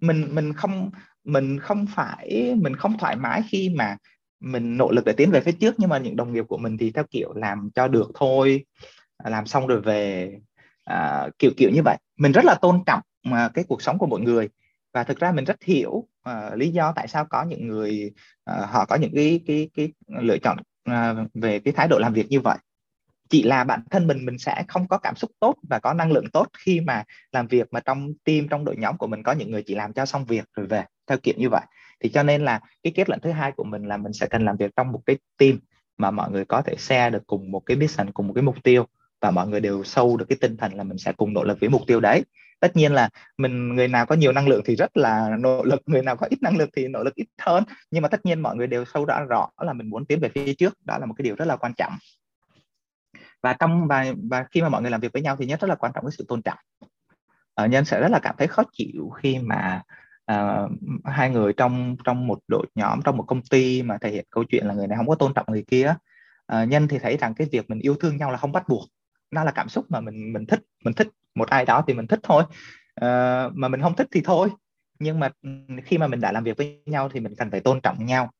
Mình 0.01 0.35
mình 0.35 0.53
không 0.53 0.91
mình 1.23 1.59
không 1.59 1.85
phải 1.95 2.55
mình 2.57 2.75
không 2.75 2.97
thoải 2.97 3.15
mái 3.15 3.41
khi 3.49 3.69
mà 3.69 3.97
mình 4.39 4.77
nỗ 4.77 4.91
lực 4.91 5.05
để 5.05 5.13
tiến 5.13 5.31
về 5.31 5.41
phía 5.41 5.51
trước 5.51 5.75
nhưng 5.77 5.89
mà 5.89 5.97
những 5.97 6.15
đồng 6.15 6.33
nghiệp 6.33 6.45
của 6.47 6.57
mình 6.57 6.77
thì 6.77 6.91
theo 6.91 7.03
kiểu 7.11 7.33
làm 7.33 7.69
cho 7.75 7.87
được 7.87 8.11
thôi 8.13 8.65
làm 9.23 9.45
xong 9.45 9.67
rồi 9.67 9.81
về 9.81 10.31
à, 10.83 11.29
kiểu 11.39 11.51
kiểu 11.57 11.69
như 11.73 11.81
vậy. 11.85 11.97
Mình 12.17 12.31
rất 12.31 12.45
là 12.45 12.55
tôn 12.61 12.83
trọng 12.85 13.01
mà 13.23 13.49
cái 13.53 13.65
cuộc 13.67 13.81
sống 13.81 13.97
của 13.97 14.07
mọi 14.07 14.19
người. 14.19 14.49
Và 14.93 15.03
thực 15.03 15.19
ra 15.19 15.31
mình 15.31 15.45
rất 15.45 15.63
hiểu 15.63 15.91
uh, 15.91 16.55
lý 16.55 16.71
do 16.71 16.93
tại 16.95 17.07
sao 17.07 17.25
có 17.25 17.43
những 17.43 17.67
người 17.67 18.11
uh, 18.51 18.69
họ 18.69 18.85
có 18.85 18.95
những 18.95 19.11
cái 19.15 19.41
cái 19.47 19.69
cái 19.75 19.91
lựa 20.07 20.37
chọn 20.37 20.57
uh, 20.89 21.27
về 21.33 21.59
cái 21.59 21.73
thái 21.73 21.87
độ 21.87 21.99
làm 21.99 22.13
việc 22.13 22.27
như 22.29 22.39
vậy. 22.39 22.57
Chỉ 23.29 23.43
là 23.43 23.63
bản 23.63 23.83
thân 23.89 24.07
mình 24.07 24.25
mình 24.25 24.37
sẽ 24.37 24.63
không 24.67 24.87
có 24.87 24.97
cảm 24.97 25.15
xúc 25.15 25.31
tốt 25.39 25.55
và 25.69 25.79
có 25.79 25.93
năng 25.93 26.11
lượng 26.11 26.29
tốt 26.33 26.47
khi 26.57 26.79
mà 26.81 27.03
làm 27.31 27.47
việc 27.47 27.67
mà 27.71 27.79
trong 27.79 28.13
team 28.23 28.47
trong 28.47 28.65
đội 28.65 28.75
nhóm 28.77 28.97
của 28.97 29.07
mình 29.07 29.23
có 29.23 29.31
những 29.31 29.51
người 29.51 29.63
chỉ 29.63 29.75
làm 29.75 29.93
cho 29.93 30.05
xong 30.05 30.25
việc 30.25 30.45
rồi 30.53 30.67
về 30.67 30.85
theo 31.07 31.17
kiểu 31.23 31.33
như 31.37 31.49
vậy. 31.49 31.61
Thì 31.99 32.09
cho 32.09 32.23
nên 32.23 32.45
là 32.45 32.59
cái 32.83 32.93
kết 32.95 33.09
luận 33.09 33.19
thứ 33.19 33.31
hai 33.31 33.51
của 33.51 33.63
mình 33.63 33.87
là 33.87 33.97
mình 33.97 34.13
sẽ 34.13 34.27
cần 34.27 34.45
làm 34.45 34.57
việc 34.57 34.71
trong 34.75 34.91
một 34.91 35.01
cái 35.05 35.17
team 35.37 35.59
mà 35.97 36.11
mọi 36.11 36.31
người 36.31 36.45
có 36.45 36.61
thể 36.61 36.75
share 36.77 37.09
được 37.09 37.27
cùng 37.27 37.51
một 37.51 37.59
cái 37.65 37.77
mission 37.77 38.11
cùng 38.11 38.27
một 38.27 38.33
cái 38.33 38.43
mục 38.43 38.63
tiêu 38.63 38.85
và 39.21 39.31
mọi 39.31 39.47
người 39.47 39.59
đều 39.59 39.83
sâu 39.83 40.17
được 40.17 40.25
cái 40.29 40.37
tinh 40.41 40.57
thần 40.57 40.73
là 40.73 40.83
mình 40.83 40.97
sẽ 40.97 41.11
cùng 41.11 41.33
nỗ 41.33 41.43
lực 41.43 41.59
với 41.59 41.69
mục 41.69 41.81
tiêu 41.87 41.99
đấy. 41.99 42.23
Tất 42.59 42.75
nhiên 42.75 42.93
là 42.93 43.09
mình 43.37 43.75
người 43.75 43.87
nào 43.87 44.05
có 44.05 44.15
nhiều 44.15 44.31
năng 44.31 44.47
lượng 44.47 44.61
thì 44.65 44.75
rất 44.75 44.97
là 44.97 45.29
nỗ 45.39 45.63
lực 45.63 45.81
người 45.85 46.01
nào 46.01 46.15
có 46.15 46.27
ít 46.29 46.41
năng 46.41 46.57
lượng 46.57 46.69
thì 46.75 46.87
nỗ 46.87 47.03
lực 47.03 47.15
ít 47.15 47.27
hơn. 47.41 47.63
Nhưng 47.91 48.01
mà 48.01 48.07
tất 48.07 48.25
nhiên 48.25 48.39
mọi 48.39 48.55
người 48.55 48.67
đều 48.67 48.85
sâu 48.85 49.05
rõ 49.05 49.19
rõ 49.23 49.49
là 49.61 49.73
mình 49.73 49.89
muốn 49.89 50.05
tiến 50.05 50.19
về 50.19 50.29
phía 50.29 50.53
trước. 50.53 50.73
Đó 50.85 50.97
là 50.97 51.05
một 51.05 51.13
cái 51.17 51.23
điều 51.23 51.35
rất 51.35 51.45
là 51.45 51.55
quan 51.55 51.73
trọng. 51.77 51.93
Và 53.41 53.53
trong 53.53 53.87
và 53.87 54.05
và 54.29 54.45
khi 54.51 54.61
mà 54.61 54.69
mọi 54.69 54.81
người 54.81 54.91
làm 54.91 55.01
việc 55.01 55.13
với 55.13 55.21
nhau 55.21 55.35
thì 55.39 55.45
nhất 55.45 55.61
rất 55.61 55.67
là 55.67 55.75
quan 55.75 55.91
trọng 55.95 56.05
cái 56.05 56.11
sự 56.17 56.25
tôn 56.27 56.41
trọng. 56.41 56.57
Ờ, 57.53 57.63
Ở 57.63 57.67
nhân 57.67 57.85
sẽ 57.85 58.01
rất 58.01 58.11
là 58.11 58.19
cảm 58.19 58.35
thấy 58.37 58.47
khó 58.47 58.63
chịu 58.71 59.09
khi 59.09 59.39
mà 59.39 59.81
uh, 60.31 60.71
hai 61.03 61.29
người 61.29 61.53
trong 61.53 61.95
trong 62.03 62.27
một 62.27 62.39
đội 62.47 62.67
nhóm 62.75 63.01
trong 63.01 63.17
một 63.17 63.23
công 63.27 63.41
ty 63.41 63.83
mà 63.83 63.97
thể 64.01 64.11
hiện 64.11 64.25
câu 64.29 64.43
chuyện 64.43 64.65
là 64.65 64.73
người 64.73 64.87
này 64.87 64.97
không 64.97 65.07
có 65.07 65.15
tôn 65.15 65.33
trọng 65.33 65.45
người 65.49 65.63
kia. 65.67 65.95
Ờ, 66.45 66.61
uh, 66.61 66.69
nhân 66.69 66.87
thì 66.87 66.99
thấy 66.99 67.17
rằng 67.17 67.33
cái 67.33 67.47
việc 67.51 67.69
mình 67.69 67.79
yêu 67.79 67.95
thương 67.95 68.17
nhau 68.17 68.31
là 68.31 68.37
không 68.37 68.51
bắt 68.51 68.67
buộc 68.67 68.89
nó 69.31 69.43
là 69.43 69.51
cảm 69.51 69.69
xúc 69.69 69.85
mà 69.89 69.99
mình 69.99 70.33
mình 70.33 70.45
thích 70.45 70.61
mình 70.83 70.93
thích 70.93 71.07
một 71.35 71.49
ai 71.49 71.65
đó 71.65 71.83
thì 71.87 71.93
mình 71.93 72.07
thích 72.07 72.19
thôi. 72.23 72.43
Uh, 73.01 73.53
mà 73.55 73.67
mình 73.67 73.81
không 73.81 73.95
thích 73.95 74.07
thì 74.11 74.21
thôi. 74.23 74.49
Nhưng 74.99 75.19
mà 75.19 75.29
ừ, 75.41 75.49
khi 75.85 75.97
mà 75.97 76.07
mình 76.07 76.21
đã 76.21 76.31
làm 76.31 76.43
việc 76.43 76.57
với 76.57 76.81
nhau 76.85 77.09
thì 77.09 77.19
mình 77.19 77.35
cần 77.35 77.51
phải 77.51 77.59
tôn 77.59 77.81
trọng 77.81 78.05
nhau. 78.05 78.31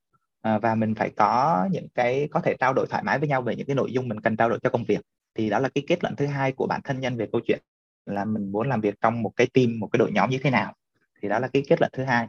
Uh, 0.55 0.61
và 0.61 0.75
mình 0.75 0.95
phải 0.95 1.11
có 1.15 1.67
những 1.71 1.87
cái 1.95 2.27
có 2.31 2.39
thể 2.39 2.55
trao 2.59 2.73
đổi 2.73 2.87
thoải 2.89 3.03
mái 3.03 3.19
với 3.19 3.27
nhau 3.27 3.41
về 3.41 3.55
những 3.55 3.67
cái 3.67 3.75
nội 3.75 3.91
dung 3.91 4.07
mình 4.07 4.21
cần 4.21 4.37
trao 4.37 4.49
đổi 4.49 4.59
cho 4.63 4.69
công 4.69 4.83
việc. 4.83 4.99
Thì 5.35 5.49
đó 5.49 5.59
là 5.59 5.69
cái 5.75 5.83
kết 5.87 6.03
luận 6.03 6.15
thứ 6.15 6.25
hai 6.25 6.51
của 6.51 6.67
bản 6.67 6.81
thân 6.83 6.99
nhân 6.99 7.17
về 7.17 7.27
câu 7.31 7.41
chuyện 7.47 7.59
là 8.05 8.25
mình 8.25 8.51
muốn 8.51 8.69
làm 8.69 8.81
việc 8.81 8.95
trong 9.01 9.21
một 9.21 9.31
cái 9.35 9.47
team 9.53 9.79
một 9.79 9.89
cái 9.91 9.97
đội 9.97 10.11
nhóm 10.11 10.29
như 10.29 10.37
thế 10.43 10.49
nào. 10.49 10.73
Thì 11.21 11.29
đó 11.29 11.39
là 11.39 11.47
cái 11.47 11.63
kết 11.67 11.81
luận 11.81 11.91
thứ 11.93 12.03
hai. 12.03 12.27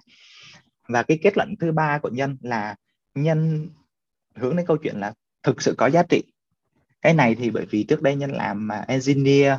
Và 0.88 1.02
cái 1.02 1.18
kết 1.22 1.36
luận 1.36 1.54
thứ 1.60 1.72
ba 1.72 1.98
của 1.98 2.08
nhân 2.08 2.36
là 2.40 2.76
nhân 3.14 3.68
hướng 4.34 4.56
đến 4.56 4.66
câu 4.66 4.76
chuyện 4.76 5.00
là 5.00 5.12
thực 5.42 5.62
sự 5.62 5.74
có 5.78 5.90
giá 5.90 6.02
trị 6.02 6.22
cái 7.02 7.14
này 7.14 7.34
thì 7.34 7.50
bởi 7.50 7.66
vì 7.70 7.84
trước 7.84 8.02
đây 8.02 8.14
nhân 8.14 8.30
làm 8.30 8.72
à, 8.72 8.84
engineer 8.88 9.54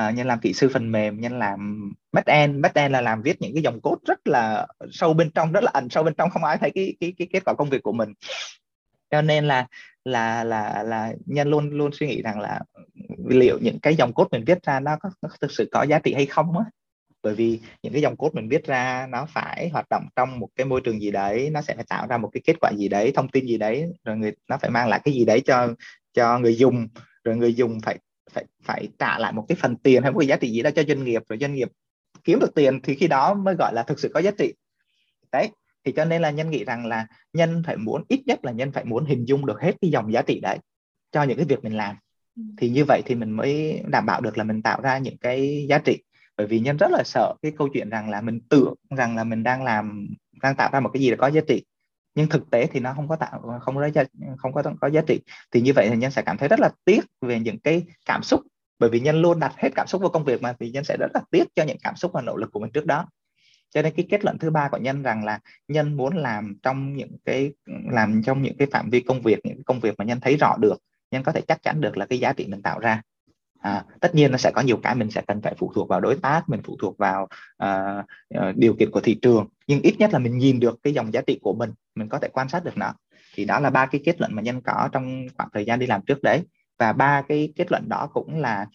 uh, 0.00 0.14
nhân 0.14 0.26
làm 0.26 0.40
kỹ 0.40 0.52
sư 0.52 0.68
phần 0.72 0.92
mềm 0.92 1.20
nhân 1.20 1.38
làm 1.38 1.92
back 2.12 2.26
end. 2.26 2.60
Back 2.60 2.74
end 2.74 2.92
là 2.92 3.00
làm 3.00 3.22
viết 3.22 3.42
những 3.42 3.54
cái 3.54 3.62
dòng 3.62 3.80
code 3.80 4.00
rất 4.06 4.26
là 4.26 4.66
sâu 4.90 5.14
bên 5.14 5.30
trong 5.30 5.52
rất 5.52 5.64
là 5.64 5.70
ẩn 5.74 5.88
sâu 5.88 6.04
bên 6.04 6.14
trong 6.14 6.30
không 6.30 6.44
ai 6.44 6.58
thấy 6.58 6.70
cái 6.74 6.94
cái 7.00 7.14
cái 7.18 7.28
kết 7.32 7.44
quả 7.44 7.54
công 7.54 7.70
việc 7.70 7.82
của 7.82 7.92
mình. 7.92 8.12
Cho 9.10 9.22
nên 9.22 9.44
là 9.44 9.66
là 10.04 10.44
là 10.44 10.82
là 10.82 11.12
nhân 11.26 11.50
luôn 11.50 11.70
luôn 11.70 11.90
suy 11.92 12.06
nghĩ 12.06 12.22
rằng 12.22 12.40
là 12.40 12.60
liệu 13.26 13.58
những 13.58 13.80
cái 13.80 13.96
dòng 13.96 14.12
code 14.12 14.28
mình 14.32 14.44
viết 14.46 14.62
ra 14.62 14.80
nó 14.80 14.96
có 15.00 15.10
nó 15.22 15.28
thực 15.40 15.50
sự 15.52 15.68
có 15.72 15.82
giá 15.82 15.98
trị 15.98 16.14
hay 16.14 16.26
không 16.26 16.58
á? 16.58 16.64
Bởi 17.22 17.34
vì 17.34 17.60
những 17.82 17.92
cái 17.92 18.02
dòng 18.02 18.16
code 18.16 18.32
mình 18.34 18.48
viết 18.48 18.66
ra 18.66 19.06
nó 19.10 19.26
phải 19.26 19.68
hoạt 19.68 19.86
động 19.90 20.06
trong 20.16 20.38
một 20.38 20.48
cái 20.56 20.64
môi 20.64 20.80
trường 20.84 21.00
gì 21.00 21.10
đấy 21.10 21.50
nó 21.50 21.62
sẽ 21.62 21.74
phải 21.74 21.84
tạo 21.88 22.06
ra 22.06 22.18
một 22.18 22.30
cái 22.32 22.40
kết 22.44 22.56
quả 22.60 22.70
gì 22.76 22.88
đấy 22.88 23.12
thông 23.14 23.28
tin 23.28 23.46
gì 23.46 23.58
đấy 23.58 23.86
rồi 24.04 24.16
người 24.16 24.32
nó 24.48 24.56
phải 24.56 24.70
mang 24.70 24.88
lại 24.88 25.00
cái 25.04 25.14
gì 25.14 25.24
đấy 25.24 25.40
cho 25.40 25.74
cho 26.14 26.38
người 26.38 26.56
dùng 26.56 26.88
rồi 27.24 27.36
người 27.36 27.54
dùng 27.54 27.80
phải 27.80 27.98
phải 28.30 28.44
phải 28.62 28.88
trả 28.98 29.18
lại 29.18 29.32
một 29.32 29.44
cái 29.48 29.56
phần 29.60 29.76
tiền 29.76 30.02
hay 30.02 30.12
một 30.12 30.18
cái 30.18 30.28
giá 30.28 30.36
trị 30.36 30.50
gì 30.50 30.62
đó 30.62 30.70
cho 30.70 30.82
doanh 30.88 31.04
nghiệp 31.04 31.22
rồi 31.28 31.38
doanh 31.40 31.54
nghiệp 31.54 31.68
kiếm 32.24 32.38
được 32.40 32.54
tiền 32.54 32.80
thì 32.82 32.94
khi 32.94 33.06
đó 33.06 33.34
mới 33.34 33.54
gọi 33.54 33.74
là 33.74 33.82
thực 33.82 34.00
sự 34.00 34.10
có 34.14 34.20
giá 34.20 34.30
trị. 34.38 34.54
Đấy 35.32 35.50
thì 35.84 35.92
cho 35.92 36.04
nên 36.04 36.22
là 36.22 36.30
nhân 36.30 36.50
nghĩ 36.50 36.64
rằng 36.64 36.86
là 36.86 37.06
nhân 37.32 37.62
phải 37.66 37.76
muốn 37.76 38.04
ít 38.08 38.22
nhất 38.26 38.44
là 38.44 38.52
nhân 38.52 38.72
phải 38.72 38.84
muốn 38.84 39.04
hình 39.04 39.24
dung 39.24 39.46
được 39.46 39.60
hết 39.60 39.72
cái 39.80 39.90
dòng 39.90 40.12
giá 40.12 40.22
trị 40.22 40.40
đấy 40.40 40.58
cho 41.12 41.22
những 41.22 41.36
cái 41.36 41.46
việc 41.46 41.64
mình 41.64 41.76
làm. 41.76 41.96
Ừ. 42.36 42.42
thì 42.56 42.70
như 42.70 42.84
vậy 42.84 43.02
thì 43.06 43.14
mình 43.14 43.30
mới 43.30 43.82
đảm 43.86 44.06
bảo 44.06 44.20
được 44.20 44.38
là 44.38 44.44
mình 44.44 44.62
tạo 44.62 44.80
ra 44.80 44.98
những 44.98 45.16
cái 45.18 45.66
giá 45.68 45.78
trị. 45.78 46.02
Bởi 46.36 46.46
vì 46.46 46.60
nhân 46.60 46.76
rất 46.76 46.90
là 46.90 47.02
sợ 47.04 47.34
cái 47.42 47.52
câu 47.58 47.68
chuyện 47.74 47.90
rằng 47.90 48.10
là 48.10 48.20
mình 48.20 48.40
tưởng 48.48 48.74
rằng 48.96 49.16
là 49.16 49.24
mình 49.24 49.42
đang 49.42 49.62
làm 49.62 50.08
đang 50.42 50.56
tạo 50.56 50.70
ra 50.72 50.80
một 50.80 50.90
cái 50.92 51.02
gì 51.02 51.10
đó 51.10 51.16
có 51.18 51.26
giá 51.26 51.40
trị 51.48 51.64
nhưng 52.14 52.28
thực 52.28 52.50
tế 52.50 52.66
thì 52.66 52.80
nó 52.80 52.92
không 52.94 53.08
có 53.08 53.16
tạo 53.16 53.58
không 53.60 53.76
có 53.76 53.90
giá, 53.90 54.04
không 54.36 54.52
có 54.52 54.62
có 54.80 54.88
giá 54.88 55.00
trị. 55.06 55.20
Thì 55.50 55.60
như 55.60 55.72
vậy 55.72 55.88
thì 55.90 55.96
nhân 55.96 56.10
sẽ 56.10 56.22
cảm 56.22 56.36
thấy 56.38 56.48
rất 56.48 56.60
là 56.60 56.70
tiếc 56.84 57.00
về 57.20 57.40
những 57.40 57.58
cái 57.58 57.82
cảm 58.06 58.22
xúc. 58.22 58.40
Bởi 58.78 58.90
vì 58.90 59.00
nhân 59.00 59.22
luôn 59.22 59.40
đặt 59.40 59.52
hết 59.56 59.68
cảm 59.74 59.86
xúc 59.86 60.00
vào 60.00 60.10
công 60.10 60.24
việc 60.24 60.42
mà 60.42 60.54
thì 60.60 60.70
nhân 60.70 60.84
sẽ 60.84 60.96
rất 61.00 61.10
là 61.14 61.20
tiếc 61.30 61.44
cho 61.56 61.64
những 61.64 61.78
cảm 61.82 61.96
xúc 61.96 62.10
và 62.14 62.20
nỗ 62.22 62.36
lực 62.36 62.52
của 62.52 62.60
mình 62.60 62.70
trước 62.72 62.86
đó. 62.86 63.06
Cho 63.70 63.82
nên 63.82 63.92
cái 63.96 64.06
kết 64.10 64.24
luận 64.24 64.38
thứ 64.38 64.50
ba 64.50 64.68
của 64.68 64.76
nhân 64.76 65.02
rằng 65.02 65.24
là 65.24 65.38
nhân 65.68 65.96
muốn 65.96 66.16
làm 66.16 66.56
trong 66.62 66.96
những 66.96 67.16
cái 67.24 67.52
làm 67.90 68.22
trong 68.22 68.42
những 68.42 68.56
cái 68.58 68.68
phạm 68.70 68.90
vi 68.90 69.00
công 69.00 69.22
việc 69.22 69.38
những 69.44 69.64
công 69.64 69.80
việc 69.80 69.94
mà 69.98 70.04
nhân 70.04 70.20
thấy 70.20 70.36
rõ 70.36 70.56
được 70.60 70.76
nhân 71.10 71.22
có 71.22 71.32
thể 71.32 71.40
chắc 71.40 71.62
chắn 71.62 71.80
được 71.80 71.96
là 71.96 72.06
cái 72.06 72.18
giá 72.18 72.32
trị 72.32 72.46
mình 72.46 72.62
tạo 72.62 72.78
ra 72.78 73.02
à, 73.64 73.84
tất 74.00 74.14
nhiên 74.14 74.30
nó 74.30 74.38
sẽ 74.38 74.50
có 74.50 74.62
nhiều 74.62 74.76
cái 74.82 74.94
mình 74.94 75.10
sẽ 75.10 75.22
cần 75.26 75.42
phải 75.42 75.54
phụ 75.58 75.72
thuộc 75.74 75.88
vào 75.88 76.00
đối 76.00 76.16
tác 76.16 76.48
mình 76.48 76.60
phụ 76.64 76.76
thuộc 76.80 76.98
vào 76.98 77.28
uh, 77.64 78.56
điều 78.56 78.74
kiện 78.74 78.90
của 78.90 79.00
thị 79.00 79.18
trường. 79.22 79.46
Nhưng 79.66 79.80
ít 79.82 79.94
nhất 79.98 80.12
là 80.12 80.18
mình 80.18 80.38
nhìn 80.38 80.60
được 80.60 80.78
cái 80.82 80.92
dòng 80.92 81.12
giá 81.12 81.20
trị 81.20 81.38
của 81.42 81.54
mình 81.54 81.70
mình 81.94 82.08
có 82.08 82.18
thể 82.18 82.28
quan 82.32 82.48
sát 82.48 82.64
được 82.64 82.76
nó. 82.76 82.92
Thì 83.34 83.44
đó 83.44 83.60
là 83.60 83.70
ba 83.70 83.86
cái 83.86 84.00
kết 84.04 84.20
luận 84.20 84.34
mà 84.34 84.42
nhân 84.42 84.60
có 84.60 84.88
trong 84.92 85.26
khoảng 85.36 85.48
thời 85.52 85.64
gian 85.64 85.78
đi 85.78 85.86
làm 85.86 86.02
trước 86.02 86.22
đấy. 86.22 86.42
Và 86.78 86.92
ba 86.92 87.22
cái 87.28 87.52
kết 87.56 87.70
luận 87.70 87.88
đó 87.88 88.08
cũng 88.12 88.40
là 88.40 88.66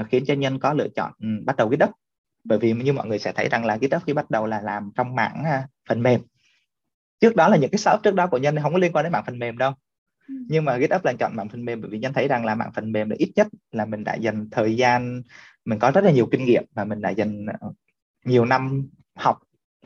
uh, 0.00 0.06
khiến 0.10 0.24
cho 0.26 0.34
nhân 0.34 0.58
có 0.58 0.72
lựa 0.72 0.88
chọn 0.88 1.12
um, 1.22 1.44
bắt 1.44 1.56
đầu 1.56 1.68
GitHub 1.70 1.90
bởi 2.44 2.58
vì 2.58 2.72
như 2.72 2.92
mọi 2.92 3.06
người 3.06 3.18
sẽ 3.18 3.32
thấy 3.32 3.48
rằng 3.48 3.64
là 3.64 3.78
GitHub 3.78 4.02
khi 4.06 4.12
bắt 4.12 4.30
đầu 4.30 4.46
là 4.46 4.60
làm 4.60 4.90
trong 4.94 5.14
mảng 5.14 5.42
uh, 5.42 5.70
phần 5.88 6.02
mềm. 6.02 6.20
Trước 7.20 7.36
đó 7.36 7.48
là 7.48 7.56
những 7.56 7.70
cái 7.70 7.78
startup 7.78 8.02
trước 8.02 8.14
đó 8.14 8.26
của 8.26 8.38
nhân 8.38 8.56
không 8.62 8.72
có 8.72 8.78
liên 8.78 8.92
quan 8.92 9.02
đến 9.04 9.12
mảng 9.12 9.24
phần 9.26 9.38
mềm 9.38 9.58
đâu 9.58 9.72
nhưng 10.28 10.64
mà 10.64 10.78
GitHub 10.78 11.04
là 11.04 11.12
chọn 11.18 11.36
mạng 11.36 11.48
phần 11.48 11.64
mềm 11.64 11.80
bởi 11.80 11.90
vì 11.90 11.98
nhân 11.98 12.12
thấy 12.12 12.28
rằng 12.28 12.44
là 12.44 12.54
mạng 12.54 12.70
phần 12.74 12.92
mềm 12.92 13.10
là 13.10 13.16
ít 13.18 13.32
nhất 13.36 13.46
là 13.72 13.84
mình 13.84 14.04
đã 14.04 14.14
dành 14.14 14.48
thời 14.50 14.76
gian 14.76 15.22
mình 15.64 15.78
có 15.78 15.90
rất 15.90 16.04
là 16.04 16.10
nhiều 16.10 16.28
kinh 16.32 16.44
nghiệm 16.44 16.64
và 16.74 16.84
mình 16.84 17.00
đã 17.00 17.10
dành 17.10 17.46
ờ, 17.60 17.72
nhiều 18.24 18.44
năm 18.44 18.88
học 19.14 19.38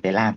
để 0.03 0.13
làm. 0.13 0.35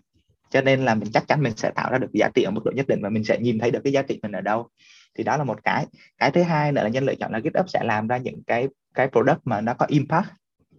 Cho 0.49 0.61
nên 0.61 0.85
là 0.85 0.95
mình 0.95 1.11
chắc 1.13 1.27
chắn 1.27 1.43
mình 1.43 1.53
sẽ 1.55 1.71
tạo 1.71 1.91
ra 1.91 1.97
được 1.97 2.09
giá 2.13 2.29
trị 2.35 2.43
ở 2.43 2.51
mức 2.51 2.61
độ 2.65 2.71
nhất 2.75 2.87
định 2.87 2.99
và 3.01 3.09
mình 3.09 3.23
sẽ 3.23 3.39
nhìn 3.39 3.59
thấy 3.59 3.71
được 3.71 3.79
cái 3.83 3.93
giá 3.93 4.01
trị 4.01 4.19
mình 4.21 4.31
ở 4.31 4.41
đâu. 4.41 4.69
Thì 5.17 5.23
đó 5.23 5.37
là 5.37 5.43
một 5.43 5.63
cái. 5.63 5.87
Cái 6.17 6.31
thứ 6.31 6.43
hai 6.43 6.71
nữa 6.71 6.83
là 6.83 6.89
nhân 6.89 7.05
lựa 7.05 7.15
chọn 7.15 7.31
là 7.31 7.39
GitHub 7.39 7.69
sẽ 7.69 7.83
làm 7.83 8.07
ra 8.07 8.17
những 8.17 8.43
cái 8.47 8.67
cái 8.93 9.07
product 9.07 9.39
mà 9.45 9.61
nó 9.61 9.73
có 9.73 9.85
impact. 9.85 10.27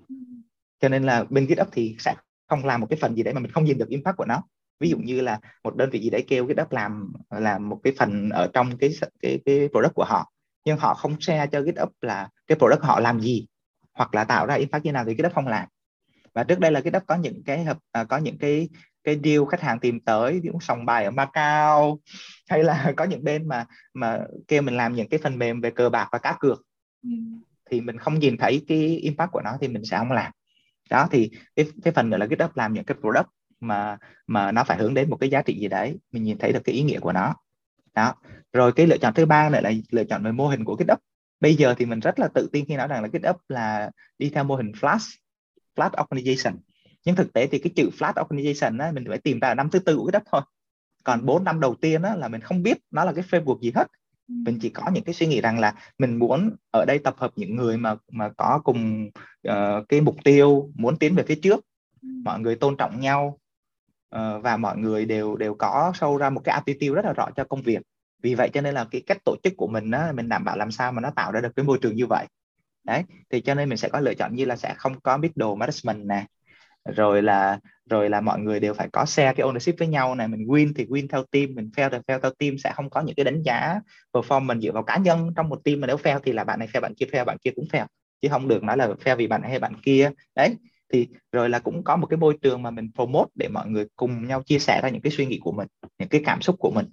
Ừ. 0.09 0.15
cho 0.81 0.89
nên 0.89 1.03
là 1.03 1.25
bên 1.31 1.47
GitHub 1.47 1.69
thì 1.73 1.97
sẽ 1.99 2.15
không 2.49 2.65
làm 2.65 2.81
một 2.81 2.87
cái 2.91 2.99
phần 3.01 3.15
gì 3.15 3.23
đấy 3.23 3.35
mà 3.35 3.41
mình 3.41 3.51
không 3.51 3.65
nhìn 3.65 3.79
được 3.79 3.89
impact 3.89 4.17
của 4.17 4.25
nó 4.25 4.43
ví 4.81 4.91
dụ 4.91 4.99
như 4.99 5.21
là 5.21 5.41
một 5.65 5.77
đơn 5.77 5.91
vị 5.91 6.01
gì 6.01 6.11
đấy 6.11 6.25
kêu 6.29 6.47
cái 6.47 6.55
đất 6.55 6.73
làm 6.73 7.13
làm 7.31 7.69
một 7.69 7.81
cái 7.85 7.93
phần 7.99 8.31
ở 8.31 8.51
trong 8.53 8.79
cái 8.79 8.91
cái 9.23 9.41
cái 9.45 9.69
product 9.73 9.95
của 9.95 10.05
họ 10.05 10.33
nhưng 10.65 10.79
họ 10.79 10.95
không 10.95 11.21
share 11.21 11.47
cho 11.47 11.63
GitHub 11.63 11.89
là 12.01 12.29
cái 12.47 12.59
product 12.59 12.83
họ 12.83 13.01
làm 13.01 13.21
gì 13.21 13.47
hoặc 13.95 14.15
là 14.15 14.25
tạo 14.25 14.47
ra 14.47 14.55
impact 14.55 14.85
như 14.85 14.93
nào 14.93 15.05
thì 15.05 15.15
GitHub 15.15 15.33
không 15.33 15.49
làm. 15.49 15.69
Và 16.35 16.45
trước 16.45 16.61
đây 16.61 16.73
là 16.73 16.81
GitHub 16.81 17.03
có 17.07 17.15
những 17.15 17.43
cái 17.45 17.65
hợp 17.65 17.79
à, 17.93 18.05
có 18.05 18.19
những 18.19 18.39
cái 18.39 18.69
cái 19.05 19.21
deal 19.25 19.41
khách 19.51 19.61
hàng 19.61 19.81
tìm 19.81 20.01
tới 20.01 20.33
ví 20.33 20.51
dụ 20.53 20.59
sòng 20.61 20.87
bài 20.87 21.05
ở 21.05 21.11
Macau 21.11 21.99
hay 22.49 22.65
là 22.65 22.93
có 22.97 23.05
những 23.05 23.25
bên 23.25 23.49
mà 23.49 23.67
mà 23.95 24.21
kêu 24.49 24.63
mình 24.63 24.77
làm 24.77 24.93
những 24.93 25.09
cái 25.09 25.21
phần 25.23 25.39
mềm 25.39 25.61
về 25.61 25.71
cờ 25.71 25.89
bạc 25.89 26.09
và 26.13 26.19
cá 26.19 26.37
cược. 26.41 26.63
Ừ. 27.03 27.11
thì 27.71 27.81
mình 27.81 27.99
không 27.99 28.19
nhìn 28.19 28.37
thấy 28.37 28.65
cái 28.69 28.79
impact 28.79 29.31
của 29.33 29.41
nó 29.45 29.57
thì 29.61 29.69
mình 29.69 29.85
sẽ 29.85 29.99
không 29.99 30.13
làm. 30.13 30.33
Đó 30.91 31.09
thì 31.11 31.31
cái, 31.57 31.67
cái 31.85 31.93
phần 31.93 32.11
nữa 32.11 32.17
là 32.17 32.27
GitHub 32.27 32.51
làm 32.55 32.75
những 32.75 32.85
cái 32.85 32.97
product 33.01 33.27
mà 33.61 33.99
mà 34.27 34.53
nó 34.53 34.65
phải 34.65 34.79
hướng 34.79 34.95
đến 34.95 35.11
một 35.11 35.17
cái 35.17 35.31
giá 35.31 35.43
trị 35.43 35.59
gì 35.61 35.69
đấy. 35.69 35.99
Mình 36.13 36.23
nhìn 36.23 36.39
thấy 36.39 36.53
được 36.53 36.61
cái 36.65 36.75
ý 36.75 36.83
nghĩa 36.83 37.01
của 37.01 37.13
nó. 37.13 37.35
Đó. 37.95 38.15
Rồi 38.53 38.73
cái 38.73 38.87
lựa 38.87 38.99
chọn 38.99 39.15
thứ 39.15 39.27
ba 39.27 39.49
nữa 39.49 39.61
là 39.63 39.73
lựa 39.91 40.05
chọn 40.05 40.25
về 40.25 40.33
mô 40.33 40.49
hình 40.49 40.65
của 40.65 40.77
GitHub 40.77 40.99
bây 41.41 41.55
giờ 41.55 41.75
thì 41.79 41.87
mình 41.87 42.01
rất 42.01 42.19
là 42.19 42.29
tự 42.29 42.49
tin 42.53 42.65
khi 42.65 42.77
nói 42.77 42.89
rằng 42.89 43.03
là 43.03 43.09
GitHub 43.09 43.37
là 43.49 43.91
đi 44.19 44.31
theo 44.31 44.45
mô 44.45 44.57
hình 44.57 44.73
flash 44.73 45.17
flat 45.77 45.91
organization. 45.91 46.55
Nhưng 47.05 47.17
thực 47.17 47.33
tế 47.33 47.47
thì 47.47 47.59
cái 47.59 47.73
chữ 47.77 47.91
flat 47.99 48.13
organization 48.13 48.81
á, 48.81 48.93
mình 48.93 49.05
phải 49.09 49.19
tìm 49.19 49.41
ra 49.41 49.55
năm 49.55 49.71
thứ 49.71 49.79
tư 49.79 49.97
của 49.97 50.05
GitHub 50.05 50.23
thôi. 50.33 50.41
Còn 51.05 51.27
4 51.27 51.45
năm 51.45 51.61
đầu 51.61 51.75
tiên 51.75 52.03
á, 52.03 52.17
là 52.17 52.29
mình 52.29 52.41
không 52.41 52.63
biết 52.63 52.79
nó 52.91 53.05
là 53.05 53.13
cái 53.13 53.25
framework 53.31 53.61
gì 53.61 53.73
hết. 53.75 53.87
Mình 54.29 54.59
chỉ 54.63 54.69
có 54.69 54.91
những 54.93 55.05
cái 55.05 55.15
suy 55.15 55.27
nghĩ 55.27 55.41
rằng 55.41 55.59
là 55.59 55.75
mình 55.99 56.19
muốn 56.19 56.57
ở 56.71 56.85
đây 56.85 56.99
tập 56.99 57.15
hợp 57.19 57.31
những 57.37 57.57
người 57.57 57.77
mà 57.79 57.97
mà 58.13 58.29
có 58.37 58.61
cùng 58.65 59.11
uh, 59.49 59.89
cái 59.89 60.01
mục 60.01 60.17
tiêu 60.25 60.71
muốn 60.75 60.99
tiến 60.99 61.15
về 61.15 61.25
phía 61.27 61.35
trước. 61.43 61.65
Mọi 62.03 62.41
người 62.41 62.57
tôn 62.57 62.77
trọng 62.77 63.01
nhau 63.01 63.39
uh, 64.15 64.43
và 64.43 64.57
mọi 64.57 64.77
người 64.77 65.05
đều 65.05 65.37
đều 65.37 65.55
có 65.55 65.93
sâu 65.95 66.17
ra 66.17 66.31
một 66.31 66.41
cái 66.45 66.53
attitude 66.53 66.95
rất 66.95 67.05
là 67.05 67.13
rõ 67.13 67.29
cho 67.37 67.45
công 67.45 67.63
việc. 67.63 67.83
Vì 68.23 68.35
vậy 68.35 68.51
cho 68.53 68.61
nên 68.61 68.75
là 68.75 68.87
cái 68.91 69.03
cách 69.07 69.19
tổ 69.25 69.37
chức 69.43 69.53
của 69.57 69.67
mình 69.67 69.91
á, 69.91 70.13
mình 70.15 70.29
đảm 70.29 70.45
bảo 70.45 70.57
làm 70.57 70.71
sao 70.71 70.93
mà 70.93 71.01
nó 71.01 71.11
tạo 71.11 71.33
ra 71.33 71.41
được 71.41 71.57
cái 71.57 71.65
môi 71.65 71.79
trường 71.83 71.97
như 71.97 72.07
vậy. 72.07 72.27
Đấy 72.85 73.03
thì 73.31 73.41
cho 73.41 73.55
nên 73.55 73.69
mình 73.69 73.79
sẽ 73.79 73.89
có 73.89 74.01
lựa 74.01 74.15
chọn 74.15 74.35
như 74.35 74.45
là 74.45 74.57
sẽ 74.57 74.75
không 74.77 75.01
có 75.01 75.17
middle 75.17 75.55
management 75.59 76.07
nè. 76.07 76.27
Rồi 76.95 77.23
là 77.23 77.59
rồi 77.91 78.11
là 78.11 78.21
mọi 78.21 78.41
người 78.41 78.61
đều 78.61 78.75
phải 78.75 78.89
có 78.93 79.05
share 79.05 79.35
cái 79.35 79.47
ownership 79.47 79.73
với 79.79 79.89
nhau 79.89 80.15
này 80.15 80.29
mình 80.29 80.47
win 80.47 80.73
thì 80.77 80.87
win 80.87 81.09
theo 81.09 81.25
team 81.31 81.55
mình 81.55 81.71
fail 81.77 81.91
thì 81.91 81.99
fail 82.07 82.21
theo 82.21 82.31
team. 82.39 82.59
Sẽ 82.59 82.73
không 82.75 82.91
có 82.91 83.01
những 83.01 83.15
cái 83.15 83.25
đánh 83.25 83.43
giá 83.43 83.81
performance 84.13 84.61
dựa 84.61 84.73
vào 84.73 84.83
cá 84.83 84.97
nhân 84.97 85.33
trong 85.37 85.49
một 85.49 85.65
team 85.65 85.81
mà 85.81 85.87
nếu 85.87 85.97
fail 85.97 86.21
thì 86.25 86.33
là 86.33 86.45
bạn 86.45 86.59
này 86.59 86.69
fail 86.73 86.81
bạn 86.81 86.95
kia 86.95 87.07
fail 87.13 87.25
bạn 87.25 87.39
kia 87.39 87.51
cũng 87.57 87.67
fail. 87.73 87.87
Chứ 88.23 88.29
không 88.29 88.49
được 88.49 88.63
nói 88.63 88.77
là 88.77 88.89
fail 89.05 89.17
vì 89.17 89.27
bạn 89.27 89.43
này 89.43 89.51
hay 89.51 89.59
bạn 89.59 89.75
kia. 89.83 90.11
Đấy 90.35 90.57
thì 90.93 91.09
rồi 91.33 91.49
là 91.49 91.59
cũng 91.59 91.85
có 91.85 91.97
một 91.97 92.07
cái 92.07 92.17
môi 92.17 92.37
trường 92.43 92.63
mà 92.63 92.71
mình 92.71 92.91
promote 92.95 93.31
để 93.35 93.49
mọi 93.49 93.69
người 93.69 93.87
cùng 93.97 94.29
nhau 94.29 94.43
chia 94.43 94.59
sẻ 94.59 94.81
ra 94.83 94.89
những 94.89 95.03
cái 95.03 95.13
suy 95.13 95.27
nghĩ 95.27 95.39
của 95.43 95.53
mình 95.53 95.69
những 95.99 96.09
cái 96.09 96.23
cảm 96.25 96.41
xúc 96.41 96.57
của 96.59 96.71
mình. 96.71 96.87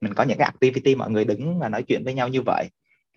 Mình 0.00 0.14
có 0.14 0.22
những 0.22 0.38
cái 0.38 0.44
activity 0.44 0.94
mọi 0.94 1.10
người 1.10 1.24
đứng 1.24 1.58
và 1.58 1.68
nói 1.68 1.82
chuyện 1.82 2.04
với 2.04 2.14
nhau 2.14 2.28
như 2.28 2.42
vậy. 2.42 2.68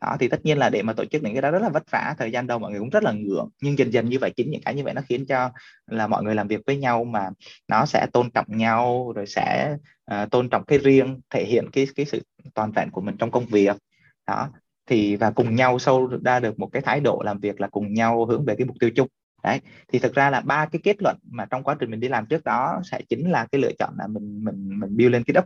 Đó 0.01 0.17
thì 0.19 0.27
tất 0.27 0.45
nhiên 0.45 0.57
là 0.57 0.69
để 0.69 0.81
mà 0.81 0.93
tổ 0.93 1.05
chức 1.05 1.23
những 1.23 1.33
cái 1.33 1.41
đó 1.41 1.51
rất 1.51 1.61
là 1.61 1.69
vất 1.69 1.91
vả 1.91 2.15
thời 2.17 2.31
gian 2.31 2.47
đầu 2.47 2.59
mọi 2.59 2.71
người 2.71 2.79
cũng 2.79 2.89
rất 2.89 3.03
là 3.03 3.11
ngượng. 3.11 3.49
Nhưng 3.61 3.77
dần 3.77 3.93
dần 3.93 4.09
như 4.09 4.17
vậy 4.21 4.31
chính 4.35 4.51
những 4.51 4.61
cái 4.65 4.75
như 4.75 4.83
vậy 4.83 4.93
nó 4.93 5.01
khiến 5.09 5.25
cho 5.25 5.51
là 5.87 6.07
mọi 6.07 6.23
người 6.23 6.35
làm 6.35 6.47
việc 6.47 6.61
với 6.65 6.77
nhau 6.77 7.03
mà 7.03 7.29
nó 7.67 7.85
sẽ 7.85 8.07
tôn 8.13 8.31
trọng 8.31 8.45
nhau 8.49 9.11
rồi 9.15 9.27
sẽ 9.27 9.75
uh, 10.11 10.31
tôn 10.31 10.49
trọng 10.49 10.63
cái 10.65 10.79
riêng 10.79 11.19
thể 11.29 11.45
hiện 11.45 11.69
cái 11.71 11.87
cái 11.95 12.05
sự 12.05 12.21
toàn 12.53 12.71
vẹn 12.71 12.89
của 12.91 13.01
mình 13.01 13.17
trong 13.17 13.31
công 13.31 13.45
việc. 13.45 13.75
Đó 14.27 14.49
thì 14.87 15.15
và 15.15 15.31
cùng 15.31 15.55
nhau 15.55 15.79
sâu 15.79 16.09
ra 16.25 16.39
được 16.39 16.59
một 16.59 16.69
cái 16.73 16.81
thái 16.81 16.99
độ 16.99 17.21
làm 17.25 17.39
việc 17.39 17.61
là 17.61 17.67
cùng 17.67 17.93
nhau 17.93 18.25
hướng 18.25 18.45
về 18.45 18.55
cái 18.55 18.67
mục 18.67 18.75
tiêu 18.79 18.89
chung 18.95 19.07
đấy 19.43 19.59
thì 19.87 19.99
thực 19.99 20.13
ra 20.13 20.29
là 20.29 20.41
ba 20.41 20.65
cái 20.65 20.79
kết 20.83 20.95
luận 20.99 21.17
mà 21.31 21.45
trong 21.45 21.63
quá 21.63 21.75
trình 21.79 21.91
mình 21.91 21.99
đi 21.99 22.07
làm 22.07 22.25
trước 22.25 22.43
đó 22.43 22.81
sẽ 22.83 23.01
chính 23.09 23.31
là 23.31 23.45
cái 23.51 23.61
lựa 23.61 23.71
chọn 23.79 23.93
là 23.97 24.07
mình 24.07 24.45
mình 24.45 24.79
mình 24.79 24.97
build 24.97 25.13
lên 25.13 25.23
cái 25.23 25.33
đất 25.33 25.45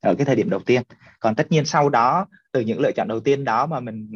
ở 0.00 0.14
cái 0.14 0.24
thời 0.24 0.36
điểm 0.36 0.50
đầu 0.50 0.60
tiên. 0.60 0.82
Còn 1.20 1.34
tất 1.34 1.52
nhiên 1.52 1.64
sau 1.64 1.88
đó 1.88 2.26
từ 2.52 2.60
những 2.60 2.80
lựa 2.80 2.92
chọn 2.92 3.08
đầu 3.08 3.20
tiên 3.20 3.44
đó 3.44 3.66
mà 3.66 3.80
mình 3.80 4.10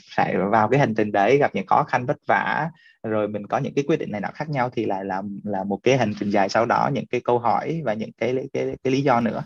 sẽ 0.00 0.38
vào 0.50 0.68
cái 0.68 0.80
hành 0.80 0.94
trình 0.94 1.12
đấy 1.12 1.38
gặp 1.38 1.54
những 1.54 1.66
khó 1.66 1.82
khăn 1.82 2.06
vất 2.06 2.16
vả 2.26 2.70
rồi 3.02 3.28
mình 3.28 3.46
có 3.46 3.58
những 3.58 3.74
cái 3.74 3.84
quyết 3.88 3.96
định 3.96 4.10
này 4.10 4.20
nọ 4.20 4.28
khác 4.34 4.48
nhau 4.48 4.70
thì 4.70 4.84
lại 4.84 5.04
là 5.04 5.22
là 5.44 5.64
một 5.64 5.78
cái 5.82 5.98
hành 5.98 6.14
trình 6.20 6.30
dài 6.30 6.48
sau 6.48 6.66
đó 6.66 6.90
những 6.92 7.06
cái 7.06 7.20
câu 7.20 7.38
hỏi 7.38 7.82
và 7.84 7.94
những 7.94 8.12
cái 8.12 8.34
cái 8.34 8.48
cái, 8.52 8.76
cái 8.84 8.92
lý 8.92 9.02
do 9.02 9.20
nữa. 9.20 9.42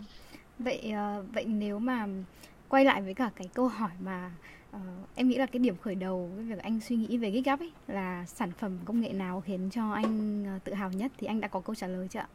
Vậy 0.59 0.91
ờ, 0.95 1.23
vậy 1.33 1.45
nếu 1.45 1.79
mà 1.79 2.07
quay 2.69 2.85
lại 2.85 3.01
với 3.01 3.13
cả 3.13 3.29
cái 3.35 3.49
câu 3.53 3.67
hỏi 3.67 3.91
mà 3.99 4.31
uh, 4.75 5.09
em 5.15 5.29
nghĩ 5.29 5.37
là 5.37 5.45
cái 5.45 5.59
điểm 5.59 5.75
khởi 5.77 5.95
đầu 5.95 6.31
cái 6.35 6.45
việc 6.45 6.59
anh 6.59 6.79
suy 6.81 6.95
nghĩ 6.95 7.17
về 7.17 7.31
GitHub 7.31 7.59
ấy 7.59 7.71
là 7.87 8.25
sản 8.25 8.51
phẩm 8.51 8.79
công 8.85 9.01
nghệ 9.01 9.13
nào 9.13 9.41
khiến 9.41 9.69
cho 9.71 9.91
anh 9.91 10.43
ờ, 10.45 10.59
tự 10.63 10.73
hào 10.73 10.91
nhất? 10.91 11.11
Thì 11.17 11.27
anh 11.27 11.41
đã 11.41 11.47
có 11.47 11.59
câu 11.59 11.75
trả 11.75 11.87
lời 11.87 12.07
chưa 12.07 12.19
ạ? 12.19 12.27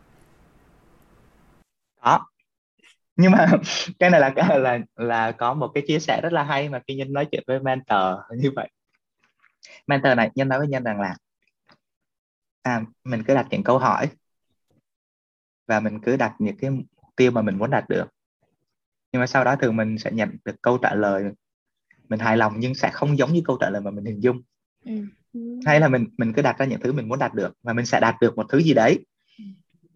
Có. 2.01 2.27
Nhưng 3.17 3.33
mà 3.33 3.47
cái 3.99 4.11
này 4.11 4.21
là 4.21 4.33
cái 4.37 4.59
là 4.61 4.79
là 4.97 5.33
có 5.33 5.55
một 5.55 5.71
cái 5.75 5.85
chia 5.87 5.99
sẻ 5.99 6.21
rất 6.23 6.33
là 6.33 6.43
hay 6.43 6.69
mà 6.69 6.81
khi 6.89 6.95
nhân 6.95 7.13
nói 7.13 7.27
chuyện 7.31 7.45
với 7.47 7.61
mentor 7.61 8.19
như 8.39 8.51
vậy. 8.57 8.71
Mentor 9.87 10.17
này 10.17 10.31
nhân 10.35 10.49
nói 10.49 10.59
với 10.59 10.69
nhân 10.69 10.85
rằng 10.85 11.01
là 11.01 11.17
à, 12.63 12.83
mình 13.05 13.23
cứ 13.25 13.35
đặt 13.35 13.47
những 13.51 13.63
câu 13.63 13.79
hỏi 13.79 14.09
và 15.67 15.81
mình 15.81 16.01
cứ 16.03 16.17
đặt 16.17 16.35
những 16.39 16.57
cái 16.57 16.71
mục 16.71 16.87
tiêu 17.17 17.31
mà 17.31 17.43
mình 17.43 17.59
muốn 17.59 17.71
đạt 17.71 17.89
được. 17.89 18.05
Nhưng 19.13 19.21
mà 19.21 19.27
sau 19.27 19.45
đó 19.45 19.57
thường 19.57 19.77
mình 19.77 19.99
sẽ 19.99 20.11
nhận 20.13 20.37
được 20.45 20.63
câu 20.63 20.79
trả 20.79 20.95
lời 20.95 21.33
mình 22.09 22.21
hài 22.21 22.37
lòng 22.37 22.53
nhưng 22.59 22.75
sẽ 22.75 22.91
không 22.93 23.19
giống 23.19 23.33
như 23.33 23.43
câu 23.45 23.57
trả 23.61 23.71
lời 23.71 23.83
mà 23.83 23.91
mình 23.91 24.05
hình 24.05 24.23
dung. 24.23 24.43
Ừ. 24.85 24.93
hay 25.67 25.81
là 25.81 25.89
mình 25.89 26.07
mình 26.19 26.33
cứ 26.33 26.43
đặt 26.43 26.59
ra 26.59 26.67
những 26.67 26.81
thứ 26.81 26.93
mình 26.93 27.09
muốn 27.09 27.19
đạt 27.19 27.35
được 27.35 27.57
và 27.63 27.73
mình 27.73 27.87
sẽ 27.87 28.01
đạt 28.01 28.15
được 28.21 28.37
một 28.37 28.47
thứ 28.49 28.59
gì 28.59 28.75
đấy. 28.75 29.07
Ừ. 29.39 29.45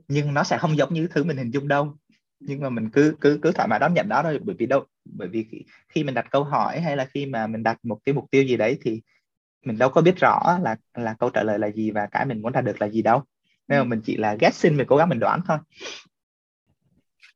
nhưng 0.09 0.35
nó 0.35 0.45
sẽ 0.45 0.59
không 0.59 0.77
giống 0.77 0.95
như 0.95 1.09
thứ 1.09 1.25
mình 1.25 1.37
hình 1.37 1.51
dung 1.51 1.69
đâu. 1.69 1.97
Nhưng 2.41 2.61
mà 2.61 2.71
mình 2.71 2.91
cứ 2.91 3.15
cứ 3.21 3.39
cứ 3.43 3.53
thoải 3.53 3.69
mái 3.69 3.79
đón 3.79 3.95
nhận 3.95 4.09
đó 4.09 4.23
thôi. 4.23 4.41
Bởi 4.43 4.57
vì 4.59 4.67
đâu 4.67 4.85
bởi 5.05 5.29
vì 5.29 5.47
khi 5.89 6.05
mình 6.05 6.15
đặt 6.15 6.27
câu 6.31 6.45
hỏi 6.45 6.81
hay 6.81 6.97
là 6.97 7.05
khi 7.05 7.27
mà 7.27 7.47
mình 7.47 7.63
đặt 7.63 7.85
một 7.85 7.99
cái 8.05 8.15
mục 8.15 8.25
tiêu 8.31 8.45
gì 8.45 8.57
đấy 8.57 8.79
thì 8.83 9.03
mình 9.65 9.79
đâu 9.79 9.89
có 9.89 10.01
biết 10.01 10.17
rõ 10.17 10.59
là 10.63 10.77
là 10.95 11.15
câu 11.19 11.31
trả 11.31 11.43
lời 11.43 11.59
là 11.59 11.71
gì 11.71 11.91
và 11.91 12.07
cái 12.07 12.27
mình 12.27 12.43
muốn 12.43 12.53
đạt 12.53 12.65
được 12.65 12.81
là 12.81 12.89
gì 12.89 13.03
đâu. 13.03 13.23
Nên 13.69 13.79
mà 13.79 13.85
mình 13.85 14.01
chỉ 14.05 14.17
là 14.17 14.37
guessing 14.41 14.77
mình 14.77 14.87
cố 14.87 14.97
gắng 14.97 15.09
mình 15.09 15.19
đoán 15.19 15.41
thôi. 15.49 15.59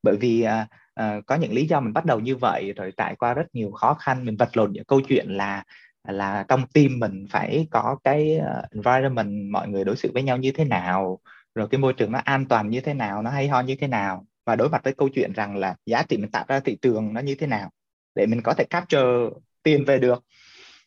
Bởi 0.03 0.17
vì 0.17 0.43
à, 0.43 0.69
à, 0.97 1.21
có 1.27 1.35
những 1.35 1.53
lý 1.53 1.67
do 1.67 1.81
mình 1.81 1.93
bắt 1.93 2.05
đầu 2.05 2.21
như 2.21 2.37
vậy 2.37 2.73
rồi 2.77 2.93
trải 2.97 3.17
qua 3.17 3.35
rất 3.35 3.47
nhiều 3.53 3.71
khó 3.71 3.95
khăn 3.95 4.25
mình 4.25 4.37
vật 4.37 4.57
lộn 4.57 4.73
những 4.73 4.85
câu 4.85 5.01
chuyện 5.01 5.27
là 5.31 5.65
là 6.09 6.45
trong 6.49 6.67
team 6.75 6.99
mình 6.99 7.27
phải 7.31 7.67
có 7.71 7.97
cái 8.05 8.37
ờ, 8.39 8.63
environment 8.75 9.53
mọi 9.53 9.69
người 9.69 9.85
đối 9.85 9.97
xử 9.97 10.11
với 10.15 10.23
nhau 10.23 10.37
như 10.37 10.53
thế 10.53 10.65
nào 10.65 11.21
rồi 11.55 11.69
cái 11.71 11.79
môi 11.79 11.93
trường 11.93 12.13
nó 12.13 12.21
an 12.25 12.47
toàn 12.49 12.71
như 12.71 12.81
thế 12.81 12.95
nào 12.95 13.23
nó 13.23 13.31
hay 13.31 13.49
ho 13.49 13.61
như 13.61 13.77
thế 13.81 13.87
nào 13.87 14.27
và 14.47 14.57
đối 14.57 14.69
mặt 14.69 14.85
với 14.85 14.95
câu 14.95 15.09
chuyện 15.09 15.33
rằng 15.33 15.57
là 15.57 15.77
giá 15.87 16.03
trị 16.03 16.17
mình 16.17 16.31
tạo 16.31 16.45
ra 16.49 16.61
thị 16.61 16.79
trường 16.83 17.13
nó 17.15 17.21
như 17.21 17.35
thế 17.35 17.47
nào 17.47 17.71
để 18.15 18.27
mình 18.27 18.43
có 18.43 18.55
thể 18.55 18.65
capture 18.65 19.03
tiền 19.63 19.85
về 19.85 19.99
được. 19.99 20.25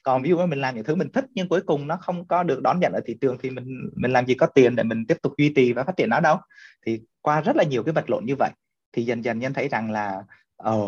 Còn 0.03 0.22
ví 0.24 0.30
dụ 0.30 0.38
mình 0.45 0.62
làm 0.62 0.76
những 0.76 0.84
thứ 0.84 0.95
mình 0.95 1.12
thích 1.14 1.26
nhưng 1.36 1.49
cuối 1.49 1.62
cùng 1.62 1.88
nó 1.88 1.97
không 2.01 2.28
có 2.28 2.43
được 2.43 2.62
đón 2.62 2.80
nhận 2.80 2.93
ở 2.93 3.01
thị 3.05 3.18
trường 3.22 3.38
thì 3.43 3.49
mình 3.49 3.89
mình 3.95 4.12
làm 4.12 4.26
gì 4.26 4.34
có 4.34 4.45
tiền 4.45 4.76
để 4.76 4.84
mình 4.84 5.05
tiếp 5.07 5.18
tục 5.24 5.34
duy 5.38 5.53
trì 5.55 5.74
và 5.74 5.84
phát 5.84 5.97
triển 5.97 6.10
nó 6.10 6.20
đâu. 6.20 6.38
Thì 6.86 7.01
qua 7.22 7.41
rất 7.41 7.55
là 7.55 7.64
nhiều 7.64 7.84
cái 7.84 7.93
vật 7.93 8.10
lộn 8.10 8.26
như 8.26 8.36
vậy 8.39 8.51
thì 8.94 9.06
dần 9.06 9.24
dần 9.24 9.40
nhân 9.40 9.54
thấy 9.54 9.68
rằng 9.68 9.92
là 9.92 10.24
ờ 10.58 10.80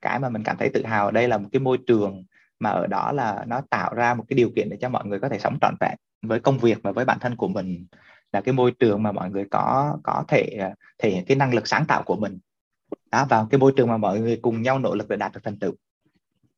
cái 0.00 0.18
mà 0.18 0.28
mình 0.28 0.44
cảm 0.44 0.56
thấy 0.56 0.70
tự 0.74 0.86
hào 0.86 1.04
ở 1.04 1.10
đây 1.10 1.28
là 1.28 1.38
một 1.38 1.48
cái 1.52 1.60
môi 1.60 1.78
trường 1.86 2.24
mà 2.58 2.70
ở 2.70 2.86
đó 2.86 3.12
là 3.12 3.44
nó 3.48 3.60
tạo 3.70 3.94
ra 3.94 4.14
một 4.14 4.24
cái 4.28 4.34
điều 4.34 4.50
kiện 4.56 4.68
để 4.70 4.76
cho 4.80 4.88
mọi 4.88 5.06
người 5.06 5.18
có 5.20 5.28
thể 5.28 5.38
sống 5.38 5.58
trọn 5.60 5.74
vẹn 5.80 5.96
với 6.22 6.40
công 6.40 6.58
việc 6.58 6.78
và 6.82 6.92
với 6.92 7.04
bản 7.04 7.18
thân 7.18 7.36
của 7.36 7.48
mình. 7.48 7.86
Là 8.32 8.40
cái 8.40 8.52
môi 8.52 8.72
trường 8.78 9.02
mà 9.02 9.12
mọi 9.12 9.30
người 9.30 9.44
có 9.50 9.98
có 10.02 10.24
thể 10.28 10.42
à, 10.42 10.74
thể 10.98 11.10
hiện 11.10 11.24
cái 11.24 11.36
năng 11.36 11.54
lực 11.54 11.68
sáng 11.68 11.84
tạo 11.88 12.02
của 12.02 12.16
mình. 12.16 12.38
Đó 13.10 13.26
vào 13.30 13.46
cái 13.50 13.58
môi 13.58 13.72
trường 13.76 13.88
mà 13.88 13.96
mọi 13.96 14.20
người 14.20 14.38
cùng 14.42 14.62
nhau 14.62 14.78
nỗ 14.78 14.94
lực 14.94 15.08
để 15.08 15.16
đạt 15.16 15.32
được 15.32 15.40
thành 15.44 15.58
tựu. 15.58 15.74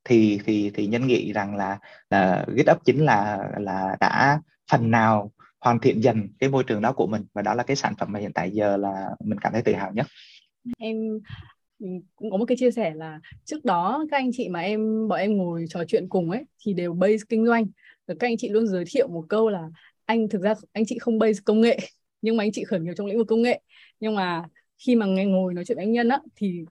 Thì 0.03 0.39
thì 0.45 0.71
thì 0.73 0.87
nhân 0.87 1.07
nghĩ 1.07 1.33
rằng 1.33 1.55
là 1.55 1.79
là 2.09 2.45
GitHub 2.47 2.77
chính 2.85 3.05
là 3.05 3.49
là 3.59 3.97
đã 3.99 4.41
phần 4.71 4.91
nào 4.91 5.31
hoàn 5.59 5.79
thiện 5.79 6.03
dần 6.03 6.27
cái 6.39 6.49
môi 6.49 6.63
trường 6.63 6.81
đó 6.81 6.91
của 6.91 7.07
mình. 7.07 7.25
Và 7.33 7.41
đó 7.41 7.53
là 7.53 7.63
cái 7.63 7.75
sản 7.75 7.93
phẩm 7.99 8.11
mà 8.11 8.19
hiện 8.19 8.33
tại 8.33 8.51
giờ 8.51 8.77
là 8.77 9.09
mình 9.25 9.39
cảm 9.39 9.53
thấy 9.53 9.61
tự 9.61 9.73
hào 9.73 9.91
nhất 9.93 10.05
em 10.77 11.19
ừ, 11.79 11.87
cũng 12.15 12.31
có 12.31 12.37
một 12.37 12.45
cái 12.45 12.57
chia 12.57 12.71
sẻ 12.71 12.93
là 12.95 13.19
trước 13.45 13.65
đó 13.65 14.05
các 14.11 14.17
anh 14.17 14.29
chị 14.33 14.49
mà 14.49 14.59
em, 14.59 15.07
bọn 15.07 15.19
em 15.19 15.37
ngồi 15.37 15.65
trò 15.69 15.83
chuyện 15.87 16.09
cùng 16.09 16.31
ấy, 16.31 16.45
thì 16.59 16.73
đều 16.73 16.93
base 16.93 17.23
kinh 17.29 17.45
doanh. 17.45 17.65
Các 18.07 18.21
anh 18.21 18.37
chị 18.37 18.49
luôn 18.49 18.67
giới 18.67 18.83
thiệu 18.87 19.07
một 19.07 19.25
câu 19.29 19.49
là, 19.49 19.69
anh 20.05 20.29
thực 20.29 20.41
ra 20.41 20.53
anh 20.71 20.83
chị 20.87 20.99
không 20.99 21.19
base 21.19 21.39
công 21.45 21.61
nghệ, 21.61 21.77
nhưng 22.21 22.37
mà 22.37 22.43
anh 22.43 22.51
chị 22.51 22.63
khởi 22.63 22.79
nghiệp 22.79 22.93
trong 22.97 23.07
lĩnh 23.07 23.17
vực 23.17 23.27
công 23.27 23.41
nghệ. 23.41 23.61
Nhưng 23.99 24.15
mà 24.15 24.43
khi 24.85 24.95
mà 24.95 25.05
nghe 25.05 25.25
ngồi 25.25 25.53
nói 25.53 25.65
chuyện 25.65 25.75
với 25.75 25.85
anh 25.85 25.91
nhân 25.91 26.09
á, 26.09 26.19
thì 26.35 26.65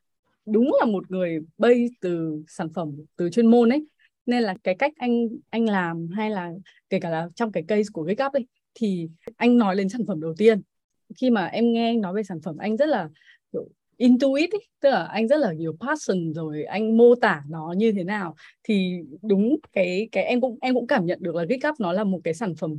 đúng 0.46 0.70
là 0.80 0.86
một 0.86 1.10
người 1.10 1.38
base 1.58 1.86
từ 2.00 2.42
sản 2.48 2.68
phẩm, 2.74 2.96
từ 3.16 3.30
chuyên 3.30 3.46
môn 3.46 3.68
ấy. 3.68 3.86
Nên 4.26 4.42
là 4.42 4.54
cái 4.64 4.74
cách 4.78 4.92
anh 4.98 5.28
anh 5.50 5.64
làm 5.68 6.08
hay 6.16 6.30
là 6.30 6.50
kể 6.90 7.00
cả 7.00 7.10
là 7.10 7.28
trong 7.34 7.52
cái 7.52 7.62
case 7.68 7.88
của 7.92 8.04
GitHub 8.04 8.32
ấy, 8.32 8.46
thì 8.74 9.08
anh 9.36 9.58
nói 9.58 9.76
lên 9.76 9.88
sản 9.88 10.00
phẩm 10.06 10.20
đầu 10.20 10.34
tiên. 10.38 10.62
Khi 11.16 11.30
mà 11.30 11.46
em 11.46 11.72
nghe 11.72 11.88
anh 11.90 12.00
nói 12.00 12.14
về 12.14 12.22
sản 12.22 12.40
phẩm, 12.40 12.56
anh 12.56 12.76
rất 12.76 12.86
là, 12.88 13.08
kiểu 13.52 13.68
intuit 14.02 14.50
ấy, 14.52 14.68
tức 14.80 14.90
là 14.90 15.04
anh 15.04 15.28
rất 15.28 15.36
là 15.36 15.52
nhiều 15.52 15.76
passion 15.80 16.32
rồi 16.32 16.64
anh 16.64 16.96
mô 16.96 17.14
tả 17.14 17.42
nó 17.48 17.74
như 17.76 17.92
thế 17.92 18.04
nào 18.04 18.34
thì 18.64 18.98
đúng 19.22 19.56
cái 19.72 20.08
cái 20.12 20.24
em 20.24 20.40
cũng 20.40 20.58
em 20.60 20.74
cũng 20.74 20.86
cảm 20.86 21.06
nhận 21.06 21.18
được 21.22 21.34
là 21.34 21.44
GitHub 21.44 21.74
nó 21.78 21.92
là 21.92 22.04
một 22.04 22.20
cái 22.24 22.34
sản 22.34 22.54
phẩm 22.54 22.76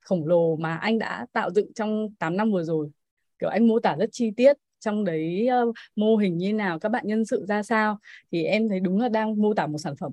khổng 0.00 0.26
lồ 0.26 0.56
mà 0.56 0.76
anh 0.76 0.98
đã 0.98 1.26
tạo 1.32 1.50
dựng 1.50 1.72
trong 1.74 2.14
8 2.18 2.36
năm 2.36 2.52
vừa 2.52 2.64
rồi. 2.64 2.90
Kiểu 3.38 3.50
anh 3.50 3.68
mô 3.68 3.80
tả 3.80 3.96
rất 3.96 4.08
chi 4.12 4.30
tiết 4.36 4.56
trong 4.80 5.04
đấy 5.04 5.48
uh, 5.68 5.74
mô 5.96 6.16
hình 6.16 6.38
như 6.38 6.52
nào 6.52 6.78
các 6.78 6.88
bạn 6.88 7.06
nhân 7.06 7.24
sự 7.24 7.44
ra 7.48 7.62
sao 7.62 7.98
thì 8.32 8.44
em 8.44 8.68
thấy 8.68 8.80
đúng 8.80 9.00
là 9.00 9.08
đang 9.08 9.42
mô 9.42 9.54
tả 9.54 9.66
một 9.66 9.78
sản 9.78 9.94
phẩm. 9.96 10.12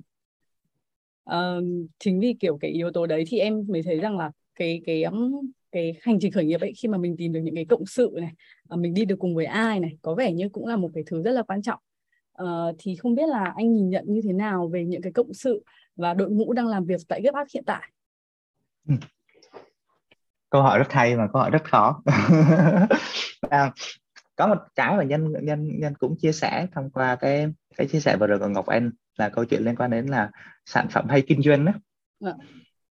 Uh, 1.30 1.64
chính 1.98 2.20
vì 2.20 2.34
kiểu 2.40 2.58
cái 2.60 2.70
yếu 2.70 2.90
tố 2.92 3.06
đấy 3.06 3.24
thì 3.28 3.38
em 3.38 3.64
mới 3.68 3.82
thấy 3.82 4.00
rằng 4.00 4.18
là 4.18 4.30
cái 4.54 4.82
cái 4.86 5.02
um, 5.02 5.50
cái 5.72 5.98
hành 6.02 6.18
trình 6.20 6.32
khởi 6.32 6.44
nghiệp 6.44 6.60
ấy 6.60 6.72
khi 6.78 6.88
mà 6.88 6.98
mình 6.98 7.16
tìm 7.18 7.32
được 7.32 7.40
những 7.40 7.54
cái 7.54 7.64
cộng 7.64 7.86
sự 7.86 8.16
này 8.20 8.32
uh, 8.74 8.80
mình 8.80 8.94
đi 8.94 9.04
được 9.04 9.16
cùng 9.18 9.34
với 9.34 9.44
ai 9.44 9.80
này 9.80 9.96
có 10.02 10.14
vẻ 10.14 10.32
như 10.32 10.48
cũng 10.48 10.66
là 10.66 10.76
một 10.76 10.90
cái 10.94 11.04
thứ 11.06 11.22
rất 11.22 11.30
là 11.30 11.42
quan 11.42 11.62
trọng. 11.62 11.80
Uh, 12.42 12.76
thì 12.78 12.96
không 12.96 13.14
biết 13.14 13.28
là 13.28 13.52
anh 13.56 13.72
nhìn 13.72 13.90
nhận 13.90 14.04
như 14.08 14.20
thế 14.24 14.32
nào 14.32 14.68
về 14.68 14.84
những 14.84 15.02
cái 15.02 15.12
cộng 15.12 15.34
sự 15.34 15.64
và 15.96 16.14
đội 16.14 16.30
ngũ 16.30 16.52
đang 16.52 16.66
làm 16.66 16.84
việc 16.84 17.00
tại 17.08 17.20
GitHub 17.22 17.46
hiện 17.54 17.64
tại? 17.66 17.90
Câu 20.50 20.62
hỏi 20.62 20.78
rất 20.78 20.92
hay 20.92 21.16
mà 21.16 21.28
câu 21.32 21.42
hỏi 21.42 21.50
rất 21.50 21.64
khó. 21.64 22.02
À, 23.50 23.72
có 24.36 24.46
một 24.46 24.56
cái 24.74 24.96
mà 24.96 25.02
nhân 25.02 25.32
nhân 25.42 25.80
nhân 25.80 25.94
cũng 25.98 26.16
chia 26.18 26.32
sẻ 26.32 26.66
thông 26.74 26.90
qua 26.90 27.16
cái 27.16 27.46
cái 27.76 27.86
chia 27.86 28.00
sẻ 28.00 28.16
vừa 28.16 28.26
rồi 28.26 28.38
của 28.38 28.48
Ngọc 28.48 28.66
Anh 28.66 28.90
là 29.16 29.28
câu 29.28 29.44
chuyện 29.44 29.62
liên 29.62 29.76
quan 29.76 29.90
đến 29.90 30.06
là 30.06 30.30
sản 30.64 30.86
phẩm 30.90 31.08
hay 31.08 31.22
kinh 31.26 31.42
doanh 31.42 31.64
đó. 31.64 31.72
À. 32.24 32.32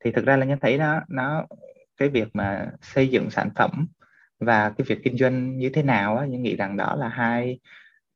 thì 0.03 0.11
thực 0.11 0.25
ra 0.25 0.38
là 0.38 0.45
nhân 0.45 0.59
thấy 0.61 0.78
nó 0.78 1.01
nó 1.07 1.45
cái 1.98 2.10
việc 2.10 2.28
mà 2.34 2.72
xây 2.82 3.08
dựng 3.08 3.30
sản 3.30 3.50
phẩm 3.56 3.88
và 4.39 4.70
cái 4.70 4.86
việc 4.88 5.00
kinh 5.04 5.18
doanh 5.18 5.58
như 5.58 5.70
thế 5.70 5.84
nào 5.84 6.18
á 6.18 6.26
nhân 6.26 6.41
nghĩ 6.41 6.56
rằng 6.56 6.78
đó 6.78 6.95
là 6.95 7.08
hai 7.08 7.60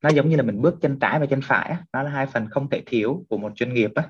nó 0.04 0.10
giống 0.10 0.30
như 0.30 0.36
là 0.36 0.44
mình 0.44 0.62
bước 0.62 0.78
chân 0.82 1.00
trái 1.00 1.20
và 1.20 1.26
chân 1.26 1.40
phải 1.44 1.70
á 1.70 1.78
nó 1.94 2.04
là 2.04 2.10
hai 2.10 2.26
phần 2.26 2.48
không 2.50 2.70
thể 2.70 2.82
thiếu 2.86 3.26
của 3.30 3.38
một 3.38 3.52
doanh 3.60 3.74
nghiệp 3.74 3.92
á. 3.96 4.04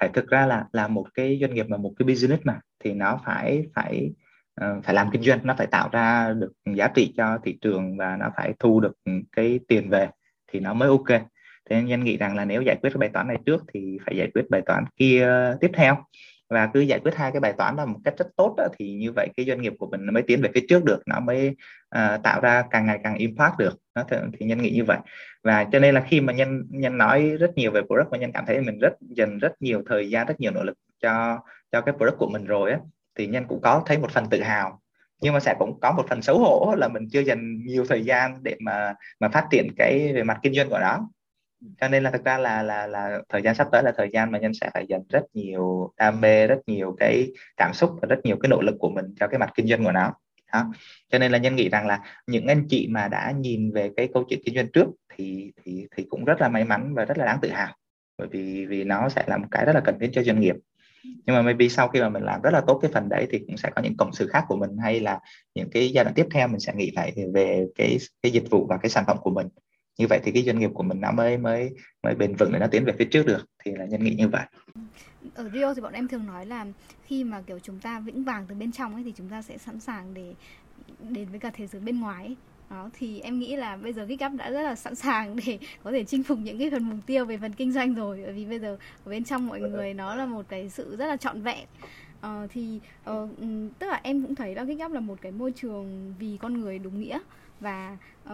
Phải 0.00 0.08
thực 0.08 0.28
ra 0.28 0.46
là 0.46 0.66
là 0.72 0.88
một 0.88 1.06
cái 1.14 1.38
doanh 1.40 1.54
nghiệp 1.54 1.66
mà 1.68 1.76
một 1.76 1.92
cái 1.98 2.06
business 2.06 2.42
mà 2.44 2.60
thì 2.84 2.92
nó 2.92 3.20
phải 3.24 3.66
phải 3.74 4.12
uh, 4.60 4.84
phải 4.84 4.94
làm 4.94 5.10
kinh 5.10 5.22
doanh 5.22 5.40
nó 5.42 5.54
phải 5.58 5.66
tạo 5.66 5.88
ra 5.92 6.32
được 6.32 6.52
giá 6.74 6.88
trị 6.88 7.14
cho 7.16 7.38
thị 7.44 7.58
trường 7.60 7.96
và 7.96 8.16
nó 8.16 8.30
phải 8.36 8.54
thu 8.58 8.80
được 8.80 8.92
cái 9.32 9.60
tiền 9.68 9.90
về 9.90 10.08
thì 10.52 10.60
nó 10.60 10.74
mới 10.74 10.88
ok. 10.88 11.08
Thế 11.70 11.76
nên 11.76 11.86
nhân 11.86 12.04
nghĩ 12.04 12.16
rằng 12.16 12.36
là 12.36 12.44
nếu 12.44 12.62
giải 12.62 12.76
quyết 12.82 12.90
cái 12.90 12.98
bài 12.98 13.08
toán 13.12 13.28
này 13.28 13.36
trước 13.46 13.64
thì 13.74 13.98
phải 14.06 14.16
giải 14.16 14.30
quyết 14.34 14.50
bài 14.50 14.62
toán 14.66 14.84
kia 14.96 15.28
tiếp 15.60 15.70
theo 15.74 15.96
và 16.50 16.70
cứ 16.74 16.80
giải 16.80 17.00
quyết 17.00 17.14
hai 17.14 17.32
cái 17.32 17.40
bài 17.40 17.52
toán 17.58 17.76
đó 17.76 17.86
một 17.86 17.98
cách 18.04 18.14
rất 18.18 18.26
tốt 18.36 18.54
đó, 18.56 18.66
thì 18.78 18.94
như 18.94 19.12
vậy 19.12 19.28
cái 19.36 19.46
doanh 19.46 19.62
nghiệp 19.62 19.72
của 19.78 19.86
mình 19.90 20.06
nó 20.06 20.12
mới 20.12 20.22
tiến 20.22 20.42
về 20.42 20.50
phía 20.54 20.66
trước 20.68 20.84
được 20.84 21.02
nó 21.06 21.20
mới 21.20 21.56
uh, 21.96 22.22
tạo 22.22 22.40
ra 22.40 22.64
càng 22.70 22.86
ngày 22.86 23.00
càng 23.04 23.14
impact 23.14 23.58
được. 23.58 23.80
Nó 23.94 24.04
thì, 24.08 24.16
thì 24.38 24.46
nhân 24.46 24.62
nghĩ 24.62 24.70
như 24.70 24.84
vậy. 24.84 24.98
Và 25.42 25.64
cho 25.64 25.78
nên 25.78 25.94
là 25.94 26.04
khi 26.08 26.20
mà 26.20 26.32
nhân 26.32 26.62
nhân 26.70 26.98
nói 26.98 27.36
rất 27.40 27.50
nhiều 27.56 27.70
về 27.70 27.80
product 27.80 28.10
và 28.10 28.18
nhân 28.18 28.32
cảm 28.32 28.46
thấy 28.46 28.60
mình 28.60 28.78
rất 28.78 28.92
dành 29.00 29.38
rất 29.38 29.52
nhiều 29.60 29.82
thời 29.86 30.10
gian 30.10 30.26
rất 30.26 30.40
nhiều 30.40 30.52
nỗ 30.52 30.62
lực 30.62 30.76
cho 31.02 31.38
cho 31.72 31.80
cái 31.80 31.94
product 31.98 32.18
của 32.18 32.28
mình 32.28 32.44
rồi 32.44 32.70
á 32.70 32.78
thì 33.18 33.26
nhân 33.26 33.44
cũng 33.48 33.60
có 33.60 33.82
thấy 33.86 33.98
một 33.98 34.10
phần 34.10 34.26
tự 34.30 34.42
hào. 34.42 34.80
Nhưng 35.20 35.34
mà 35.34 35.40
sẽ 35.40 35.54
cũng 35.58 35.80
có 35.80 35.92
một 35.92 36.06
phần 36.08 36.22
xấu 36.22 36.38
hổ 36.38 36.74
là 36.78 36.88
mình 36.88 37.08
chưa 37.12 37.20
dành 37.20 37.64
nhiều 37.64 37.84
thời 37.88 38.04
gian 38.04 38.42
để 38.42 38.56
mà 38.60 38.94
mà 39.20 39.28
phát 39.28 39.46
triển 39.50 39.68
cái 39.76 40.12
về 40.14 40.22
mặt 40.22 40.38
kinh 40.42 40.54
doanh 40.54 40.68
của 40.68 40.78
nó 40.78 41.08
cho 41.80 41.88
nên 41.88 42.02
là 42.02 42.10
thực 42.10 42.24
ra 42.24 42.38
là 42.38 42.62
là 42.62 42.86
là 42.86 43.20
thời 43.28 43.42
gian 43.42 43.54
sắp 43.54 43.68
tới 43.72 43.82
là 43.82 43.92
thời 43.96 44.10
gian 44.12 44.32
mà 44.32 44.38
nhân 44.38 44.54
sẽ 44.54 44.70
phải 44.74 44.86
dành 44.88 45.02
rất 45.08 45.22
nhiều 45.34 45.92
đam 45.96 46.20
mê, 46.20 46.46
rất 46.46 46.58
nhiều 46.66 46.96
cái 46.98 47.32
cảm 47.56 47.72
xúc 47.74 47.90
và 48.02 48.06
rất 48.06 48.20
nhiều 48.24 48.36
cái 48.42 48.48
nỗ 48.48 48.60
lực 48.60 48.74
của 48.78 48.90
mình 48.90 49.14
cho 49.20 49.26
cái 49.26 49.38
mặt 49.38 49.50
kinh 49.54 49.66
doanh 49.66 49.84
của 49.84 49.92
nó. 49.92 50.12
Đó. 50.52 50.64
cho 51.12 51.18
nên 51.18 51.32
là 51.32 51.38
nhân 51.38 51.56
nghĩ 51.56 51.68
rằng 51.68 51.86
là 51.86 52.00
những 52.26 52.46
anh 52.46 52.66
chị 52.68 52.88
mà 52.90 53.08
đã 53.08 53.34
nhìn 53.38 53.72
về 53.72 53.90
cái 53.96 54.08
câu 54.14 54.24
chuyện 54.28 54.40
kinh 54.44 54.54
doanh 54.54 54.72
trước 54.72 54.86
thì 55.14 55.52
thì 55.64 55.86
thì 55.96 56.06
cũng 56.08 56.24
rất 56.24 56.40
là 56.40 56.48
may 56.48 56.64
mắn 56.64 56.94
và 56.94 57.04
rất 57.04 57.18
là 57.18 57.24
đáng 57.24 57.38
tự 57.42 57.48
hào. 57.48 57.76
Bởi 58.18 58.28
vì 58.28 58.66
vì 58.66 58.84
nó 58.84 59.08
sẽ 59.08 59.24
là 59.26 59.36
một 59.36 59.46
cái 59.50 59.64
rất 59.64 59.72
là 59.72 59.80
cần 59.80 59.98
thiết 60.00 60.10
cho 60.12 60.22
doanh 60.22 60.40
nghiệp. 60.40 60.54
Nhưng 61.04 61.36
mà 61.36 61.42
maybe 61.42 61.68
sau 61.68 61.88
khi 61.88 62.00
mà 62.00 62.08
mình 62.08 62.22
làm 62.22 62.42
rất 62.42 62.50
là 62.50 62.60
tốt 62.66 62.78
cái 62.82 62.90
phần 62.94 63.08
đấy 63.08 63.26
thì 63.30 63.38
cũng 63.38 63.56
sẽ 63.56 63.70
có 63.76 63.82
những 63.82 63.96
cộng 63.98 64.12
sự 64.12 64.26
khác 64.26 64.44
của 64.48 64.56
mình, 64.56 64.70
hay 64.82 65.00
là 65.00 65.20
những 65.54 65.70
cái 65.70 65.90
giai 65.90 66.04
đoạn 66.04 66.14
tiếp 66.14 66.26
theo 66.30 66.48
mình 66.48 66.60
sẽ 66.60 66.72
nghĩ 66.74 66.90
lại 66.90 67.12
về 67.34 67.66
cái 67.74 67.98
cái 68.22 68.32
dịch 68.32 68.50
vụ 68.50 68.66
và 68.66 68.76
cái 68.76 68.90
sản 68.90 69.04
phẩm 69.06 69.16
của 69.20 69.30
mình 69.30 69.48
như 69.98 70.06
vậy 70.10 70.20
thì 70.24 70.32
cái 70.32 70.42
doanh 70.42 70.58
nghiệp 70.58 70.70
của 70.74 70.82
mình 70.82 71.00
nó 71.00 71.12
mới 71.12 71.38
mới 71.38 71.70
mới 72.02 72.14
bền 72.14 72.34
vững 72.34 72.52
để 72.52 72.58
nó 72.58 72.66
tiến 72.66 72.84
về 72.84 72.92
phía 72.98 73.04
trước 73.04 73.26
được 73.26 73.48
thì 73.64 73.72
là 73.74 73.84
nhân 73.84 74.04
nghĩ 74.04 74.14
như 74.14 74.28
vậy 74.28 74.46
ở 75.34 75.50
Rio 75.52 75.74
thì 75.74 75.82
bọn 75.82 75.92
em 75.92 76.08
thường 76.08 76.26
nói 76.26 76.46
là 76.46 76.66
khi 77.04 77.24
mà 77.24 77.42
kiểu 77.46 77.58
chúng 77.58 77.80
ta 77.80 78.00
vững 78.00 78.24
vàng 78.24 78.46
từ 78.48 78.54
bên 78.54 78.72
trong 78.72 78.94
ấy 78.94 79.04
thì 79.04 79.12
chúng 79.16 79.28
ta 79.28 79.42
sẽ 79.42 79.58
sẵn 79.58 79.80
sàng 79.80 80.14
để 80.14 80.34
đến 81.00 81.28
với 81.30 81.40
cả 81.40 81.50
thế 81.54 81.66
giới 81.66 81.80
bên 81.80 82.00
ngoài 82.00 82.24
ấy. 82.24 82.36
Đó, 82.70 82.90
thì 82.98 83.20
em 83.20 83.38
nghĩ 83.38 83.56
là 83.56 83.76
bây 83.76 83.92
giờ 83.92 84.06
GitHub 84.06 84.34
đã 84.36 84.50
rất 84.50 84.62
là 84.62 84.74
sẵn 84.74 84.94
sàng 84.94 85.36
để 85.46 85.58
có 85.82 85.90
thể 85.92 86.04
chinh 86.04 86.22
phục 86.22 86.38
những 86.38 86.58
cái 86.58 86.70
phần 86.70 86.90
mục 86.90 86.98
tiêu 87.06 87.24
về 87.24 87.38
phần 87.38 87.52
kinh 87.52 87.72
doanh 87.72 87.94
rồi 87.94 88.20
bởi 88.24 88.32
vì 88.32 88.44
bây 88.44 88.58
giờ 88.58 88.78
ở 89.04 89.10
bên 89.10 89.24
trong 89.24 89.46
mọi 89.46 89.60
người 89.60 89.94
nó 89.94 90.14
là 90.14 90.26
một 90.26 90.46
cái 90.48 90.70
sự 90.70 90.96
rất 90.96 91.06
là 91.06 91.16
trọn 91.16 91.42
vẹn 91.42 91.66
uh, 92.26 92.50
thì 92.50 92.80
uh, 93.10 93.30
tức 93.78 93.86
là 93.86 94.00
em 94.02 94.22
cũng 94.22 94.34
thấy 94.34 94.54
là 94.54 94.64
GitHub 94.64 94.92
là 94.92 95.00
một 95.00 95.18
cái 95.20 95.32
môi 95.32 95.52
trường 95.52 96.14
vì 96.18 96.36
con 96.40 96.60
người 96.60 96.78
đúng 96.78 97.00
nghĩa 97.00 97.18
và 97.60 97.96
uh, 98.24 98.32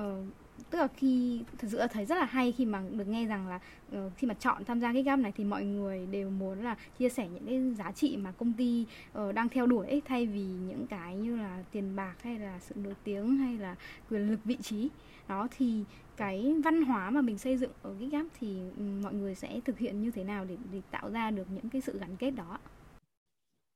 tức 0.71 0.79
là 0.79 0.89
khi 0.97 1.43
thật 1.59 1.69
sự 1.71 1.79
là 1.79 1.87
thấy 1.87 2.05
rất 2.05 2.15
là 2.15 2.25
hay 2.25 2.53
khi 2.53 2.67
mà 2.67 2.83
được 2.93 3.09
nghe 3.09 3.27
rằng 3.27 3.49
là 3.49 3.61
uh, 3.97 4.13
khi 4.17 4.27
mà 4.27 4.35
chọn 4.35 4.65
tham 4.65 4.81
gia 4.81 4.93
cái 4.93 5.03
gap 5.03 5.19
này 5.19 5.33
thì 5.37 5.45
mọi 5.45 5.65
người 5.65 6.07
đều 6.07 6.31
muốn 6.31 6.65
là 6.65 6.77
chia 6.99 7.09
sẻ 7.09 7.29
những 7.29 7.47
cái 7.47 7.75
giá 7.75 7.93
trị 7.93 8.17
mà 8.17 8.33
công 8.33 8.53
ty 8.53 8.87
uh, 9.19 9.35
đang 9.35 9.49
theo 9.49 9.67
đuổi 9.67 9.87
ấy, 9.87 10.03
thay 10.05 10.27
vì 10.27 10.43
những 10.43 10.87
cái 10.87 11.17
như 11.17 11.37
là 11.37 11.63
tiền 11.73 11.97
bạc 11.97 12.15
hay 12.23 12.39
là 12.39 12.59
sự 12.59 12.75
nổi 12.75 12.95
tiếng 13.05 13.37
hay 13.37 13.59
là 13.59 13.77
quyền 14.11 14.31
lực 14.31 14.41
vị 14.45 14.57
trí 14.63 14.89
đó 15.29 15.49
thì 15.59 15.85
cái 16.17 16.55
văn 16.65 16.83
hóa 16.83 17.11
mà 17.11 17.21
mình 17.21 17.39
xây 17.39 17.57
dựng 17.57 17.71
ở 17.83 17.95
cái 18.01 18.09
gap 18.09 18.27
thì 18.41 18.59
um, 18.77 19.03
mọi 19.03 19.15
người 19.15 19.35
sẽ 19.35 19.61
thực 19.65 19.79
hiện 19.79 20.03
như 20.03 20.11
thế 20.11 20.25
nào 20.25 20.45
để 20.45 20.57
để 20.73 20.81
tạo 20.91 21.11
ra 21.11 21.31
được 21.31 21.47
những 21.51 21.69
cái 21.71 21.81
sự 21.81 21.99
gắn 21.99 22.17
kết 22.17 22.31
đó 22.31 22.59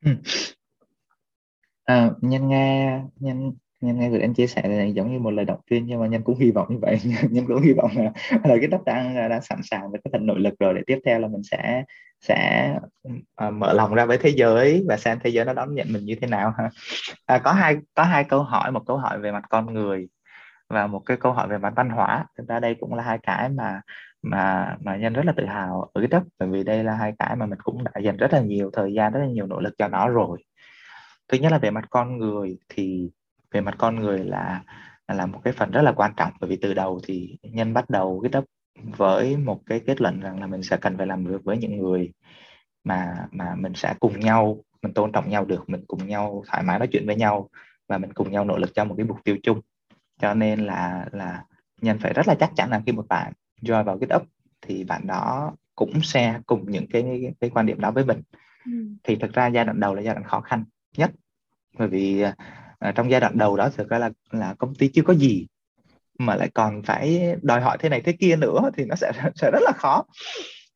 ừ. 0.05 0.11
à, 1.85 2.11
nhân 2.20 2.49
nghe 2.49 3.01
nhân 3.20 3.53
nhân 3.85 3.99
nghe 4.01 4.11
được 4.11 4.18
anh 4.20 4.35
chia 4.35 4.47
sẻ 4.47 4.62
này 4.62 4.93
giống 4.93 5.12
như 5.12 5.18
một 5.18 5.30
lời 5.30 5.45
động 5.45 5.61
viên 5.70 5.87
nhưng 5.87 6.01
mà 6.01 6.07
nhân 6.07 6.22
cũng 6.22 6.39
hy 6.39 6.51
vọng 6.51 6.66
như 6.70 6.78
vậy. 6.82 6.99
Nhân 7.30 7.47
cũng 7.47 7.62
hy 7.62 7.72
vọng 7.72 7.91
là, 7.97 8.11
là 8.30 8.57
cái 8.61 8.66
đất 8.66 8.85
đang 8.85 9.28
đang 9.28 9.43
sẵn 9.43 9.59
sàng 9.62 9.91
với 9.91 10.01
cái 10.05 10.11
phần 10.12 10.26
nội 10.26 10.41
lực 10.41 10.55
rồi 10.59 10.74
để 10.74 10.82
tiếp 10.87 10.99
theo 11.05 11.18
là 11.18 11.28
mình 11.28 11.43
sẽ 11.43 11.85
sẽ 12.20 12.70
uh, 13.09 13.53
mở 13.53 13.72
lòng 13.72 13.95
ra 13.95 14.05
với 14.05 14.18
thế 14.18 14.30
giới 14.30 14.85
và 14.89 14.97
xem 14.97 15.18
thế 15.24 15.30
giới 15.30 15.45
nó 15.45 15.53
đón 15.53 15.74
nhận 15.74 15.93
mình 15.93 16.05
như 16.05 16.14
thế 16.20 16.26
nào 16.26 16.55
ha. 16.59 16.70
À, 17.26 17.39
có 17.39 17.53
hai 17.53 17.76
có 17.95 18.03
hai 18.03 18.24
câu 18.24 18.43
hỏi 18.43 18.72
một 18.72 18.82
câu 18.87 18.97
hỏi 18.97 19.18
về 19.18 19.32
mặt 19.32 19.45
con 19.51 19.74
người 19.74 20.09
và 20.68 20.87
một 20.87 21.03
cái 21.07 21.16
câu 21.16 21.32
hỏi 21.32 21.49
về 21.49 21.59
mặt 21.59 21.72
văn 21.76 21.91
hóa. 21.91 22.26
Thực 22.39 22.49
ra 22.49 22.61
đây 22.61 22.76
cũng 22.80 22.95
là 22.95 23.03
hai 23.03 23.18
cái 23.22 23.49
mà 23.49 23.80
mà 24.22 24.76
mà 24.80 24.97
nhân 24.97 25.12
rất 25.12 25.24
là 25.26 25.32
tự 25.37 25.47
hào 25.47 25.91
ở 25.95 26.01
cái 26.01 26.09
đất 26.09 26.22
bởi 26.39 26.49
vì 26.49 26.64
đây 26.64 26.85
là 26.85 26.95
hai 26.95 27.12
cái 27.18 27.37
mà 27.37 27.47
mình 27.47 27.59
cũng 27.64 27.85
đã 27.85 28.01
dành 28.01 28.16
rất 28.16 28.32
là 28.32 28.41
nhiều 28.41 28.70
thời 28.72 28.93
gian 28.95 29.12
rất 29.12 29.20
là 29.20 29.26
nhiều 29.26 29.47
nỗ 29.47 29.61
lực 29.61 29.74
cho 29.78 29.89
nó 29.89 30.09
rồi. 30.09 30.45
Thứ 31.28 31.39
nhất 31.39 31.53
là 31.53 31.59
về 31.59 31.70
mặt 31.70 31.85
con 31.91 32.18
người 32.18 32.59
thì 32.68 33.11
về 33.55 33.61
mặt 33.61 33.74
con 33.78 33.96
người 33.96 34.18
là 34.18 34.62
là 35.09 35.26
một 35.26 35.40
cái 35.44 35.52
phần 35.52 35.70
rất 35.70 35.82
là 35.82 35.92
quan 35.92 36.12
trọng 36.16 36.32
bởi 36.40 36.50
vì 36.50 36.57
từ 36.57 36.74
đầu 36.74 37.00
thì 37.05 37.36
nhân 37.42 37.74
bắt 37.74 37.90
đầu 37.90 38.20
cái 38.22 38.28
đắp 38.28 38.44
với 38.96 39.36
một 39.36 39.61
cái 39.66 39.80
kết 39.86 40.00
luận 40.00 40.20
rằng 40.20 40.40
là 40.40 40.46
mình 40.46 40.62
sẽ 40.62 40.76
cần 40.76 40.96
phải 40.96 41.07
làm 41.07 41.24
việc 41.24 41.44
với 41.44 41.59
những 41.59 41.78
người 41.78 42.12
mà 42.84 43.26
mà 43.30 43.55
mình 43.55 43.72
sẽ 43.74 43.94
cùng 44.00 44.20
nhau 44.20 44.59
mình 44.82 44.94
tôn 44.94 45.12
trọng 45.12 45.30
nhau 45.30 45.44
được 45.44 45.68
mình 45.68 45.84
cùng 45.86 46.07
nhau 46.07 46.44
thoải 46.46 46.62
mái 46.62 46.78
nói 46.78 46.88
chuyện 46.92 47.07
với 47.07 47.16
nhau 47.16 47.48
và 47.88 47.98
mình 47.98 48.12
cùng 48.12 48.30
nhau 48.30 48.44
nỗ 48.44 48.57
lực 48.59 48.74
cho 48.74 48.84
một 48.84 48.94
cái 48.98 49.07
mục 49.07 49.18
tiêu 49.24 49.36
chung 49.42 49.61
cho 50.20 50.34
nên 50.34 50.66
là 50.66 51.07
là 51.12 51.44
nhân 51.80 51.98
phải 51.98 52.12
rất 52.12 52.28
là 52.28 52.34
chắc 52.34 52.50
chắn 52.57 52.70
là 52.70 52.82
khi 52.86 52.92
một 52.92 53.09
bạn 53.09 53.32
join 53.62 53.84
vào 53.84 53.98
GitHub 53.98 54.22
thì 54.61 54.84
bạn 54.84 55.07
đó 55.07 55.52
cũng 55.74 56.02
share 56.02 56.40
cùng 56.46 56.70
những 56.70 56.86
cái 56.86 57.32
cái 57.40 57.50
quan 57.50 57.66
điểm 57.66 57.80
đó 57.80 57.90
với 57.90 58.05
mình 58.05 58.22
ừ. 58.64 58.72
thì 59.02 59.16
thực 59.16 59.32
ra 59.32 59.46
giai 59.46 59.64
đoạn 59.64 59.80
đầu 59.80 59.94
là 59.94 60.02
giai 60.02 60.14
đoạn 60.14 60.24
khó 60.24 60.40
khăn 60.40 60.64
nhất 60.96 61.11
bởi 61.78 61.88
vì 61.88 62.24
à, 62.85 62.93
trong 62.93 63.11
giai 63.11 63.20
đoạn 63.20 63.39
đầu 63.39 63.57
đó 63.57 63.68
thực 63.76 63.89
ra 63.89 63.99
là 63.99 64.11
là 64.30 64.55
công 64.59 64.74
ty 64.74 64.89
chưa 64.89 65.03
có 65.03 65.14
gì 65.14 65.47
mà 66.18 66.37
lại 66.37 66.51
còn 66.55 66.82
phải 66.82 67.37
đòi 67.43 67.61
hỏi 67.61 67.76
thế 67.80 67.89
này 67.89 68.01
thế 68.01 68.12
kia 68.20 68.37
nữa 68.37 68.70
thì 68.76 68.85
nó 68.85 68.95
sẽ 68.95 69.12
sẽ 69.35 69.51
rất 69.53 69.61
là 69.62 69.72
khó. 69.76 70.05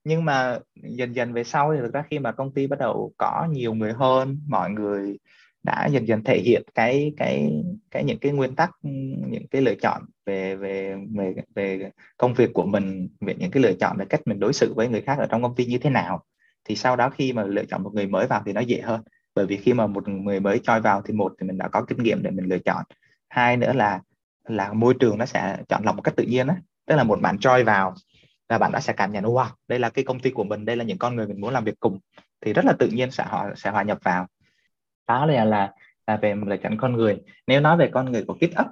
Nhưng 0.04 0.24
mà 0.24 0.58
dần 0.74 1.16
dần 1.16 1.32
về 1.32 1.44
sau 1.44 1.72
thì 1.74 1.80
thực 1.82 1.94
ra 1.94 2.04
khi 2.10 2.18
mà 2.18 2.32
công 2.32 2.54
ty 2.54 2.66
bắt 2.66 2.78
đầu 2.78 3.12
có 3.18 3.48
nhiều 3.50 3.74
người 3.74 3.92
hơn 3.92 4.38
mọi 4.48 4.70
người 4.70 5.18
đã 5.62 5.86
dần 5.86 6.08
dần 6.08 6.24
thể 6.24 6.38
hiện 6.44 6.62
cái 6.74 7.12
cái 7.16 7.50
cái 7.90 8.04
những 8.04 8.18
cái 8.18 8.32
nguyên 8.32 8.54
tắc 8.54 8.70
những 8.82 9.46
cái 9.50 9.62
lựa 9.62 9.74
chọn 9.74 10.02
về 10.26 10.56
về 10.56 10.96
về 11.16 11.34
về 11.54 11.90
công 12.16 12.34
việc 12.34 12.50
của 12.54 12.66
mình 12.66 13.08
về 13.20 13.34
những 13.38 13.50
cái 13.50 13.62
lựa 13.62 13.72
chọn 13.72 13.96
về 13.98 14.04
cách 14.08 14.20
mình 14.26 14.40
đối 14.40 14.52
xử 14.52 14.74
với 14.74 14.88
người 14.88 15.00
khác 15.00 15.18
ở 15.18 15.26
trong 15.30 15.42
công 15.42 15.54
ty 15.54 15.66
như 15.66 15.78
thế 15.78 15.90
nào 15.90 16.24
thì 16.64 16.76
sau 16.76 16.96
đó 16.96 17.10
khi 17.10 17.32
mà 17.32 17.44
lựa 17.44 17.64
chọn 17.64 17.82
một 17.82 17.90
người 17.94 18.06
mới 18.06 18.26
vào 18.26 18.42
thì 18.46 18.52
nó 18.52 18.60
dễ 18.60 18.80
hơn 18.80 19.02
bởi 19.38 19.46
vì 19.46 19.56
khi 19.56 19.72
mà 19.72 19.86
một 19.86 20.08
người 20.08 20.40
mới 20.40 20.58
choi 20.58 20.80
vào 20.80 21.02
thì 21.02 21.14
một 21.14 21.32
thì 21.40 21.46
mình 21.46 21.58
đã 21.58 21.68
có 21.68 21.84
kinh 21.88 22.02
nghiệm 22.02 22.22
để 22.22 22.30
mình 22.30 22.46
lựa 22.46 22.58
chọn. 22.58 22.84
Hai 23.28 23.56
nữa 23.56 23.72
là 23.72 24.00
là 24.44 24.72
môi 24.72 24.94
trường 25.00 25.18
nó 25.18 25.26
sẽ 25.26 25.58
chọn 25.68 25.84
lọc 25.84 25.96
một 25.96 26.02
cách 26.02 26.16
tự 26.16 26.24
nhiên 26.24 26.46
á. 26.46 26.56
Tức 26.86 26.96
là 26.96 27.04
một 27.04 27.20
bạn 27.20 27.38
choi 27.38 27.64
vào 27.64 27.94
là 28.48 28.58
bạn 28.58 28.72
đã 28.72 28.80
sẽ 28.80 28.92
cảm 28.92 29.12
nhận, 29.12 29.24
wow, 29.24 29.46
đây 29.68 29.78
là 29.78 29.90
cái 29.90 30.04
công 30.04 30.20
ty 30.20 30.30
của 30.30 30.44
mình, 30.44 30.64
đây 30.64 30.76
là 30.76 30.84
những 30.84 30.98
con 30.98 31.16
người 31.16 31.26
mình 31.26 31.40
muốn 31.40 31.52
làm 31.52 31.64
việc 31.64 31.80
cùng. 31.80 31.98
Thì 32.40 32.52
rất 32.52 32.64
là 32.64 32.72
tự 32.78 32.88
nhiên 32.88 33.10
sẽ 33.10 33.24
họ 33.26 33.46
sẽ 33.56 33.70
hòa 33.70 33.82
nhập 33.82 33.98
vào. 34.02 34.26
Đó 35.08 35.26
là 35.26 35.44
là 35.44 35.72
là 36.06 36.16
về 36.16 36.34
lựa 36.46 36.56
chọn 36.56 36.76
con 36.76 36.92
người. 36.92 37.18
Nếu 37.46 37.60
nói 37.60 37.76
về 37.76 37.90
con 37.92 38.12
người 38.12 38.24
của 38.24 38.36
GitHub 38.40 38.66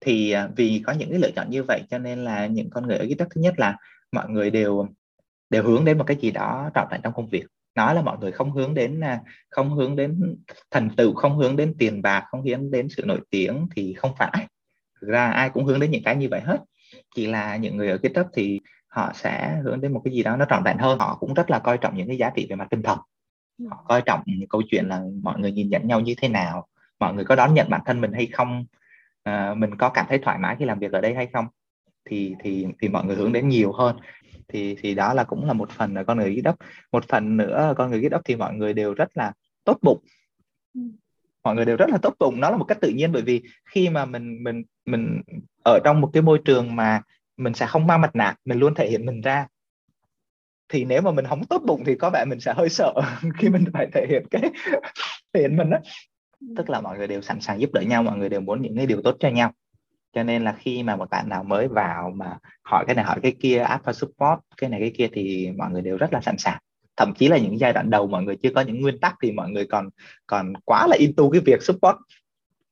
thì 0.00 0.30
à, 0.30 0.48
vì 0.56 0.82
có 0.86 0.92
những 0.92 1.10
cái 1.10 1.18
lựa 1.18 1.30
chọn 1.36 1.50
như 1.50 1.62
vậy 1.62 1.82
cho 1.90 1.98
nên 1.98 2.24
là 2.24 2.46
những 2.46 2.70
con 2.70 2.86
người 2.86 2.96
ở 2.96 3.06
GitHub 3.06 3.28
thứ 3.34 3.40
nhất 3.40 3.54
là 3.58 3.76
mọi 4.12 4.28
người 4.28 4.50
đều 4.50 4.88
đều 5.50 5.62
hướng 5.62 5.84
đến 5.84 5.98
một 5.98 6.04
cái 6.06 6.16
gì 6.16 6.30
đó 6.30 6.70
trọn 6.74 6.88
vẹn 6.90 7.00
trong 7.02 7.12
công 7.12 7.28
việc 7.28 7.44
nói 7.74 7.94
là 7.94 8.02
mọi 8.02 8.18
người 8.18 8.32
không 8.32 8.52
hướng 8.52 8.74
đến 8.74 9.00
à, 9.00 9.20
không 9.50 9.74
hướng 9.74 9.96
đến 9.96 10.36
thành 10.70 10.90
tựu 10.96 11.14
không 11.14 11.38
hướng 11.38 11.56
đến 11.56 11.74
tiền 11.78 12.02
bạc 12.02 12.24
không 12.30 12.42
hướng 12.42 12.70
đến 12.70 12.88
sự 12.88 13.02
nổi 13.06 13.20
tiếng 13.30 13.66
thì 13.76 13.94
không 13.94 14.12
phải. 14.18 14.46
Thực 15.00 15.08
ra 15.08 15.30
ai 15.30 15.50
cũng 15.50 15.64
hướng 15.64 15.80
đến 15.80 15.90
những 15.90 16.02
cái 16.04 16.16
như 16.16 16.28
vậy 16.30 16.40
hết. 16.40 16.58
Chỉ 17.14 17.26
là 17.26 17.56
những 17.56 17.76
người 17.76 17.90
ở 17.90 17.98
GitHub 17.98 18.26
thì 18.34 18.60
họ 18.88 19.12
sẽ 19.14 19.60
hướng 19.64 19.80
đến 19.80 19.92
một 19.92 20.00
cái 20.04 20.14
gì 20.14 20.22
đó 20.22 20.36
nó 20.36 20.44
trọn 20.50 20.62
vẹn 20.64 20.78
hơn. 20.78 20.98
Họ 20.98 21.16
cũng 21.20 21.34
rất 21.34 21.50
là 21.50 21.58
coi 21.58 21.78
trọng 21.78 21.96
những 21.96 22.08
cái 22.08 22.18
giá 22.18 22.30
trị 22.30 22.46
về 22.50 22.56
mặt 22.56 22.66
tinh 22.70 22.82
thần. 22.82 22.98
Họ 23.70 23.84
coi 23.88 24.02
trọng 24.02 24.22
câu 24.48 24.62
chuyện 24.70 24.88
là 24.88 25.02
mọi 25.22 25.38
người 25.38 25.52
nhìn 25.52 25.68
nhận 25.70 25.88
nhau 25.88 26.00
như 26.00 26.14
thế 26.18 26.28
nào 26.28 26.66
mọi 26.98 27.14
người 27.14 27.24
có 27.24 27.36
đón 27.36 27.54
nhận 27.54 27.70
bản 27.70 27.80
thân 27.86 28.00
mình 28.00 28.12
hay 28.12 28.26
không 28.26 28.66
à, 29.22 29.54
mình 29.54 29.76
có 29.78 29.88
cảm 29.88 30.06
thấy 30.08 30.18
thoải 30.18 30.38
mái 30.38 30.56
khi 30.58 30.64
làm 30.64 30.78
việc 30.78 30.92
ở 30.92 31.00
đây 31.00 31.14
hay 31.14 31.26
không. 31.32 31.46
Thì 32.04 32.34
thì 32.40 32.66
thì 32.80 32.88
mọi 32.88 33.04
người 33.04 33.16
hướng 33.16 33.32
đến 33.32 33.48
nhiều 33.48 33.72
hơn 33.72 33.96
thì 34.48 34.76
thì 34.80 34.94
đó 34.94 35.14
là 35.14 35.24
cũng 35.24 35.44
là 35.44 35.52
một 35.52 35.70
phần 35.70 35.94
là 35.94 36.04
con 36.04 36.18
người 36.18 36.34
GitHub 36.34 36.54
một 36.92 37.04
phần 37.08 37.36
nữa 37.36 37.74
con 37.76 37.90
người 37.90 38.00
GitHub 38.00 38.20
thì 38.24 38.36
mọi 38.36 38.54
người 38.54 38.72
đều 38.72 38.94
rất 38.94 39.16
là 39.16 39.32
tốt 39.64 39.78
bụng. 39.82 39.98
Ừ. 40.74 40.80
mọi 41.42 41.54
người 41.54 41.64
đều 41.64 41.76
rất 41.76 41.90
là 41.90 41.98
tốt 42.02 42.14
bụng. 42.18 42.40
Nó 42.40 42.50
là 42.50 42.56
một 42.56 42.64
cách 42.64 42.78
tự 42.80 42.88
nhiên 42.88 43.12
bởi 43.12 43.22
vì 43.22 43.42
khi 43.64 43.88
mà 43.88 44.04
mình 44.04 44.42
mình 44.42 44.62
mình 44.86 45.20
ở 45.64 45.78
trong 45.84 46.00
một 46.00 46.10
cái 46.12 46.22
môi 46.22 46.38
trường 46.44 46.76
mà 46.76 47.02
mình 47.36 47.54
sẽ 47.54 47.66
không 47.66 47.86
mang 47.86 48.00
mặt 48.00 48.16
nạ 48.16 48.36
mình 48.44 48.58
luôn 48.58 48.74
thể 48.74 48.90
hiện 48.90 49.06
mình 49.06 49.20
ra. 49.20 49.46
Thì 50.68 50.84
nếu 50.84 51.02
mà 51.02 51.10
mình 51.10 51.24
không 51.26 51.44
tốt 51.44 51.62
bụng 51.66 51.82
thì 51.86 51.94
có 51.94 52.10
vẻ 52.10 52.24
mình 52.24 52.40
sẽ 52.40 52.54
hơi 52.56 52.68
sợ 52.68 52.94
khi 53.38 53.48
mình 53.48 53.64
phải 53.72 53.86
thể 53.92 54.06
hiện 54.08 54.22
cái 54.30 54.42
thể 55.32 55.40
hiện 55.40 55.56
mình 55.56 55.70
đó 55.70 55.78
tức 56.56 56.70
là 56.70 56.80
mọi 56.80 56.98
người 56.98 57.06
đều 57.06 57.20
sẵn 57.20 57.40
sàng 57.40 57.60
giúp 57.60 57.70
đỡ 57.72 57.80
nhau 57.80 58.02
mọi 58.02 58.18
người 58.18 58.28
đều 58.28 58.40
muốn 58.40 58.62
những 58.62 58.76
cái 58.76 58.86
điều 58.86 59.02
tốt 59.02 59.16
cho 59.20 59.28
nhau 59.28 59.52
cho 60.12 60.22
nên 60.22 60.44
là 60.44 60.56
khi 60.58 60.82
mà 60.82 60.96
một 60.96 61.10
bạn 61.10 61.28
nào 61.28 61.44
mới 61.44 61.68
vào 61.68 62.12
mà 62.16 62.38
hỏi 62.62 62.84
cái 62.86 62.94
này 62.94 63.04
hỏi 63.04 63.18
cái 63.22 63.34
kia 63.40 63.58
ask 63.58 63.84
support 63.84 64.40
cái 64.56 64.70
này 64.70 64.80
cái 64.80 64.92
kia 64.98 65.08
thì 65.12 65.50
mọi 65.58 65.70
người 65.70 65.82
đều 65.82 65.96
rất 65.96 66.12
là 66.12 66.20
sẵn 66.20 66.38
sàng. 66.38 66.58
Thậm 66.96 67.14
chí 67.14 67.28
là 67.28 67.38
những 67.38 67.58
giai 67.58 67.72
đoạn 67.72 67.90
đầu 67.90 68.06
mọi 68.06 68.22
người 68.22 68.36
chưa 68.42 68.50
có 68.54 68.60
những 68.60 68.80
nguyên 68.80 69.00
tắc 69.00 69.14
thì 69.22 69.32
mọi 69.32 69.50
người 69.50 69.66
còn 69.66 69.88
còn 70.26 70.52
quá 70.64 70.86
là 70.86 70.96
into 70.96 71.30
cái 71.32 71.40
việc 71.46 71.62
support. 71.62 71.96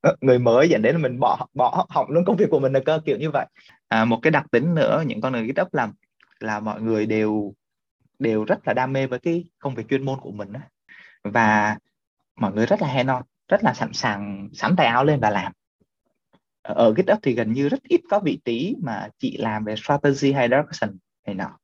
Ờ, 0.01 0.15
người 0.21 0.39
mới 0.39 0.69
dẫn 0.69 0.81
đến 0.81 0.95
là 0.95 1.01
mình 1.01 1.19
bỏ 1.19 1.47
bỏ 1.53 1.85
hỏng 1.89 2.09
luôn 2.09 2.25
công 2.25 2.37
việc 2.37 2.49
của 2.49 2.59
mình 2.59 2.73
là 2.73 2.79
cơ 2.85 2.99
kiểu 3.05 3.17
như 3.17 3.31
vậy. 3.31 3.45
À, 3.87 4.05
một 4.05 4.19
cái 4.21 4.31
đặc 4.31 4.45
tính 4.51 4.75
nữa 4.75 5.03
những 5.07 5.21
con 5.21 5.33
người 5.33 5.47
GitHub 5.47 5.67
làm 5.71 5.93
là 6.39 6.59
mọi 6.59 6.81
người 6.81 7.05
đều 7.05 7.53
đều 8.19 8.43
rất 8.43 8.67
là 8.67 8.73
đam 8.73 8.93
mê 8.93 9.07
với 9.07 9.19
cái 9.19 9.45
công 9.59 9.75
việc 9.75 9.83
chuyên 9.89 10.05
môn 10.05 10.19
của 10.19 10.31
mình 10.31 10.53
đó. 10.53 10.59
và 11.23 11.77
mọi 12.35 12.53
người 12.53 12.65
rất 12.65 12.81
là 12.81 12.87
hay 12.87 13.03
on 13.03 13.23
rất 13.47 13.63
là 13.63 13.73
sẵn 13.73 13.93
sàng 13.93 14.49
sẵn 14.53 14.75
tay 14.75 14.87
áo 14.87 15.05
lên 15.05 15.19
và 15.19 15.29
làm 15.29 15.51
ở 16.67 16.93
GitHub 16.93 17.19
thì 17.23 17.33
gần 17.33 17.53
như 17.53 17.69
rất 17.69 17.83
ít 17.83 18.01
có 18.09 18.19
vị 18.19 18.39
trí 18.45 18.75
mà 18.83 19.09
chị 19.19 19.37
làm 19.37 19.63
về 19.65 19.75
strategy 19.75 20.31
hay 20.31 20.47
direction 20.47 20.97
này 21.25 21.35
nọ. 21.35 21.57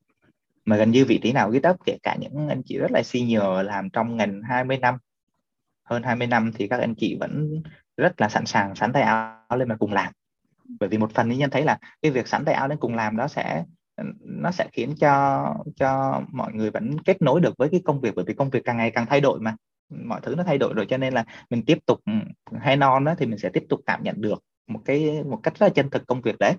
Mà 0.65 0.77
gần 0.77 0.91
như 0.91 1.05
vị 1.05 1.19
trí 1.23 1.31
nào 1.31 1.51
GitHub 1.51 1.75
kể 1.85 1.97
cả 2.03 2.15
những 2.19 2.47
anh 2.47 2.61
chị 2.65 2.77
rất 2.77 2.91
là 2.91 3.03
senior 3.03 3.65
làm 3.65 3.89
trong 3.89 4.17
ngành 4.17 4.41
20 4.41 4.77
năm, 4.77 4.97
hơn 5.83 6.03
20 6.03 6.27
năm 6.27 6.51
thì 6.55 6.67
các 6.67 6.79
anh 6.79 6.95
chị 6.95 7.17
vẫn 7.19 7.61
rất 7.97 8.21
là 8.21 8.29
sẵn 8.29 8.45
sàng 8.45 8.75
sẵn 8.75 8.93
tay 8.93 9.03
áo 9.03 9.57
lên 9.57 9.69
mà 9.69 9.75
cùng 9.75 9.93
làm. 9.93 10.13
Bởi 10.79 10.89
vì 10.89 10.97
một 10.97 11.11
phần 11.13 11.29
nhân 11.29 11.49
thấy 11.49 11.63
là 11.63 11.77
cái 12.01 12.11
việc 12.11 12.27
sẵn 12.27 12.45
tay 12.45 12.55
áo 12.55 12.67
lên 12.67 12.77
cùng 12.77 12.95
làm 12.95 13.17
đó 13.17 13.27
sẽ, 13.27 13.63
nó 14.19 14.51
sẽ 14.51 14.67
khiến 14.71 14.95
cho 14.99 15.45
cho 15.75 16.21
mọi 16.31 16.53
người 16.53 16.71
vẫn 16.71 16.99
kết 17.05 17.21
nối 17.21 17.41
được 17.41 17.57
với 17.57 17.69
cái 17.69 17.81
công 17.85 18.01
việc, 18.01 18.15
bởi 18.15 18.25
vì 18.25 18.33
công 18.33 18.49
việc 18.49 18.61
càng 18.65 18.77
ngày 18.77 18.91
càng 18.91 19.05
thay 19.05 19.21
đổi 19.21 19.39
mà. 19.39 19.55
Mọi 19.89 20.21
thứ 20.23 20.35
nó 20.35 20.43
thay 20.43 20.57
đổi 20.57 20.73
rồi 20.73 20.85
cho 20.89 20.97
nên 20.97 21.13
là 21.13 21.25
mình 21.49 21.65
tiếp 21.65 21.77
tục 21.85 21.99
ừ, 22.05 22.13
hay 22.59 22.75
non 22.75 23.03
đó 23.03 23.15
thì 23.17 23.25
mình 23.25 23.37
sẽ 23.37 23.49
tiếp 23.53 23.63
tục 23.69 23.79
cảm 23.85 24.03
nhận 24.03 24.21
được 24.21 24.43
một 24.67 24.79
cái 24.85 25.23
một 25.23 25.39
cách 25.43 25.53
rất 25.59 25.65
là 25.67 25.69
chân 25.69 25.89
thực 25.89 26.07
công 26.07 26.21
việc 26.21 26.39
đấy. 26.39 26.53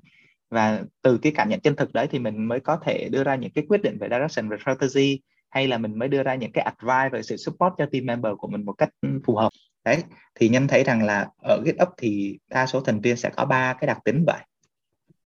Và 0.51 0.83
từ 1.03 1.19
cái 1.19 1.33
cảm 1.37 1.49
nhận 1.49 1.61
chân 1.61 1.77
thực 1.77 1.93
đấy 1.93 2.07
thì 2.11 2.19
mình 2.19 2.49
mới 2.49 2.61
có 2.61 2.77
thể 2.85 3.09
đưa 3.09 3.25
ra 3.25 3.35
những 3.35 3.53
cái 3.53 3.65
quyết 3.69 3.83
định 3.83 3.99
về 3.99 4.09
direction 4.11 4.49
và 4.49 4.57
strategy 4.63 5.21
hay 5.51 5.69
là 5.69 5.79
mình 5.79 5.99
mới 5.99 6.09
đưa 6.09 6.23
ra 6.23 6.35
những 6.35 6.53
cái 6.53 6.65
advice 6.65 7.09
về 7.13 7.23
sự 7.23 7.37
support 7.37 7.75
cho 7.79 7.87
team 7.87 8.07
member 8.07 8.33
của 8.39 8.49
mình 8.49 8.65
một 8.65 8.73
cách 8.73 8.89
ừ, 9.01 9.09
phù 9.25 9.37
hợp. 9.37 9.49
Đấy 9.85 10.03
thì 10.35 10.49
nhân 10.49 10.69
thấy 10.69 10.85
rằng 10.85 11.05
là 11.05 11.29
ở 11.39 11.63
GitHub 11.65 11.89
thì 11.97 12.39
đa 12.51 12.67
số 12.67 12.81
thành 12.81 13.01
viên 13.01 13.17
sẽ 13.17 13.31
có 13.37 13.45
ba 13.45 13.75
cái 13.75 13.87
đặc 13.87 13.99
tính 14.05 14.25
vậy. 14.27 14.41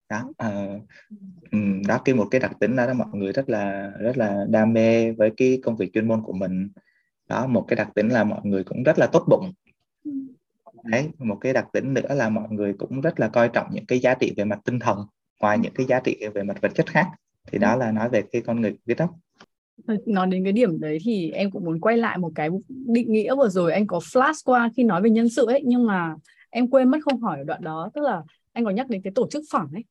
Đó 0.09 0.29
uh, 0.29 0.81
đó 1.87 2.01
cái 2.05 2.15
một 2.15 2.27
cái 2.31 2.41
đặc 2.41 2.51
tính 2.59 2.75
đó, 2.75 2.87
đó 2.87 2.93
mọi 2.93 3.07
người 3.13 3.31
rất 3.31 3.49
là 3.49 3.91
rất 3.99 4.17
là 4.17 4.45
đam 4.49 4.73
mê 4.73 5.11
với 5.11 5.31
cái 5.37 5.59
công 5.63 5.77
việc 5.77 5.93
chuyên 5.93 6.07
môn 6.07 6.21
của 6.21 6.33
mình. 6.33 6.69
Đó 7.27 7.47
một 7.47 7.65
cái 7.67 7.75
đặc 7.75 7.89
tính 7.95 8.09
là 8.09 8.23
mọi 8.23 8.41
người 8.43 8.63
cũng 8.63 8.83
rất 8.83 8.99
là 8.99 9.07
tốt 9.07 9.25
bụng. 9.29 9.53
Ừ 10.03 10.11
đấy 10.85 11.09
một 11.19 11.37
cái 11.41 11.53
đặc 11.53 11.67
tính 11.73 11.93
nữa 11.93 12.13
là 12.15 12.29
mọi 12.29 12.47
người 12.49 12.73
cũng 12.73 13.01
rất 13.01 13.19
là 13.19 13.27
coi 13.27 13.49
trọng 13.49 13.67
những 13.71 13.85
cái 13.85 13.99
giá 13.99 14.13
trị 14.13 14.33
về 14.37 14.45
mặt 14.45 14.59
tinh 14.65 14.79
thần 14.79 14.97
ngoài 15.41 15.57
những 15.59 15.73
cái 15.73 15.85
giá 15.85 15.99
trị 15.99 16.17
về 16.33 16.43
mặt 16.43 16.61
vật 16.61 16.71
chất 16.75 16.89
khác 16.89 17.07
thì 17.51 17.57
đó 17.57 17.75
là 17.75 17.91
nói 17.91 18.09
về 18.09 18.23
cái 18.31 18.41
con 18.41 18.61
người 18.61 18.75
viết 18.85 18.97
tóc 18.97 19.09
nói 20.05 20.27
đến 20.27 20.43
cái 20.43 20.53
điểm 20.53 20.79
đấy 20.79 20.97
thì 21.03 21.31
em 21.31 21.51
cũng 21.51 21.65
muốn 21.65 21.79
quay 21.79 21.97
lại 21.97 22.17
một 22.17 22.31
cái 22.35 22.49
định 22.67 23.11
nghĩa 23.11 23.35
vừa 23.35 23.49
rồi 23.49 23.73
anh 23.73 23.87
có 23.87 23.99
flash 23.99 24.41
qua 24.45 24.69
khi 24.75 24.83
nói 24.83 25.01
về 25.01 25.09
nhân 25.09 25.29
sự 25.29 25.45
ấy 25.45 25.61
nhưng 25.65 25.85
mà 25.85 26.15
em 26.49 26.67
quên 26.69 26.91
mất 26.91 26.97
không 27.01 27.21
hỏi 27.21 27.37
ở 27.37 27.43
đoạn 27.43 27.63
đó 27.63 27.89
tức 27.93 28.01
là 28.01 28.21
anh 28.53 28.65
có 28.65 28.71
nhắc 28.71 28.87
đến 28.87 29.01
cái 29.01 29.13
tổ 29.15 29.27
chức 29.29 29.43
phẳng 29.51 29.67
ấy 29.73 29.83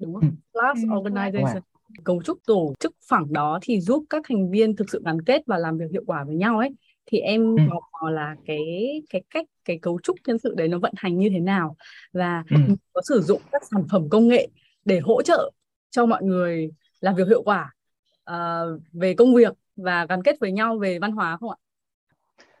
đúng 0.00 0.14
không? 0.14 0.30
Class 0.52 0.80
ừ. 0.82 0.88
organization. 0.88 1.60
Cấu 2.04 2.22
trúc 2.22 2.38
tổ 2.46 2.74
chức 2.80 2.94
phẳng 3.08 3.32
đó 3.32 3.58
thì 3.62 3.80
giúp 3.80 4.04
các 4.10 4.22
thành 4.28 4.50
viên 4.50 4.76
thực 4.76 4.90
sự 4.90 5.02
gắn 5.04 5.22
kết 5.22 5.42
và 5.46 5.58
làm 5.58 5.78
việc 5.78 5.84
hiệu 5.92 6.02
quả 6.06 6.24
với 6.24 6.36
nhau 6.36 6.58
ấy. 6.58 6.70
Thì 7.12 7.18
em 7.18 7.56
ừ. 7.56 7.62
mò 7.68 8.10
là 8.10 8.36
cái 8.46 9.02
cái 9.10 9.22
cách 9.30 9.46
cái 9.64 9.78
cấu 9.78 10.00
trúc 10.02 10.16
nhân 10.26 10.38
sự 10.38 10.54
đấy 10.56 10.68
nó 10.68 10.78
vận 10.78 10.92
hành 10.96 11.18
như 11.18 11.28
thế 11.32 11.40
nào 11.40 11.76
và 12.12 12.44
ừ. 12.50 12.56
có 12.92 13.00
sử 13.08 13.20
dụng 13.20 13.42
các 13.52 13.62
sản 13.70 13.84
phẩm 13.90 14.08
công 14.08 14.28
nghệ 14.28 14.48
để 14.84 15.00
hỗ 15.00 15.22
trợ 15.22 15.50
cho 15.90 16.06
mọi 16.06 16.22
người 16.22 16.70
làm 17.00 17.14
việc 17.14 17.28
hiệu 17.28 17.42
quả 17.42 17.72
uh, 18.30 18.80
về 18.92 19.14
công 19.14 19.34
việc 19.34 19.52
và 19.76 20.06
gắn 20.08 20.22
kết 20.22 20.40
với 20.40 20.52
nhau 20.52 20.78
về 20.78 20.98
văn 20.98 21.12
hóa 21.12 21.36
không 21.40 21.50
ạ? 21.50 21.58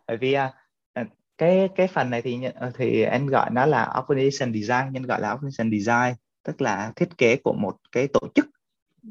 Bởi 0.06 0.16
vì 0.16 0.36
uh, 0.36 1.06
cái 1.38 1.68
cái 1.76 1.86
phần 1.86 2.10
này 2.10 2.22
thì 2.22 2.38
thì 2.74 3.02
em 3.02 3.26
gọi 3.26 3.50
nó 3.52 3.66
là 3.66 4.04
organization 4.06 4.52
design, 4.52 4.92
nhân 4.92 5.02
gọi 5.02 5.20
là 5.20 5.34
organization 5.34 5.78
design 5.78 6.14
tức 6.42 6.60
là 6.60 6.92
thiết 6.96 7.18
kế 7.18 7.36
của 7.36 7.52
một 7.52 7.76
cái 7.92 8.08
tổ 8.08 8.20
chức 8.34 8.46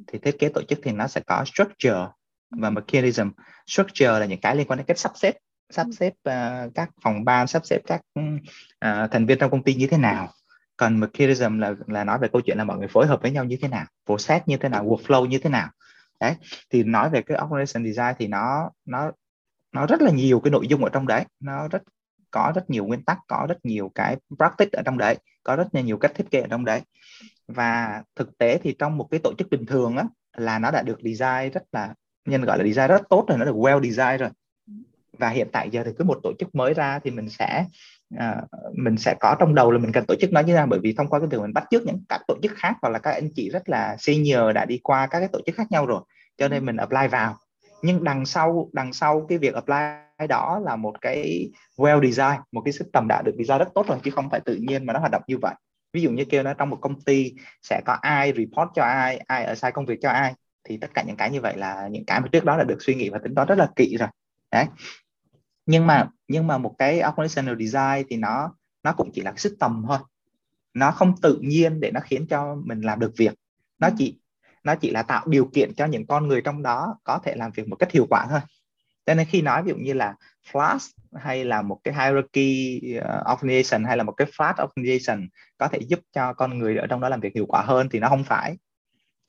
thì 0.07 0.19
thiết 0.19 0.39
kế 0.39 0.49
tổ 0.49 0.61
chức 0.61 0.79
thì 0.83 0.91
nó 0.91 1.07
sẽ 1.07 1.21
có 1.27 1.45
structure 1.45 2.07
và 2.51 2.69
mechanism 2.69 3.29
structure 3.67 4.19
là 4.19 4.25
những 4.25 4.41
cái 4.41 4.55
liên 4.55 4.67
quan 4.67 4.77
đến 4.77 4.85
cách 4.85 4.99
sắp 4.99 5.11
xếp 5.15 5.35
sắp 5.71 5.87
ừ. 5.87 5.91
xếp 5.91 6.13
uh, 6.29 6.75
các 6.75 6.89
phòng 7.01 7.25
ban 7.25 7.47
sắp 7.47 7.65
xếp 7.65 7.81
các 7.85 8.01
uh, 8.19 9.11
thành 9.11 9.25
viên 9.25 9.39
trong 9.39 9.51
công 9.51 9.63
ty 9.63 9.73
như 9.73 9.87
thế 9.87 9.97
nào. 9.97 10.29
Còn 10.77 10.99
mechanism 10.99 11.59
là 11.59 11.75
là 11.87 12.03
nói 12.03 12.19
về 12.19 12.27
câu 12.33 12.41
chuyện 12.41 12.57
là 12.57 12.63
mọi 12.63 12.77
người 12.77 12.87
phối 12.87 13.07
hợp 13.07 13.21
với 13.21 13.31
nhau 13.31 13.43
như 13.43 13.57
thế 13.61 13.67
nào 13.67 13.85
process 14.05 14.45
như 14.45 14.57
thế 14.57 14.69
nào 14.69 14.85
workflow 14.85 15.25
như 15.25 15.37
thế 15.37 15.49
nào. 15.49 15.69
Đấy 16.19 16.35
thì 16.69 16.83
nói 16.83 17.09
về 17.09 17.21
cái 17.21 17.37
organization 17.37 17.85
design 17.85 18.15
thì 18.19 18.27
nó 18.27 18.69
nó 18.85 19.11
nó 19.71 19.85
rất 19.87 20.01
là 20.01 20.11
nhiều 20.11 20.39
cái 20.39 20.51
nội 20.51 20.67
dung 20.67 20.83
ở 20.83 20.89
trong 20.89 21.07
đấy. 21.07 21.25
Nó 21.39 21.67
rất 21.67 21.81
có 22.31 22.51
rất 22.55 22.69
nhiều 22.69 22.85
nguyên 22.85 23.03
tắc 23.03 23.17
có 23.27 23.45
rất 23.49 23.65
nhiều 23.65 23.91
cái 23.95 24.17
practice 24.37 24.77
ở 24.77 24.83
trong 24.85 24.97
đấy 24.97 25.17
có 25.43 25.55
rất 25.55 25.67
là 25.71 25.81
nhiều 25.81 25.97
cách 25.97 26.11
thiết 26.15 26.31
kế 26.31 26.41
ở 26.41 26.47
trong 26.49 26.65
đấy. 26.65 26.81
Và 27.47 28.03
thực 28.15 28.37
tế 28.37 28.57
thì 28.63 28.75
trong 28.79 28.97
một 28.97 29.07
cái 29.11 29.19
tổ 29.23 29.33
chức 29.37 29.49
bình 29.49 29.65
thường 29.65 29.97
á 29.97 30.03
là 30.37 30.59
nó 30.59 30.71
đã 30.71 30.81
được 30.81 30.99
design 31.03 31.51
rất 31.53 31.63
là 31.71 31.93
nhân 32.25 32.41
gọi 32.41 32.57
là 32.57 32.63
design 32.63 32.87
rất 32.87 33.01
tốt 33.09 33.25
rồi 33.27 33.37
nó 33.37 33.45
được 33.45 33.55
well 33.55 33.83
design 33.83 34.17
rồi. 34.17 34.29
Và 35.17 35.29
hiện 35.29 35.47
tại 35.51 35.69
giờ 35.69 35.83
thì 35.85 35.91
cứ 35.97 36.03
một 36.03 36.19
tổ 36.23 36.33
chức 36.39 36.55
mới 36.55 36.73
ra 36.73 36.99
thì 36.99 37.11
mình 37.11 37.29
sẽ 37.29 37.65
uh, 38.15 38.19
mình 38.73 38.97
sẽ 38.97 39.15
có 39.19 39.35
trong 39.39 39.55
đầu 39.55 39.71
là 39.71 39.79
mình 39.79 39.91
cần 39.91 40.05
tổ 40.05 40.15
chức 40.21 40.31
nó 40.31 40.39
như 40.39 40.47
thế 40.47 40.53
nào. 40.53 40.67
Bởi 40.67 40.79
vì 40.83 40.93
thông 40.93 41.07
qua 41.07 41.19
cái 41.19 41.27
việc 41.27 41.41
mình 41.41 41.53
bắt 41.53 41.63
chước 41.71 41.85
những 41.85 42.03
các 42.09 42.21
tổ 42.27 42.35
chức 42.43 42.51
khác 42.55 42.73
hoặc 42.81 42.89
là 42.89 42.99
các 42.99 43.11
anh 43.11 43.29
chị 43.35 43.49
rất 43.49 43.69
là 43.69 43.95
senior 43.99 44.55
đã 44.55 44.65
đi 44.65 44.79
qua 44.83 45.07
các 45.07 45.19
cái 45.19 45.27
tổ 45.31 45.39
chức 45.45 45.55
khác 45.55 45.71
nhau 45.71 45.85
rồi 45.85 46.01
cho 46.37 46.47
nên 46.47 46.65
mình 46.65 46.77
apply 46.77 47.07
vào. 47.11 47.37
Nhưng 47.81 48.03
đằng 48.03 48.25
sau 48.25 48.69
đằng 48.73 48.93
sau 48.93 49.25
cái 49.29 49.37
việc 49.37 49.53
apply 49.53 50.27
đó 50.29 50.61
là 50.65 50.75
một 50.75 51.01
cái 51.01 51.49
well 51.77 52.11
design 52.11 52.41
một 52.51 52.61
cái 52.65 52.71
system 52.71 53.07
đã 53.07 53.21
được 53.21 53.35
design 53.37 53.59
rất 53.59 53.69
tốt 53.75 53.87
rồi 53.87 53.97
chứ 54.03 54.11
không 54.11 54.29
phải 54.29 54.39
tự 54.39 54.55
nhiên 54.55 54.85
mà 54.85 54.93
nó 54.93 54.99
hoạt 54.99 55.11
động 55.11 55.21
như 55.27 55.37
vậy. 55.37 55.55
Ví 55.93 56.01
dụ 56.01 56.11
như 56.11 56.25
kêu 56.25 56.43
nó 56.43 56.53
trong 56.53 56.69
một 56.69 56.77
công 56.81 57.01
ty 57.01 57.33
sẽ 57.61 57.81
có 57.85 57.93
ai 57.93 58.33
report 58.33 58.69
cho 58.75 58.83
ai 58.83 59.17
ai 59.27 59.43
ở 59.43 59.55
sai 59.55 59.71
công 59.71 59.85
việc 59.85 59.99
cho 60.01 60.09
ai 60.09 60.33
thì 60.71 60.77
tất 60.77 60.93
cả 60.93 61.03
những 61.03 61.15
cái 61.15 61.29
như 61.29 61.41
vậy 61.41 61.57
là 61.57 61.87
những 61.91 62.05
cái 62.05 62.21
mà 62.21 62.27
trước 62.31 62.45
đó 62.45 62.57
là 62.57 62.63
được 62.63 62.81
suy 62.81 62.95
nghĩ 62.95 63.09
và 63.09 63.19
tính 63.23 63.35
toán 63.35 63.47
rất 63.47 63.57
là 63.57 63.67
kỹ 63.75 63.97
rồi. 63.97 64.09
Đấy. 64.51 64.65
Nhưng 65.65 65.87
mà 65.87 66.07
nhưng 66.27 66.47
mà 66.47 66.57
một 66.57 66.75
cái 66.77 66.99
organizational 67.01 67.65
design 67.65 68.07
thì 68.09 68.17
nó 68.17 68.55
nó 68.83 68.93
cũng 68.93 69.11
chỉ 69.13 69.21
là 69.21 69.33
system 69.37 69.83
thôi. 69.87 69.97
Nó 70.73 70.91
không 70.91 71.21
tự 71.21 71.39
nhiên 71.41 71.79
để 71.79 71.91
nó 71.91 71.99
khiến 71.99 72.27
cho 72.27 72.55
mình 72.55 72.81
làm 72.81 72.99
được 72.99 73.11
việc. 73.17 73.33
Nó 73.79 73.89
chỉ 73.97 74.19
nó 74.63 74.75
chỉ 74.75 74.89
là 74.91 75.03
tạo 75.03 75.27
điều 75.27 75.45
kiện 75.45 75.73
cho 75.73 75.85
những 75.85 76.07
con 76.07 76.27
người 76.27 76.41
trong 76.41 76.63
đó 76.63 76.95
có 77.03 77.19
thể 77.23 77.35
làm 77.35 77.51
việc 77.51 77.67
một 77.67 77.75
cách 77.75 77.91
hiệu 77.91 78.07
quả 78.09 78.27
thôi. 78.29 78.39
Cho 79.05 79.13
nên 79.13 79.27
khi 79.27 79.41
nói 79.41 79.63
ví 79.63 79.69
dụ 79.69 79.75
như 79.75 79.93
là 79.93 80.15
flash 80.51 80.91
hay 81.15 81.45
là 81.45 81.61
một 81.61 81.79
cái 81.83 81.93
hierarchy 81.93 82.81
uh, 82.97 83.03
organization 83.25 83.85
hay 83.87 83.97
là 83.97 84.03
một 84.03 84.11
cái 84.11 84.27
flat 84.37 84.53
organization 84.53 85.27
có 85.57 85.67
thể 85.67 85.79
giúp 85.87 85.99
cho 86.11 86.33
con 86.33 86.59
người 86.59 86.77
ở 86.77 86.87
trong 86.87 87.01
đó 87.01 87.09
làm 87.09 87.19
việc 87.19 87.35
hiệu 87.35 87.45
quả 87.45 87.61
hơn 87.61 87.89
thì 87.91 87.99
nó 87.99 88.09
không 88.09 88.23
phải 88.23 88.57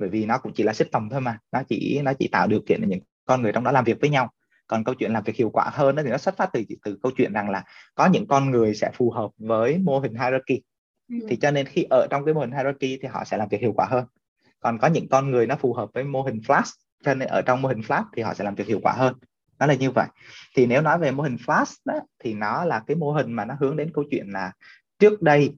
bởi 0.03 0.09
vì 0.09 0.27
nó 0.27 0.39
cũng 0.39 0.53
chỉ 0.55 0.63
là 0.63 0.73
system 0.73 1.09
thôi 1.11 1.21
mà. 1.21 1.39
Nó 1.53 1.63
chỉ 1.69 2.01
nó 2.05 2.13
chỉ 2.19 2.29
tạo 2.29 2.47
điều 2.47 2.61
kiện 2.67 2.81
để 2.81 2.87
những 2.89 3.01
con 3.25 3.43
người 3.43 3.53
trong 3.53 3.65
đó 3.65 3.73
làm 3.73 3.85
việc 3.85 4.01
với 4.01 4.11
nhau. 4.11 4.31
Còn 4.67 4.85
câu 4.85 4.95
chuyện 4.95 5.13
làm 5.13 5.23
việc 5.25 5.37
hiệu 5.37 5.51
quả 5.51 5.71
hơn 5.73 5.97
đó 5.97 6.03
thì 6.03 6.11
nó 6.11 6.19
xuất 6.19 6.37
phát 6.37 6.51
từ 6.53 6.65
từ 6.85 6.99
câu 7.03 7.13
chuyện 7.17 7.33
rằng 7.33 7.51
là 7.51 7.65
có 7.95 8.07
những 8.07 8.27
con 8.27 8.51
người 8.51 8.75
sẽ 8.75 8.91
phù 8.95 9.11
hợp 9.11 9.31
với 9.39 9.79
mô 9.79 9.99
hình 9.99 10.13
hierarchy. 10.13 10.63
Ừ. 11.09 11.17
thì 11.29 11.37
cho 11.37 11.51
nên 11.51 11.67
khi 11.67 11.87
ở 11.91 12.07
trong 12.11 12.25
cái 12.25 12.35
mô 12.35 12.41
hình 12.41 12.51
hierarchy 12.51 12.99
thì 13.03 13.09
họ 13.09 13.25
sẽ 13.25 13.37
làm 13.37 13.49
việc 13.49 13.61
hiệu 13.61 13.73
quả 13.73 13.87
hơn. 13.91 14.05
Còn 14.61 14.79
có 14.79 14.89
những 14.89 15.09
con 15.09 15.31
người 15.31 15.47
nó 15.47 15.57
phù 15.57 15.75
hợp 15.75 15.89
với 15.95 16.05
mô 16.05 16.23
hình 16.23 16.41
flash 16.47 16.73
cho 17.05 17.15
nên 17.15 17.29
ở 17.29 17.43
trong 17.43 17.63
mô 17.63 17.69
hình 17.69 17.81
flash 17.81 18.05
thì 18.17 18.23
họ 18.23 18.35
sẽ 18.35 18.45
làm 18.45 18.55
việc 18.55 18.67
hiệu 18.67 18.81
quả 18.83 18.93
hơn. 18.93 19.15
Nó 19.59 19.67
là 19.67 19.75
như 19.75 19.91
vậy. 19.91 20.07
Thì 20.57 20.67
nếu 20.67 20.83
nói 20.83 20.99
về 20.99 21.11
mô 21.11 21.23
hình 21.23 21.37
flash 21.47 21.75
đó 21.85 21.95
thì 22.19 22.35
nó 22.35 22.65
là 22.65 22.83
cái 22.87 22.97
mô 22.97 23.13
hình 23.13 23.33
mà 23.33 23.45
nó 23.45 23.57
hướng 23.61 23.77
đến 23.77 23.91
câu 23.95 24.05
chuyện 24.11 24.27
là 24.31 24.53
trước 24.99 25.23
đây 25.23 25.55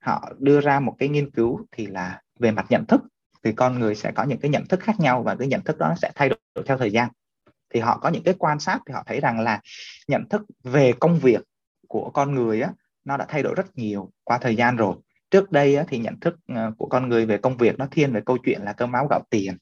họ 0.00 0.32
đưa 0.38 0.60
ra 0.60 0.80
một 0.80 0.96
cái 0.98 1.08
nghiên 1.08 1.30
cứu 1.30 1.66
thì 1.72 1.86
là 1.86 2.20
về 2.38 2.50
mặt 2.50 2.66
nhận 2.68 2.86
thức 2.86 3.00
thì 3.46 3.52
con 3.52 3.78
người 3.78 3.94
sẽ 3.94 4.12
có 4.12 4.22
những 4.24 4.38
cái 4.38 4.50
nhận 4.50 4.66
thức 4.66 4.80
khác 4.80 5.00
nhau 5.00 5.22
và 5.22 5.34
cái 5.34 5.48
nhận 5.48 5.64
thức 5.64 5.78
đó 5.78 5.94
sẽ 6.02 6.10
thay 6.14 6.28
đổi 6.28 6.64
theo 6.66 6.78
thời 6.78 6.90
gian. 6.90 7.08
Thì 7.74 7.80
họ 7.80 7.98
có 7.98 8.08
những 8.08 8.22
cái 8.22 8.34
quan 8.38 8.60
sát 8.60 8.78
thì 8.86 8.94
họ 8.94 9.02
thấy 9.06 9.20
rằng 9.20 9.40
là 9.40 9.60
nhận 10.08 10.28
thức 10.28 10.42
về 10.64 10.92
công 11.00 11.18
việc 11.18 11.40
của 11.88 12.10
con 12.10 12.34
người 12.34 12.60
á 12.60 12.70
nó 13.04 13.16
đã 13.16 13.26
thay 13.28 13.42
đổi 13.42 13.54
rất 13.54 13.78
nhiều 13.78 14.10
qua 14.24 14.38
thời 14.38 14.56
gian 14.56 14.76
rồi. 14.76 14.96
Trước 15.30 15.52
đây 15.52 15.76
á, 15.76 15.84
thì 15.88 15.98
nhận 15.98 16.20
thức 16.20 16.36
ờ, 16.48 16.72
của 16.78 16.86
con 16.86 17.08
người 17.08 17.26
về 17.26 17.38
công 17.38 17.56
việc 17.56 17.78
nó 17.78 17.86
thiên 17.90 18.12
về 18.12 18.20
câu 18.26 18.38
chuyện 18.44 18.62
là 18.62 18.72
cơm 18.72 18.92
áo 18.92 19.06
gạo 19.10 19.20
tiền. 19.30 19.56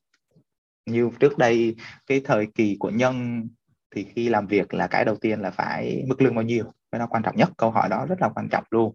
Như 0.86 1.10
trước 1.20 1.38
đây 1.38 1.76
cái 2.06 2.20
thời 2.24 2.46
kỳ 2.54 2.76
của 2.78 2.90
nhân 2.90 3.48
thì 3.94 4.06
khi 4.14 4.28
làm 4.28 4.46
việc 4.46 4.74
là 4.74 4.86
cái 4.86 5.04
đầu 5.04 5.16
tiên 5.16 5.40
là 5.40 5.50
phải 5.50 6.04
mức 6.08 6.22
lương 6.22 6.34
bao 6.34 6.44
nhiêu? 6.44 6.64
Cái 6.92 6.98
đó 6.98 7.06
quan 7.10 7.22
trọng 7.22 7.36
nhất 7.36 7.50
câu 7.56 7.70
hỏi 7.70 7.88
đó 7.88 8.06
rất 8.08 8.20
là 8.20 8.28
quan 8.28 8.48
trọng 8.50 8.64
luôn. 8.70 8.94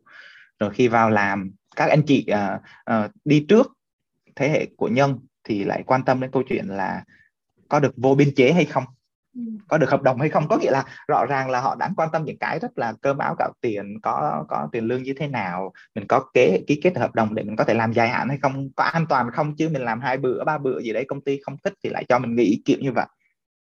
Rồi 0.60 0.70
khi 0.74 0.88
vào 0.88 1.10
làm 1.10 1.52
các 1.76 1.90
anh 1.90 2.02
chị 2.08 2.26
uh, 2.32 2.62
uh, 2.96 3.12
đi 3.26 3.46
trước 3.50 3.79
thế 4.36 4.50
hệ 4.50 4.68
của 4.78 4.88
nhân 4.88 5.20
thì 5.44 5.64
lại 5.64 5.84
quan 5.86 6.06
tâm 6.06 6.22
đến 6.22 6.32
câu 6.32 6.44
chuyện 6.50 6.68
là 6.68 7.04
có 7.70 7.80
được 7.80 7.94
vô 7.98 8.16
biên 8.16 8.36
chế 8.36 8.52
hay 8.52 8.66
không? 8.66 8.84
Ừ. 9.36 9.42
có 9.68 9.78
được 9.78 9.90
hợp 9.90 10.02
đồng 10.02 10.20
hay 10.20 10.30
không? 10.30 10.48
Có 10.48 10.58
nghĩa 10.58 10.72
là 10.72 10.84
rõ 11.08 11.26
ràng 11.26 11.50
là 11.50 11.62
họ 11.62 11.76
đang 11.76 11.96
quan 11.96 12.10
tâm 12.12 12.26
những 12.26 12.38
cái 12.38 12.60
rất 12.60 12.78
là 12.78 12.94
cơm 13.02 13.18
áo 13.18 13.36
gạo 13.40 13.52
tiền 13.62 14.00
có 14.02 14.46
có 14.50 14.70
tiền 14.72 14.86
lương 14.86 15.04
như 15.04 15.14
thế 15.18 15.28
nào 15.28 15.74
mình 15.96 16.08
có 16.08 16.26
kế 16.34 16.64
ký 16.68 16.80
kết 16.84 16.98
hợp 16.98 17.16
đồng 17.16 17.36
để 17.36 17.44
mình 17.44 17.56
có 17.56 17.64
thể 17.64 17.74
làm 17.74 17.94
dài 17.94 18.10
hạn 18.10 18.30
hay 18.30 18.38
không 18.42 18.70
có 18.76 18.84
an 18.84 19.06
toàn 19.10 19.32
không? 19.32 19.56
Chứ 19.56 19.70
mình 19.70 19.82
làm 19.82 20.02
hai 20.02 20.18
bữa 20.18 20.44
ba 20.44 20.58
bữa 20.58 20.80
gì 20.82 20.94
đấy 20.94 21.06
công 21.08 21.22
ty 21.22 21.40
không 21.44 21.58
thích 21.64 21.74
thì 21.84 21.90
lại 21.90 22.06
cho 22.10 22.20
mình 22.20 22.36
nghỉ 22.36 22.62
kiểu 22.66 22.78
như 22.82 22.92
vậy. 22.92 23.06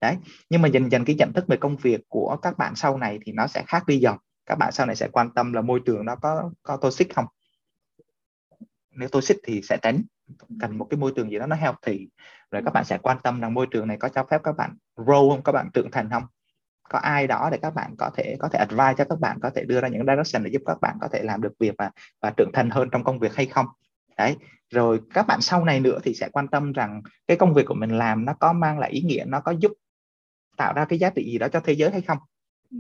Đấy 0.02 0.16
nhưng 0.50 0.62
mà 0.62 0.68
dần 0.68 0.92
dần 0.92 1.06
cái 1.06 1.16
nhận 1.16 1.34
thức 1.34 1.48
về 1.48 1.58
công 1.58 1.78
việc 1.78 2.02
của 2.08 2.38
các 2.42 2.58
bạn 2.58 2.76
sau 2.76 2.98
này 2.98 3.20
thì 3.26 3.32
nó 3.32 3.48
sẽ 3.48 3.64
khác 3.68 3.88
đi 3.88 3.98
dần. 3.98 4.18
Các 4.46 4.56
bạn 4.56 4.72
sau 4.72 4.86
này 4.86 4.96
sẽ 4.96 5.08
quan 5.12 5.34
tâm 5.34 5.54
là 5.54 5.62
môi 5.62 5.80
trường 5.86 6.06
nó 6.06 6.16
có 6.16 6.52
có 6.64 6.78
toxic 6.78 7.16
không? 7.16 7.26
Nếu 8.92 9.10
toxic 9.10 9.38
thì 9.44 9.62
sẽ 9.62 9.78
tránh 9.82 10.02
cần 10.60 10.78
một 10.78 10.88
cái 10.90 10.98
môi 10.98 11.12
trường 11.16 11.32
gì 11.32 11.40
đó 11.40 11.46
nó 11.46 11.56
healthy. 11.56 12.08
Rồi 12.52 12.62
các 12.66 12.74
bạn 12.74 12.86
sẽ 12.86 12.98
quan 12.98 13.18
tâm 13.24 13.42
rằng 13.42 13.54
môi 13.54 13.68
trường 13.72 13.88
này 13.88 13.98
có 13.98 14.10
cho 14.10 14.26
phép 14.32 14.42
các 14.44 14.56
bạn 14.58 14.76
grow 14.96 15.30
không 15.32 15.44
các 15.44 15.52
bạn 15.52 15.70
trưởng 15.74 15.92
thành 15.92 16.10
không? 16.10 16.24
Có 16.90 17.00
ai 17.00 17.28
đó 17.28 17.50
để 17.52 17.58
các 17.62 17.74
bạn 17.76 17.96
có 17.98 18.10
thể 18.16 18.36
có 18.40 18.50
thể 18.50 18.60
advise 18.60 18.94
cho 18.98 19.06
các 19.10 19.20
bạn 19.20 19.40
có 19.42 19.50
thể 19.56 19.64
đưa 19.64 19.82
ra 19.82 19.88
những 19.88 20.06
direction 20.08 20.44
để 20.44 20.52
giúp 20.52 20.62
các 20.66 20.78
bạn 20.82 20.98
có 21.02 21.08
thể 21.08 21.24
làm 21.24 21.42
được 21.42 21.54
việc 21.60 21.76
và 21.78 21.92
và 22.22 22.34
trưởng 22.38 22.52
thành 22.54 22.70
hơn 22.70 22.90
trong 22.92 23.04
công 23.04 23.20
việc 23.20 23.36
hay 23.36 23.46
không? 23.46 23.66
Đấy. 24.18 24.36
Rồi 24.70 25.00
các 25.14 25.28
bạn 25.28 25.42
sau 25.42 25.66
này 25.66 25.80
nữa 25.80 26.00
thì 26.04 26.14
sẽ 26.14 26.30
quan 26.32 26.48
tâm 26.48 26.74
rằng 26.74 27.02
cái 27.28 27.38
công 27.38 27.54
việc 27.54 27.66
của 27.66 27.76
mình 27.76 27.98
làm 27.98 28.26
nó 28.26 28.34
có 28.34 28.54
mang 28.54 28.80
lại 28.80 28.92
ý 28.92 29.02
nghĩa 29.02 29.24
nó 29.28 29.40
có 29.40 29.52
giúp 29.52 29.72
tạo 30.58 30.74
ra 30.74 30.86
cái 30.86 31.00
giá 31.00 31.10
trị 31.10 31.32
gì 31.32 31.38
đó 31.38 31.48
cho 31.48 31.60
thế 31.60 31.74
giới 31.74 31.92
hay 31.92 32.02
không? 32.02 32.18
Ừ 32.72 32.78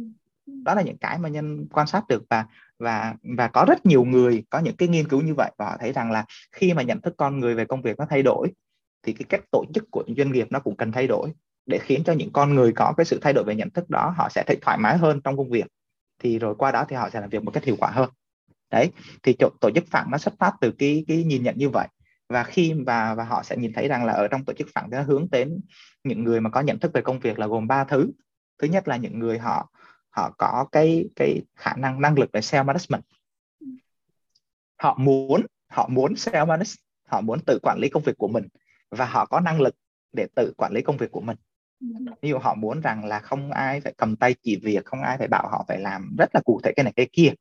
đó 0.47 0.73
là 0.73 0.81
những 0.81 0.97
cái 0.97 1.17
mà 1.17 1.29
nhân 1.29 1.67
quan 1.71 1.87
sát 1.87 2.07
được 2.07 2.23
và 2.29 2.45
và 2.79 3.15
và 3.37 3.47
có 3.47 3.65
rất 3.67 3.85
nhiều 3.85 4.03
người 4.03 4.43
có 4.49 4.59
những 4.59 4.75
cái 4.75 4.87
nghiên 4.87 5.07
cứu 5.07 5.21
như 5.21 5.33
vậy 5.37 5.51
và 5.57 5.65
họ 5.65 5.77
thấy 5.79 5.93
rằng 5.93 6.11
là 6.11 6.25
khi 6.51 6.73
mà 6.73 6.83
nhận 6.83 7.01
thức 7.01 7.13
con 7.17 7.39
người 7.39 7.55
về 7.55 7.65
công 7.65 7.81
việc 7.81 7.97
nó 7.99 8.05
thay 8.09 8.23
đổi 8.23 8.47
thì 9.03 9.13
cái 9.13 9.25
cách 9.29 9.41
tổ 9.51 9.65
chức 9.73 9.91
của 9.91 10.03
doanh 10.17 10.31
nghiệp 10.31 10.47
nó 10.49 10.59
cũng 10.59 10.77
cần 10.77 10.91
thay 10.91 11.07
đổi 11.07 11.33
để 11.65 11.79
khiến 11.81 12.03
cho 12.03 12.13
những 12.13 12.33
con 12.33 12.55
người 12.55 12.71
có 12.71 12.93
cái 12.97 13.05
sự 13.05 13.19
thay 13.21 13.33
đổi 13.33 13.43
về 13.43 13.55
nhận 13.55 13.69
thức 13.69 13.89
đó 13.89 14.13
họ 14.17 14.29
sẽ 14.29 14.43
thấy 14.47 14.57
thoải 14.61 14.77
mái 14.77 14.97
hơn 14.97 15.21
trong 15.23 15.37
công 15.37 15.49
việc. 15.49 15.65
Thì 16.19 16.39
rồi 16.39 16.55
qua 16.55 16.71
đó 16.71 16.85
thì 16.89 16.95
họ 16.95 17.09
sẽ 17.09 17.21
làm 17.21 17.29
việc 17.29 17.43
một 17.43 17.51
cách 17.51 17.63
hiệu 17.63 17.75
quả 17.79 17.91
hơn. 17.91 18.09
Đấy 18.71 18.91
thì 19.23 19.33
tổ, 19.39 19.49
tổ 19.61 19.71
chức 19.75 19.83
phẳng 19.87 20.11
nó 20.11 20.17
xuất 20.17 20.33
phát 20.39 20.53
từ 20.61 20.71
cái 20.71 21.05
cái 21.07 21.23
nhìn 21.23 21.43
nhận 21.43 21.57
như 21.57 21.69
vậy. 21.69 21.87
Và 22.29 22.43
khi 22.43 22.73
và 22.85 23.15
và 23.15 23.23
họ 23.23 23.43
sẽ 23.43 23.57
nhìn 23.57 23.73
thấy 23.73 23.87
rằng 23.87 24.05
là 24.05 24.13
ở 24.13 24.27
trong 24.27 24.45
tổ 24.45 24.53
chức 24.53 24.67
phẳng 24.75 24.89
nó 24.89 25.01
hướng 25.01 25.27
đến 25.31 25.59
những 26.03 26.23
người 26.23 26.41
mà 26.41 26.49
có 26.49 26.61
nhận 26.61 26.79
thức 26.79 26.93
về 26.93 27.01
công 27.01 27.19
việc 27.19 27.39
là 27.39 27.47
gồm 27.47 27.67
ba 27.67 27.83
thứ. 27.83 28.11
Thứ 28.61 28.67
nhất 28.67 28.87
là 28.87 28.97
những 28.97 29.19
người 29.19 29.39
họ 29.39 29.71
họ 30.17 30.35
có 30.37 30.65
cái 30.71 31.09
cái 31.15 31.41
khả 31.55 31.73
năng 31.75 32.01
năng 32.01 32.19
lực 32.19 32.29
về 32.33 32.39
self 32.39 32.65
management. 32.65 33.03
Họ 34.77 34.97
muốn 34.99 35.45
họ 35.67 35.87
muốn 35.87 36.13
self-management, 36.13 36.75
họ 37.05 37.21
muốn 37.21 37.39
tự 37.45 37.59
quản 37.63 37.79
lý 37.79 37.89
công 37.89 38.03
việc 38.03 38.17
của 38.17 38.27
mình 38.27 38.47
và 38.89 39.05
họ 39.05 39.25
có 39.25 39.39
năng 39.39 39.61
lực 39.61 39.75
để 40.13 40.27
tự 40.35 40.53
quản 40.57 40.73
lý 40.73 40.81
công 40.81 40.97
việc 40.97 41.11
của 41.11 41.21
mình. 41.21 41.37
Ví 42.21 42.29
dụ 42.29 42.37
họ 42.37 42.55
muốn 42.55 42.81
rằng 42.81 43.05
là 43.05 43.19
không 43.19 43.51
ai 43.51 43.81
phải 43.81 43.93
cầm 43.97 44.15
tay 44.15 44.35
chỉ 44.43 44.55
việc 44.55 44.85
không 44.85 45.01
ai 45.01 45.17
phải 45.17 45.27
bảo 45.27 45.47
họ 45.47 45.65
phải 45.67 45.79
làm 45.79 46.15
rất 46.17 46.29
là 46.33 46.41
cụ 46.45 46.59
thể 46.63 46.71
cái 46.75 46.83
này 46.83 46.93
cái 46.95 47.09
kia. 47.13 47.33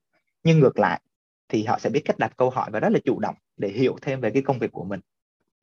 Nhưng 0.43 0.61
ngược 0.61 0.79
lại 0.79 1.01
thì 1.49 1.65
họ 1.65 1.79
sẽ 1.79 1.91
biết 1.91 2.03
cách 2.05 2.19
đặt 2.19 2.37
câu 2.37 2.51
hỏi 2.51 2.71
và 2.73 2.81
rất 2.81 2.93
là 2.93 2.99
chủ 3.05 3.19
động 3.19 3.35
để 3.57 3.69
hiểu 3.69 3.97
thêm 4.03 4.21
về 4.21 4.31
cái 4.31 4.43
công 4.43 4.59
việc 4.59 4.73
của 4.73 4.85
mình. 4.85 5.01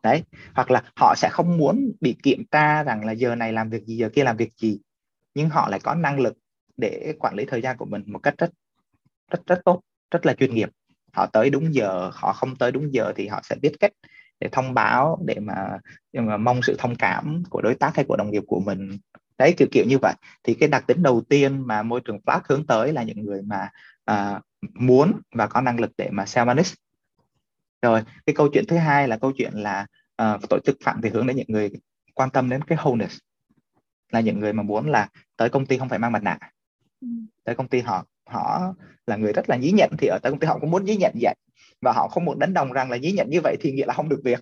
Đấy 0.04 0.24
hoặc 0.56 0.72
là 0.72 0.84
họ 0.96 1.14
sẽ 1.18 1.30
không 1.32 1.58
muốn 1.58 1.92
bị 2.02 2.16
kiểm 2.24 2.44
tra 2.52 2.84
rằng 2.84 3.06
là 3.06 3.12
giờ 3.12 3.36
này 3.36 3.54
làm 3.54 3.70
việc 3.70 3.86
gì 3.86 3.98
giờ 3.98 4.10
kia 4.10 4.24
làm 4.24 4.38
việc 4.38 4.54
gì 4.58 4.80
nhưng 5.36 5.50
họ 5.50 5.70
lại 5.70 5.80
có 5.80 5.96
năng 5.96 6.20
lực 6.20 6.38
để 6.78 7.14
quản 7.20 7.36
lý 7.36 7.46
thời 7.46 7.62
gian 7.62 7.78
của 7.78 7.86
mình 7.86 8.04
một 8.06 8.20
cách 8.20 8.34
rất 8.38 8.50
rất 9.32 9.40
rất 9.48 9.62
tốt 9.66 9.82
rất 10.12 10.26
là 10.26 10.34
chuyên 10.34 10.56
nghiệp. 10.56 10.70
Họ 11.14 11.26
tới 11.26 11.50
đúng 11.50 11.74
giờ 11.74 12.12
họ 12.14 12.34
không 12.34 12.56
tới 12.56 12.72
đúng 12.72 12.94
giờ 12.94 13.14
thì 13.16 13.28
họ 13.28 13.42
sẽ 13.44 13.56
biết 13.62 13.72
cách 13.80 13.92
để 14.40 14.50
thông 14.52 14.74
báo 14.74 15.20
để 15.26 15.40
mà, 15.40 15.80
để 16.14 16.22
mà 16.22 16.38
mong 16.38 16.62
sự 16.62 16.76
thông 16.80 16.96
cảm 16.96 17.44
của 17.50 17.62
đối 17.62 17.76
tác 17.76 17.96
hay 17.96 18.06
của 18.06 18.16
đồng 18.18 18.32
nghiệp 18.32 18.44
của 18.48 18.60
mình. 18.60 18.98
Đấy 19.38 19.54
kiểu 19.58 19.68
kiểu 19.72 19.86
như 19.88 19.98
vậy. 20.02 20.14
Thì 20.44 20.54
cái 20.54 20.70
đặc 20.70 20.84
tính 20.88 21.04
đầu 21.04 21.22
tiên 21.30 21.68
mà 21.68 21.84
môi 21.84 22.02
trường 22.06 22.20
flat 22.26 22.40
hướng 22.50 22.66
tới 22.66 22.94
là 22.94 23.04
những 23.04 23.26
người 23.26 23.42
mà 23.42 23.70
à, 24.06 24.42
muốn 24.74 25.22
và 25.36 25.48
có 25.48 25.62
năng 25.62 25.80
lực 25.80 25.92
để 25.98 26.10
mà 26.12 26.24
self 26.24 26.46
manage 26.46 26.70
rồi 27.82 28.02
cái 28.26 28.34
câu 28.36 28.50
chuyện 28.54 28.66
thứ 28.68 28.78
hai 28.78 29.08
là 29.08 29.18
câu 29.18 29.32
chuyện 29.38 29.54
là 29.54 29.86
à, 30.16 30.38
tổ 30.50 30.60
chức 30.66 30.78
phạm 30.84 31.02
thì 31.02 31.10
hướng 31.10 31.28
đến 31.28 31.38
những 31.38 31.48
người 31.50 31.72
quan 32.14 32.30
tâm 32.30 32.50
đến 32.50 32.62
cái 32.64 32.78
wholeness. 32.78 33.20
Là 34.12 34.20
những 34.20 34.40
người 34.40 34.54
mà 34.54 34.64
muốn 34.64 34.90
là 34.90 35.08
tới 35.38 35.50
công 35.50 35.66
ty 35.66 35.78
không 35.78 35.90
phải 35.90 36.00
mang 36.00 36.12
mặt 36.12 36.24
nạ 36.24 36.40
tới 37.44 37.56
công 37.56 37.68
ty 37.68 37.80
họ 37.80 38.06
họ 38.30 38.74
là 39.08 39.16
người 39.16 39.34
rất 39.34 39.50
là 39.50 39.56
nhí 39.56 39.72
nhận 39.72 39.90
thì 39.98 40.08
ở 40.08 40.20
tới 40.24 40.32
công 40.32 40.40
ty 40.40 40.48
họ 40.48 40.60
cũng 40.60 40.72
muốn 40.72 40.86
nhí 40.86 40.96
nhận 40.96 41.14
vậy. 41.22 41.36
Và 41.82 41.92
họ 41.92 42.08
không 42.08 42.26
muốn 42.26 42.40
đánh 42.40 42.54
đồng 42.54 42.72
rằng 42.72 42.92
là 42.92 42.98
nhí 42.98 43.12
nhận 43.12 43.30
như 43.30 43.42
vậy 43.42 43.58
thì 43.60 43.72
nghĩa 43.72 43.86
là 43.86 43.94
không 43.94 44.10
được 44.10 44.22
việc. 44.24 44.40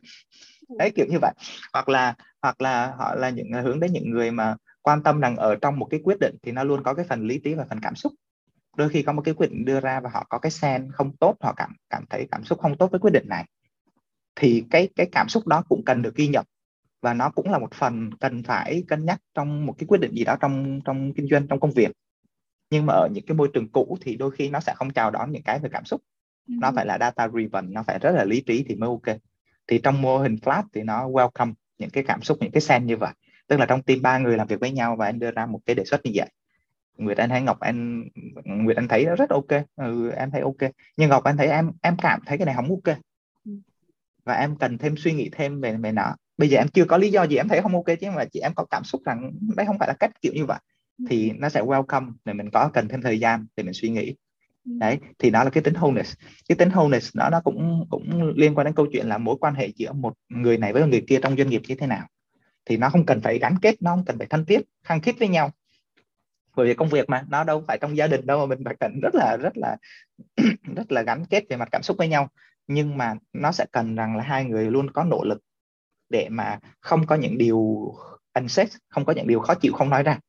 Ừ. 0.68 0.76
đấy 0.80 0.92
kiểu 0.96 1.06
như 1.10 1.18
vậy. 1.22 1.32
Hoặc 1.74 1.90
là 1.90 2.16
hoặc 2.42 2.62
là 2.62 2.94
họ 2.98 3.16
là 3.16 3.30
những 3.30 3.52
hướng 3.64 3.80
đến 3.80 3.94
những 3.94 4.10
người 4.10 4.32
mà 4.32 4.56
quan 4.82 5.04
tâm 5.04 5.20
rằng 5.20 5.36
ở 5.36 5.56
trong 5.56 5.80
một 5.80 5.88
cái 5.90 6.00
quyết 6.04 6.20
định 6.20 6.36
thì 6.44 6.52
nó 6.52 6.64
luôn 6.64 6.84
có 6.84 6.94
cái 6.94 7.06
phần 7.10 7.28
lý 7.28 7.40
trí 7.44 7.54
và 7.54 7.66
phần 7.70 7.80
cảm 7.82 7.96
xúc. 7.96 8.14
Đôi 8.78 8.90
khi 8.90 9.04
có 9.04 9.14
một 9.14 9.22
cái 9.22 9.34
quyết 9.34 9.52
định 9.52 9.66
đưa 9.66 9.80
ra 9.80 10.00
và 10.00 10.10
họ 10.14 10.26
có 10.30 10.38
cái 10.40 10.52
sen 10.52 10.90
không 10.94 11.16
tốt 11.18 11.36
họ 11.42 11.54
cảm 11.54 11.76
cảm 11.90 12.06
thấy 12.10 12.28
cảm 12.32 12.44
xúc 12.44 12.60
không 12.60 12.78
tốt 12.78 12.92
với 12.92 13.00
quyết 13.00 13.12
định 13.12 13.30
này 13.30 13.46
thì 14.36 14.64
cái 14.70 14.90
cái 14.96 15.10
cảm 15.12 15.30
xúc 15.30 15.48
đó 15.48 15.64
cũng 15.70 15.86
cần 15.86 16.02
được 16.02 16.16
ghi 16.16 16.28
nhận. 16.28 16.46
Và 17.02 17.14
nó 17.14 17.30
cũng 17.30 17.52
là 17.52 17.60
một 17.60 17.74
phần 17.74 18.10
cần 18.20 18.44
phải 18.44 18.84
cân 18.88 19.06
nhắc 19.06 19.20
trong 19.34 19.66
một 19.66 19.76
cái 19.78 19.88
quyết 19.88 20.02
định 20.02 20.12
gì 20.14 20.24
đó 20.24 20.36
trong 20.40 20.82
trong 20.86 21.14
kinh 21.14 21.28
doanh 21.28 21.48
trong 21.48 21.60
công 21.60 21.72
việc 21.72 21.92
nhưng 22.72 22.86
mà 22.86 22.94
ở 22.94 23.08
những 23.12 23.26
cái 23.26 23.38
môi 23.38 23.50
trường 23.54 23.72
cũ 23.72 23.98
thì 24.02 24.16
đôi 24.16 24.32
khi 24.32 24.50
nó 24.50 24.60
sẽ 24.60 24.74
không 24.76 24.90
chào 24.90 25.12
đón 25.12 25.32
những 25.32 25.44
cái 25.44 25.60
về 25.60 25.70
cảm 25.74 25.86
xúc. 25.86 26.02
Ừ. 26.48 26.54
nó 26.62 26.72
phải 26.76 26.86
là 26.86 26.98
data 27.00 27.28
driven 27.28 27.74
nó 27.74 27.84
phải 27.84 28.00
rất 28.00 28.12
là 28.12 28.24
lý 28.24 28.42
trí 28.42 28.66
thì 28.68 28.76
mới 28.76 28.88
ok. 28.88 29.18
Thì 29.68 29.80
trong 29.84 30.02
mô 30.02 30.18
hình 30.18 30.36
flat 30.36 30.64
thì 30.74 30.84
nó 30.84 31.10
welcome 31.10 31.54
những 31.78 31.90
cái 31.90 32.04
cảm 32.08 32.22
xúc 32.22 32.38
những 32.42 32.52
cái 32.52 32.62
sen 32.62 32.86
như 32.86 32.98
vậy. 32.98 33.14
Tức 33.48 33.60
là 33.60 33.66
trong 33.66 33.82
team 33.82 34.02
ba 34.02 34.18
người 34.18 34.38
làm 34.38 34.48
việc 34.48 34.60
với 34.60 34.72
nhau 34.72 34.96
và 34.96 35.06
anh 35.06 35.20
đưa 35.20 35.32
ra 35.32 35.46
một 35.46 35.60
cái 35.66 35.76
đề 35.76 35.84
xuất 35.86 36.02
như 36.06 36.12
vậy. 36.16 36.30
Nguyệt 36.98 37.18
Anh 37.18 37.30
hay 37.30 37.42
Ngọc 37.42 37.60
Anh 37.60 38.04
Nguyệt 38.46 38.78
Anh 38.78 38.88
thấy 38.88 39.06
nó 39.06 39.16
rất 39.16 39.30
ok. 39.30 39.50
Ừ, 39.76 40.12
em 40.12 40.32
thấy 40.32 40.42
ok. 40.42 40.72
Nhưng 40.98 41.10
Ngọc 41.10 41.24
Anh 41.24 41.38
thấy 41.38 41.48
em 41.48 41.72
em 41.82 41.96
cảm 42.02 42.20
thấy 42.26 42.38
cái 42.38 42.46
này 42.46 42.56
không 42.56 42.70
ok. 42.70 42.98
Và 44.26 44.34
em 44.34 44.56
cần 44.56 44.78
thêm 44.78 44.96
suy 44.98 45.14
nghĩ 45.14 45.30
thêm 45.32 45.62
về 45.62 45.78
về 45.78 45.92
nó. 45.92 46.16
Bây 46.38 46.50
giờ 46.50 46.58
em 46.58 46.68
chưa 46.68 46.86
có 46.86 46.98
lý 46.98 47.12
do 47.12 47.24
gì 47.28 47.36
em 47.36 47.48
thấy 47.48 47.62
không 47.62 47.74
ok 47.74 48.00
chứ 48.02 48.12
mà 48.12 48.26
chị 48.26 48.40
em 48.40 48.54
có 48.56 48.66
cảm 48.66 48.84
xúc 48.84 49.02
rằng 49.06 49.32
đấy 49.56 49.66
không 49.66 49.80
phải 49.80 49.88
là 49.88 49.94
cách 50.00 50.12
kiểu 50.22 50.34
như 50.34 50.46
vậy. 50.46 50.60
Thì 51.10 51.32
nó 51.32 51.50
sẽ 51.50 51.62
welcome 51.62 52.12
để 52.26 52.34
mình 52.34 52.50
có 52.50 52.70
cần 52.74 52.88
thêm 52.88 53.02
thời 53.02 53.20
gian 53.20 53.46
để 53.56 53.64
mình 53.64 53.74
suy 53.74 53.90
nghĩ. 53.90 54.16
Ừ. 54.66 54.72
đấy 54.80 55.00
thì 55.20 55.30
đó 55.30 55.44
là 55.44 55.50
cái 55.50 55.64
tính 55.64 55.74
wholeness. 55.74 56.14
Cái 56.50 56.56
tính 56.56 56.70
wholeness 56.70 57.12
nó 57.14 57.30
nó 57.30 57.42
cũng 57.44 57.86
cũng 57.90 58.34
liên 58.36 58.56
quan 58.56 58.66
đến 58.66 58.76
câu 58.76 58.88
chuyện 58.92 59.08
là 59.08 59.18
mối 59.18 59.36
quan 59.40 59.54
hệ 59.56 59.68
giữa 59.76 59.94
một 59.94 60.14
người 60.30 60.58
này 60.58 60.74
với 60.74 60.88
người 60.88 61.04
kia 61.08 61.20
trong 61.22 61.38
doanh 61.38 61.50
nghiệp 61.50 61.62
như 61.68 61.76
thế 61.76 61.88
nào. 61.88 62.08
Thì 62.66 62.78
nó 62.78 62.90
không 62.90 63.06
cần 63.06 63.22
phải 63.22 63.40
gắn 63.40 63.56
kết 63.62 63.82
nó 63.82 63.96
không 63.96 64.06
cần 64.06 64.18
phải 64.18 64.28
thân 64.28 64.46
thiết 64.46 64.62
khăng 64.84 65.02
khít 65.02 65.16
với 65.20 65.28
nhau. 65.28 65.52
Bởi 66.56 66.68
vì 66.68 66.74
công 66.74 66.90
việc 66.90 67.10
mà 67.10 67.24
nó 67.30 67.44
đâu 67.44 67.64
phải 67.68 67.78
trong 67.82 67.98
gia 67.98 68.08
đình 68.08 68.26
đâu 68.26 68.40
mà 68.40 68.56
mình 68.56 68.66
phải 68.66 68.76
cần 68.80 69.00
rất 69.02 69.16
là 69.16 69.38
rất 69.38 69.58
là 69.58 69.78
rất 70.76 70.92
là 70.92 71.02
gắn 71.02 71.26
kết 71.26 71.44
về 71.50 71.58
mặt 71.58 71.70
cảm 71.72 71.84
xúc 71.84 71.98
với 71.98 72.08
nhau. 72.08 72.30
Nhưng 72.68 72.98
mà 72.98 73.16
nó 73.34 73.52
sẽ 73.52 73.66
cần 73.72 73.96
rằng 73.96 74.16
là 74.16 74.24
hai 74.24 74.46
người 74.46 74.72
luôn 74.72 74.92
có 74.92 75.04
nỗ 75.04 75.24
lực 75.24 75.42
để 76.10 76.30
mà 76.30 76.60
không 76.80 77.06
có 77.06 77.16
những 77.16 77.38
điều 77.38 77.92
unsaid 78.34 78.76
không 78.90 79.06
có 79.06 79.14
những 79.14 79.28
điều 79.28 79.40
khó 79.40 79.54
chịu 79.56 79.74
không 79.74 79.90
nói 79.90 80.04
ra 80.04 80.20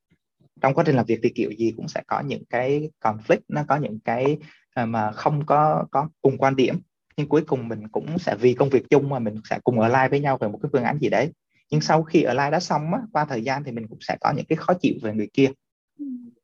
trong 0.62 0.74
quá 0.74 0.84
trình 0.86 0.97
làm 0.97 1.06
việc 1.06 1.20
thì 1.22 1.28
kiểu 1.34 1.51
gì 1.51 1.74
cũng 1.76 1.89
sẽ 1.89 2.02
có 2.06 2.20
những 2.20 2.44
cái 2.51 2.90
conflict 3.01 3.40
nó 3.48 3.64
có 3.68 3.76
những 3.76 3.98
cái 4.05 4.39
à, 4.74 4.86
mà 4.86 5.12
không 5.12 5.47
có 5.47 5.84
có 5.90 6.09
cùng 6.22 6.39
quan 6.39 6.56
điểm. 6.56 6.80
Nhưng 7.16 7.28
cuối 7.28 7.43
cùng 7.47 7.68
mình 7.68 7.89
cũng 7.89 8.18
sẽ 8.18 8.36
vì 8.40 8.55
công 8.55 8.68
việc 8.68 8.90
chung 8.90 9.09
mà 9.09 9.18
mình 9.18 9.40
sẽ 9.51 9.59
cùng 9.64 9.80
ở 9.80 9.89
lại 9.89 10.09
với 10.09 10.20
nhau 10.20 10.39
về 10.40 10.48
một 10.48 10.59
cái 10.62 10.70
phương 10.72 10.84
án 10.84 10.98
gì 10.98 11.09
đấy. 11.09 11.32
Nhưng 11.70 11.80
sau 11.80 12.02
khi 12.02 12.22
ở 12.22 12.34
lại 12.34 12.51
đã 12.51 12.60
xong 12.60 12.94
á, 12.94 13.01
qua 13.12 13.24
thời 13.24 13.43
gian 13.44 13.64
thì 13.64 13.72
mình 13.72 13.86
cũng 13.89 13.98
sẽ 14.01 14.16
có 14.20 14.32
những 14.36 14.47
cái 14.48 14.56
khó 14.56 14.74
chịu 14.74 14.94
về 15.02 15.14
người 15.14 15.28
kia. 15.32 15.51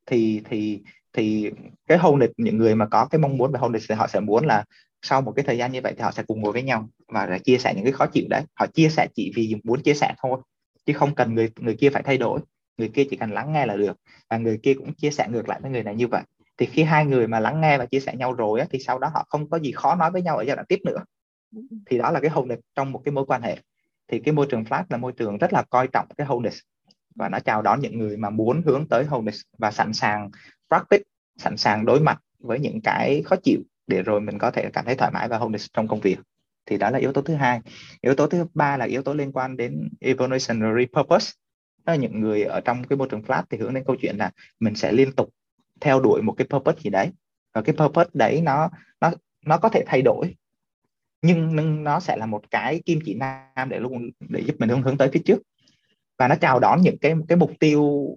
Thì 0.06 0.40
thì 0.50 0.82
thì 1.12 1.50
cái 1.86 1.98
wholeness 1.98 2.32
những 2.36 2.58
người 2.58 2.74
mà 2.74 2.86
có 2.86 3.06
cái 3.10 3.18
mong 3.18 3.36
muốn 3.36 3.52
về 3.52 3.60
wholeness 3.60 3.86
thì 3.88 3.94
họ 3.94 4.06
sẽ 4.06 4.20
muốn 4.20 4.46
là 4.46 4.64
sau 5.02 5.20
một 5.20 5.32
cái 5.36 5.44
thời 5.44 5.58
gian 5.58 5.72
như 5.72 5.80
vậy 5.80 5.94
thì 5.96 6.02
họ 6.02 6.10
sẽ 6.10 6.22
cùng 6.26 6.40
ngồi 6.40 6.52
với 6.52 6.62
nhau 6.62 6.88
và 7.08 7.38
chia 7.44 7.58
sẻ 7.58 7.74
những 7.74 7.84
cái 7.84 7.92
khó 7.92 8.06
chịu 8.06 8.24
đấy. 8.30 8.42
Họ 8.54 8.66
chia 8.66 8.88
sẻ 8.88 9.06
chỉ 9.14 9.32
vì 9.34 9.54
muốn 9.64 9.82
chia 9.82 9.94
sẻ 9.94 10.14
thôi 10.22 10.40
chứ 10.86 10.92
không 10.92 11.14
cần 11.14 11.34
người 11.34 11.50
người 11.60 11.74
kia 11.74 11.90
phải 11.90 12.02
thay 12.02 12.18
đổi 12.18 12.40
người 12.78 12.88
kia 12.88 13.04
chỉ 13.10 13.16
cần 13.16 13.30
lắng 13.30 13.52
nghe 13.52 13.66
là 13.66 13.76
được. 13.76 13.96
Và 14.30 14.38
người 14.38 14.58
kia 14.62 14.74
cũng 14.74 14.94
chia 14.94 15.10
sẻ 15.10 15.28
ngược 15.28 15.48
lại 15.48 15.60
với 15.62 15.70
người 15.70 15.82
này 15.82 15.94
như 15.94 16.08
vậy. 16.08 16.22
Thì 16.56 16.66
khi 16.66 16.82
hai 16.82 17.06
người 17.06 17.26
mà 17.26 17.40
lắng 17.40 17.60
nghe 17.60 17.78
và 17.78 17.86
chia 17.86 18.00
sẻ 18.00 18.14
nhau 18.16 18.32
rồi 18.32 18.60
á, 18.60 18.66
thì 18.70 18.78
sau 18.78 18.98
đó 18.98 19.10
họ 19.14 19.26
không 19.28 19.50
có 19.50 19.58
gì 19.58 19.72
khó 19.72 19.94
nói 19.94 20.10
với 20.10 20.22
nhau 20.22 20.36
ở 20.36 20.42
giai 20.42 20.56
đoạn 20.56 20.66
tiếp 20.66 20.78
nữa. 20.84 21.04
Thì 21.86 21.98
đó 21.98 22.10
là 22.10 22.20
cái 22.20 22.30
wholeness 22.30 22.60
trong 22.74 22.92
một 22.92 23.02
cái 23.04 23.12
mối 23.12 23.24
quan 23.26 23.42
hệ. 23.42 23.58
Thì 24.08 24.18
cái 24.18 24.32
môi 24.32 24.46
trường 24.50 24.64
flat 24.64 24.84
là 24.88 24.96
môi 24.96 25.12
trường 25.12 25.38
rất 25.38 25.52
là 25.52 25.62
coi 25.70 25.86
trọng 25.86 26.06
cái 26.18 26.26
wholeness 26.26 26.60
và 27.14 27.28
nó 27.28 27.38
chào 27.40 27.62
đón 27.62 27.80
những 27.80 27.98
người 27.98 28.16
mà 28.16 28.30
muốn 28.30 28.62
hướng 28.66 28.88
tới 28.88 29.04
wholeness 29.04 29.42
và 29.58 29.70
sẵn 29.70 29.92
sàng 29.92 30.30
practice 30.68 31.04
sẵn 31.36 31.56
sàng 31.56 31.84
đối 31.84 32.00
mặt 32.00 32.20
với 32.38 32.58
những 32.60 32.80
cái 32.80 33.22
khó 33.22 33.36
chịu 33.36 33.60
để 33.86 34.02
rồi 34.02 34.20
mình 34.20 34.38
có 34.38 34.50
thể 34.50 34.70
cảm 34.72 34.84
thấy 34.84 34.94
thoải 34.94 35.10
mái 35.10 35.28
và 35.28 35.38
wholeness 35.38 35.66
trong 35.72 35.88
công 35.88 36.00
việc. 36.00 36.18
Thì 36.66 36.78
đó 36.78 36.90
là 36.90 36.98
yếu 36.98 37.12
tố 37.12 37.22
thứ 37.22 37.34
hai. 37.34 37.60
Yếu 38.00 38.14
tố 38.14 38.26
thứ 38.26 38.46
ba 38.54 38.76
là 38.76 38.84
yếu 38.84 39.02
tố 39.02 39.14
liên 39.14 39.32
quan 39.32 39.56
đến 39.56 39.88
evolutionary 40.00 40.86
purpose 40.86 41.32
đó 41.88 41.92
là 41.92 41.96
những 41.96 42.20
người 42.20 42.42
ở 42.42 42.60
trong 42.60 42.84
cái 42.84 42.96
môi 42.96 43.08
trường 43.10 43.22
flat 43.22 43.42
thì 43.50 43.58
hướng 43.58 43.74
đến 43.74 43.84
câu 43.86 43.96
chuyện 44.00 44.16
là 44.16 44.30
mình 44.60 44.74
sẽ 44.74 44.92
liên 44.92 45.12
tục 45.12 45.28
theo 45.80 46.00
đuổi 46.00 46.22
một 46.22 46.34
cái 46.38 46.46
purpose 46.50 46.80
gì 46.80 46.90
đấy. 46.90 47.10
Và 47.54 47.62
cái 47.62 47.74
purpose 47.78 48.10
đấy 48.14 48.40
nó 48.40 48.70
nó 49.00 49.10
nó 49.46 49.58
có 49.58 49.68
thể 49.68 49.82
thay 49.86 50.02
đổi 50.02 50.36
nhưng 51.22 51.84
nó 51.84 52.00
sẽ 52.00 52.16
là 52.16 52.26
một 52.26 52.50
cái 52.50 52.80
kim 52.84 52.98
chỉ 53.04 53.14
nam 53.14 53.68
để 53.68 53.78
luôn 53.78 54.10
để 54.28 54.40
giúp 54.40 54.56
mình 54.58 54.68
hướng 54.68 54.82
hướng 54.82 54.98
tới 54.98 55.08
phía 55.12 55.20
trước. 55.24 55.42
Và 56.18 56.28
nó 56.28 56.34
chào 56.40 56.60
đón 56.60 56.82
những 56.82 56.98
cái 56.98 57.14
cái 57.28 57.36
mục 57.36 57.52
tiêu 57.60 58.08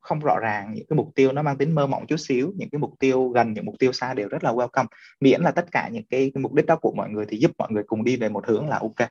không 0.00 0.20
rõ 0.20 0.38
ràng 0.38 0.74
những 0.74 0.86
cái 0.88 0.96
mục 0.96 1.10
tiêu 1.14 1.32
nó 1.32 1.42
mang 1.42 1.58
tính 1.58 1.74
mơ 1.74 1.86
mộng 1.86 2.06
chút 2.06 2.16
xíu 2.16 2.52
những 2.56 2.70
cái 2.70 2.78
mục 2.78 2.92
tiêu 2.98 3.28
gần 3.28 3.52
những 3.52 3.64
mục 3.64 3.74
tiêu 3.78 3.92
xa 3.92 4.14
đều 4.14 4.28
rất 4.28 4.44
là 4.44 4.52
welcome. 4.52 4.86
Miễn 5.20 5.42
là 5.42 5.50
tất 5.50 5.72
cả 5.72 5.88
những 5.92 6.04
cái, 6.10 6.30
cái 6.34 6.42
mục 6.42 6.54
đích 6.54 6.66
đó 6.66 6.76
của 6.76 6.92
mọi 6.96 7.10
người 7.10 7.26
thì 7.28 7.38
giúp 7.38 7.50
mọi 7.58 7.68
người 7.70 7.82
cùng 7.86 8.04
đi 8.04 8.16
về 8.16 8.28
một 8.28 8.46
hướng 8.46 8.68
là 8.68 8.78
ok 8.78 9.08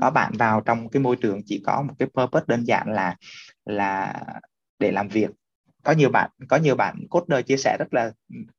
có 0.00 0.10
bạn 0.10 0.32
vào 0.38 0.60
trong 0.60 0.88
cái 0.88 1.02
môi 1.02 1.16
trường, 1.16 1.40
chỉ 1.46 1.62
có 1.66 1.82
một 1.82 1.94
cái 1.98 2.08
purpose 2.08 2.44
đơn 2.48 2.64
giản 2.66 2.92
là 2.92 3.16
là 3.64 4.22
để 4.78 4.92
làm 4.92 5.08
việc. 5.08 5.30
Có 5.82 5.92
nhiều 5.92 6.10
bạn, 6.10 6.30
có 6.48 6.56
nhiều 6.56 6.74
bạn 6.74 6.96
coder 7.10 7.46
chia 7.46 7.56
sẻ 7.56 7.76
rất 7.78 7.94
là 7.94 8.12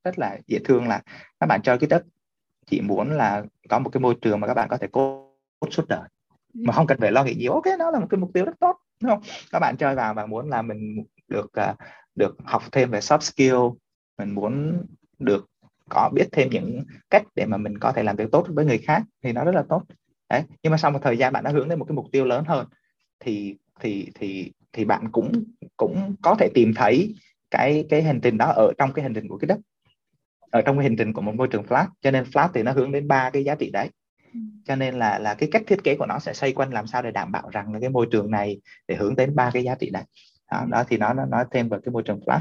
rất 0.04 0.20
là 0.20 0.38
dễ 0.48 0.60
thương 0.66 0.88
là 0.88 1.02
các 1.40 1.46
bạn 1.48 1.62
chơi 1.64 1.78
cái 1.78 1.88
đất, 1.88 2.04
chỉ 2.66 2.82
muốn 2.82 3.12
là 3.12 3.44
có 3.70 3.80
một 3.80 3.90
cái 3.90 4.02
môi 4.02 4.16
trường 4.22 4.40
mà 4.40 4.48
các 4.48 4.54
bạn 4.54 4.70
có 4.70 4.78
thể 4.78 4.88
code 4.88 5.72
suốt 5.72 5.88
đời. 5.88 6.10
Mà 6.54 6.74
không 6.74 6.88
cần 6.88 6.98
phải 7.00 7.12
lo 7.12 7.24
nghĩ 7.24 7.36
gì 7.36 7.46
ok, 7.46 7.64
nó 7.80 7.92
là 7.92 8.00
một 8.00 8.08
cái 8.10 8.18
mục 8.18 8.32
tiêu 8.34 8.46
rất 8.46 8.60
tốt, 8.60 8.78
đúng 9.02 9.12
không? 9.12 9.22
Các 9.52 9.60
bạn 9.60 9.78
chơi 9.78 9.96
vào 9.96 10.14
và 10.14 10.26
muốn 10.26 10.50
là 10.50 10.62
mình 10.62 11.04
được 11.28 11.54
à, 11.54 11.76
được 12.16 12.36
học 12.44 12.64
thêm 12.72 12.92
về 12.92 13.00
soft 13.00 13.20
skill, 13.20 13.80
mình 14.18 14.36
muốn 14.36 14.86
được 15.20 15.46
có 15.90 16.10
biết 16.14 16.28
thêm 16.32 16.50
những 16.50 16.84
cách 17.10 17.24
để 17.36 17.46
mà 17.46 17.58
mình 17.58 17.78
có 17.78 17.92
thể 17.92 18.04
làm 18.04 18.16
việc 18.16 18.32
tốt 18.32 18.48
với 18.50 18.66
người 18.66 18.78
khác 18.78 19.04
thì 19.24 19.32
nó 19.32 19.44
rất 19.44 19.56
là 19.56 19.64
tốt 19.70 19.84
đấy 20.34 20.44
nhưng 20.64 20.72
mà 20.72 20.78
sau 20.78 20.92
một 20.92 21.00
thời 21.02 21.18
gian 21.18 21.34
bạn 21.34 21.44
đã 21.44 21.52
hướng 21.52 21.70
đến 21.70 21.80
một 21.80 21.86
cái 21.86 21.96
mục 21.96 22.06
tiêu 22.12 22.26
lớn 22.26 22.44
hơn 22.48 22.68
thì 23.20 23.56
thì 23.80 24.08
thì 24.16 24.52
thì 24.74 24.86
bạn 24.86 25.12
cũng 25.12 25.44
cũng 25.78 26.16
có 26.22 26.36
thể 26.40 26.50
tìm 26.54 26.74
thấy 26.76 27.16
cái 27.52 27.86
cái 27.90 28.04
hành 28.04 28.20
trình 28.22 28.38
đó 28.38 28.46
ở 28.46 28.74
trong 28.78 28.94
cái 28.94 29.04
hành 29.04 29.14
trình 29.14 29.28
của 29.28 29.38
cái 29.38 29.48
đất 29.48 29.60
ở 30.52 30.62
trong 30.62 30.78
cái 30.78 30.84
hành 30.84 30.96
trình 30.98 31.14
của 31.14 31.22
một 31.22 31.36
môi 31.36 31.48
trường 31.48 31.64
flat. 31.64 31.86
Cho 32.02 32.12
nên 32.12 32.24
flat 32.24 32.50
thì 32.54 32.64
nó 32.64 32.72
hướng 32.72 32.92
đến 32.92 33.08
ba 33.08 33.30
cái 33.30 33.44
giá 33.44 33.56
trị 33.56 33.72
đấy. 33.72 33.90
Ừ. 34.34 34.40
cho 34.66 34.76
nên 34.76 34.96
là 34.96 35.20
là 35.20 35.34
cái 35.34 35.50
cách 35.52 35.64
thiết 35.68 35.84
kế 35.84 35.96
của 35.96 36.06
nó 36.06 36.20
sẽ 36.20 36.34
xoay 36.34 36.54
quanh 36.54 36.74
làm 36.74 36.88
sao 36.88 37.02
để 37.02 37.12
đảm 37.12 37.32
bảo 37.32 37.50
rằng 37.50 37.74
là 37.74 37.80
cái 37.80 37.90
môi 37.90 38.08
trường 38.12 38.32
này 38.32 38.62
để 38.88 38.96
hướng 38.96 39.16
đến 39.16 39.36
ba 39.36 39.52
cái 39.54 39.64
giá 39.64 39.76
trị 39.76 39.90
đấy. 39.90 40.04
Đó, 40.52 40.66
đó 40.70 40.84
thì 40.88 40.98
nó 40.98 41.14
nó 41.14 41.26
nói 41.26 41.46
thêm 41.52 41.70
về 41.70 41.78
cái 41.86 41.92
môi 41.92 42.04
trường 42.04 42.20
flat 42.26 42.40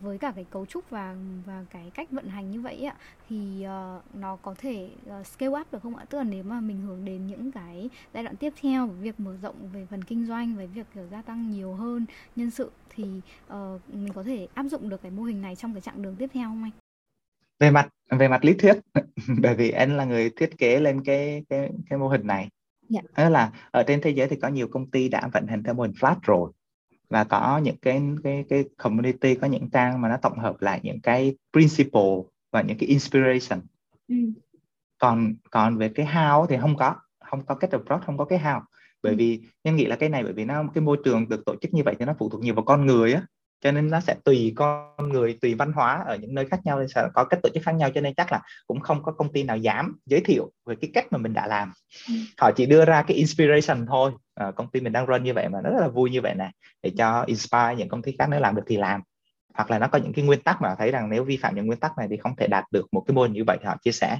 với 0.00 0.18
cả 0.18 0.32
cái 0.36 0.44
cấu 0.50 0.66
trúc 0.66 0.90
và 0.90 1.16
và 1.46 1.64
cái 1.70 1.90
cách 1.94 2.10
vận 2.10 2.28
hành 2.28 2.50
như 2.50 2.60
vậy 2.60 2.84
ạ 2.84 2.96
thì 3.28 3.66
uh, 3.66 4.14
nó 4.14 4.36
có 4.36 4.54
thể 4.58 4.90
uh, 5.20 5.26
scale 5.26 5.60
up 5.60 5.72
được 5.72 5.82
không 5.82 5.96
ạ? 5.96 6.04
Tức 6.10 6.18
là 6.18 6.24
nếu 6.24 6.42
mà 6.42 6.60
mình 6.60 6.80
hướng 6.80 7.04
đến 7.04 7.26
những 7.26 7.52
cái 7.52 7.90
giai 8.14 8.22
đoạn 8.22 8.36
tiếp 8.36 8.52
theo 8.62 8.86
việc 8.86 9.20
mở 9.20 9.36
rộng 9.42 9.56
về 9.72 9.86
phần 9.90 10.04
kinh 10.04 10.26
doanh 10.26 10.56
về 10.56 10.66
việc 10.66 10.86
kiểu 10.94 11.06
gia 11.10 11.22
tăng 11.22 11.50
nhiều 11.50 11.74
hơn 11.74 12.06
nhân 12.36 12.50
sự 12.50 12.70
thì 12.90 13.04
uh, 13.46 13.80
mình 13.94 14.12
có 14.12 14.22
thể 14.22 14.48
áp 14.54 14.64
dụng 14.64 14.88
được 14.88 15.02
cái 15.02 15.10
mô 15.10 15.22
hình 15.22 15.42
này 15.42 15.56
trong 15.56 15.74
cái 15.74 15.80
chặng 15.80 16.02
đường 16.02 16.16
tiếp 16.16 16.30
theo 16.34 16.48
không 16.48 16.62
anh? 16.62 16.72
Về 17.60 17.70
mặt 17.70 17.88
về 18.10 18.28
mặt 18.28 18.44
lý 18.44 18.54
thuyết 18.54 18.76
bởi 19.42 19.54
vì 19.54 19.70
anh 19.70 19.96
là 19.96 20.04
người 20.04 20.30
thiết 20.36 20.58
kế 20.58 20.80
lên 20.80 21.04
cái 21.04 21.44
cái 21.48 21.70
cái 21.90 21.98
mô 21.98 22.08
hình 22.08 22.26
này. 22.26 22.48
Dạ. 22.88 23.00
Đó 23.16 23.28
là 23.28 23.52
ở 23.70 23.82
trên 23.82 24.00
thế 24.00 24.10
giới 24.10 24.28
thì 24.28 24.36
có 24.36 24.48
nhiều 24.48 24.68
công 24.68 24.90
ty 24.90 25.08
đã 25.08 25.28
vận 25.32 25.46
hành 25.46 25.62
theo 25.62 25.74
mô 25.74 25.82
hình 25.82 25.92
flat 25.92 26.16
rồi 26.22 26.52
và 27.12 27.24
có 27.24 27.60
những 27.62 27.76
cái 27.76 28.02
cái 28.24 28.44
cái 28.48 28.64
community 28.76 29.34
có 29.34 29.46
những 29.46 29.70
trang 29.70 30.00
mà 30.00 30.08
nó 30.08 30.16
tổng 30.16 30.38
hợp 30.38 30.56
lại 30.60 30.80
những 30.82 31.00
cái 31.00 31.36
principle 31.52 32.16
và 32.52 32.62
những 32.62 32.78
cái 32.78 32.88
inspiration 32.88 33.60
ừ. 34.08 34.16
còn 34.98 35.34
còn 35.50 35.76
về 35.78 35.88
cái 35.88 36.06
how 36.06 36.46
thì 36.46 36.56
không 36.60 36.76
có 36.76 36.94
không 37.24 37.46
có 37.46 37.54
cái 37.54 37.68
approach 37.72 38.04
không 38.06 38.18
có 38.18 38.24
cái 38.24 38.38
how 38.38 38.60
bởi 39.02 39.12
ừ. 39.12 39.16
vì 39.16 39.40
nhân 39.64 39.76
nghĩ 39.76 39.86
là 39.86 39.96
cái 39.96 40.08
này 40.08 40.22
bởi 40.22 40.32
vì 40.32 40.44
nó 40.44 40.64
cái 40.74 40.82
môi 40.82 40.96
trường 41.04 41.28
được 41.28 41.44
tổ 41.46 41.54
chức 41.60 41.74
như 41.74 41.82
vậy 41.84 41.94
thì 41.98 42.04
nó 42.04 42.14
phụ 42.18 42.28
thuộc 42.28 42.40
nhiều 42.40 42.54
vào 42.54 42.64
con 42.64 42.86
người 42.86 43.12
á 43.12 43.22
cho 43.60 43.72
nên 43.72 43.90
nó 43.90 44.00
sẽ 44.00 44.14
tùy 44.24 44.52
con 44.56 45.08
người 45.08 45.38
tùy 45.40 45.54
văn 45.54 45.72
hóa 45.72 46.04
ở 46.06 46.16
những 46.16 46.34
nơi 46.34 46.46
khác 46.46 46.60
nhau 46.64 46.86
sẽ 46.94 47.08
có 47.14 47.24
cách 47.24 47.40
tổ 47.42 47.48
chức 47.54 47.62
khác 47.62 47.72
nhau 47.72 47.90
cho 47.94 48.00
nên 48.00 48.14
chắc 48.14 48.32
là 48.32 48.42
cũng 48.66 48.80
không 48.80 49.02
có 49.02 49.12
công 49.12 49.32
ty 49.32 49.42
nào 49.42 49.56
dám 49.56 49.96
giới 50.06 50.20
thiệu 50.20 50.52
về 50.66 50.76
cái 50.80 50.90
cách 50.94 51.06
mà 51.10 51.18
mình 51.18 51.32
đã 51.32 51.46
làm 51.46 51.72
ừ. 52.08 52.14
họ 52.38 52.50
chỉ 52.56 52.66
đưa 52.66 52.84
ra 52.84 53.02
cái 53.02 53.16
inspiration 53.16 53.86
thôi 53.86 54.12
à, 54.34 54.50
công 54.50 54.70
ty 54.70 54.80
mình 54.80 54.92
đang 54.92 55.06
run 55.06 55.24
như 55.24 55.34
vậy 55.34 55.48
mà 55.48 55.60
nó 55.64 55.70
rất 55.70 55.80
là 55.80 55.88
vui 55.88 56.10
như 56.10 56.20
vậy 56.20 56.34
nè 56.34 56.50
để 56.82 56.90
cho 56.98 57.24
inspire 57.26 57.74
những 57.78 57.88
công 57.88 58.02
ty 58.02 58.12
khác 58.18 58.26
nếu 58.30 58.40
làm 58.40 58.54
được 58.54 58.62
thì 58.66 58.76
làm. 58.76 59.00
Hoặc 59.54 59.70
là 59.70 59.78
nó 59.78 59.86
có 59.88 59.98
những 59.98 60.12
cái 60.12 60.24
nguyên 60.24 60.42
tắc 60.42 60.62
mà 60.62 60.74
thấy 60.78 60.90
rằng 60.90 61.10
nếu 61.10 61.24
vi 61.24 61.36
phạm 61.36 61.54
những 61.54 61.66
nguyên 61.66 61.80
tắc 61.80 61.98
này 61.98 62.06
thì 62.10 62.16
không 62.16 62.36
thể 62.36 62.46
đạt 62.46 62.64
được 62.70 62.86
một 62.92 63.04
cái 63.06 63.14
mô 63.14 63.22
hình 63.22 63.32
như 63.32 63.44
vậy 63.46 63.58
thì 63.60 63.66
họ 63.66 63.76
chia 63.82 63.92
sẻ. 63.92 64.18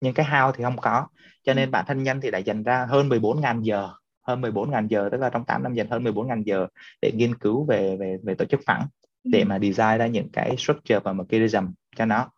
Nhưng 0.00 0.14
cái 0.14 0.26
how 0.26 0.52
thì 0.52 0.64
không 0.64 0.76
có. 0.76 1.06
Cho 1.44 1.54
nên 1.54 1.68
ừ. 1.68 1.70
bản 1.70 1.84
thân 1.88 2.02
nhân 2.02 2.20
thì 2.20 2.30
đã 2.30 2.38
dành 2.38 2.62
ra 2.62 2.86
hơn 2.90 3.08
14.000 3.08 3.62
giờ 3.62 3.88
hơn 4.22 4.40
14.000 4.40 4.86
giờ 4.86 5.08
tức 5.12 5.20
là 5.20 5.30
trong 5.30 5.44
8 5.44 5.62
năm 5.62 5.74
dành 5.74 5.88
hơn 5.90 6.04
14.000 6.04 6.42
giờ 6.42 6.66
để 7.02 7.12
nghiên 7.14 7.34
cứu 7.34 7.64
về 7.64 7.96
về 7.96 8.16
về 8.22 8.34
tổ 8.34 8.44
chức 8.44 8.60
phẳng 8.66 8.86
ừ. 9.24 9.30
để 9.32 9.44
mà 9.44 9.58
design 9.58 9.98
ra 9.98 10.06
những 10.06 10.28
cái 10.32 10.56
structure 10.58 10.98
và 10.98 11.12
mechanism 11.12 11.64
cho 11.96 12.04
nó. 12.04 12.30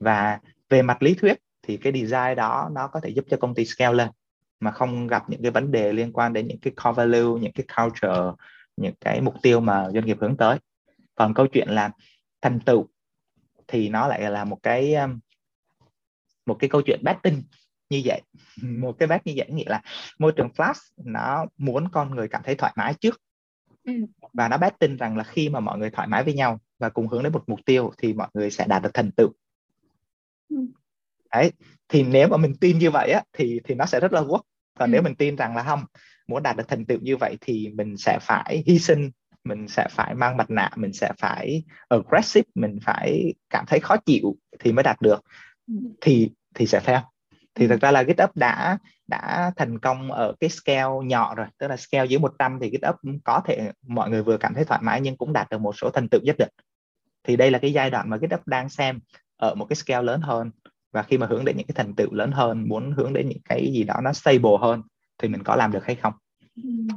Và 0.00 0.38
về 0.70 0.82
mặt 0.82 1.02
lý 1.02 1.14
thuyết 1.14 1.38
thì 1.62 1.76
cái 1.76 1.92
design 1.92 2.36
đó 2.36 2.70
nó 2.72 2.88
có 2.88 3.00
thể 3.00 3.10
giúp 3.10 3.24
cho 3.30 3.36
công 3.36 3.54
ty 3.54 3.64
scale 3.64 3.94
lên 3.94 4.08
mà 4.60 4.70
không 4.70 5.06
gặp 5.06 5.30
những 5.30 5.42
cái 5.42 5.50
vấn 5.50 5.70
đề 5.70 5.92
liên 5.92 6.12
quan 6.12 6.32
đến 6.32 6.48
những 6.48 6.58
cái 6.58 6.72
core 6.84 6.96
value, 6.96 7.40
những 7.40 7.52
cái 7.52 7.66
culture, 7.76 8.32
những 8.76 8.94
cái 9.00 9.20
mục 9.20 9.34
tiêu 9.42 9.60
mà 9.60 9.90
doanh 9.94 10.06
nghiệp 10.06 10.16
hướng 10.20 10.36
tới. 10.36 10.58
Còn 11.14 11.34
câu 11.34 11.46
chuyện 11.46 11.68
là 11.68 11.90
thành 12.42 12.60
tựu 12.60 12.86
thì 13.68 13.88
nó 13.88 14.08
lại 14.08 14.30
là 14.30 14.44
một 14.44 14.58
cái 14.62 14.94
um, 14.94 15.18
một 16.46 16.56
cái 16.58 16.70
câu 16.70 16.82
chuyện 16.82 17.00
betting 17.02 17.42
như 17.90 18.02
vậy 18.04 18.22
một 18.62 18.96
cái 18.98 19.06
bác 19.06 19.26
như 19.26 19.32
vậy 19.36 19.48
nghĩa 19.50 19.68
là 19.68 19.82
môi 20.18 20.32
trường 20.32 20.48
flash 20.56 20.92
nó 20.96 21.46
muốn 21.56 21.88
con 21.92 22.14
người 22.14 22.28
cảm 22.28 22.42
thấy 22.44 22.54
thoải 22.54 22.72
mái 22.76 22.94
trước 22.94 23.22
ừ. 23.84 23.92
và 24.32 24.48
nó 24.48 24.58
bét 24.58 24.78
tin 24.78 24.96
rằng 24.96 25.16
là 25.16 25.24
khi 25.24 25.48
mà 25.48 25.60
mọi 25.60 25.78
người 25.78 25.90
thoải 25.90 26.08
mái 26.08 26.24
với 26.24 26.34
nhau 26.34 26.60
và 26.78 26.88
cùng 26.88 27.08
hướng 27.08 27.22
đến 27.22 27.32
một 27.32 27.44
mục 27.46 27.60
tiêu 27.66 27.92
thì 27.98 28.12
mọi 28.12 28.28
người 28.34 28.50
sẽ 28.50 28.66
đạt 28.68 28.82
được 28.82 28.90
thành 28.94 29.10
tựu 29.16 29.28
ừ. 30.48 30.56
Đấy 31.34 31.52
thì 31.88 32.02
nếu 32.02 32.28
mà 32.28 32.36
mình 32.36 32.54
tin 32.60 32.78
như 32.78 32.90
vậy 32.90 33.10
á 33.10 33.22
thì 33.32 33.60
thì 33.64 33.74
nó 33.74 33.86
sẽ 33.86 34.00
rất 34.00 34.12
là 34.12 34.20
work 34.20 34.42
còn 34.78 34.90
ừ. 34.90 34.92
nếu 34.92 35.02
mình 35.02 35.14
tin 35.14 35.36
rằng 35.36 35.56
là 35.56 35.62
không 35.62 35.84
muốn 36.28 36.42
đạt 36.42 36.56
được 36.56 36.68
thành 36.68 36.84
tựu 36.84 36.98
như 37.02 37.16
vậy 37.16 37.36
thì 37.40 37.68
mình 37.74 37.96
sẽ 37.96 38.18
phải 38.22 38.62
hy 38.66 38.78
sinh 38.78 39.10
mình 39.44 39.68
sẽ 39.68 39.88
phải 39.90 40.14
mang 40.14 40.36
mặt 40.36 40.50
nạ 40.50 40.70
mình 40.76 40.92
sẽ 40.92 41.12
phải 41.18 41.62
aggressive 41.88 42.48
mình 42.54 42.78
phải 42.82 43.34
cảm 43.50 43.64
thấy 43.66 43.80
khó 43.80 43.96
chịu 43.96 44.36
thì 44.60 44.72
mới 44.72 44.82
đạt 44.82 45.00
được. 45.00 45.24
Thì 46.00 46.30
thì 46.54 46.66
sẽ 46.66 46.80
fail. 46.80 47.00
Thì 47.54 47.68
thực 47.68 47.80
ra 47.80 47.90
là 47.90 48.04
GitHub 48.04 48.30
đã 48.34 48.78
đã 49.06 49.52
thành 49.56 49.78
công 49.78 50.12
ở 50.12 50.34
cái 50.40 50.50
scale 50.50 50.92
nhỏ 51.04 51.34
rồi 51.34 51.46
tức 51.58 51.68
là 51.68 51.76
scale 51.76 52.06
dưới 52.06 52.18
100 52.18 52.58
thì 52.60 52.70
GitHub 52.70 52.94
có 53.24 53.40
thể 53.44 53.72
mọi 53.86 54.10
người 54.10 54.22
vừa 54.22 54.36
cảm 54.36 54.54
thấy 54.54 54.64
thoải 54.64 54.80
mái 54.82 55.00
nhưng 55.00 55.16
cũng 55.16 55.32
đạt 55.32 55.50
được 55.50 55.60
một 55.60 55.76
số 55.76 55.90
thành 55.90 56.08
tựu 56.08 56.20
nhất 56.24 56.36
định. 56.38 56.52
Thì 57.24 57.36
đây 57.36 57.50
là 57.50 57.58
cái 57.58 57.72
giai 57.72 57.90
đoạn 57.90 58.10
mà 58.10 58.16
GitHub 58.16 58.40
đang 58.46 58.68
xem 58.68 59.00
ở 59.36 59.54
một 59.54 59.64
cái 59.64 59.76
scale 59.76 60.02
lớn 60.02 60.20
hơn 60.20 60.50
và 60.94 61.02
khi 61.02 61.18
mà 61.18 61.26
hướng 61.26 61.44
đến 61.44 61.56
những 61.56 61.66
cái 61.66 61.74
thành 61.74 61.94
tựu 61.94 62.14
lớn 62.14 62.32
hơn 62.32 62.68
muốn 62.68 62.92
hướng 62.96 63.12
đến 63.12 63.28
những 63.28 63.42
cái 63.44 63.72
gì 63.72 63.84
đó 63.84 63.94
nó 64.02 64.12
stable 64.12 64.56
hơn 64.60 64.82
thì 65.22 65.28
mình 65.28 65.42
có 65.42 65.56
làm 65.56 65.72
được 65.72 65.84
hay 65.84 65.94
không? 65.94 66.12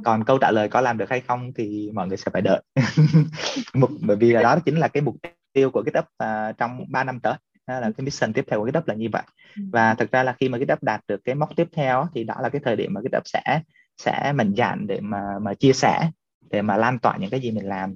Còn 0.04 0.24
câu 0.24 0.38
trả 0.38 0.50
lời 0.50 0.68
có 0.68 0.80
làm 0.80 0.98
được 0.98 1.10
hay 1.10 1.20
không 1.20 1.52
thì 1.56 1.90
mọi 1.94 2.08
người 2.08 2.16
sẽ 2.16 2.30
phải 2.32 2.42
đợi. 2.42 2.62
Bởi 4.00 4.16
vì 4.16 4.32
là 4.32 4.42
đó 4.42 4.58
chính 4.64 4.76
là 4.78 4.88
cái 4.88 5.00
mục 5.00 5.16
tiêu 5.52 5.70
của 5.70 5.82
GitHub 5.82 6.04
uh, 6.04 6.58
trong 6.58 6.84
3 6.88 7.04
năm 7.04 7.20
tới. 7.20 7.34
Đó 7.66 7.80
là 7.80 7.90
cái 7.96 8.04
mission 8.04 8.32
tiếp 8.32 8.44
theo 8.50 8.60
của 8.60 8.70
GitHub 8.70 8.88
là 8.88 8.94
như 8.94 9.08
vậy. 9.12 9.22
Ừ. 9.56 9.62
và 9.72 9.94
thực 9.94 10.10
ra 10.10 10.22
là 10.22 10.32
khi 10.40 10.48
mà 10.48 10.58
GitHub 10.58 10.82
đạt 10.82 11.00
được 11.08 11.20
cái 11.24 11.34
mốc 11.34 11.56
tiếp 11.56 11.68
theo 11.72 12.06
thì 12.14 12.24
đó 12.24 12.34
là 12.42 12.48
cái 12.48 12.60
thời 12.64 12.76
điểm 12.76 12.94
mà 12.94 13.00
GitHub 13.00 13.22
sẽ 13.24 13.60
sẽ 13.96 14.32
mạnh 14.32 14.54
dạn 14.56 14.86
để 14.86 15.00
mà 15.00 15.38
mà 15.42 15.54
chia 15.54 15.72
sẻ 15.72 16.10
để 16.50 16.62
mà 16.62 16.76
lan 16.76 16.98
tỏa 16.98 17.16
những 17.16 17.30
cái 17.30 17.40
gì 17.40 17.50
mình 17.50 17.68
làm 17.68 17.94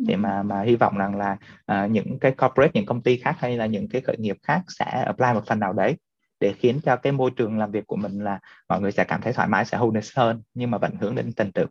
để 0.00 0.16
mà 0.16 0.42
mà 0.42 0.62
hy 0.62 0.76
vọng 0.76 0.98
rằng 0.98 1.16
là 1.16 1.36
uh, 1.72 1.90
những 1.90 2.18
cái 2.18 2.32
corporate 2.32 2.70
những 2.74 2.86
công 2.86 3.02
ty 3.02 3.16
khác 3.16 3.36
hay 3.38 3.56
là 3.56 3.66
những 3.66 3.88
cái 3.88 4.00
khởi 4.00 4.16
nghiệp 4.18 4.36
khác 4.42 4.62
sẽ 4.68 4.84
apply 4.84 5.26
một 5.34 5.46
phần 5.46 5.60
nào 5.60 5.72
đấy 5.72 5.96
để 6.40 6.52
khiến 6.52 6.80
cho 6.84 6.96
cái 6.96 7.12
môi 7.12 7.30
trường 7.36 7.58
làm 7.58 7.70
việc 7.70 7.86
của 7.86 7.96
mình 7.96 8.24
là 8.24 8.38
mọi 8.68 8.80
người 8.80 8.92
sẽ 8.92 9.04
cảm 9.04 9.20
thấy 9.20 9.32
thoải 9.32 9.48
mái 9.48 9.64
sẽ 9.64 9.78
wholeness 9.78 10.12
hơn 10.16 10.42
nhưng 10.54 10.70
mà 10.70 10.78
vẫn 10.78 10.92
hướng 11.00 11.14
đến 11.14 11.30
thành 11.36 11.52
tựu 11.52 11.66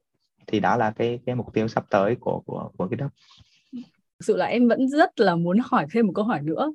thì 0.47 0.59
đó 0.59 0.77
là 0.77 0.91
cái 0.91 1.19
cái 1.25 1.35
mục 1.35 1.53
tiêu 1.53 1.67
sắp 1.67 1.83
tới 1.89 2.15
của 2.19 2.41
của 2.45 2.71
của 2.77 2.87
GitHub 2.87 3.11
thực 4.21 4.25
sự 4.25 4.35
là 4.35 4.45
em 4.45 4.67
vẫn 4.67 4.89
rất 4.89 5.19
là 5.19 5.35
muốn 5.35 5.57
hỏi 5.63 5.85
thêm 5.93 6.07
một 6.07 6.13
câu 6.15 6.25
hỏi 6.25 6.41
nữa. 6.41 6.73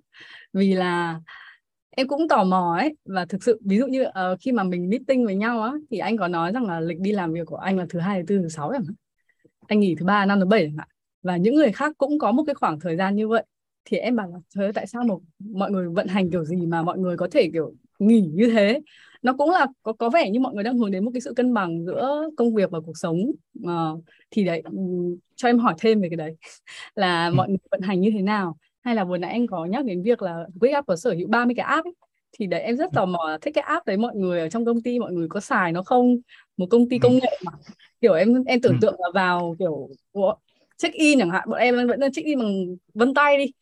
Vì 0.52 0.72
là 0.74 1.20
em 1.90 2.08
cũng 2.08 2.28
tò 2.28 2.44
mò 2.44 2.76
ấy 2.78 2.96
và 3.04 3.24
thực 3.24 3.42
sự 3.42 3.60
ví 3.64 3.78
dụ 3.78 3.86
như 3.86 4.02
uh, 4.02 4.38
khi 4.40 4.52
mà 4.52 4.62
mình 4.62 4.88
meeting 4.88 5.24
với 5.24 5.34
nhau 5.34 5.62
á 5.62 5.72
thì 5.90 5.98
anh 5.98 6.16
có 6.16 6.28
nói 6.28 6.52
rằng 6.52 6.66
là 6.66 6.80
lịch 6.80 6.98
đi 7.00 7.12
làm 7.12 7.32
việc 7.32 7.46
của 7.46 7.56
anh 7.56 7.78
là 7.78 7.86
thứ 7.88 7.98
hai 7.98 8.20
thứ 8.20 8.24
tư 8.26 8.38
thứ 8.42 8.48
sáu 8.48 8.72
chẳng 8.72 8.84
hạn 8.84 8.94
anh 9.66 9.80
nghỉ 9.80 9.94
thứ 9.98 10.06
ba 10.06 10.26
năm 10.26 10.40
thứ 10.40 10.46
bảy 10.46 10.62
chẳng 10.62 10.76
hạn 10.76 10.88
và 11.26 11.36
những 11.36 11.54
người 11.54 11.72
khác 11.72 11.92
cũng 11.98 12.18
có 12.18 12.32
một 12.32 12.44
cái 12.46 12.54
khoảng 12.54 12.80
thời 12.80 12.96
gian 12.96 13.16
như 13.16 13.28
vậy. 13.28 13.44
Thì 13.84 13.96
em 13.96 14.16
bảo 14.16 14.28
là 14.28 14.38
trời 14.54 14.72
tại 14.72 14.86
sao 14.86 15.04
một 15.04 15.20
mọi 15.38 15.70
người 15.70 15.88
vận 15.88 16.06
hành 16.06 16.30
kiểu 16.30 16.44
gì 16.44 16.56
mà 16.56 16.82
mọi 16.82 16.98
người 16.98 17.16
có 17.16 17.28
thể 17.30 17.50
kiểu 17.52 17.72
nghỉ 17.98 18.30
như 18.34 18.50
thế? 18.54 18.80
Nó 19.22 19.32
cũng 19.38 19.50
là 19.50 19.66
có 19.82 19.92
có 19.92 20.10
vẻ 20.10 20.30
như 20.30 20.40
mọi 20.40 20.54
người 20.54 20.64
đang 20.64 20.78
hướng 20.78 20.90
đến 20.90 21.04
một 21.04 21.10
cái 21.14 21.20
sự 21.20 21.34
cân 21.34 21.54
bằng 21.54 21.84
giữa 21.86 22.28
công 22.36 22.54
việc 22.54 22.70
và 22.70 22.80
cuộc 22.80 22.98
sống. 22.98 23.16
Uh, 23.64 24.04
thì 24.30 24.44
đấy 24.44 24.62
cho 25.36 25.48
em 25.48 25.58
hỏi 25.58 25.74
thêm 25.78 26.00
về 26.00 26.08
cái 26.08 26.16
đấy. 26.16 26.36
Là 26.94 27.30
mọi 27.30 27.48
người 27.48 27.58
vận 27.70 27.80
hành 27.80 28.00
như 28.00 28.10
thế 28.14 28.22
nào? 28.22 28.56
Hay 28.80 28.94
là 28.94 29.04
vừa 29.04 29.18
nãy 29.18 29.30
anh 29.30 29.46
có 29.46 29.64
nhắc 29.64 29.84
đến 29.84 30.02
việc 30.02 30.22
là 30.22 30.46
Quick 30.60 30.78
Up 30.78 30.86
có 30.86 30.96
sở 30.96 31.12
hữu 31.12 31.28
30 31.28 31.54
cái 31.54 31.66
app 31.66 31.86
ấy. 31.86 31.94
thì 32.38 32.46
đấy 32.46 32.60
em 32.60 32.76
rất 32.76 32.90
tò 32.94 33.06
mò 33.06 33.38
thích 33.42 33.54
cái 33.54 33.64
app 33.64 33.86
đấy 33.86 33.96
mọi 33.96 34.16
người 34.16 34.40
ở 34.40 34.48
trong 34.48 34.64
công 34.64 34.82
ty 34.82 34.98
mọi 34.98 35.12
người 35.12 35.28
có 35.28 35.40
xài 35.40 35.72
nó 35.72 35.82
không? 35.82 36.16
Một 36.56 36.66
công 36.70 36.88
ty 36.88 36.98
công 36.98 37.14
nghệ 37.14 37.38
mà. 37.44 37.52
Kiểu 38.00 38.12
em 38.14 38.44
em 38.46 38.60
tưởng 38.60 38.78
tượng 38.80 38.94
là 38.98 39.08
vào 39.14 39.56
kiểu 39.58 39.88
check 40.76 40.94
in 40.94 41.18
chẳng 41.18 41.30
hạn 41.30 41.48
bọn 41.50 41.60
em 41.60 41.86
vẫn 41.88 42.00
đang 42.00 42.12
check 42.12 42.26
in 42.26 42.38
bằng 42.38 42.76
vân 42.94 43.14
tay 43.14 43.38
đi. 43.38 43.52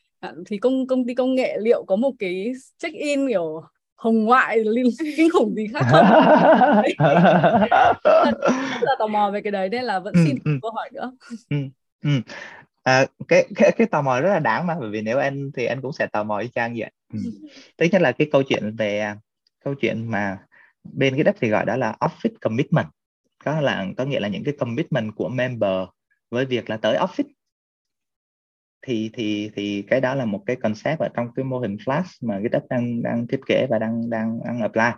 Thì 0.47 0.59
công 0.59 0.87
công 0.87 1.07
ty 1.07 1.15
công 1.15 1.35
nghệ 1.35 1.59
liệu 1.61 1.85
có 1.85 1.97
một 1.97 2.13
cái 2.19 2.53
check 2.79 2.95
in 2.97 3.29
kiểu 3.29 3.63
hồng 3.97 4.25
ngoại 4.25 4.59
liên 4.65 4.87
kinh 5.17 5.31
khủng 5.31 5.55
gì 5.55 5.67
khác 5.73 5.87
không? 5.91 6.05
Rất 8.55 8.83
là 8.83 8.97
tò 8.99 9.07
mò 9.07 9.31
về 9.31 9.41
cái 9.41 9.51
đấy 9.51 9.69
nên 9.69 9.85
là 9.85 9.99
vẫn 9.99 10.15
xin 10.25 10.39
ừ, 10.45 10.59
câu 10.63 10.71
hỏi 10.71 10.91
nữa. 10.93 11.13
Ừ, 11.51 11.57
ừ. 12.03 12.11
À, 12.83 13.07
cái, 13.29 13.47
cái 13.57 13.73
cái 13.73 13.87
tò 13.87 14.03
mò 14.03 14.21
rất 14.21 14.29
là 14.29 14.39
đáng 14.39 14.67
mà 14.67 14.77
bởi 14.81 14.91
vì 14.91 15.01
nếu 15.01 15.19
anh 15.19 15.51
thì 15.57 15.65
anh 15.65 15.81
cũng 15.83 15.93
sẽ 15.93 16.07
tò 16.07 16.25
mò 16.25 16.39
y 16.39 16.49
chang 16.55 16.75
vậy. 16.77 16.91
Ừ. 17.13 17.19
thứ 17.79 17.87
nhất 17.93 18.03
là 18.03 18.13
cái 18.13 18.29
câu 18.33 18.43
chuyện 18.43 18.77
về 18.77 19.15
câu 19.65 19.75
chuyện 19.75 20.11
mà 20.11 20.39
bên 20.93 21.15
cái 21.15 21.25
đất 21.25 21.37
thì 21.41 21.49
gọi 21.49 21.65
đó 21.67 21.77
là 21.77 21.97
office 22.01 22.35
commitment. 22.41 22.87
Có 23.45 23.61
là 23.61 23.87
có 23.97 24.05
nghĩa 24.05 24.21
là 24.21 24.29
những 24.29 24.45
cái 24.45 24.55
commitment 24.59 25.15
của 25.17 25.29
member 25.29 25.89
với 26.35 26.47
việc 26.47 26.71
là 26.71 26.77
tới 26.77 26.97
office. 26.97 27.31
Thì 28.87 29.11
thì 29.13 29.51
thì 29.57 29.83
cái 29.83 30.01
đó 30.01 30.15
là 30.15 30.25
một 30.25 30.43
cái 30.47 30.57
concept 30.57 31.01
ở 31.01 31.09
trong 31.15 31.29
cái 31.35 31.45
mô 31.45 31.59
hình 31.59 31.77
flash 31.77 32.05
mà 32.21 32.41
GitHub 32.41 32.63
đang 32.71 33.03
đang 33.03 33.27
thiết 33.27 33.41
kế 33.47 33.67
và 33.71 33.79
đang 33.79 34.11
đang 34.11 34.41
đang 34.45 34.61
apply. 34.61 34.91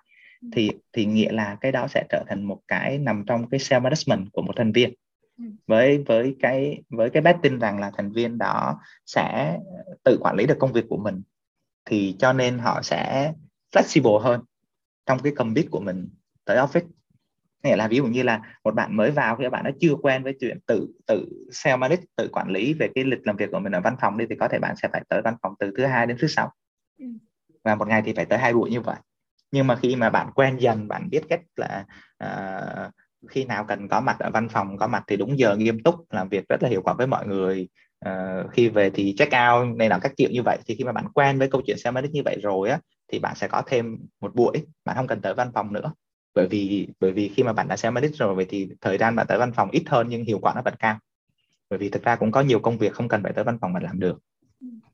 Thì 0.53 0.71
thì 0.93 1.05
nghĩa 1.07 1.33
là 1.33 1.57
cái 1.61 1.73
đó 1.73 1.87
sẽ 1.89 2.05
trở 2.09 2.25
thành 2.29 2.45
một 2.45 2.61
cái 2.69 2.99
nằm 2.99 3.25
trong 3.27 3.49
cái 3.51 3.61
self 3.61 3.81
management 3.81 4.33
của 4.33 4.43
một 4.43 4.53
thành 4.57 4.73
viên. 4.73 4.95
Với 5.67 5.99
với 5.99 6.37
cái 6.41 6.83
với 6.89 7.11
cái 7.11 7.23
bet 7.23 7.37
tin 7.43 7.59
rằng 7.59 7.79
là 7.81 7.91
thành 7.97 8.13
viên 8.13 8.39
đó 8.39 8.81
sẽ 9.07 9.59
tự 10.05 10.19
quản 10.21 10.37
lý 10.37 10.47
được 10.47 10.57
công 10.59 10.73
việc 10.73 10.85
của 10.89 10.97
mình. 10.97 11.23
Thì 11.85 12.17
cho 12.19 12.33
nên 12.33 12.59
họ 12.59 12.83
sẽ 12.83 13.33
flexible 13.73 14.19
hơn 14.19 14.41
trong 15.07 15.19
cái 15.19 15.33
commit 15.37 15.67
của 15.71 15.81
mình 15.81 16.09
tới 16.45 16.57
office 16.57 16.87
nghĩa 17.66 17.76
là 17.76 17.88
ví 17.88 17.97
dụ 17.97 18.06
như 18.06 18.22
là 18.22 18.40
một 18.64 18.74
bạn 18.74 18.97
mới 18.97 19.10
vào 19.10 19.36
khi 19.36 19.48
bạn 19.48 19.64
nó 19.64 19.70
chưa 19.80 19.94
quen 20.02 20.22
với 20.22 20.36
chuyện 20.40 20.59
tự 20.66 20.88
tự 21.06 21.26
self 21.51 21.78
manage 21.78 22.02
tự 22.16 22.28
quản 22.32 22.51
lý 22.51 22.74
về 22.74 22.88
cái 22.94 23.05
lịch 23.05 23.26
làm 23.26 23.36
việc 23.36 23.51
của 23.52 23.59
mình 23.59 23.72
ở 23.72 23.80
văn 23.80 23.97
phòng 24.01 24.18
đi 24.18 24.26
thì 24.30 24.36
có 24.40 24.48
thể 24.48 24.59
bạn 24.59 24.76
sẽ 24.76 24.88
phải 24.93 25.02
tới 25.09 25.22
văn 25.22 25.36
phòng 25.43 25.55
từ 25.59 25.72
thứ 25.76 25.84
hai 25.86 26.06
đến 26.06 26.16
thứ 26.20 26.26
sáu. 26.26 26.52
Ừ. 26.98 27.06
và 27.64 27.74
một 27.74 27.88
ngày 27.88 28.02
thì 28.02 28.12
phải 28.12 28.24
tới 28.24 28.38
hai 28.38 28.55
buổi 28.55 28.70
như 28.70 28.80
vậy. 28.80 28.97
Nhưng 29.52 29.66
mà 29.66 29.76
khi 29.76 29.97
mà 29.97 30.10
bạn 30.10 30.30
quen 30.34 30.56
dần 30.56 30.88
bạn 30.88 31.09
biết 31.10 31.22
cách 31.28 31.40
là 31.56 31.84
uh, 32.24 32.93
khi 33.28 33.44
nào 33.44 33.64
cần 33.64 33.88
có 33.88 34.01
mặt 34.01 34.16
ở 34.18 34.30
văn 34.30 34.48
phòng 34.48 34.76
có 34.78 34.86
mặt 34.86 35.05
thì 35.06 35.16
đúng 35.16 35.38
giờ 35.38 35.56
nghiêm 35.56 35.82
túc 35.82 35.94
làm 36.10 36.28
việc 36.28 36.48
rất 36.48 36.62
là 36.62 36.68
hiệu 36.68 36.82
quả 36.82 36.94
với 36.94 37.06
mọi 37.06 37.26
người. 37.26 37.68
Uh, 38.09 38.51
khi 38.52 38.68
về 38.68 38.90
thì 38.90 39.14
check 39.18 39.32
out 39.32 39.76
này 39.76 39.88
là 39.88 39.98
các 39.98 40.12
kiểu 40.16 40.30
như 40.30 40.43
vậy. 40.43 40.59
Thì 40.66 40.74
khi 40.78 40.84
mà 40.84 40.93
bạn 40.93 41.09
quen 41.14 41.38
với 41.38 41.51
câu 41.51 41.62
chuyện 41.66 41.76
manage 41.84 42.12
như 42.12 42.22
vậy 42.24 42.38
rồi 42.43 42.70
á 42.70 42.78
thì 43.12 43.18
bạn 43.18 43.34
sẽ 43.36 43.48
có 43.48 43.62
thêm 43.66 43.98
một 44.20 44.34
buổi 44.34 44.66
bạn 44.84 44.97
không 44.97 45.06
cần 45.06 45.20
tới 45.20 45.34
văn 45.34 45.51
phòng 45.55 45.72
nữa 45.72 45.93
bởi 46.37 46.47
vì 46.47 46.89
bởi 47.01 47.13
vì 47.13 47.29
khi 47.29 47.43
mà 47.43 47.53
bạn 47.53 47.69
đã 47.69 47.77
xem 47.77 47.95
Madrid 47.95 48.15
rồi 48.15 48.35
vậy 48.35 48.47
thì 48.49 48.69
thời 48.81 48.99
gian 48.99 49.17
bạn 49.17 49.27
tới 49.27 49.39
văn 49.39 49.53
phòng 49.53 49.71
ít 49.71 49.83
hơn 49.87 50.07
nhưng 50.09 50.25
hiệu 50.25 50.39
quả 50.43 50.53
nó 50.55 50.63
vẫn 50.63 50.75
cao. 50.79 50.99
Bởi 51.71 51.79
vì 51.79 51.89
thực 51.89 52.03
ra 52.03 52.17
cũng 52.17 52.33
có 52.33 52.41
nhiều 52.41 52.59
công 52.59 52.79
việc 52.79 52.93
không 52.93 53.09
cần 53.09 53.23
phải 53.23 53.33
tới 53.33 53.45
văn 53.45 53.59
phòng 53.61 53.73
mà 53.73 53.81
làm 53.81 54.01
được. 54.01 54.19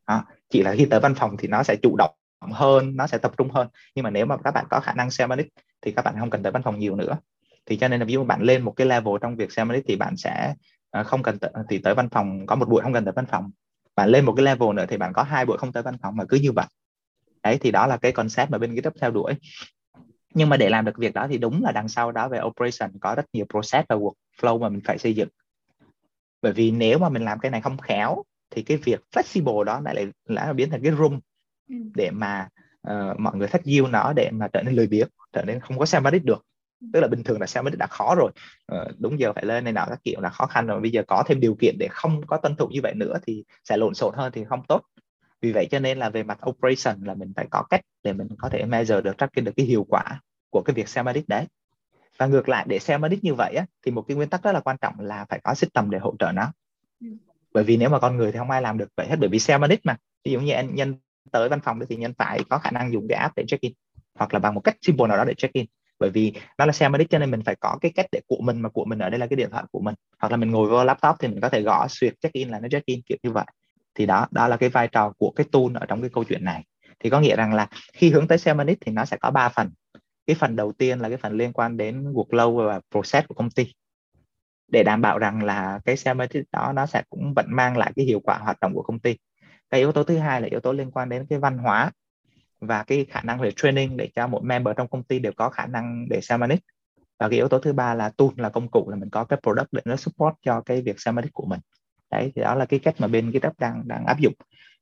Đó. 0.06 0.24
chỉ 0.50 0.62
là 0.62 0.74
khi 0.74 0.84
tới 0.84 1.00
văn 1.00 1.14
phòng 1.14 1.36
thì 1.38 1.48
nó 1.48 1.62
sẽ 1.62 1.76
chủ 1.82 1.96
động 1.96 2.10
hơn 2.50 2.96
nó 2.96 3.06
sẽ 3.06 3.18
tập 3.18 3.32
trung 3.38 3.50
hơn. 3.50 3.68
Nhưng 3.94 4.02
mà 4.02 4.10
nếu 4.10 4.26
mà 4.26 4.36
các 4.36 4.50
bạn 4.50 4.66
có 4.70 4.80
khả 4.80 4.94
năng 4.94 5.10
xem 5.10 5.28
Madrid 5.28 5.46
thì 5.82 5.92
các 5.92 6.04
bạn 6.04 6.14
không 6.18 6.30
cần 6.30 6.42
tới 6.42 6.52
văn 6.52 6.62
phòng 6.62 6.78
nhiều 6.78 6.96
nữa. 6.96 7.18
Thì 7.66 7.76
cho 7.76 7.88
nên 7.88 8.00
là 8.00 8.06
ví 8.06 8.12
dụ 8.12 8.24
bạn 8.24 8.42
lên 8.42 8.62
một 8.62 8.72
cái 8.76 8.86
level 8.86 9.14
trong 9.20 9.36
việc 9.36 9.52
xem 9.52 9.68
Madrid 9.68 9.84
thì 9.88 9.96
bạn 9.96 10.16
sẽ 10.16 10.54
à, 10.90 11.02
không 11.02 11.22
cần 11.22 11.38
tới, 11.38 11.50
thì 11.68 11.78
tới 11.78 11.94
văn 11.94 12.08
phòng 12.08 12.46
có 12.46 12.56
một 12.56 12.68
buổi 12.68 12.82
không 12.82 12.92
cần 12.92 13.04
tới 13.04 13.12
văn 13.16 13.26
phòng. 13.26 13.50
Bạn 13.96 14.08
lên 14.08 14.24
một 14.24 14.34
cái 14.36 14.44
level 14.44 14.74
nữa 14.74 14.86
thì 14.88 14.96
bạn 14.96 15.12
có 15.12 15.22
hai 15.22 15.46
buổi 15.46 15.58
không 15.58 15.72
tới 15.72 15.82
văn 15.82 15.96
phòng 16.02 16.16
mà 16.16 16.24
cứ 16.28 16.38
như 16.42 16.52
vậy. 16.52 16.66
Đấy 17.42 17.58
thì 17.60 17.70
đó 17.70 17.86
là 17.86 17.96
cái 17.96 18.12
concept 18.12 18.50
mà 18.50 18.58
bên 18.58 18.76
GitHub 18.76 18.94
theo 19.00 19.10
đuổi 19.10 19.34
nhưng 20.34 20.48
mà 20.48 20.56
để 20.56 20.68
làm 20.68 20.84
được 20.84 20.98
việc 20.98 21.14
đó 21.14 21.26
thì 21.30 21.38
đúng 21.38 21.62
là 21.62 21.72
đằng 21.72 21.88
sau 21.88 22.12
đó 22.12 22.28
về 22.28 22.40
operation 22.42 22.90
có 23.00 23.14
rất 23.14 23.24
nhiều 23.32 23.44
process 23.50 23.88
và 23.88 23.96
workflow 23.96 24.58
mà 24.58 24.68
mình 24.68 24.80
phải 24.84 24.98
xây 24.98 25.14
dựng 25.14 25.28
bởi 26.42 26.52
vì 26.52 26.70
nếu 26.70 26.98
mà 26.98 27.08
mình 27.08 27.24
làm 27.24 27.38
cái 27.38 27.50
này 27.50 27.60
không 27.60 27.78
khéo 27.78 28.22
thì 28.50 28.62
cái 28.62 28.76
việc 28.76 29.00
flexible 29.14 29.64
đó 29.64 29.80
lại 29.84 30.06
lại 30.24 30.52
biến 30.54 30.70
thành 30.70 30.82
cái 30.82 30.92
room 30.92 31.20
ừ. 31.68 31.76
để 31.94 32.10
mà 32.10 32.48
uh, 32.88 33.20
mọi 33.20 33.36
người 33.36 33.48
thách 33.48 33.64
yield 33.64 33.90
nó 33.90 34.12
để 34.16 34.30
mà 34.32 34.48
trở 34.48 34.62
nên 34.62 34.74
lười 34.74 34.86
biếng 34.86 35.08
trở 35.32 35.42
nên 35.42 35.60
không 35.60 35.78
có 35.78 35.86
xem 35.86 36.02
được 36.24 36.44
ừ. 36.80 36.86
tức 36.92 37.00
là 37.00 37.08
bình 37.08 37.22
thường 37.22 37.40
là 37.40 37.46
xem 37.46 37.64
đã 37.78 37.86
khó 37.86 38.14
rồi 38.14 38.30
uh, 38.72 38.94
đúng 38.98 39.20
giờ 39.20 39.32
phải 39.32 39.44
lên 39.44 39.64
này 39.64 39.72
nào 39.72 39.86
các 39.90 39.98
kiểu 40.04 40.20
là 40.20 40.30
khó 40.30 40.46
khăn 40.46 40.66
rồi 40.66 40.80
bây 40.80 40.90
giờ 40.90 41.02
có 41.06 41.22
thêm 41.26 41.40
điều 41.40 41.54
kiện 41.54 41.76
để 41.78 41.88
không 41.90 42.26
có 42.26 42.36
tuân 42.36 42.56
thủ 42.56 42.68
như 42.68 42.80
vậy 42.82 42.94
nữa 42.94 43.18
thì 43.26 43.44
sẽ 43.64 43.76
lộn 43.76 43.94
xộn 43.94 44.14
hơn 44.16 44.32
thì 44.32 44.44
không 44.44 44.62
tốt 44.68 44.82
vì 45.42 45.52
vậy 45.52 45.68
cho 45.70 45.78
nên 45.78 45.98
là 45.98 46.10
về 46.10 46.22
mặt 46.22 46.38
operation 46.48 47.04
là 47.04 47.14
mình 47.14 47.32
phải 47.36 47.46
có 47.50 47.62
cách 47.70 47.80
để 48.02 48.12
mình 48.12 48.28
có 48.38 48.48
thể 48.48 48.64
measure 48.64 49.00
được 49.00 49.18
tracking 49.18 49.44
được 49.44 49.52
cái 49.56 49.66
hiệu 49.66 49.86
quả 49.88 50.20
của 50.50 50.62
cái 50.62 50.74
việc 50.74 50.88
sell 50.88 51.06
medic 51.06 51.28
đấy. 51.28 51.46
Và 52.18 52.26
ngược 52.26 52.48
lại 52.48 52.64
để 52.68 52.78
sell 52.78 53.02
medic 53.02 53.24
như 53.24 53.34
vậy 53.34 53.54
á, 53.54 53.66
thì 53.86 53.92
một 53.92 54.04
cái 54.08 54.16
nguyên 54.16 54.28
tắc 54.28 54.42
rất 54.42 54.52
là 54.52 54.60
quan 54.60 54.76
trọng 54.80 55.00
là 55.00 55.24
phải 55.28 55.40
có 55.44 55.54
system 55.54 55.90
để 55.90 55.98
hỗ 55.98 56.14
trợ 56.18 56.32
nó. 56.34 56.52
Ừ. 57.00 57.06
bởi 57.54 57.64
vì 57.64 57.76
nếu 57.76 57.88
mà 57.88 57.98
con 57.98 58.16
người 58.16 58.32
thì 58.32 58.38
không 58.38 58.50
ai 58.50 58.62
làm 58.62 58.78
được 58.78 58.88
vậy 58.96 59.06
hết 59.06 59.16
bởi 59.20 59.28
vì 59.28 59.38
sell 59.38 59.60
medic 59.60 59.86
mà. 59.86 59.96
Ví 60.24 60.32
dụ 60.32 60.40
như 60.40 60.52
anh 60.52 60.74
nhân 60.74 60.94
tới 61.32 61.48
văn 61.48 61.60
phòng 61.64 61.80
thì 61.88 61.96
nhân 61.96 62.12
phải 62.18 62.40
có 62.48 62.58
khả 62.58 62.70
năng 62.70 62.92
dùng 62.92 63.06
cái 63.08 63.18
app 63.18 63.36
để 63.36 63.44
check 63.46 63.60
in 63.60 63.72
hoặc 64.14 64.34
là 64.34 64.38
bằng 64.40 64.54
một 64.54 64.60
cách 64.60 64.76
simple 64.82 65.06
nào 65.06 65.16
đó 65.16 65.24
để 65.24 65.34
check 65.34 65.54
in. 65.54 65.66
Bởi 65.98 66.10
vì 66.10 66.32
nó 66.58 66.66
là 66.66 66.72
sell 66.72 66.92
medic 66.92 67.10
cho 67.10 67.18
nên 67.18 67.30
mình 67.30 67.42
phải 67.44 67.56
có 67.60 67.78
cái 67.80 67.92
cách 67.94 68.06
để 68.12 68.20
của 68.26 68.40
mình 68.40 68.60
mà 68.60 68.68
của 68.68 68.84
mình 68.84 68.98
ở 68.98 69.10
đây 69.10 69.18
là 69.18 69.26
cái 69.26 69.36
điện 69.36 69.50
thoại 69.50 69.64
của 69.72 69.80
mình. 69.80 69.94
Hoặc 70.18 70.32
là 70.32 70.36
mình 70.36 70.50
ngồi 70.50 70.68
vô 70.68 70.84
laptop 70.84 71.16
thì 71.18 71.28
mình 71.28 71.40
có 71.40 71.48
thể 71.48 71.62
gõ 71.62 71.86
xuyệt 71.88 72.14
check 72.20 72.32
in 72.32 72.48
là 72.48 72.60
nó 72.60 72.68
check 72.68 72.86
in 72.86 73.00
kiểu 73.06 73.18
như 73.22 73.30
vậy 73.30 73.44
thì 73.94 74.06
đó 74.06 74.26
đó 74.30 74.48
là 74.48 74.56
cái 74.56 74.68
vai 74.68 74.88
trò 74.88 75.12
của 75.18 75.30
cái 75.36 75.46
tool 75.52 75.74
ở 75.74 75.86
trong 75.86 76.00
cái 76.00 76.10
câu 76.10 76.24
chuyện 76.24 76.44
này. 76.44 76.64
Thì 77.00 77.10
có 77.10 77.20
nghĩa 77.20 77.36
rằng 77.36 77.54
là 77.54 77.68
khi 77.92 78.10
hướng 78.10 78.28
tới 78.28 78.38
semanit 78.38 78.78
thì 78.80 78.92
nó 78.92 79.04
sẽ 79.04 79.16
có 79.16 79.30
ba 79.30 79.48
phần. 79.48 79.70
Cái 80.26 80.36
phần 80.36 80.56
đầu 80.56 80.72
tiên 80.72 81.00
là 81.00 81.08
cái 81.08 81.18
phần 81.18 81.32
liên 81.32 81.52
quan 81.52 81.76
đến 81.76 82.12
workflow 82.12 82.66
và 82.66 82.80
process 82.90 83.28
của 83.28 83.34
công 83.34 83.50
ty. 83.50 83.72
Để 84.68 84.82
đảm 84.82 85.02
bảo 85.02 85.18
rằng 85.18 85.44
là 85.44 85.80
cái 85.84 85.96
Semantic 85.96 86.44
đó 86.52 86.72
nó 86.72 86.86
sẽ 86.86 87.02
cũng 87.10 87.34
vẫn 87.34 87.46
mang 87.48 87.76
lại 87.76 87.92
cái 87.96 88.06
hiệu 88.06 88.20
quả 88.20 88.38
hoạt 88.38 88.60
động 88.60 88.74
của 88.74 88.82
công 88.82 88.98
ty. 88.98 89.16
Cái 89.70 89.80
yếu 89.80 89.92
tố 89.92 90.04
thứ 90.04 90.18
hai 90.18 90.40
là 90.40 90.48
yếu 90.50 90.60
tố 90.60 90.72
liên 90.72 90.90
quan 90.90 91.08
đến 91.08 91.26
cái 91.30 91.38
văn 91.38 91.58
hóa 91.58 91.90
và 92.60 92.82
cái 92.82 93.06
khả 93.10 93.20
năng 93.22 93.40
về 93.40 93.50
training 93.56 93.96
để 93.96 94.08
cho 94.14 94.26
mỗi 94.26 94.42
member 94.42 94.76
trong 94.76 94.88
công 94.88 95.02
ty 95.02 95.18
đều 95.18 95.32
có 95.36 95.50
khả 95.50 95.66
năng 95.66 96.06
để 96.10 96.20
Semantic 96.20 96.60
và 97.18 97.28
cái 97.28 97.38
yếu 97.38 97.48
tố 97.48 97.58
thứ 97.58 97.72
ba 97.72 97.94
là 97.94 98.10
tool, 98.16 98.28
là 98.36 98.48
công 98.48 98.68
cụ 98.68 98.90
là 98.90 98.96
mình 98.96 99.10
có 99.10 99.24
cái 99.24 99.38
product 99.42 99.68
để 99.72 99.82
nó 99.84 99.96
support 99.96 100.34
cho 100.42 100.60
cái 100.60 100.82
việc 100.82 101.00
Semantic 101.00 101.32
của 101.32 101.46
mình 101.46 101.60
đấy 102.12 102.32
thì 102.36 102.42
đó 102.42 102.54
là 102.54 102.66
cái 102.66 102.80
cách 102.80 102.94
mà 102.98 103.08
bên 103.08 103.32
GitHub 103.32 103.58
đang 103.58 103.88
đang 103.88 104.06
áp 104.06 104.18
dụng. 104.18 104.34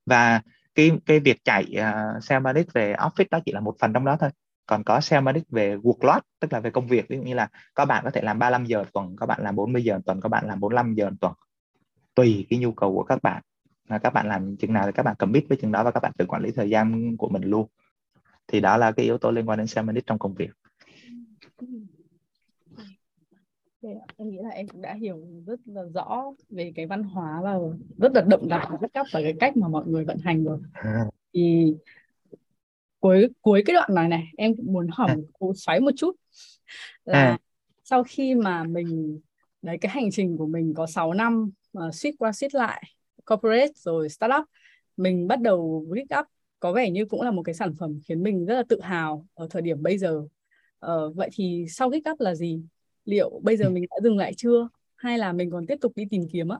Và 0.07 0.40
cái 0.74 0.90
cái 1.07 1.20
việc 1.20 1.44
chạy 1.44 1.74
à, 1.77 2.12
uh, 2.16 2.24
Semantic 2.24 2.73
về 2.73 2.94
Office 2.94 3.27
đó 3.31 3.40
chỉ 3.44 3.52
là 3.52 3.61
một 3.61 3.74
phần 3.81 3.93
trong 3.93 4.05
đó 4.05 4.16
thôi. 4.20 4.31
Còn 4.70 4.85
có 4.85 5.01
Selmanic 5.01 5.51
về 5.51 5.77
workload 5.77 6.20
tức 6.40 6.52
là 6.52 6.61
về 6.61 6.70
công 6.70 6.86
việc 6.86 7.09
ví 7.09 7.16
dụ 7.16 7.23
như 7.23 7.35
là 7.35 7.48
các 7.74 7.85
bạn 7.85 8.05
có 8.05 8.11
thể 8.11 8.20
làm 8.23 8.39
35 8.39 8.65
giờ 8.65 8.85
tuần 8.93 9.16
các 9.16 9.27
bạn 9.27 9.40
làm 9.43 9.57
40 9.57 9.85
giờ 9.85 10.01
tuần 10.07 10.20
các 10.20 10.28
bạn 10.28 10.47
làm 10.47 10.61
45 10.61 10.94
giờ 10.94 11.11
tuần. 11.20 11.32
Tùy 12.15 12.47
cái 12.51 12.59
nhu 12.59 12.73
cầu 12.73 12.94
của 12.94 13.02
các 13.02 13.23
bạn. 13.23 13.43
Là 13.89 13.98
các 13.98 14.11
bạn 14.11 14.28
làm 14.28 14.57
chừng 14.57 14.73
nào 14.73 14.86
thì 14.86 14.93
các 14.93 15.02
bạn 15.02 15.16
commit 15.19 15.44
với 15.48 15.59
chừng 15.62 15.73
đó 15.73 15.85
và 15.85 15.90
các 15.90 16.01
bạn 16.01 16.12
tự 16.19 16.27
quản 16.28 16.43
lý 16.43 16.51
thời 16.51 16.70
gian 16.70 17.16
của 17.16 17.28
mình 17.28 17.43
luôn. 17.43 17.66
Thì 18.47 18.61
đó 18.61 18.77
là 18.77 18.93
cái 18.93 19.05
yếu 19.05 19.19
tố 19.19 19.31
liên 19.31 19.48
quan 19.48 19.59
đến 19.59 19.66
Selmanic 19.66 20.07
trong 20.07 20.19
công 20.19 20.35
việc 20.35 20.51
em 23.82 24.31
nghĩ 24.31 24.39
là 24.43 24.51
em 24.51 24.69
cũng 24.69 24.82
đã 24.82 24.94
hiểu 24.94 25.27
rất 25.47 25.61
là 25.65 25.82
rõ 25.94 26.32
về 26.51 26.73
cái 26.74 26.86
văn 26.86 27.02
hóa 27.02 27.40
và 27.43 27.59
rất 27.98 28.12
là 28.15 28.20
đậm 28.20 28.48
đặc 28.48 28.69
rất 28.81 28.93
cấp 28.94 29.07
và 29.12 29.20
cái 29.23 29.35
cách 29.40 29.57
mà 29.57 29.69
mọi 29.69 29.86
người 29.86 30.05
vận 30.05 30.19
hành 30.19 30.44
rồi 30.44 30.59
thì 31.35 31.74
cuối 33.01 33.28
cuối 33.40 33.62
cái 33.66 33.74
đoạn 33.74 33.94
này 33.94 34.09
này 34.09 34.24
em 34.36 34.57
cũng 34.57 34.73
muốn 34.73 34.86
hỏi 34.93 35.11
à. 35.11 35.47
xoáy 35.57 35.81
một 35.81 35.90
chút 35.97 36.16
là 37.05 37.23
à. 37.23 37.39
sau 37.85 38.05
khi 38.09 38.35
mà 38.35 38.65
mình 38.65 39.20
đấy 39.62 39.78
cái 39.81 39.93
hành 39.93 40.11
trình 40.12 40.36
của 40.36 40.47
mình 40.47 40.74
có 40.74 40.86
6 40.86 41.12
năm 41.12 41.51
mà 41.73 41.90
suýt 41.93 42.15
qua 42.19 42.32
suýt 42.32 42.55
lại 42.55 42.82
corporate 43.27 43.73
rồi 43.74 44.09
startup 44.09 44.44
mình 44.97 45.28
bắt 45.28 45.40
đầu 45.40 45.86
pick 45.94 46.19
up 46.20 46.27
có 46.61 46.73
vẻ 46.73 46.90
như 46.90 47.05
cũng 47.05 47.23
là 47.23 47.31
một 47.31 47.43
cái 47.43 47.55
sản 47.55 47.74
phẩm 47.78 48.01
khiến 48.05 48.23
mình 48.23 48.47
rất 48.47 48.55
là 48.55 48.62
tự 48.69 48.81
hào 48.81 49.27
ở 49.35 49.47
thời 49.51 49.62
điểm 49.62 49.82
bây 49.82 49.98
giờ 49.98 50.23
ờ, 50.78 51.11
vậy 51.11 51.31
thì 51.32 51.66
sau 51.69 51.90
pick 51.90 52.09
up 52.11 52.20
là 52.20 52.35
gì 52.35 52.62
liệu 53.05 53.40
bây 53.43 53.56
giờ 53.56 53.70
mình 53.70 53.85
đã 53.90 53.97
dừng 54.02 54.18
lại 54.18 54.35
chưa? 54.35 54.68
Hay 54.97 55.18
là 55.18 55.32
mình 55.32 55.51
còn 55.51 55.66
tiếp 55.66 55.77
tục 55.81 55.93
đi 55.97 56.05
tìm 56.10 56.22
kiếm 56.32 56.48
á? 56.48 56.59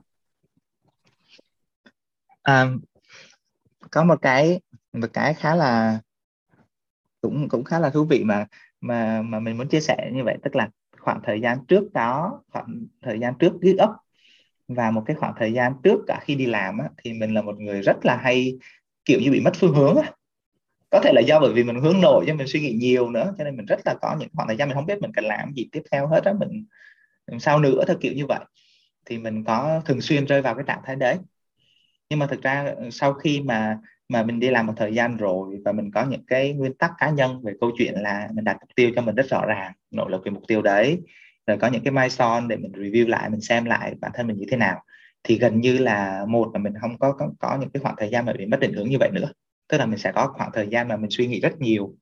À, 2.41 2.71
có 3.91 4.03
một 4.03 4.21
cái 4.21 4.61
một 4.93 5.07
cái 5.13 5.33
khá 5.33 5.55
là 5.55 5.99
cũng 7.21 7.49
cũng 7.49 7.63
khá 7.63 7.79
là 7.79 7.89
thú 7.89 8.05
vị 8.05 8.23
mà 8.23 8.45
mà 8.81 9.21
mà 9.21 9.39
mình 9.39 9.57
muốn 9.57 9.67
chia 9.67 9.81
sẻ 9.81 10.09
như 10.13 10.23
vậy. 10.23 10.37
Tức 10.43 10.55
là 10.55 10.69
khoảng 10.99 11.19
thời 11.23 11.41
gian 11.41 11.65
trước 11.65 11.93
đó 11.93 12.41
khoảng 12.51 12.85
thời 13.01 13.19
gian 13.19 13.33
trước 13.39 13.53
gig 13.61 13.77
up 13.83 13.89
và 14.67 14.91
một 14.91 15.03
cái 15.05 15.15
khoảng 15.15 15.33
thời 15.39 15.53
gian 15.53 15.73
trước 15.83 15.99
cả 16.07 16.19
khi 16.23 16.35
đi 16.35 16.45
làm 16.45 16.77
á, 16.77 16.89
thì 17.03 17.13
mình 17.13 17.33
là 17.33 17.41
một 17.41 17.59
người 17.59 17.81
rất 17.81 18.05
là 18.05 18.17
hay 18.17 18.57
kiểu 19.05 19.19
như 19.19 19.31
bị 19.31 19.41
mất 19.41 19.51
phương 19.55 19.75
hướng 19.75 19.95
á 19.95 20.11
có 20.91 20.99
thể 21.03 21.13
là 21.13 21.21
do 21.21 21.39
bởi 21.39 21.53
vì 21.53 21.63
mình 21.63 21.81
hướng 21.81 22.01
nội 22.01 22.25
cho 22.27 22.35
mình 22.35 22.47
suy 22.47 22.59
nghĩ 22.61 22.73
nhiều 22.73 23.09
nữa 23.09 23.35
cho 23.37 23.43
nên 23.43 23.57
mình 23.57 23.65
rất 23.65 23.79
là 23.85 23.95
có 24.01 24.15
những 24.19 24.29
khoảng 24.33 24.47
thời 24.47 24.57
gian 24.57 24.69
mình 24.69 24.75
không 24.75 24.85
biết 24.85 25.01
mình 25.01 25.11
cần 25.13 25.25
làm 25.25 25.53
gì 25.53 25.69
tiếp 25.71 25.81
theo 25.91 26.07
hết 26.07 26.23
á 26.25 26.33
mình, 26.39 26.65
làm 27.27 27.39
sao 27.39 27.59
nữa 27.59 27.83
theo 27.87 27.97
kiểu 28.01 28.13
như 28.13 28.25
vậy. 28.27 28.39
Thì 29.05 29.17
mình 29.17 29.43
có 29.43 29.81
thường 29.85 30.01
xuyên 30.01 30.25
rơi 30.25 30.41
vào 30.41 30.55
cái 30.55 30.63
trạng 30.67 30.81
thái 30.85 30.95
đấy. 30.95 31.17
Nhưng 32.09 32.19
mà 32.19 32.27
thực 32.27 32.41
ra 32.41 32.73
ờ, 32.77 32.89
sau 32.91 33.13
khi 33.13 33.41
mà 33.41 33.77
mà 34.09 34.23
mình 34.23 34.39
đi 34.39 34.49
làm 34.49 34.67
một 34.67 34.73
thời 34.77 34.93
gian 34.95 35.17
rồi 35.17 35.57
và 35.65 35.71
mình 35.71 35.91
có 35.91 36.05
những 36.05 36.25
cái 36.27 36.53
nguyên 36.53 36.73
tắc 36.73 36.91
cá 36.97 37.09
nhân 37.09 37.41
về 37.43 37.53
câu 37.61 37.71
chuyện 37.77 37.93
là 37.97 38.29
mình 38.33 38.45
đặt 38.45 38.57
mục 38.61 38.69
tiêu 38.75 38.91
cho 38.95 39.01
mình 39.01 39.15
rất 39.15 39.25
rõ 39.29 39.45
ràng 39.45 39.73
nỗ 39.91 40.07
lực 40.07 40.21
về 40.25 40.31
mục 40.31 40.43
tiêu 40.47 40.61
đấy 40.61 41.01
rồi 41.47 41.57
có 41.57 41.67
những 41.67 41.83
cái 41.83 41.91
milestone 41.91 42.45
để 42.49 42.57
mình 42.57 42.71
review 42.71 43.07
lại 43.07 43.29
mình 43.29 43.41
xem 43.41 43.65
lại 43.65 43.93
bản 44.01 44.11
thân 44.15 44.27
mình 44.27 44.37
như 44.37 44.45
thế 44.51 44.57
nào 44.57 44.83
thì 45.23 45.37
gần 45.39 45.61
như 45.61 45.77
là 45.77 46.25
một 46.27 46.49
là 46.53 46.59
mình 46.59 46.73
không 46.81 46.99
có 46.99 47.11
có, 47.13 47.29
có 47.39 47.57
những 47.61 47.69
cái 47.69 47.81
khoảng 47.83 47.95
thời 47.97 48.09
gian 48.09 48.25
mà 48.25 48.33
bị 48.33 48.45
mất 48.45 48.59
định 48.59 48.73
hướng 48.73 48.89
như 48.89 48.97
vậy 48.99 49.09
nữa 49.13 49.31
tức 49.71 49.77
là 49.77 49.85
mình 49.85 49.99
sẽ 49.99 50.11
có 50.11 50.27
khoảng 50.27 50.51
thời 50.53 50.67
gian 50.67 50.87
mà 50.87 50.97
mình 50.97 51.09
suy 51.09 51.27
nghĩ 51.27 51.39
rất 51.39 51.61
nhiều. 51.61 51.95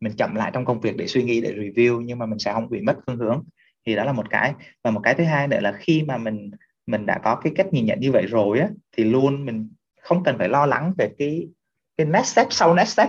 Mình 0.00 0.12
chậm 0.16 0.34
lại 0.34 0.50
trong 0.54 0.64
công 0.64 0.80
việc 0.80 0.96
để 0.96 1.06
suy 1.06 1.22
nghĩ 1.22 1.40
để 1.40 1.52
review 1.52 2.00
nhưng 2.00 2.18
mà 2.18 2.26
mình 2.26 2.38
sẽ 2.38 2.52
không 2.52 2.70
bị 2.70 2.80
mất 2.80 2.96
phương 3.06 3.16
hướng. 3.16 3.42
Thì 3.86 3.94
đó 3.94 4.04
là 4.04 4.12
một 4.12 4.30
cái. 4.30 4.54
Và 4.84 4.90
một 4.90 5.00
cái 5.04 5.14
thứ 5.14 5.24
hai 5.24 5.48
nữa 5.48 5.60
là 5.60 5.72
khi 5.72 6.02
mà 6.02 6.16
mình 6.18 6.50
mình 6.86 7.06
đã 7.06 7.20
có 7.24 7.36
cái 7.36 7.52
cách 7.56 7.66
nhìn 7.72 7.86
nhận 7.86 8.00
như 8.00 8.12
vậy 8.12 8.26
rồi 8.26 8.60
á 8.60 8.68
thì 8.96 9.04
luôn 9.04 9.44
mình 9.44 9.70
không 10.00 10.24
cần 10.24 10.38
phải 10.38 10.48
lo 10.48 10.66
lắng 10.66 10.92
về 10.98 11.08
cái 11.18 11.48
cái 11.96 12.06
next 12.06 12.26
step 12.26 12.46
sau 12.50 12.74
next 12.74 12.88
step. 12.88 13.08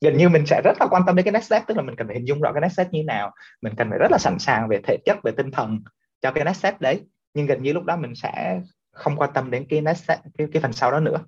Gần 0.00 0.16
như 0.16 0.28
mình 0.28 0.46
sẽ 0.46 0.60
rất 0.64 0.76
là 0.80 0.86
quan 0.90 1.02
tâm 1.06 1.16
đến 1.16 1.24
cái 1.24 1.32
next 1.32 1.46
step 1.46 1.62
tức 1.66 1.76
là 1.76 1.82
mình 1.82 1.96
cần 1.96 2.06
phải 2.06 2.16
hình 2.16 2.28
dung 2.28 2.40
rõ 2.40 2.52
cái 2.52 2.60
next 2.60 2.72
step 2.72 2.92
như 2.92 3.02
nào. 3.02 3.30
Mình 3.62 3.74
cần 3.76 3.90
phải 3.90 3.98
rất 3.98 4.10
là 4.10 4.18
sẵn 4.18 4.38
sàng 4.38 4.68
về 4.68 4.80
thể 4.84 4.96
chất 5.04 5.18
về 5.24 5.32
tinh 5.36 5.50
thần 5.50 5.80
cho 6.22 6.30
cái 6.30 6.44
next 6.44 6.60
step 6.60 6.80
đấy. 6.80 7.00
Nhưng 7.34 7.46
gần 7.46 7.62
như 7.62 7.72
lúc 7.72 7.84
đó 7.84 7.96
mình 7.96 8.14
sẽ 8.14 8.60
không 8.92 9.16
quan 9.16 9.30
tâm 9.34 9.50
đến 9.50 9.66
cái 9.68 9.80
next 9.80 10.04
step, 10.04 10.18
cái, 10.38 10.46
cái 10.52 10.62
phần 10.62 10.72
sau 10.72 10.90
đó 10.90 11.00
nữa 11.00 11.18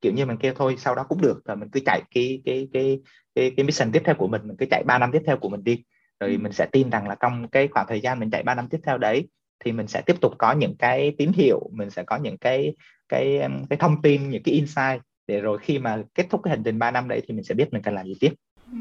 kiểu 0.00 0.12
như 0.12 0.26
mình 0.26 0.36
kêu 0.36 0.54
thôi 0.56 0.76
sau 0.78 0.94
đó 0.94 1.04
cũng 1.08 1.20
được. 1.20 1.44
Rồi 1.44 1.56
mình 1.56 1.68
cứ 1.72 1.80
chạy 1.86 2.02
cái 2.14 2.42
cái 2.44 2.68
cái 2.72 3.00
cái, 3.34 3.52
cái 3.56 3.64
mission 3.64 3.92
tiếp 3.92 4.02
theo 4.04 4.14
của 4.14 4.28
mình 4.28 4.42
mình 4.44 4.56
cứ 4.56 4.66
chạy 4.70 4.84
3 4.86 4.98
năm 4.98 5.10
tiếp 5.12 5.22
theo 5.26 5.36
của 5.36 5.48
mình 5.48 5.64
đi. 5.64 5.84
Rồi 6.20 6.30
ừ. 6.30 6.38
mình 6.38 6.52
sẽ 6.52 6.66
tin 6.72 6.90
rằng 6.90 7.08
là 7.08 7.14
trong 7.20 7.48
cái 7.48 7.68
khoảng 7.68 7.86
thời 7.88 8.00
gian 8.00 8.18
mình 8.18 8.30
chạy 8.30 8.42
3 8.42 8.54
năm 8.54 8.68
tiếp 8.68 8.80
theo 8.86 8.98
đấy 8.98 9.28
thì 9.64 9.72
mình 9.72 9.86
sẽ 9.86 10.02
tiếp 10.06 10.16
tục 10.20 10.32
có 10.38 10.52
những 10.52 10.76
cái 10.76 11.14
tín 11.18 11.32
hiệu 11.32 11.70
mình 11.72 11.90
sẽ 11.90 12.02
có 12.02 12.16
những 12.16 12.38
cái 12.38 12.74
cái 13.08 13.40
cái 13.70 13.78
thông 13.78 14.02
tin 14.02 14.30
những 14.30 14.42
cái 14.42 14.54
insight 14.54 15.02
để 15.26 15.40
rồi 15.40 15.58
khi 15.58 15.78
mà 15.78 16.02
kết 16.14 16.26
thúc 16.30 16.40
cái 16.44 16.50
hành 16.50 16.62
trình 16.64 16.78
3 16.78 16.90
năm 16.90 17.08
đấy 17.08 17.22
thì 17.28 17.34
mình 17.34 17.44
sẽ 17.44 17.54
biết 17.54 17.72
mình 17.72 17.82
cần 17.82 17.94
làm 17.94 18.06
gì 18.06 18.14
tiếp. 18.20 18.32
Ừ, 18.72 18.78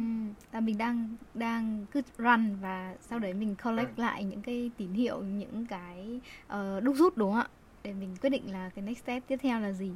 là 0.54 0.60
mình 0.60 0.78
đang 0.78 1.16
đang 1.34 1.86
cứ 1.92 2.02
run 2.18 2.56
và 2.62 2.96
sau 3.02 3.20
đấy 3.20 3.34
mình 3.34 3.56
collect 3.64 3.98
ừ. 3.98 4.02
lại 4.02 4.24
những 4.24 4.42
cái 4.42 4.72
tín 4.78 4.94
hiệu 4.94 5.22
những 5.22 5.66
cái 5.70 6.20
uh, 6.46 6.84
đúc 6.84 6.96
rút 6.96 7.18
đúng 7.18 7.32
không 7.32 7.42
ạ? 7.42 7.48
Để 7.84 7.94
mình 7.94 8.16
quyết 8.22 8.30
định 8.30 8.52
là 8.52 8.70
cái 8.76 8.86
next 8.86 9.04
step 9.04 9.24
tiếp 9.28 9.38
theo 9.42 9.60
là 9.60 9.72
gì 9.72 9.92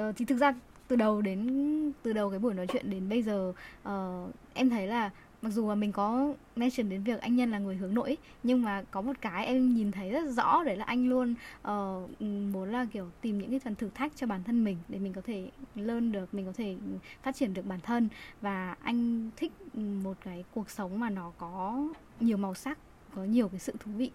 uh, 0.00 0.16
thì 0.16 0.24
thực 0.24 0.38
ra 0.38 0.54
từ 0.88 0.96
đầu 0.96 1.22
đến 1.22 1.92
từ 2.02 2.12
đầu 2.12 2.30
cái 2.30 2.38
buổi 2.38 2.54
nói 2.54 2.66
chuyện 2.66 2.90
đến 2.90 3.08
bây 3.08 3.22
giờ 3.22 3.52
uh, 3.88 4.34
em 4.54 4.70
thấy 4.70 4.86
là 4.86 5.10
mặc 5.42 5.50
dù 5.50 5.68
là 5.68 5.74
mình 5.74 5.92
có 5.92 6.34
mention 6.56 6.88
đến 6.88 7.02
việc 7.02 7.20
anh 7.20 7.36
nhân 7.36 7.50
là 7.50 7.58
người 7.58 7.76
hướng 7.76 7.94
nội 7.94 8.16
nhưng 8.42 8.62
mà 8.62 8.82
có 8.90 9.00
một 9.00 9.12
cái 9.20 9.46
em 9.46 9.74
nhìn 9.74 9.92
thấy 9.92 10.10
rất 10.10 10.30
rõ 10.30 10.62
đấy 10.64 10.76
là 10.76 10.84
anh 10.84 11.08
luôn 11.08 11.34
uh, 11.68 12.20
muốn 12.52 12.72
là 12.72 12.86
kiểu 12.92 13.06
tìm 13.20 13.38
những 13.38 13.50
cái 13.50 13.58
phần 13.58 13.74
thử 13.74 13.88
thách 13.94 14.12
cho 14.16 14.26
bản 14.26 14.42
thân 14.44 14.64
mình 14.64 14.76
để 14.88 14.98
mình 14.98 15.12
có 15.12 15.20
thể 15.20 15.50
lên 15.74 16.12
được 16.12 16.34
mình 16.34 16.46
có 16.46 16.52
thể 16.56 16.76
phát 17.22 17.36
triển 17.36 17.54
được 17.54 17.66
bản 17.66 17.80
thân. 17.80 18.08
Và 18.40 18.76
anh 18.82 19.30
thích 19.36 19.52
một 19.74 20.14
cái 20.24 20.44
cuộc 20.54 20.70
sống 20.70 21.00
mà 21.00 21.10
nó 21.10 21.32
có 21.38 21.88
nhiều 22.20 22.36
màu 22.36 22.54
sắc 22.54 22.78
có 23.14 23.24
nhiều 23.24 23.48
cái 23.48 23.60
sự 23.60 23.72
thú 23.80 23.90
vị 23.96 24.10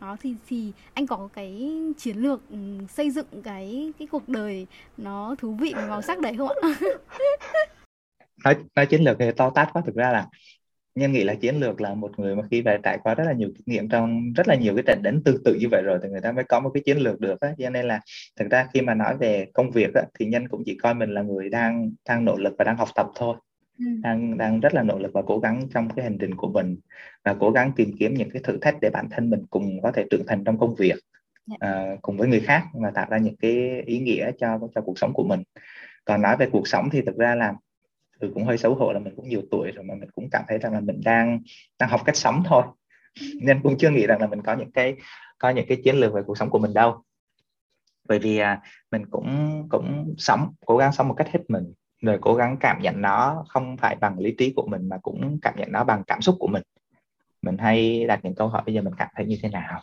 đó 0.00 0.16
thì 0.20 0.34
thì 0.48 0.72
anh 0.94 1.06
có 1.06 1.28
cái 1.32 1.72
chiến 1.98 2.16
lược 2.16 2.50
ừ, 2.50 2.56
xây 2.88 3.10
dựng 3.10 3.42
cái 3.44 3.92
cái 3.98 4.08
cuộc 4.12 4.28
đời 4.28 4.66
nó 4.96 5.34
thú 5.38 5.54
vị 5.54 5.72
và 5.76 5.86
màu 5.86 6.02
sắc 6.02 6.20
đấy 6.20 6.34
không 6.38 6.48
ạ? 6.48 6.68
Nói 8.44 8.56
nói 8.76 8.86
chiến 8.86 9.04
lược 9.04 9.16
thì 9.18 9.30
to 9.36 9.50
tát 9.50 9.68
quá 9.72 9.82
thực 9.86 9.94
ra 9.94 10.10
là 10.12 10.26
nhân 10.94 11.12
nghĩ 11.12 11.24
là 11.24 11.34
chiến 11.34 11.60
lược 11.60 11.80
là 11.80 11.94
một 11.94 12.18
người 12.18 12.36
mà 12.36 12.42
khi 12.50 12.62
về 12.62 12.78
trải 12.82 12.98
qua 13.02 13.14
rất 13.14 13.24
là 13.24 13.32
nhiều 13.32 13.48
kinh 13.56 13.64
nghiệm 13.66 13.88
trong 13.88 14.32
rất 14.32 14.48
là 14.48 14.54
nhiều 14.54 14.74
cái 14.76 14.82
trận 14.86 15.02
đánh 15.02 15.22
tương 15.24 15.42
tự 15.44 15.56
như 15.60 15.68
vậy 15.70 15.82
rồi 15.82 15.98
thì 16.02 16.08
người 16.08 16.20
ta 16.20 16.32
mới 16.32 16.44
có 16.44 16.60
một 16.60 16.70
cái 16.74 16.82
chiến 16.86 16.98
lược 16.98 17.20
được 17.20 17.40
á. 17.40 17.54
Cho 17.58 17.70
nên 17.70 17.88
là 17.88 18.00
thực 18.38 18.50
ra 18.50 18.68
khi 18.74 18.80
mà 18.80 18.94
nói 18.94 19.16
về 19.16 19.46
công 19.54 19.70
việc 19.70 19.94
á, 19.94 20.02
thì 20.18 20.26
nhân 20.26 20.48
cũng 20.48 20.62
chỉ 20.66 20.78
coi 20.82 20.94
mình 20.94 21.10
là 21.14 21.22
người 21.22 21.48
đang 21.48 21.90
đang 22.08 22.24
nỗ 22.24 22.36
lực 22.36 22.52
và 22.58 22.64
đang 22.64 22.76
học 22.76 22.88
tập 22.94 23.06
thôi 23.14 23.36
ừ. 23.80 23.86
đang 24.02 24.38
đang 24.38 24.60
rất 24.60 24.74
là 24.74 24.82
nỗ 24.82 24.98
lực 24.98 25.10
và 25.14 25.22
cố 25.26 25.38
gắng 25.38 25.66
trong 25.74 25.88
cái 25.88 26.04
hành 26.04 26.18
trình 26.20 26.34
của 26.34 26.48
mình 26.48 26.76
và 27.24 27.36
cố 27.40 27.50
gắng 27.50 27.72
tìm 27.76 27.90
kiếm 27.98 28.14
những 28.14 28.30
cái 28.30 28.42
thử 28.44 28.58
thách 28.60 28.80
để 28.80 28.90
bản 28.90 29.08
thân 29.10 29.30
mình 29.30 29.46
cùng 29.50 29.82
có 29.82 29.92
thể 29.92 30.04
trưởng 30.10 30.26
thành 30.26 30.44
trong 30.44 30.58
công 30.58 30.74
việc 30.74 30.96
uh, 31.54 32.02
cùng 32.02 32.16
với 32.16 32.28
người 32.28 32.40
khác 32.40 32.64
và 32.72 32.90
tạo 32.90 33.06
ra 33.10 33.18
những 33.18 33.36
cái 33.36 33.82
ý 33.86 33.98
nghĩa 33.98 34.30
cho 34.38 34.58
cho 34.74 34.80
cuộc 34.80 34.98
sống 34.98 35.12
của 35.12 35.24
mình. 35.24 35.42
Còn 36.04 36.22
nói 36.22 36.36
về 36.36 36.48
cuộc 36.52 36.68
sống 36.68 36.88
thì 36.92 37.02
thực 37.02 37.16
ra 37.16 37.34
là 37.34 37.54
ừ, 38.18 38.30
cũng 38.34 38.44
hơi 38.44 38.58
xấu 38.58 38.74
hổ 38.74 38.92
là 38.92 38.98
mình 38.98 39.14
cũng 39.16 39.28
nhiều 39.28 39.42
tuổi 39.50 39.70
rồi 39.70 39.84
mà 39.84 39.94
mình 39.94 40.10
cũng 40.10 40.28
cảm 40.30 40.44
thấy 40.48 40.58
rằng 40.58 40.72
là 40.72 40.80
mình 40.80 41.00
đang 41.04 41.40
đang 41.78 41.90
học 41.90 42.00
cách 42.04 42.16
sống 42.16 42.42
thôi. 42.46 42.62
Nên 43.42 43.60
cũng 43.62 43.78
chưa 43.78 43.90
nghĩ 43.90 44.06
rằng 44.06 44.20
là 44.20 44.26
mình 44.26 44.42
có 44.42 44.54
những 44.54 44.72
cái 44.72 44.96
có 45.38 45.50
những 45.50 45.66
cái 45.68 45.78
chiến 45.84 45.96
lược 45.96 46.12
về 46.12 46.22
cuộc 46.26 46.38
sống 46.38 46.50
của 46.50 46.58
mình 46.58 46.74
đâu. 46.74 47.02
Bởi 48.08 48.18
vì 48.18 48.38
à, 48.38 48.60
mình 48.90 49.06
cũng 49.10 49.62
cũng 49.70 50.14
sống 50.18 50.54
cố 50.66 50.76
gắng 50.76 50.92
sống 50.92 51.08
một 51.08 51.14
cách 51.14 51.28
hết 51.32 51.40
mình 51.48 51.72
rồi 52.00 52.18
cố 52.20 52.34
gắng 52.34 52.56
cảm 52.60 52.82
nhận 52.82 53.02
nó 53.02 53.44
không 53.48 53.76
phải 53.76 53.96
bằng 53.96 54.18
lý 54.18 54.34
trí 54.38 54.52
của 54.56 54.66
mình 54.66 54.88
mà 54.88 54.98
cũng 55.02 55.38
cảm 55.42 55.54
nhận 55.56 55.72
nó 55.72 55.84
bằng 55.84 56.04
cảm 56.06 56.20
xúc 56.20 56.36
của 56.38 56.46
mình. 56.46 56.62
Mình 57.42 57.58
hay 57.58 58.04
đặt 58.04 58.20
những 58.22 58.34
câu 58.34 58.48
hỏi 58.48 58.62
bây 58.66 58.74
giờ 58.74 58.82
mình 58.82 58.94
cảm 58.98 59.08
thấy 59.16 59.26
như 59.26 59.38
thế 59.42 59.48
nào? 59.48 59.80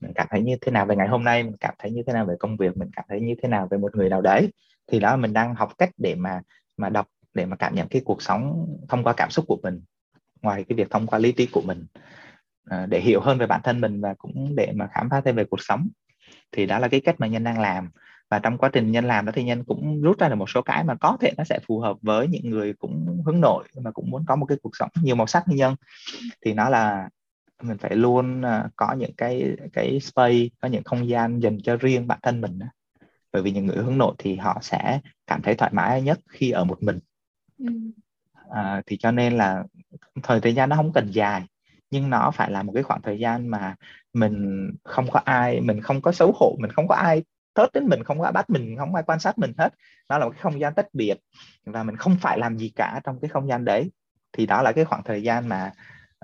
Mình 0.00 0.12
cảm 0.14 0.26
thấy 0.30 0.42
như 0.42 0.56
thế 0.60 0.72
nào 0.72 0.86
về 0.86 0.96
ngày 0.96 1.08
hôm 1.08 1.24
nay? 1.24 1.42
Mình 1.42 1.56
cảm 1.60 1.74
thấy 1.78 1.90
như 1.90 2.02
thế 2.06 2.12
nào 2.12 2.26
về 2.26 2.34
công 2.38 2.56
việc? 2.56 2.76
Mình 2.76 2.90
cảm 2.96 3.04
thấy 3.08 3.20
như 3.20 3.34
thế 3.42 3.48
nào 3.48 3.68
về 3.70 3.78
một 3.78 3.96
người 3.96 4.08
nào 4.08 4.20
đấy? 4.20 4.52
Thì 4.86 5.00
đó 5.00 5.16
mình 5.16 5.32
đang 5.32 5.54
học 5.54 5.72
cách 5.78 5.90
để 5.96 6.14
mà 6.14 6.40
mà 6.76 6.88
đọc 6.88 7.06
để 7.34 7.46
mà 7.46 7.56
cảm 7.56 7.74
nhận 7.74 7.88
cái 7.88 8.02
cuộc 8.04 8.22
sống 8.22 8.66
thông 8.88 9.04
qua 9.04 9.12
cảm 9.12 9.30
xúc 9.30 9.44
của 9.48 9.58
mình 9.62 9.80
ngoài 10.42 10.64
cái 10.68 10.76
việc 10.76 10.90
thông 10.90 11.06
qua 11.06 11.18
lý 11.18 11.32
trí 11.32 11.46
của 11.46 11.62
mình 11.62 11.86
à, 12.64 12.86
để 12.86 13.00
hiểu 13.00 13.20
hơn 13.20 13.38
về 13.38 13.46
bản 13.46 13.60
thân 13.64 13.80
mình 13.80 14.00
và 14.00 14.14
cũng 14.18 14.56
để 14.56 14.72
mà 14.74 14.86
khám 14.86 15.10
phá 15.10 15.20
thêm 15.24 15.36
về 15.36 15.44
cuộc 15.44 15.60
sống. 15.62 15.88
Thì 16.52 16.66
đó 16.66 16.78
là 16.78 16.88
cái 16.88 17.00
cách 17.00 17.14
mà 17.18 17.26
nhân 17.26 17.44
đang 17.44 17.60
làm 17.60 17.90
và 18.34 18.38
trong 18.38 18.58
quá 18.58 18.70
trình 18.72 18.92
nhân 18.92 19.04
làm 19.04 19.26
đó 19.26 19.32
thì 19.34 19.44
nhân 19.44 19.64
cũng 19.64 20.02
rút 20.02 20.18
ra 20.18 20.28
được 20.28 20.34
một 20.34 20.50
số 20.50 20.62
cái 20.62 20.84
mà 20.84 20.94
có 20.94 21.16
thể 21.20 21.32
nó 21.36 21.44
sẽ 21.44 21.58
phù 21.66 21.78
hợp 21.78 21.96
với 22.02 22.28
những 22.28 22.50
người 22.50 22.72
cũng 22.72 23.22
hướng 23.26 23.40
nội 23.40 23.64
mà 23.80 23.90
cũng 23.90 24.10
muốn 24.10 24.24
có 24.26 24.36
một 24.36 24.46
cái 24.46 24.58
cuộc 24.62 24.76
sống 24.76 24.90
nhiều 25.02 25.16
màu 25.16 25.26
sắc 25.26 25.48
như 25.48 25.56
nhân. 25.56 25.74
Thì 26.44 26.54
nó 26.54 26.68
là 26.68 27.08
mình 27.62 27.78
phải 27.78 27.96
luôn 27.96 28.40
uh, 28.40 28.70
có 28.76 28.92
những 28.92 29.14
cái 29.16 29.56
cái 29.72 30.00
space 30.00 30.48
có 30.60 30.68
những 30.68 30.82
không 30.84 31.08
gian 31.08 31.40
dành 31.42 31.58
cho 31.62 31.76
riêng 31.76 32.06
bản 32.06 32.18
thân 32.22 32.40
mình 32.40 32.58
bởi 33.32 33.42
vì 33.42 33.50
những 33.50 33.66
người 33.66 33.76
hướng 33.76 33.98
nội 33.98 34.14
thì 34.18 34.36
họ 34.36 34.58
sẽ 34.62 35.00
cảm 35.26 35.42
thấy 35.42 35.54
thoải 35.54 35.70
mái 35.74 36.02
nhất 36.02 36.20
khi 36.28 36.50
ở 36.50 36.64
một 36.64 36.82
mình. 36.82 36.98
Ừ. 37.58 37.66
à, 38.50 38.82
thì 38.86 38.96
cho 38.96 39.10
nên 39.10 39.32
là 39.38 39.64
thời 40.22 40.40
thời 40.40 40.54
gian 40.54 40.68
nó 40.68 40.76
không 40.76 40.92
cần 40.92 41.10
dài 41.12 41.42
nhưng 41.90 42.10
nó 42.10 42.30
phải 42.34 42.50
là 42.50 42.62
một 42.62 42.72
cái 42.74 42.82
khoảng 42.82 43.02
thời 43.02 43.18
gian 43.18 43.48
mà 43.48 43.76
mình 44.12 44.70
không 44.84 45.10
có 45.10 45.20
ai 45.24 45.60
mình 45.60 45.80
không 45.80 46.02
có 46.02 46.12
xấu 46.12 46.32
hổ 46.36 46.56
mình 46.60 46.70
không 46.70 46.88
có 46.88 46.94
ai 46.94 47.22
thớt 47.54 47.72
đến 47.72 47.86
mình 47.88 48.04
không 48.04 48.20
có 48.20 48.32
bắt 48.32 48.50
mình 48.50 48.76
không 48.78 48.94
ai 48.94 49.04
quan 49.06 49.20
sát 49.20 49.38
mình 49.38 49.52
hết. 49.58 49.74
Nó 50.08 50.18
là 50.18 50.24
một 50.24 50.30
cái 50.30 50.40
không 50.42 50.60
gian 50.60 50.74
tách 50.74 50.86
biệt 50.92 51.14
và 51.64 51.82
mình 51.82 51.96
không 51.96 52.16
phải 52.20 52.38
làm 52.38 52.58
gì 52.58 52.72
cả 52.76 53.00
trong 53.04 53.20
cái 53.20 53.28
không 53.28 53.48
gian 53.48 53.64
đấy. 53.64 53.90
Thì 54.32 54.46
đó 54.46 54.62
là 54.62 54.72
cái 54.72 54.84
khoảng 54.84 55.02
thời 55.04 55.22
gian 55.22 55.48
mà 55.48 55.72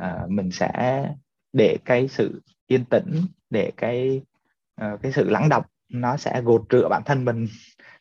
uh, 0.03 0.31
mình 0.31 0.51
sẽ 0.51 1.05
để 1.53 1.77
cái 1.85 2.09
sự 2.09 2.43
yên 2.67 2.85
tĩnh 2.85 3.23
để 3.51 3.73
cái 3.77 4.21
uh, 4.85 5.03
cái 5.03 5.13
sự 5.13 5.31
lắng 5.31 5.49
đọng 5.49 5.65
nó 5.89 6.17
sẽ 6.17 6.43
gột 6.43 6.63
rửa 6.71 6.89
bản 6.89 7.03
thân 7.07 7.25
mình. 7.25 7.47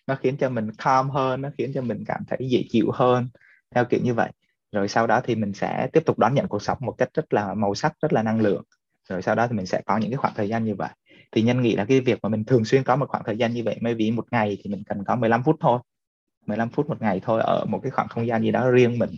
Nó 0.07 0.15
khiến 0.15 0.37
cho 0.37 0.49
mình 0.49 0.71
calm 0.77 1.09
hơn 1.09 1.41
nó 1.41 1.49
khiến 1.57 1.71
cho 1.73 1.81
mình 1.81 2.03
cảm 2.07 2.23
thấy 2.27 2.49
dễ 2.49 2.63
chịu 2.69 2.91
hơn 2.93 3.29
theo 3.75 3.85
kiểu 3.85 3.99
như 4.03 4.13
vậy. 4.13 4.31
Rồi 4.71 4.87
sau 4.87 5.07
đó 5.07 5.21
thì 5.23 5.35
mình 5.35 5.53
sẽ 5.53 5.87
tiếp 5.93 6.03
tục 6.05 6.19
đón 6.19 6.33
nhận 6.33 6.47
cuộc 6.47 6.61
sống 6.61 6.77
một 6.81 6.95
cách 6.97 7.09
rất 7.13 7.33
là 7.33 7.53
màu 7.53 7.75
sắc 7.75 7.93
rất 8.01 8.13
là 8.13 8.23
năng 8.23 8.41
lượng. 8.41 8.63
Rồi 9.09 9.21
sau 9.21 9.35
đó 9.35 9.47
thì 9.47 9.55
mình 9.55 9.65
sẽ 9.65 9.81
có 9.85 9.97
những 9.97 10.11
cái 10.11 10.17
khoảng 10.17 10.33
thời 10.35 10.49
gian 10.49 10.63
như 10.63 10.75
vậy 10.75 10.89
thì 11.31 11.41
nhân 11.41 11.61
nghĩ 11.61 11.75
là 11.75 11.85
cái 11.85 12.01
việc 12.01 12.19
mà 12.23 12.29
mình 12.29 12.43
thường 12.45 12.65
xuyên 12.65 12.83
có 12.83 12.95
một 12.95 13.09
khoảng 13.09 13.23
thời 13.25 13.37
gian 13.37 13.53
như 13.53 13.63
vậy, 13.63 13.77
maybe 13.81 14.11
một 14.11 14.25
ngày 14.31 14.57
thì 14.63 14.69
mình 14.69 14.83
cần 14.83 15.03
có 15.03 15.15
15 15.15 15.43
phút 15.43 15.55
thôi. 15.59 15.79
15 16.45 16.69
phút 16.69 16.89
một 16.89 17.01
ngày 17.01 17.19
thôi 17.23 17.41
ở 17.41 17.65
một 17.65 17.79
cái 17.83 17.91
khoảng 17.91 18.07
không 18.07 18.27
gian 18.27 18.41
gì 18.41 18.51
đó 18.51 18.71
riêng 18.71 18.99
mình, 18.99 19.09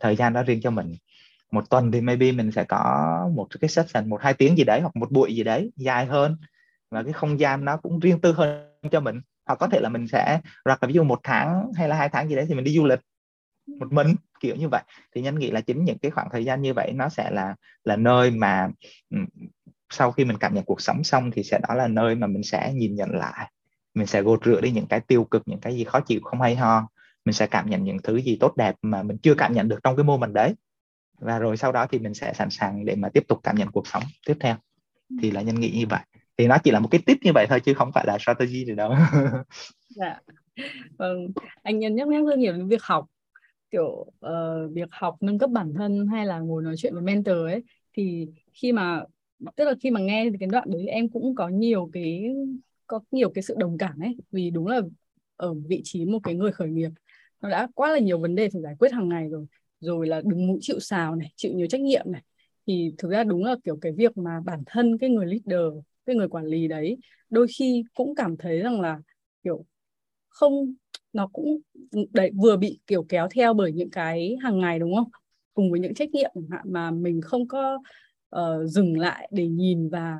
thời 0.00 0.16
gian 0.16 0.32
đó 0.32 0.42
riêng 0.42 0.60
cho 0.62 0.70
mình. 0.70 0.94
Một 1.50 1.70
tuần 1.70 1.92
thì 1.92 2.00
maybe 2.00 2.32
mình 2.32 2.52
sẽ 2.52 2.64
có 2.64 3.30
một 3.34 3.48
cái 3.60 3.68
session 3.68 4.08
một 4.08 4.22
hai 4.22 4.34
tiếng 4.34 4.56
gì 4.56 4.64
đấy 4.64 4.80
hoặc 4.80 4.96
một 4.96 5.10
buổi 5.10 5.34
gì 5.34 5.42
đấy 5.42 5.70
dài 5.76 6.06
hơn. 6.06 6.36
Và 6.90 7.02
cái 7.02 7.12
không 7.12 7.40
gian 7.40 7.64
nó 7.64 7.76
cũng 7.76 8.00
riêng 8.00 8.20
tư 8.20 8.32
hơn 8.32 8.66
cho 8.90 9.00
mình. 9.00 9.20
Hoặc 9.46 9.54
có 9.54 9.66
thể 9.66 9.80
là 9.80 9.88
mình 9.88 10.08
sẽ 10.08 10.40
hoặc 10.64 10.82
là 10.82 10.86
ví 10.86 10.94
dụ 10.94 11.04
một 11.04 11.20
tháng 11.22 11.72
hay 11.76 11.88
là 11.88 11.96
hai 11.96 12.08
tháng 12.08 12.28
gì 12.28 12.36
đấy 12.36 12.44
thì 12.48 12.54
mình 12.54 12.64
đi 12.64 12.76
du 12.76 12.84
lịch 12.86 13.00
một 13.80 13.92
mình, 13.92 14.14
kiểu 14.40 14.56
như 14.56 14.68
vậy. 14.68 14.82
Thì 15.14 15.22
nhân 15.22 15.38
nghĩ 15.38 15.50
là 15.50 15.60
chính 15.60 15.84
những 15.84 15.98
cái 15.98 16.10
khoảng 16.10 16.28
thời 16.32 16.44
gian 16.44 16.62
như 16.62 16.74
vậy 16.74 16.92
nó 16.94 17.08
sẽ 17.08 17.30
là 17.30 17.54
là 17.84 17.96
nơi 17.96 18.30
mà 18.30 18.68
sau 19.90 20.12
khi 20.12 20.24
mình 20.24 20.38
cảm 20.38 20.54
nhận 20.54 20.64
cuộc 20.64 20.80
sống 20.80 21.04
xong 21.04 21.30
thì 21.30 21.42
sẽ 21.42 21.60
đó 21.68 21.74
là 21.74 21.88
nơi 21.88 22.14
mà 22.14 22.26
mình 22.26 22.42
sẽ 22.42 22.72
nhìn 22.74 22.94
nhận 22.94 23.10
lại. 23.10 23.50
Mình 23.94 24.06
sẽ 24.06 24.22
gột 24.22 24.44
rửa 24.44 24.60
đi 24.60 24.70
những 24.70 24.86
cái 24.86 25.00
tiêu 25.00 25.24
cực 25.24 25.42
những 25.46 25.60
cái 25.60 25.76
gì 25.76 25.84
khó 25.84 26.00
chịu 26.00 26.20
không 26.22 26.40
hay 26.40 26.56
ho. 26.56 26.88
Mình 27.24 27.32
sẽ 27.32 27.46
cảm 27.46 27.70
nhận 27.70 27.84
những 27.84 27.96
thứ 28.04 28.20
gì 28.20 28.36
tốt 28.40 28.56
đẹp 28.56 28.74
mà 28.82 29.02
mình 29.02 29.18
chưa 29.22 29.34
cảm 29.34 29.52
nhận 29.52 29.68
được 29.68 29.78
trong 29.82 29.96
cái 29.96 30.04
mô 30.04 30.16
mình 30.16 30.32
đấy. 30.32 30.54
Và 31.18 31.38
rồi 31.38 31.56
sau 31.56 31.72
đó 31.72 31.86
thì 31.86 31.98
mình 31.98 32.14
sẽ 32.14 32.32
sẵn 32.34 32.50
sàng 32.50 32.84
để 32.84 32.96
mà 32.96 33.08
tiếp 33.08 33.24
tục 33.28 33.40
cảm 33.42 33.56
nhận 33.56 33.70
cuộc 33.70 33.86
sống 33.86 34.02
tiếp 34.26 34.36
theo. 34.40 34.56
Thì 35.22 35.30
là 35.30 35.42
nhân 35.42 35.60
nghĩ 35.60 35.70
như 35.70 35.86
vậy. 35.86 36.00
Thì 36.38 36.46
nó 36.46 36.58
chỉ 36.64 36.70
là 36.70 36.80
một 36.80 36.88
cái 36.90 37.00
tip 37.06 37.18
như 37.22 37.32
vậy 37.34 37.46
thôi 37.48 37.60
chứ 37.60 37.74
không 37.74 37.92
phải 37.92 38.04
là 38.06 38.18
strategy 38.18 38.64
gì 38.64 38.74
đâu. 38.74 38.94
Dạ. 39.96 40.20
Vâng. 40.98 41.28
Anh 41.62 41.78
nhân 41.78 41.94
nhắc 41.94 42.08
nhắc 42.08 42.24
rất 42.26 42.38
nhiều 42.38 42.52
đến 42.52 42.68
việc 42.68 42.82
học. 42.82 43.06
Kiểu 43.70 43.86
uh, 44.26 44.72
việc 44.72 44.88
học 44.90 45.16
nâng 45.20 45.38
cấp 45.38 45.50
bản 45.50 45.74
thân 45.74 46.06
hay 46.06 46.26
là 46.26 46.38
ngồi 46.38 46.62
nói 46.62 46.74
chuyện 46.78 46.94
với 46.94 47.02
mentor 47.02 47.36
ấy 47.36 47.62
thì 47.92 48.28
khi 48.52 48.72
mà 48.72 49.02
tức 49.56 49.64
là 49.64 49.74
khi 49.80 49.90
mà 49.90 50.00
nghe 50.00 50.30
cái 50.40 50.48
đoạn 50.52 50.70
đấy 50.70 50.86
em 50.86 51.08
cũng 51.08 51.34
có 51.34 51.48
nhiều 51.48 51.90
cái, 51.92 52.24
có 52.86 53.00
nhiều 53.10 53.30
cái 53.30 53.42
sự 53.42 53.54
đồng 53.58 53.78
cảm 53.78 54.00
ấy, 54.00 54.16
vì 54.32 54.50
đúng 54.50 54.66
là 54.66 54.80
ở 55.36 55.54
vị 55.54 55.80
trí 55.84 56.04
một 56.04 56.18
cái 56.22 56.34
người 56.34 56.52
khởi 56.52 56.68
nghiệp, 56.68 56.90
nó 57.40 57.50
đã 57.50 57.68
quá 57.74 57.92
là 57.92 57.98
nhiều 57.98 58.18
vấn 58.18 58.34
đề 58.34 58.48
phải 58.52 58.62
giải 58.62 58.74
quyết 58.78 58.92
hàng 58.92 59.08
ngày 59.08 59.28
rồi. 59.28 59.46
Rồi 59.80 60.06
là 60.06 60.20
đứng 60.24 60.46
mũi 60.46 60.58
chịu 60.60 60.80
sào 60.80 61.16
này, 61.16 61.32
chịu 61.36 61.52
nhiều 61.54 61.66
trách 61.66 61.80
nhiệm 61.80 62.12
này. 62.12 62.22
Thì 62.66 62.94
thực 62.98 63.10
ra 63.10 63.24
đúng 63.24 63.44
là 63.44 63.56
kiểu 63.64 63.78
cái 63.80 63.92
việc 63.92 64.16
mà 64.18 64.40
bản 64.44 64.62
thân 64.66 64.98
cái 64.98 65.10
người 65.10 65.26
leader, 65.26 65.84
cái 66.06 66.16
người 66.16 66.28
quản 66.28 66.44
lý 66.44 66.68
đấy, 66.68 66.98
đôi 67.30 67.46
khi 67.58 67.84
cũng 67.94 68.14
cảm 68.14 68.36
thấy 68.36 68.58
rằng 68.58 68.80
là 68.80 69.00
kiểu 69.44 69.64
không, 70.28 70.74
nó 71.12 71.26
cũng 71.26 71.58
đấy, 72.12 72.30
vừa 72.42 72.56
bị 72.56 72.78
kiểu 72.86 73.06
kéo 73.08 73.28
theo 73.34 73.54
bởi 73.54 73.72
những 73.72 73.90
cái 73.90 74.36
hàng 74.42 74.58
ngày, 74.58 74.78
đúng 74.78 74.94
không? 74.94 75.08
Cùng 75.54 75.70
với 75.70 75.80
những 75.80 75.94
trách 75.94 76.10
nhiệm 76.10 76.30
mà 76.64 76.90
mình 76.90 77.20
không 77.20 77.48
có 77.48 77.78
uh, 78.36 78.70
dừng 78.70 78.98
lại 78.98 79.28
để 79.32 79.48
nhìn 79.48 79.88
và 79.88 80.18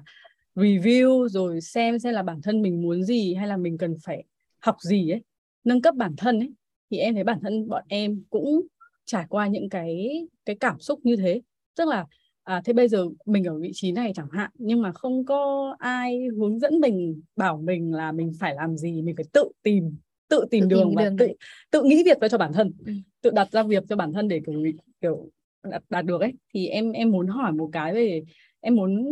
review 0.54 1.28
rồi 1.28 1.60
xem 1.60 1.98
xem 1.98 2.14
là 2.14 2.22
bản 2.22 2.42
thân 2.42 2.62
mình 2.62 2.82
muốn 2.82 3.02
gì 3.02 3.34
hay 3.34 3.48
là 3.48 3.56
mình 3.56 3.78
cần 3.78 3.96
phải 4.04 4.24
học 4.58 4.76
gì 4.80 5.10
ấy 5.10 5.22
nâng 5.64 5.82
cấp 5.82 5.94
bản 5.94 6.14
thân 6.16 6.40
ấy. 6.40 6.52
Thì 6.90 6.98
em 6.98 7.14
thấy 7.14 7.24
bản 7.24 7.40
thân 7.42 7.68
bọn 7.68 7.84
em 7.88 8.22
cũng 8.30 8.66
trải 9.04 9.24
qua 9.28 9.46
những 9.46 9.68
cái 9.68 10.20
cái 10.44 10.56
cảm 10.60 10.80
xúc 10.80 11.00
như 11.02 11.16
thế. 11.16 11.40
Tức 11.76 11.88
là 11.88 12.06
à, 12.42 12.62
thế 12.64 12.72
bây 12.72 12.88
giờ 12.88 13.04
mình 13.26 13.44
ở 13.44 13.58
vị 13.58 13.70
trí 13.74 13.92
này 13.92 14.12
chẳng 14.14 14.28
hạn 14.32 14.50
nhưng 14.54 14.82
mà 14.82 14.92
không 14.92 15.24
có 15.24 15.74
ai 15.78 16.26
hướng 16.36 16.58
dẫn 16.58 16.80
mình 16.80 17.22
bảo 17.36 17.62
mình 17.64 17.94
là 17.94 18.12
mình 18.12 18.32
phải 18.40 18.54
làm 18.54 18.76
gì 18.76 19.02
mình 19.02 19.16
phải 19.16 19.24
tự 19.32 19.48
tìm 19.62 19.96
tự 20.28 20.44
tìm 20.50 20.62
tự 20.62 20.68
đường 20.68 20.88
tìm 20.88 20.94
và 20.96 21.04
đường 21.04 21.16
tự 21.16 21.28
tự 21.70 21.82
nghĩ 21.82 22.02
việc 22.04 22.18
cho 22.30 22.38
bản 22.38 22.52
thân. 22.52 22.72
Ừ. 22.86 22.92
tự 23.20 23.30
đặt 23.30 23.50
ra 23.52 23.62
việc 23.62 23.84
cho 23.88 23.96
bản 23.96 24.12
thân 24.12 24.28
để 24.28 24.40
kiểu 24.46 24.62
kiểu 25.00 25.30
đạt, 25.62 25.82
đạt 25.90 26.04
được 26.04 26.20
ấy. 26.20 26.32
Thì 26.54 26.66
em 26.68 26.92
em 26.92 27.10
muốn 27.10 27.26
hỏi 27.26 27.52
một 27.52 27.70
cái 27.72 27.94
về 27.94 28.22
em 28.60 28.76
muốn 28.76 29.08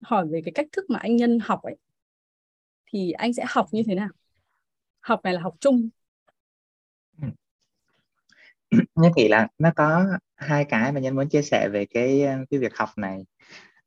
hỏi 0.00 0.26
về 0.30 0.40
cái 0.44 0.52
cách 0.54 0.66
thức 0.72 0.90
mà 0.90 0.98
anh 0.98 1.16
nhân 1.16 1.38
học 1.42 1.62
ấy. 1.62 1.76
Thì 2.86 3.12
anh 3.12 3.32
sẽ 3.32 3.44
học 3.48 3.66
như 3.72 3.82
thế 3.86 3.94
nào? 3.94 4.08
Học 5.00 5.20
này 5.24 5.34
là 5.34 5.40
học 5.40 5.54
chung. 5.60 5.88
Ừ. 7.22 7.28
Nhất 8.94 9.12
nghĩ 9.16 9.28
là 9.28 9.48
nó 9.58 9.70
có 9.76 10.06
hai 10.36 10.64
cái 10.64 10.92
mà 10.92 11.00
nhân 11.00 11.14
muốn 11.16 11.28
chia 11.28 11.42
sẻ 11.42 11.68
về 11.72 11.86
cái 11.86 12.24
cái 12.50 12.60
việc 12.60 12.76
học 12.76 12.88
này. 12.96 13.24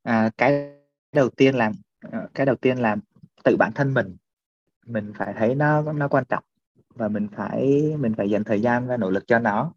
À, 0.04 0.30
cái 0.38 0.72
đầu 1.14 1.30
tiên 1.30 1.56
là 1.56 1.72
ờ, 2.12 2.28
cái 2.34 2.46
đầu 2.46 2.56
tiên 2.56 2.78
là 2.78 2.96
tự 3.44 3.56
bản 3.58 3.72
thân 3.76 3.94
mình. 3.94 4.18
Mình 4.86 5.14
phải 5.18 5.34
thấy 5.38 5.56
nó 5.56 5.94
nó 5.94 6.08
quan 6.08 6.24
trọng 6.30 6.44
và 6.96 7.08
mình 7.08 7.28
phải 7.38 7.82
mình 8.00 8.14
phải 8.18 8.30
dành 8.30 8.44
thời 8.44 8.62
gian 8.62 8.88
và 8.88 8.98
nỗ 8.98 9.12
lực 9.12 9.28
cho 9.28 9.40
nó 9.40 9.74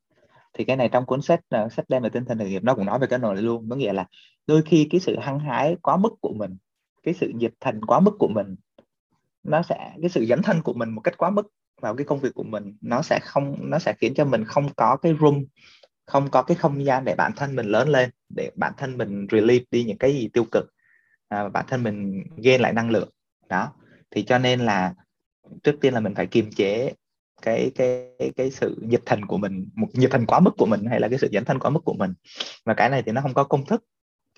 thì 0.54 0.64
cái 0.64 0.76
này 0.76 0.88
trong 0.92 1.06
cuốn 1.06 1.22
sách 1.22 1.40
uh, 1.64 1.72
sách 1.72 1.84
đem 1.88 2.02
về 2.02 2.08
tinh 2.08 2.24
thần 2.24 2.38
khởi 2.38 2.48
nghiệp 2.48 2.64
nó 2.64 2.74
cũng 2.74 2.86
nói 2.86 2.98
về 2.98 3.06
cái 3.06 3.18
này 3.18 3.36
luôn. 3.36 3.70
Có 3.70 3.76
nghĩa 3.76 3.92
là 3.92 4.06
đôi 4.46 4.62
khi 4.62 4.88
cái 4.90 5.00
sự 5.00 5.16
hăng 5.18 5.38
hái 5.38 5.76
quá 5.82 5.96
mức 5.96 6.12
của 6.20 6.32
mình 6.32 6.56
cái 7.02 7.14
sự 7.14 7.32
nhiệt 7.34 7.52
thành 7.60 7.84
quá 7.84 8.00
mức 8.00 8.12
của 8.18 8.28
mình 8.28 8.56
nó 9.42 9.62
sẽ 9.62 9.92
cái 10.00 10.10
sự 10.10 10.26
dấn 10.28 10.42
thân 10.42 10.62
của 10.62 10.72
mình 10.72 10.90
một 10.90 11.00
cách 11.00 11.16
quá 11.18 11.30
mức 11.30 11.46
vào 11.80 11.96
cái 11.96 12.06
công 12.06 12.20
việc 12.20 12.34
của 12.34 12.42
mình 12.42 12.76
nó 12.80 13.02
sẽ 13.02 13.18
không 13.22 13.70
nó 13.70 13.78
sẽ 13.78 13.94
khiến 13.98 14.14
cho 14.14 14.24
mình 14.24 14.44
không 14.44 14.68
có 14.76 14.96
cái 14.96 15.14
room 15.20 15.44
không 16.06 16.30
có 16.30 16.42
cái 16.42 16.56
không 16.56 16.84
gian 16.84 17.04
để 17.04 17.14
bản 17.14 17.32
thân 17.36 17.56
mình 17.56 17.66
lớn 17.66 17.88
lên 17.88 18.10
để 18.36 18.50
bản 18.56 18.72
thân 18.76 18.98
mình 18.98 19.26
release 19.30 19.64
đi 19.70 19.84
những 19.84 19.98
cái 19.98 20.12
gì 20.12 20.28
tiêu 20.32 20.44
cực 20.44 20.72
à, 21.28 21.48
bản 21.48 21.64
thân 21.68 21.82
mình 21.82 22.22
gain 22.36 22.60
lại 22.60 22.72
năng 22.72 22.90
lượng. 22.90 23.10
Đó. 23.48 23.72
Thì 24.10 24.22
cho 24.22 24.38
nên 24.38 24.60
là 24.60 24.94
trước 25.62 25.76
tiên 25.80 25.94
là 25.94 26.00
mình 26.00 26.14
phải 26.14 26.26
kiềm 26.26 26.50
chế 26.56 26.92
cái 27.43 27.70
cái 27.74 28.09
cái, 28.36 28.51
sự 28.51 28.77
nhiệt 28.82 29.02
thành 29.06 29.27
của 29.27 29.39
mình 29.39 29.69
một 29.74 29.89
nhiệt 29.93 30.10
thành 30.10 30.27
quá 30.27 30.40
mức 30.40 30.51
của 30.59 30.66
mình 30.66 30.85
hay 30.85 31.01
là 31.01 31.09
cái 31.09 31.19
sự 31.19 31.28
dẫn 31.31 31.44
thân 31.44 31.59
quá 31.59 31.70
mức 31.70 31.81
của 31.85 31.94
mình. 31.94 32.12
Và 32.64 32.74
cái 32.74 32.90
này 32.90 33.02
thì 33.02 33.12
nó 33.12 33.20
không 33.20 33.35
có 33.35 33.44
công 33.44 33.66
thức 33.66 33.85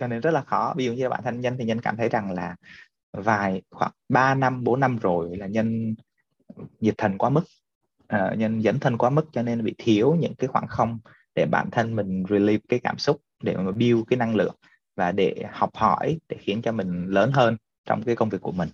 cho 0.00 0.06
nên 0.06 0.20
rất 0.20 0.30
là 0.30 0.42
khó. 0.42 0.74
Ví 0.76 0.84
dụ 0.84 0.92
như 0.92 1.08
bạn 1.08 1.20
thân 1.24 1.40
nhân 1.40 1.56
thì 1.58 1.64
nhân 1.64 1.80
cảm 1.80 1.96
thấy 1.96 2.08
rằng 2.08 2.32
là 2.32 2.56
vài 3.12 3.62
khoảng 3.70 3.92
3 4.08 4.34
năm 4.34 4.64
4 4.64 4.80
năm 4.80 4.98
rồi 4.98 5.36
là 5.36 5.46
nhân 5.46 5.94
nhiệt 6.80 6.94
thần 6.98 7.18
quá 7.18 7.30
mức 7.30 7.44
uh, 8.14 8.38
nhân 8.38 8.60
dẫn 8.60 8.80
thân 8.80 8.98
quá 8.98 9.10
mức 9.10 9.26
cho 9.32 9.42
nên 9.42 9.64
bị 9.64 9.74
thiếu 9.78 10.14
những 10.14 10.34
cái 10.34 10.48
khoảng 10.48 10.66
không 10.66 10.98
để 11.34 11.46
bản 11.46 11.70
thân 11.70 11.96
mình 11.96 12.24
relieve 12.28 12.64
cái 12.68 12.78
cảm 12.78 12.98
xúc 12.98 13.20
để 13.42 13.56
mà 13.56 13.72
build 13.72 14.02
cái 14.08 14.16
năng 14.16 14.36
lượng 14.36 14.54
và 14.96 15.12
để 15.12 15.34
học 15.52 15.70
hỏi 15.74 16.18
để 16.28 16.36
khiến 16.40 16.62
cho 16.62 16.72
mình 16.72 17.06
lớn 17.06 17.32
hơn 17.32 17.56
trong 17.84 18.02
cái 18.02 18.16
công 18.16 18.28
việc 18.28 18.40
của 18.40 18.52
mình 18.52 18.68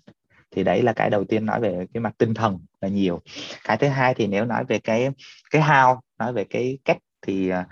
thì 0.50 0.64
đấy 0.64 0.82
là 0.82 0.92
cái 0.92 1.10
đầu 1.10 1.24
tiên 1.24 1.46
nói 1.46 1.60
về 1.60 1.86
cái 1.94 2.00
mặt 2.00 2.14
tinh 2.18 2.34
thần 2.34 2.58
là 2.80 2.88
nhiều. 2.88 3.20
Cái 3.64 3.76
thứ 3.76 3.88
hai 3.88 4.14
thì 4.14 4.26
nếu 4.26 4.44
nói 4.44 4.64
về 4.64 4.78
cái 4.78 5.08
cái 5.50 5.62
how 5.62 5.98
nói 6.18 6.32
về 6.32 6.44
cái 6.44 6.78
cách 6.84 6.98
thì 7.22 7.48
à, 7.48 7.66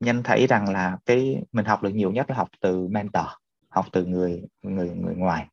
nhân 0.00 0.22
thấy 0.22 0.46
rằng 0.46 0.68
là 0.72 0.98
cái 1.06 1.42
mình 1.52 1.64
học 1.64 1.82
được 1.82 1.90
nhiều 1.90 2.12
nhất 2.12 2.30
là 2.30 2.36
học 2.36 2.48
từ 2.60 2.88
mentor 2.88 3.26
học 3.68 3.86
từ 3.92 4.04
người 4.04 4.42
người 4.62 4.90
người 4.90 5.14
ngoài. 5.14 5.46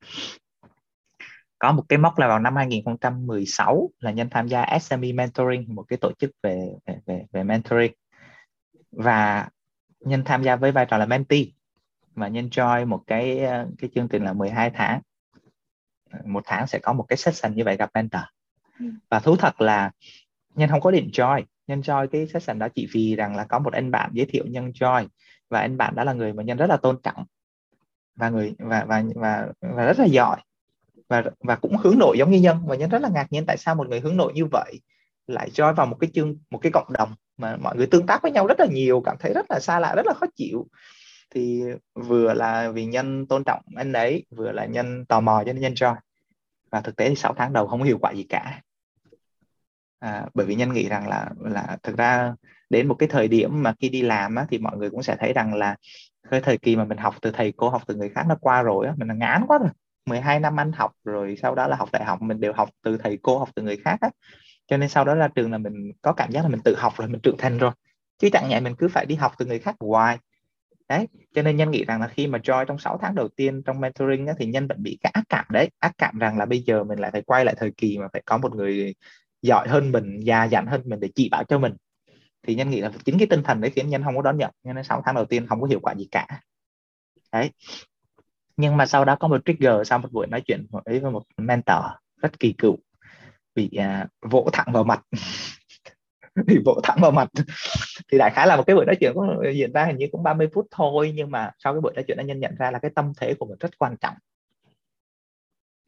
Có 1.59 1.71
một 1.71 1.83
cái 1.89 1.97
mốc 1.97 2.19
là 2.19 2.27
vào 2.27 2.39
năm 2.39 2.55
2016 2.55 3.89
là 3.99 4.11
nhân 4.11 4.27
tham 4.31 4.47
gia 4.47 4.79
SME 4.81 5.11
Mentoring 5.11 5.75
một 5.75 5.83
cái 5.87 5.97
tổ 5.97 6.11
chức 6.19 6.31
về 6.43 6.69
về 6.85 6.99
về, 7.05 7.25
về 7.31 7.43
mentoring. 7.43 7.93
Và 8.91 9.49
nhân 9.99 10.23
tham 10.25 10.43
gia 10.43 10.55
với 10.55 10.71
vai 10.71 10.85
trò 10.85 10.97
là 10.97 11.05
mentee 11.05 11.43
và 12.15 12.27
nhân 12.27 12.49
join 12.51 12.87
một 12.87 13.03
cái 13.07 13.39
à, 13.45 13.65
cái 13.77 13.89
chương 13.95 14.07
trình 14.07 14.23
là 14.23 14.33
12 14.33 14.69
tháng 14.69 15.01
một 16.25 16.43
tháng 16.45 16.67
sẽ 16.67 16.79
có 16.79 16.93
một 16.93 17.05
cái 17.07 17.17
session 17.17 17.55
như 17.55 17.63
vậy 17.63 17.77
gặp 17.77 17.89
mentor. 17.93 18.21
Ừ. 18.79 18.85
và 19.09 19.19
thú 19.19 19.35
thật 19.35 19.61
là 19.61 19.91
nhân 20.55 20.69
không 20.69 20.81
có 20.81 20.91
định 20.91 21.09
join 21.13 21.43
nhân 21.67 21.81
join 21.81 22.07
cái 22.07 22.27
session 22.27 22.59
đó 22.59 22.67
chỉ 22.75 22.87
vì 22.91 23.15
rằng 23.15 23.35
là 23.35 23.43
có 23.43 23.59
một 23.59 23.73
anh 23.73 23.91
bạn 23.91 24.09
giới 24.13 24.25
thiệu 24.25 24.45
nhân 24.47 24.71
join 24.71 25.07
và 25.49 25.59
anh 25.59 25.77
bạn 25.77 25.95
đó 25.95 26.03
là 26.03 26.13
người 26.13 26.33
mà 26.33 26.43
nhân 26.43 26.57
rất 26.57 26.69
là 26.69 26.77
tôn 26.77 26.97
trọng. 27.03 27.25
Và 28.15 28.29
người 28.29 28.53
và 28.59 28.85
và 28.87 29.03
và 29.15 29.47
và 29.61 29.85
rất 29.85 29.99
là 29.99 30.05
giỏi. 30.05 30.37
Và 31.09 31.23
và 31.39 31.55
cũng 31.55 31.77
hướng 31.77 31.99
nội 31.99 32.17
giống 32.17 32.31
như 32.31 32.39
nhân. 32.39 32.57
Và 32.65 32.75
nhân 32.75 32.89
rất 32.89 33.01
là 33.01 33.09
ngạc 33.09 33.27
nhiên 33.29 33.45
tại 33.45 33.57
sao 33.57 33.75
một 33.75 33.87
người 33.89 33.99
hướng 33.99 34.17
nội 34.17 34.33
như 34.33 34.45
vậy 34.45 34.81
lại 35.27 35.49
join 35.53 35.73
vào 35.73 35.85
một 35.85 35.97
cái 35.99 36.09
chương 36.13 36.35
một 36.49 36.59
cái 36.61 36.71
cộng 36.71 36.93
đồng 36.93 37.15
mà 37.37 37.55
mọi 37.55 37.75
người 37.75 37.87
tương 37.87 38.05
tác 38.05 38.21
với 38.21 38.31
nhau 38.31 38.47
rất 38.47 38.59
là 38.59 38.65
nhiều 38.71 39.01
cảm 39.05 39.17
thấy 39.19 39.33
rất 39.33 39.45
là 39.49 39.59
xa 39.59 39.79
lạ 39.79 39.93
rất 39.95 40.05
là 40.05 40.13
khó 40.13 40.25
chịu 40.35 40.67
thì 41.33 41.63
vừa 41.93 42.33
là 42.33 42.69
vì 42.69 42.85
nhân 42.85 43.27
tôn 43.27 43.43
trọng 43.43 43.61
anh 43.75 43.93
ấy 43.93 44.25
vừa 44.35 44.51
là 44.51 44.65
nhân 44.65 45.05
tò 45.05 45.19
mò 45.19 45.43
cho 45.45 45.53
nên 45.53 45.61
nhân 45.61 45.73
join 45.73 45.95
và 46.71 46.81
thực 46.81 46.95
tế 46.95 47.09
thì 47.09 47.15
6 47.15 47.33
tháng 47.37 47.53
đầu 47.53 47.67
không 47.67 47.79
có 47.79 47.85
hiệu 47.85 47.97
quả 48.01 48.11
gì 48.11 48.23
cả. 48.23 48.61
À, 49.99 50.25
bởi 50.33 50.45
vì 50.45 50.55
nhân 50.55 50.73
nghĩ 50.73 50.89
rằng 50.89 51.07
là 51.07 51.29
là 51.39 51.77
thực 51.83 51.97
ra 51.97 52.33
đến 52.69 52.87
một 52.87 52.95
cái 52.99 53.09
thời 53.09 53.27
điểm 53.27 53.63
mà 53.63 53.73
khi 53.79 53.89
đi 53.89 54.01
làm 54.01 54.35
á, 54.35 54.45
thì 54.49 54.57
mọi 54.57 54.77
người 54.77 54.89
cũng 54.89 55.03
sẽ 55.03 55.15
thấy 55.19 55.33
rằng 55.33 55.53
là 55.53 55.75
cái 56.29 56.41
thời 56.41 56.57
kỳ 56.57 56.75
mà 56.75 56.83
mình 56.85 56.97
học 56.97 57.15
từ 57.21 57.31
thầy 57.31 57.53
cô 57.57 57.69
học 57.69 57.81
từ 57.87 57.95
người 57.95 58.09
khác 58.09 58.25
nó 58.27 58.35
qua 58.41 58.61
rồi 58.61 58.87
á 58.87 58.93
mình 58.97 59.07
là 59.07 59.13
ngán 59.13 59.43
quá 59.47 59.57
rồi. 59.57 59.69
12 60.05 60.39
năm 60.39 60.59
anh 60.59 60.71
học 60.71 60.91
rồi 61.03 61.37
sau 61.41 61.55
đó 61.55 61.67
là 61.67 61.75
học 61.75 61.89
đại 61.91 62.05
học 62.05 62.21
mình 62.21 62.39
đều 62.39 62.53
học 62.53 62.69
từ 62.83 62.97
thầy 62.97 63.19
cô 63.21 63.39
học 63.39 63.49
từ 63.55 63.63
người 63.63 63.77
khác 63.77 63.97
á. 64.01 64.09
Cho 64.67 64.77
nên 64.77 64.89
sau 64.89 65.05
đó 65.05 65.15
ra 65.15 65.27
trường 65.27 65.51
là 65.51 65.57
mình 65.57 65.91
có 66.01 66.13
cảm 66.13 66.31
giác 66.31 66.41
là 66.41 66.49
mình 66.49 66.61
tự 66.63 66.75
học 66.77 66.93
rồi 66.97 67.07
mình 67.07 67.21
trưởng 67.21 67.37
thành 67.37 67.57
rồi. 67.57 67.71
Chứ 68.19 68.29
chẳng 68.33 68.49
nhẽ 68.49 68.59
mình 68.59 68.75
cứ 68.75 68.87
phải 68.87 69.05
đi 69.05 69.15
học 69.15 69.31
từ 69.37 69.45
người 69.45 69.59
khác 69.59 69.75
hoài 69.79 70.17
đấy 70.97 71.07
cho 71.35 71.41
nên 71.41 71.57
nhân 71.57 71.71
nghĩ 71.71 71.85
rằng 71.85 72.01
là 72.01 72.07
khi 72.07 72.27
mà 72.27 72.37
join 72.37 72.65
trong 72.65 72.77
6 72.77 72.97
tháng 73.01 73.15
đầu 73.15 73.27
tiên 73.27 73.61
trong 73.65 73.79
mentoring 73.79 74.27
á, 74.27 74.33
thì 74.37 74.45
nhân 74.45 74.67
vẫn 74.67 74.83
bị 74.83 74.97
cái 75.01 75.11
ác 75.13 75.23
cảm 75.29 75.45
đấy. 75.49 75.69
Ác 75.79 75.91
cảm 75.97 76.19
rằng 76.19 76.37
là 76.37 76.45
bây 76.45 76.59
giờ 76.59 76.83
mình 76.83 76.99
lại 76.99 77.11
phải 77.11 77.21
quay 77.21 77.45
lại 77.45 77.55
thời 77.57 77.71
kỳ 77.77 77.97
mà 77.97 78.07
phải 78.13 78.21
có 78.25 78.37
một 78.37 78.55
người 78.55 78.95
giỏi 79.41 79.67
hơn 79.67 79.91
mình 79.91 80.19
già 80.19 80.43
dặn 80.43 80.65
hơn 80.67 80.81
mình 80.85 80.99
để 80.99 81.09
chỉ 81.15 81.29
bảo 81.29 81.43
cho 81.43 81.59
mình. 81.59 81.73
Thì 82.47 82.55
nhân 82.55 82.69
nghĩ 82.69 82.81
là 82.81 82.91
chính 83.05 83.17
cái 83.17 83.27
tinh 83.27 83.43
thần 83.43 83.61
đấy 83.61 83.71
khiến 83.75 83.89
nhân 83.89 84.03
không 84.03 84.15
có 84.15 84.21
đón 84.21 84.37
nhận 84.37 84.51
nên 84.63 84.83
6 84.83 85.01
tháng 85.05 85.15
đầu 85.15 85.25
tiên 85.25 85.47
không 85.47 85.61
có 85.61 85.67
hiệu 85.67 85.79
quả 85.79 85.95
gì 85.95 86.07
cả. 86.11 86.27
Đấy. 87.31 87.51
Nhưng 88.57 88.77
mà 88.77 88.85
sau 88.85 89.05
đó 89.05 89.15
có 89.19 89.27
một 89.27 89.41
trigger 89.45 89.73
sau 89.85 89.99
một 89.99 90.11
buổi 90.11 90.27
nói 90.27 90.41
chuyện 90.45 90.67
với 90.85 91.01
một 91.01 91.23
mentor 91.37 91.83
rất 92.21 92.39
kỳ 92.39 92.53
cựu 92.57 92.77
bị 93.55 93.71
uh, 93.79 94.31
vỗ 94.31 94.49
thẳng 94.53 94.67
vào 94.73 94.83
mặt. 94.83 95.01
bị 96.45 96.57
vỗ 96.65 96.79
thẳng 96.83 96.97
vào 97.01 97.11
mặt. 97.11 97.29
Thì 98.11 98.17
đại 98.17 98.31
khái 98.35 98.47
là 98.47 98.55
một 98.55 98.63
cái 98.67 98.75
buổi 98.75 98.85
nói 98.85 98.95
chuyện 98.99 99.11
cũng 99.15 99.27
diễn 99.53 99.73
ra 99.73 99.85
hình 99.85 99.97
như 99.97 100.07
cũng 100.11 100.23
30 100.23 100.47
phút 100.53 100.67
thôi 100.71 101.13
nhưng 101.15 101.31
mà 101.31 101.51
sau 101.59 101.73
cái 101.73 101.81
buổi 101.81 101.93
nói 101.95 102.03
chuyện 102.07 102.17
anh 102.17 102.27
nhân 102.27 102.39
nhận 102.39 102.55
ra 102.55 102.71
là 102.71 102.79
cái 102.79 102.91
tâm 102.95 103.11
thế 103.17 103.33
của 103.33 103.45
mình 103.45 103.57
rất 103.59 103.77
quan 103.77 103.97
trọng. 103.97 104.15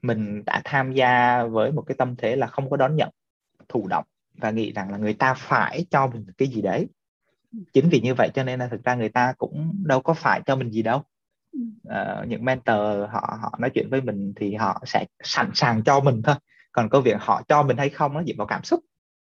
Mình 0.01 0.43
đã 0.45 0.61
tham 0.63 0.91
gia 0.91 1.43
với 1.43 1.71
một 1.71 1.81
cái 1.81 1.95
tâm 1.97 2.15
thế 2.15 2.35
là 2.35 2.47
không 2.47 2.69
có 2.69 2.77
đón 2.77 2.95
nhận 2.95 3.09
thụ 3.69 3.87
động 3.87 4.05
và 4.33 4.51
nghĩ 4.51 4.71
rằng 4.71 4.91
là 4.91 4.97
người 4.97 5.13
ta 5.13 5.33
phải 5.33 5.85
cho 5.89 6.07
mình 6.07 6.25
cái 6.37 6.47
gì 6.47 6.61
đấy. 6.61 6.87
Chính 7.73 7.89
vì 7.89 8.01
như 8.01 8.13
vậy 8.13 8.29
cho 8.33 8.43
nên 8.43 8.59
là 8.59 8.67
thực 8.67 8.83
ra 8.83 8.95
người 8.95 9.09
ta 9.09 9.33
cũng 9.37 9.83
đâu 9.85 10.01
có 10.01 10.13
phải 10.13 10.41
cho 10.45 10.55
mình 10.55 10.71
gì 10.71 10.81
đâu. 10.81 11.03
Uh, 11.87 12.27
những 12.27 12.45
mentor 12.45 13.09
họ 13.09 13.37
họ 13.41 13.55
nói 13.59 13.69
chuyện 13.69 13.89
với 13.89 14.01
mình 14.01 14.33
thì 14.35 14.53
họ 14.53 14.83
sẽ 14.85 15.05
sẵn 15.23 15.51
sàng 15.53 15.83
cho 15.83 15.99
mình 15.99 16.21
thôi. 16.21 16.35
Còn 16.71 16.89
câu 16.89 17.01
việc 17.01 17.15
họ 17.19 17.41
cho 17.47 17.63
mình 17.63 17.77
hay 17.77 17.89
không 17.89 18.13
nó 18.13 18.23
dựa 18.23 18.33
vào 18.37 18.47
cảm 18.47 18.63
xúc 18.63 18.79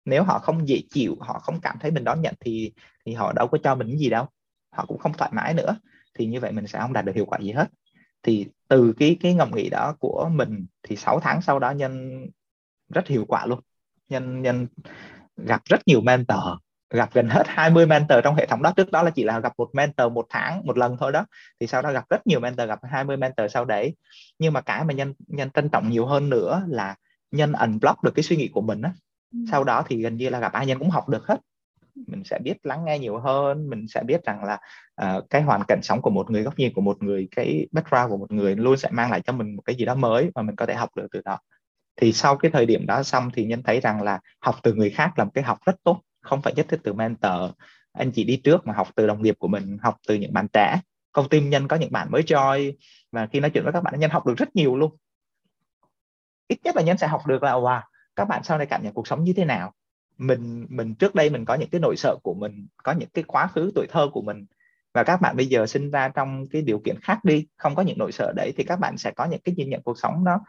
nếu 0.08 0.22
họ 0.22 0.38
không 0.38 0.68
dễ 0.68 0.82
chịu, 0.90 1.16
họ 1.20 1.38
không 1.38 1.60
cảm 1.60 1.76
thấy 1.80 1.90
mình 1.90 2.04
đón 2.04 2.20
nhận 2.22 2.34
thì 2.40 2.72
thì 3.06 3.12
họ 3.12 3.32
đâu 3.32 3.48
có 3.48 3.58
cho 3.62 3.74
mình 3.74 3.98
gì 3.98 4.10
đâu. 4.10 4.26
Họ 4.72 4.84
cũng 4.86 4.98
không 4.98 5.12
thoải 5.12 5.30
mái 5.34 5.54
nữa. 5.54 5.76
Thì 6.14 6.26
như 6.26 6.40
vậy 6.40 6.52
mình 6.52 6.66
sẽ 6.66 6.78
không 6.78 6.92
đạt 6.92 7.04
được 7.04 7.14
hiệu 7.14 7.26
quả 7.26 7.38
gì 7.38 7.52
hết. 7.52 7.68
Thì 8.22 8.46
từ 8.68 8.92
cái 8.98 9.16
cái 9.20 9.34
ngầm 9.34 9.50
nghĩ 9.54 9.70
đó 9.70 9.96
của 10.00 10.30
mình 10.32 10.66
thì 10.82 10.96
6 10.96 11.20
tháng 11.20 11.42
sau 11.42 11.58
đó 11.58 11.70
nhân 11.70 12.20
rất 12.88 13.06
hiệu 13.06 13.24
quả 13.28 13.46
luôn. 13.46 13.60
Nhân 14.08 14.42
nhân 14.42 14.66
gặp 15.36 15.62
rất 15.64 15.80
nhiều 15.86 16.00
mentor, 16.00 16.38
gặp 16.90 17.10
gần 17.12 17.28
hết 17.28 17.42
20 17.46 17.86
mentor 17.86 18.18
trong 18.24 18.34
hệ 18.34 18.46
thống 18.46 18.62
đó. 18.62 18.72
Trước 18.76 18.90
đó 18.90 19.02
là 19.02 19.10
chỉ 19.10 19.24
là 19.24 19.40
gặp 19.40 19.52
một 19.58 19.70
mentor 19.72 20.12
một 20.12 20.26
tháng, 20.28 20.66
một 20.66 20.78
lần 20.78 20.96
thôi 21.00 21.12
đó. 21.12 21.26
Thì 21.60 21.66
sau 21.66 21.82
đó 21.82 21.92
gặp 21.92 22.04
rất 22.10 22.26
nhiều 22.26 22.40
mentor, 22.40 22.68
gặp 22.68 22.78
20 22.82 23.16
mentor 23.16 23.52
sau 23.52 23.64
đấy. 23.64 23.96
Nhưng 24.38 24.52
mà 24.52 24.60
cái 24.60 24.84
mà 24.84 24.94
nhân 24.94 25.14
nhân 25.26 25.50
trân 25.50 25.68
trọng 25.68 25.90
nhiều 25.90 26.06
hơn 26.06 26.30
nữa 26.30 26.64
là 26.68 26.96
nhân 27.30 27.52
unblock 27.52 28.02
được 28.02 28.12
cái 28.14 28.22
suy 28.22 28.36
nghĩ 28.36 28.48
của 28.48 28.60
mình 28.60 28.82
á 28.82 28.92
ừ. 29.32 29.38
sau 29.50 29.64
đó 29.64 29.84
thì 29.86 30.02
gần 30.02 30.16
như 30.16 30.28
là 30.28 30.40
gặp 30.40 30.52
ai 30.52 30.66
nhân 30.66 30.78
cũng 30.78 30.90
học 30.90 31.08
được 31.08 31.26
hết. 31.26 31.40
Mình 32.06 32.24
sẽ 32.24 32.38
biết 32.38 32.66
lắng 32.66 32.84
nghe 32.84 32.98
nhiều 32.98 33.18
hơn 33.18 33.70
mình 33.70 33.86
sẽ 33.88 34.02
biết 34.02 34.24
rằng 34.24 34.44
là 34.44 34.58
uh, 35.02 35.30
cái 35.30 35.42
hoàn 35.42 35.64
cảnh 35.68 35.80
sống 35.82 36.02
của 36.02 36.10
một 36.10 36.30
người 36.30 36.42
góc 36.42 36.58
nhìn 36.58 36.72
của 36.72 36.80
một 36.80 37.02
người 37.02 37.28
cái 37.30 37.66
background 37.72 38.10
của 38.10 38.16
một 38.16 38.32
người 38.32 38.56
luôn 38.56 38.76
sẽ 38.76 38.88
mang 38.92 39.10
lại 39.10 39.20
cho 39.20 39.32
mình 39.32 39.56
một 39.56 39.62
cái 39.62 39.76
gì 39.76 39.84
đó 39.84 39.94
mới 39.94 40.30
mà 40.34 40.42
mình 40.42 40.56
có 40.56 40.66
thể 40.66 40.74
học 40.74 40.90
được 40.96 41.06
từ 41.12 41.20
đó. 41.24 41.38
Thì 41.96 42.12
sau 42.12 42.36
cái 42.36 42.50
thời 42.50 42.66
điểm 42.66 42.86
đó 42.86 43.02
xong 43.02 43.30
thì 43.34 43.44
nhân 43.44 43.62
thấy 43.62 43.80
rằng 43.80 44.02
là 44.02 44.20
học 44.40 44.56
từ 44.62 44.74
người 44.74 44.90
khác 44.90 45.18
là 45.18 45.24
một 45.24 45.30
cái 45.34 45.44
học 45.44 45.58
rất 45.66 45.76
tốt 45.84 46.00
không 46.20 46.42
phải 46.42 46.54
nhất 46.54 46.66
thiết 46.68 46.80
từ 46.82 46.92
mentor. 46.92 47.50
Anh 47.92 48.12
chị 48.12 48.24
đi 48.24 48.36
trước 48.36 48.66
mà 48.66 48.74
học 48.74 48.88
từ 48.94 49.06
đồng 49.06 49.22
nghiệp 49.22 49.34
của 49.38 49.48
mình 49.48 49.78
học 49.82 49.96
từ 50.08 50.14
những 50.14 50.32
bạn 50.32 50.48
trẻ. 50.48 50.80
Công 51.12 51.28
ty 51.28 51.40
nhân 51.40 51.68
có 51.68 51.76
những 51.76 51.92
bạn 51.92 52.10
mới 52.10 52.22
join 52.22 52.72
và 53.12 53.26
khi 53.26 53.40
nói 53.40 53.50
chuyện 53.50 53.64
với 53.64 53.72
các 53.72 53.82
bạn 53.82 54.00
nhân 54.00 54.10
học 54.10 54.26
được 54.26 54.34
rất 54.36 54.56
nhiều 54.56 54.76
luôn. 54.76 54.96
Ít 56.48 56.58
nhất 56.64 56.76
là 56.76 56.82
nhân 56.82 56.98
sẽ 56.98 57.06
học 57.06 57.26
được 57.26 57.42
là 57.42 57.52
wow 57.52 57.80
các 58.18 58.24
bạn 58.24 58.42
sau 58.44 58.58
này 58.58 58.66
cảm 58.66 58.82
nhận 58.82 58.94
cuộc 58.94 59.06
sống 59.08 59.24
như 59.24 59.32
thế 59.32 59.44
nào? 59.44 59.72
Mình 60.18 60.66
mình 60.68 60.94
trước 60.94 61.14
đây 61.14 61.30
mình 61.30 61.44
có 61.44 61.54
những 61.54 61.68
cái 61.70 61.80
nỗi 61.80 61.96
sợ 61.96 62.16
của 62.22 62.34
mình, 62.34 62.66
có 62.82 62.92
những 62.92 63.08
cái 63.14 63.24
quá 63.24 63.46
khứ 63.46 63.72
tuổi 63.74 63.86
thơ 63.90 64.08
của 64.12 64.22
mình. 64.22 64.46
Và 64.94 65.04
các 65.04 65.20
bạn 65.20 65.36
bây 65.36 65.46
giờ 65.46 65.66
sinh 65.66 65.90
ra 65.90 66.08
trong 66.08 66.46
cái 66.48 66.62
điều 66.62 66.78
kiện 66.78 66.96
khác 67.00 67.24
đi, 67.24 67.46
không 67.56 67.74
có 67.74 67.82
những 67.82 67.98
nỗi 67.98 68.12
sợ 68.12 68.32
đấy, 68.36 68.52
thì 68.56 68.64
các 68.64 68.76
bạn 68.76 68.98
sẽ 68.98 69.10
có 69.10 69.24
những 69.24 69.40
cái 69.44 69.54
nhìn 69.54 69.70
nhận 69.70 69.82
cuộc 69.82 69.98
sống 69.98 70.24
nó 70.24 70.40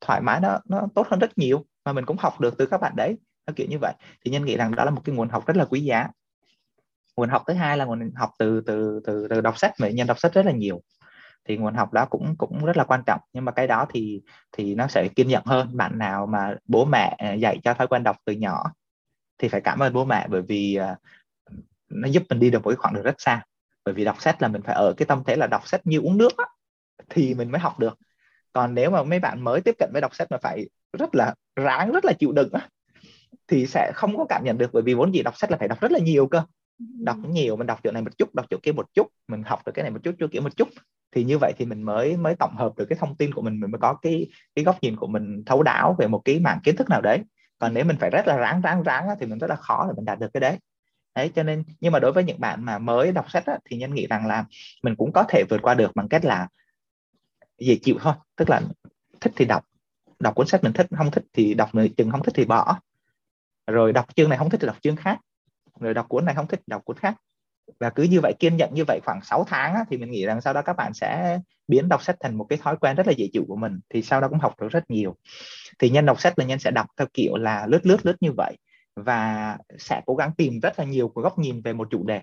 thoải 0.00 0.20
mái, 0.20 0.40
nó 0.40 0.60
nó 0.68 0.88
tốt 0.94 1.06
hơn 1.10 1.20
rất 1.20 1.38
nhiều. 1.38 1.64
Mà 1.84 1.92
mình 1.92 2.04
cũng 2.06 2.16
học 2.16 2.40
được 2.40 2.54
từ 2.58 2.66
các 2.66 2.80
bạn 2.80 2.92
đấy, 2.96 3.18
nó 3.46 3.52
kiểu 3.56 3.66
như 3.70 3.78
vậy. 3.80 3.94
Thì 4.24 4.30
nhân 4.30 4.44
nghĩ 4.44 4.56
rằng 4.56 4.74
đó 4.74 4.84
là 4.84 4.90
một 4.90 5.02
cái 5.04 5.14
nguồn 5.14 5.28
học 5.28 5.46
rất 5.46 5.56
là 5.56 5.64
quý 5.64 5.80
giá. 5.80 6.08
Nguồn 7.16 7.28
học 7.28 7.42
thứ 7.46 7.54
hai 7.54 7.76
là 7.76 7.84
nguồn 7.84 8.10
học 8.14 8.30
từ 8.38 8.60
từ 8.66 9.00
từ 9.04 9.26
từ 9.30 9.40
đọc 9.40 9.58
sách, 9.58 9.72
mà 9.80 9.88
nhân 9.88 10.06
đọc 10.06 10.18
sách 10.18 10.34
rất 10.34 10.46
là 10.46 10.52
nhiều 10.52 10.82
thì 11.48 11.56
nguồn 11.56 11.74
học 11.74 11.92
đó 11.92 12.06
cũng 12.10 12.34
cũng 12.38 12.64
rất 12.64 12.76
là 12.76 12.84
quan 12.84 13.02
trọng. 13.06 13.20
Nhưng 13.32 13.44
mà 13.44 13.52
cái 13.52 13.66
đó 13.66 13.86
thì 13.90 14.22
thì 14.52 14.74
nó 14.74 14.86
sẽ 14.88 15.08
kiên 15.16 15.28
nhẫn 15.28 15.42
hơn. 15.46 15.76
Bạn 15.76 15.98
nào 15.98 16.26
mà 16.26 16.54
bố 16.64 16.84
mẹ 16.84 17.14
à, 17.18 17.32
dạy 17.32 17.58
cho 17.64 17.74
thói 17.74 17.86
quen 17.86 18.02
đọc 18.02 18.16
từ 18.24 18.32
nhỏ 18.32 18.72
thì 19.38 19.48
phải 19.48 19.60
cảm 19.60 19.78
ơn 19.78 19.92
bố 19.92 20.04
mẹ 20.04 20.26
bởi 20.28 20.42
vì 20.42 20.78
uh, 20.80 20.98
nó 21.88 22.08
giúp 22.08 22.22
mình 22.28 22.40
đi 22.40 22.50
được 22.50 22.62
một 22.62 22.70
cái 22.70 22.76
khoảng 22.76 22.94
đường 22.94 23.04
rất 23.04 23.14
xa. 23.18 23.42
Bởi 23.84 23.94
vì 23.94 24.04
đọc 24.04 24.20
sách 24.20 24.42
là 24.42 24.48
mình 24.48 24.62
phải 24.62 24.74
ở 24.74 24.94
cái 24.96 25.06
tâm 25.06 25.22
thế 25.26 25.36
là 25.36 25.46
đọc 25.46 25.68
sách 25.68 25.80
như 25.84 26.00
uống 26.00 26.18
nước 26.18 26.36
á, 26.36 26.44
thì 27.10 27.34
mình 27.34 27.50
mới 27.50 27.60
học 27.60 27.78
được. 27.78 27.98
Còn 28.52 28.74
nếu 28.74 28.90
mà 28.90 29.02
mấy 29.02 29.18
bạn 29.18 29.44
mới 29.44 29.60
tiếp 29.60 29.74
cận 29.78 29.90
với 29.92 30.00
đọc 30.00 30.14
sách 30.14 30.30
mà 30.30 30.38
phải 30.42 30.68
rất 30.98 31.14
là 31.14 31.34
ráng 31.56 31.92
rất 31.92 32.04
là 32.04 32.12
chịu 32.12 32.32
đựng 32.32 32.52
á, 32.52 32.68
thì 33.46 33.66
sẽ 33.66 33.92
không 33.94 34.16
có 34.16 34.26
cảm 34.28 34.44
nhận 34.44 34.58
được. 34.58 34.70
Bởi 34.72 34.82
vì 34.82 34.94
vốn 34.94 35.14
gì 35.14 35.22
đọc 35.22 35.36
sách 35.36 35.50
là 35.50 35.56
phải 35.56 35.68
đọc 35.68 35.80
rất 35.80 35.92
là 35.92 35.98
nhiều 35.98 36.26
cơ. 36.26 36.42
Đọc 36.78 37.16
nhiều 37.28 37.56
mình 37.56 37.66
đọc 37.66 37.80
chỗ 37.82 37.90
này 37.90 38.02
một 38.02 38.18
chút 38.18 38.34
đọc 38.34 38.46
chỗ 38.50 38.56
kia 38.62 38.72
một 38.72 38.94
chút 38.94 39.06
mình 39.28 39.42
học 39.42 39.60
được 39.66 39.72
cái 39.74 39.82
này 39.82 39.90
một 39.90 39.98
chút 40.02 40.14
chỗ 40.18 40.26
kia 40.32 40.40
một 40.40 40.56
chút 40.56 40.68
thì 41.18 41.24
như 41.24 41.38
vậy 41.38 41.52
thì 41.58 41.64
mình 41.64 41.82
mới 41.82 42.16
mới 42.16 42.36
tổng 42.36 42.56
hợp 42.56 42.72
được 42.76 42.84
cái 42.88 42.98
thông 42.98 43.16
tin 43.16 43.34
của 43.34 43.42
mình 43.42 43.60
mình 43.60 43.70
mới 43.70 43.78
có 43.78 43.94
cái 44.02 44.26
cái 44.54 44.64
góc 44.64 44.82
nhìn 44.82 44.96
của 44.96 45.06
mình 45.06 45.42
thấu 45.46 45.62
đáo 45.62 45.96
về 45.98 46.06
một 46.06 46.22
cái 46.24 46.38
mảng 46.38 46.60
kiến 46.64 46.76
thức 46.76 46.88
nào 46.88 47.00
đấy. 47.00 47.22
Còn 47.58 47.74
nếu 47.74 47.84
mình 47.84 47.96
phải 48.00 48.10
rất 48.10 48.26
là 48.26 48.36
ráng 48.36 48.60
ráng 48.60 48.82
ráng 48.82 49.08
thì 49.20 49.26
mình 49.26 49.38
rất 49.38 49.50
là 49.50 49.56
khó 49.56 49.86
để 49.86 49.92
mình 49.96 50.04
đạt 50.04 50.18
được 50.18 50.28
cái 50.32 50.40
đấy. 50.40 50.58
Đấy 51.14 51.30
cho 51.34 51.42
nên 51.42 51.64
nhưng 51.80 51.92
mà 51.92 51.98
đối 51.98 52.12
với 52.12 52.24
những 52.24 52.40
bạn 52.40 52.64
mà 52.64 52.78
mới 52.78 53.12
đọc 53.12 53.30
sách 53.30 53.46
á, 53.46 53.58
thì 53.64 53.76
nhân 53.76 53.94
nghĩ 53.94 54.06
rằng 54.06 54.26
là 54.26 54.44
mình 54.82 54.96
cũng 54.96 55.12
có 55.12 55.24
thể 55.28 55.44
vượt 55.50 55.62
qua 55.62 55.74
được 55.74 55.90
bằng 55.94 56.08
cách 56.08 56.24
là 56.24 56.48
dễ 57.58 57.78
chịu 57.82 57.96
thôi. 58.00 58.14
Tức 58.36 58.50
là 58.50 58.60
thích 59.20 59.32
thì 59.36 59.44
đọc 59.44 59.64
đọc 60.18 60.34
cuốn 60.34 60.46
sách 60.46 60.64
mình 60.64 60.72
thích 60.72 60.86
không 60.96 61.10
thích 61.10 61.24
thì 61.32 61.54
đọc 61.54 61.74
người 61.74 61.94
chừng 61.96 62.10
không 62.10 62.22
thích 62.22 62.34
thì 62.34 62.44
bỏ. 62.44 62.78
Rồi 63.66 63.92
đọc 63.92 64.16
chương 64.16 64.28
này 64.28 64.38
không 64.38 64.50
thích 64.50 64.60
thì 64.60 64.66
đọc 64.66 64.76
chương 64.82 64.96
khác. 64.96 65.18
Rồi 65.80 65.94
đọc 65.94 66.08
cuốn 66.08 66.24
này 66.24 66.34
không 66.34 66.46
thích 66.46 66.60
đọc 66.66 66.84
cuốn 66.84 66.96
khác 66.96 67.14
và 67.80 67.90
cứ 67.90 68.02
như 68.02 68.20
vậy 68.20 68.32
kiên 68.38 68.56
nhẫn 68.56 68.74
như 68.74 68.84
vậy 68.84 69.00
khoảng 69.04 69.20
6 69.22 69.44
tháng 69.48 69.74
á, 69.74 69.84
thì 69.90 69.96
mình 69.96 70.10
nghĩ 70.10 70.26
rằng 70.26 70.40
sau 70.40 70.54
đó 70.54 70.62
các 70.62 70.76
bạn 70.76 70.94
sẽ 70.94 71.40
biến 71.68 71.88
đọc 71.88 72.02
sách 72.02 72.16
thành 72.20 72.34
một 72.34 72.46
cái 72.48 72.58
thói 72.62 72.76
quen 72.76 72.96
rất 72.96 73.06
là 73.06 73.12
dễ 73.12 73.28
chịu 73.32 73.44
của 73.48 73.56
mình 73.56 73.80
thì 73.90 74.02
sau 74.02 74.20
đó 74.20 74.28
cũng 74.28 74.38
học 74.38 74.54
được 74.60 74.68
rất 74.68 74.90
nhiều. 74.90 75.16
Thì 75.78 75.90
nhân 75.90 76.06
đọc 76.06 76.20
sách 76.20 76.38
là 76.38 76.44
nhân 76.44 76.58
sẽ 76.58 76.70
đọc 76.70 76.86
theo 76.96 77.06
kiểu 77.14 77.36
là 77.36 77.66
lướt 77.66 77.86
lướt 77.86 78.06
lướt 78.06 78.16
như 78.20 78.32
vậy 78.36 78.56
và 78.96 79.56
sẽ 79.78 80.02
cố 80.06 80.14
gắng 80.14 80.30
tìm 80.36 80.60
rất 80.60 80.78
là 80.78 80.84
nhiều 80.84 81.12
góc 81.14 81.38
nhìn 81.38 81.62
về 81.62 81.72
một 81.72 81.88
chủ 81.90 82.06
đề. 82.06 82.20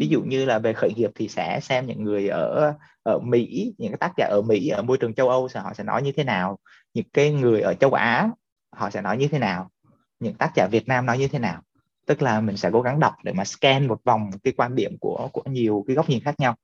Ví 0.00 0.08
dụ 0.08 0.22
như 0.22 0.44
là 0.44 0.58
về 0.58 0.72
khởi 0.72 0.94
nghiệp 0.94 1.10
thì 1.14 1.28
sẽ 1.28 1.60
xem 1.62 1.86
những 1.86 2.04
người 2.04 2.28
ở 2.28 2.74
ở 3.02 3.18
Mỹ 3.18 3.74
những 3.78 3.90
cái 3.90 3.98
tác 3.98 4.12
giả 4.16 4.26
ở 4.30 4.42
Mỹ 4.42 4.68
ở 4.68 4.82
môi 4.82 4.98
trường 4.98 5.14
châu 5.14 5.28
Âu 5.28 5.48
họ 5.54 5.72
sẽ 5.74 5.84
nói 5.84 6.02
như 6.02 6.12
thế 6.12 6.24
nào 6.24 6.58
những 6.94 7.06
cái 7.12 7.32
người 7.32 7.60
ở 7.60 7.74
châu 7.74 7.92
Á 7.92 8.28
họ 8.76 8.90
sẽ 8.90 9.02
nói 9.02 9.16
như 9.16 9.28
thế 9.28 9.38
nào 9.38 9.70
những 10.20 10.34
tác 10.34 10.52
giả 10.56 10.68
Việt 10.70 10.88
Nam 10.88 11.06
nói 11.06 11.18
như 11.18 11.28
thế 11.28 11.38
nào 11.38 11.62
tức 12.12 12.22
là 12.22 12.40
mình 12.40 12.56
sẽ 12.56 12.70
cố 12.72 12.82
gắng 12.82 13.00
đọc 13.00 13.14
để 13.24 13.32
mà 13.32 13.44
scan 13.44 13.86
một 13.86 14.04
vòng 14.04 14.30
cái 14.44 14.52
quan 14.56 14.74
điểm 14.74 14.98
của 15.00 15.28
của 15.32 15.42
nhiều 15.46 15.84
cái 15.86 15.96
góc 15.96 16.08
nhìn 16.08 16.20
khác 16.24 16.40
nhau 16.40 16.54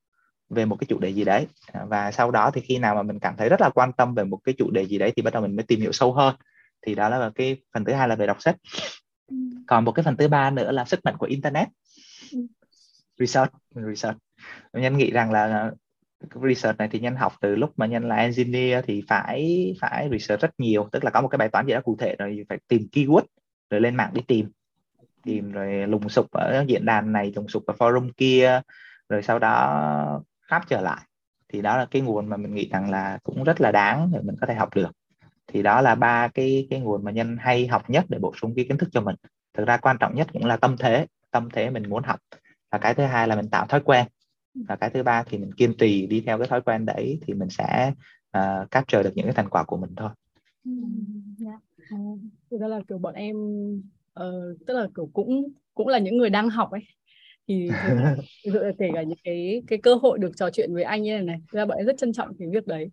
về 0.50 0.64
một 0.64 0.76
cái 0.80 0.86
chủ 0.90 0.98
đề 0.98 1.08
gì 1.08 1.24
đấy. 1.24 1.46
Và 1.88 2.10
sau 2.10 2.30
đó 2.30 2.50
thì 2.54 2.60
khi 2.60 2.78
nào 2.78 2.94
mà 2.94 3.02
mình 3.02 3.18
cảm 3.18 3.36
thấy 3.36 3.48
rất 3.48 3.60
là 3.60 3.70
quan 3.70 3.92
tâm 3.92 4.14
về 4.14 4.24
một 4.24 4.38
cái 4.44 4.54
chủ 4.58 4.70
đề 4.70 4.86
gì 4.86 4.98
đấy 4.98 5.12
thì 5.16 5.22
bắt 5.22 5.32
đầu 5.32 5.42
mình 5.42 5.56
mới 5.56 5.62
tìm 5.62 5.80
hiểu 5.80 5.92
sâu 5.92 6.12
hơn. 6.12 6.34
Thì 6.86 6.94
đó 6.94 7.08
là 7.08 7.30
cái 7.34 7.56
phần 7.74 7.84
thứ 7.84 7.92
hai 7.92 8.08
là 8.08 8.14
về 8.14 8.26
đọc 8.26 8.42
sách. 8.42 8.56
Ừ. 9.30 9.36
còn 9.66 9.84
một 9.84 9.92
cái 9.92 10.02
phần 10.02 10.16
thứ 10.16 10.28
ba 10.28 10.50
nữa 10.50 10.72
là 10.72 10.84
sức 10.84 11.00
mạnh 11.04 11.16
của 11.18 11.26
internet. 11.26 11.68
Ừ. 12.32 12.38
research 13.18 13.52
research. 13.74 14.18
Nhân 14.72 14.98
nghĩ 14.98 15.10
rằng 15.10 15.32
là 15.32 15.70
research 16.48 16.78
này 16.78 16.88
thì 16.92 17.00
nhân 17.00 17.16
học 17.16 17.32
từ 17.40 17.56
lúc 17.56 17.72
mà 17.76 17.86
nhân 17.86 18.08
là 18.08 18.16
engineer 18.16 18.84
thì 18.84 19.02
phải 19.08 19.72
phải 19.80 20.08
research 20.12 20.42
rất 20.42 20.50
nhiều. 20.58 20.88
Tức 20.92 21.04
là 21.04 21.10
có 21.10 21.20
một 21.20 21.28
cái 21.28 21.38
bài 21.38 21.48
toán 21.48 21.66
gì 21.66 21.72
đó 21.72 21.80
cụ 21.84 21.96
thể 22.00 22.16
rồi 22.18 22.44
phải 22.48 22.58
tìm 22.68 22.88
keyword 22.92 23.24
rồi 23.70 23.80
lên 23.80 23.94
mạng 23.94 24.10
đi 24.14 24.22
tìm 24.28 24.50
tìm 25.22 25.52
rồi 25.52 25.86
lùng 25.86 26.08
sục 26.08 26.30
ở 26.30 26.64
diễn 26.68 26.84
đàn 26.84 27.12
này 27.12 27.32
lùng 27.36 27.48
sục 27.48 27.66
ở 27.66 27.74
forum 27.78 28.10
kia 28.16 28.60
rồi 29.08 29.22
sau 29.22 29.38
đó 29.38 30.22
khắp 30.42 30.62
trở 30.68 30.80
lại. 30.80 31.00
Thì 31.48 31.62
đó 31.62 31.76
là 31.76 31.86
cái 31.90 32.02
nguồn 32.02 32.26
mà 32.26 32.36
mình 32.36 32.54
nghĩ 32.54 32.68
rằng 32.72 32.90
là 32.90 33.18
cũng 33.22 33.44
rất 33.44 33.60
là 33.60 33.72
đáng 33.72 34.10
để 34.12 34.20
mình 34.22 34.36
có 34.40 34.46
thể 34.46 34.54
học 34.54 34.74
được. 34.74 34.90
Thì 35.46 35.62
đó 35.62 35.80
là 35.80 35.94
ba 35.94 36.28
cái 36.28 36.66
cái 36.70 36.80
nguồn 36.80 37.04
mà 37.04 37.10
nhân 37.10 37.36
hay 37.40 37.66
học 37.66 37.90
nhất 37.90 38.04
để 38.08 38.18
bổ 38.18 38.32
sung 38.40 38.52
cái 38.56 38.64
kiến 38.68 38.78
thức 38.78 38.88
cho 38.92 39.00
mình. 39.00 39.16
Thực 39.54 39.66
ra 39.66 39.76
quan 39.76 39.96
trọng 40.00 40.14
nhất 40.14 40.26
cũng 40.32 40.44
là 40.44 40.56
tâm 40.56 40.76
thế 40.76 41.06
tâm 41.30 41.48
thế 41.52 41.70
mình 41.70 41.90
muốn 41.90 42.02
học. 42.02 42.20
Và 42.70 42.78
cái 42.78 42.94
thứ 42.94 43.04
hai 43.04 43.28
là 43.28 43.36
mình 43.36 43.48
tạo 43.50 43.66
thói 43.66 43.80
quen. 43.80 44.06
Và 44.68 44.76
cái 44.76 44.90
thứ 44.90 45.02
ba 45.02 45.22
thì 45.22 45.38
mình 45.38 45.54
kiên 45.54 45.74
trì 45.78 46.06
đi 46.06 46.20
theo 46.26 46.38
cái 46.38 46.48
thói 46.48 46.60
quen 46.60 46.86
đấy 46.86 47.20
thì 47.26 47.34
mình 47.34 47.48
sẽ 47.48 47.92
uh, 48.38 48.70
capture 48.70 49.02
được 49.02 49.12
những 49.14 49.26
cái 49.26 49.34
thành 49.34 49.48
quả 49.48 49.64
của 49.64 49.76
mình 49.76 49.90
thôi. 49.96 50.10
Yeah. 51.40 51.60
Uh, 51.94 52.18
thực 52.50 52.60
ra 52.60 52.66
là 52.66 52.80
kiểu 52.88 52.98
bọn 52.98 53.14
em 53.14 53.36
uh, 54.22 54.66
tức 54.66 54.74
là 54.74 54.86
kiểu 54.96 55.10
cũng 55.12 55.52
cũng 55.74 55.88
là 55.88 55.98
những 55.98 56.16
người 56.16 56.30
đang 56.30 56.50
học 56.50 56.70
ấy. 56.70 56.80
Thì 57.48 57.68
thực 58.44 58.52
sự 58.52 58.64
là 58.64 58.72
kể 58.78 58.90
cả 58.94 59.02
những 59.02 59.18
cái 59.24 59.62
cái 59.66 59.78
cơ 59.82 59.94
hội 59.94 60.18
được 60.18 60.30
trò 60.36 60.50
chuyện 60.50 60.74
với 60.74 60.82
anh 60.82 61.02
như 61.02 61.12
này 61.12 61.22
này 61.22 61.40
ra 61.52 61.66
bọn 61.66 61.76
em 61.76 61.86
rất 61.86 61.98
trân 61.98 62.12
trọng 62.12 62.34
cái 62.38 62.48
việc 62.52 62.66
đấy. 62.66 62.90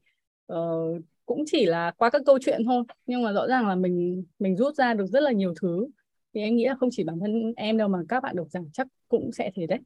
Uh, 0.54 1.02
cũng 1.26 1.44
chỉ 1.48 1.66
là 1.66 1.92
qua 1.98 2.10
các 2.10 2.22
câu 2.26 2.40
chuyện 2.42 2.62
thôi 2.66 2.84
nhưng 3.06 3.24
mà 3.24 3.34
rõ 3.34 3.48
ràng 3.48 3.68
là 3.68 3.76
mình 3.76 4.24
mình 4.40 4.56
rút 4.56 4.76
ra 4.76 4.94
được 4.94 5.06
rất 5.06 5.20
là 5.20 5.32
nhiều 5.32 5.54
thứ. 5.62 5.88
Thì 6.34 6.42
em 6.42 6.56
nghĩ 6.56 6.66
là 6.66 6.76
không 6.80 6.90
chỉ 6.92 7.04
bản 7.04 7.20
thân 7.20 7.54
em 7.56 7.78
đâu 7.78 7.88
mà 7.88 8.00
các 8.10 8.24
bạn 8.24 8.36
độc 8.36 8.48
giả 8.50 8.60
chắc 8.74 8.88
cũng 9.08 9.32
sẽ 9.32 9.52
thế 9.56 9.68
đấy. 9.68 9.80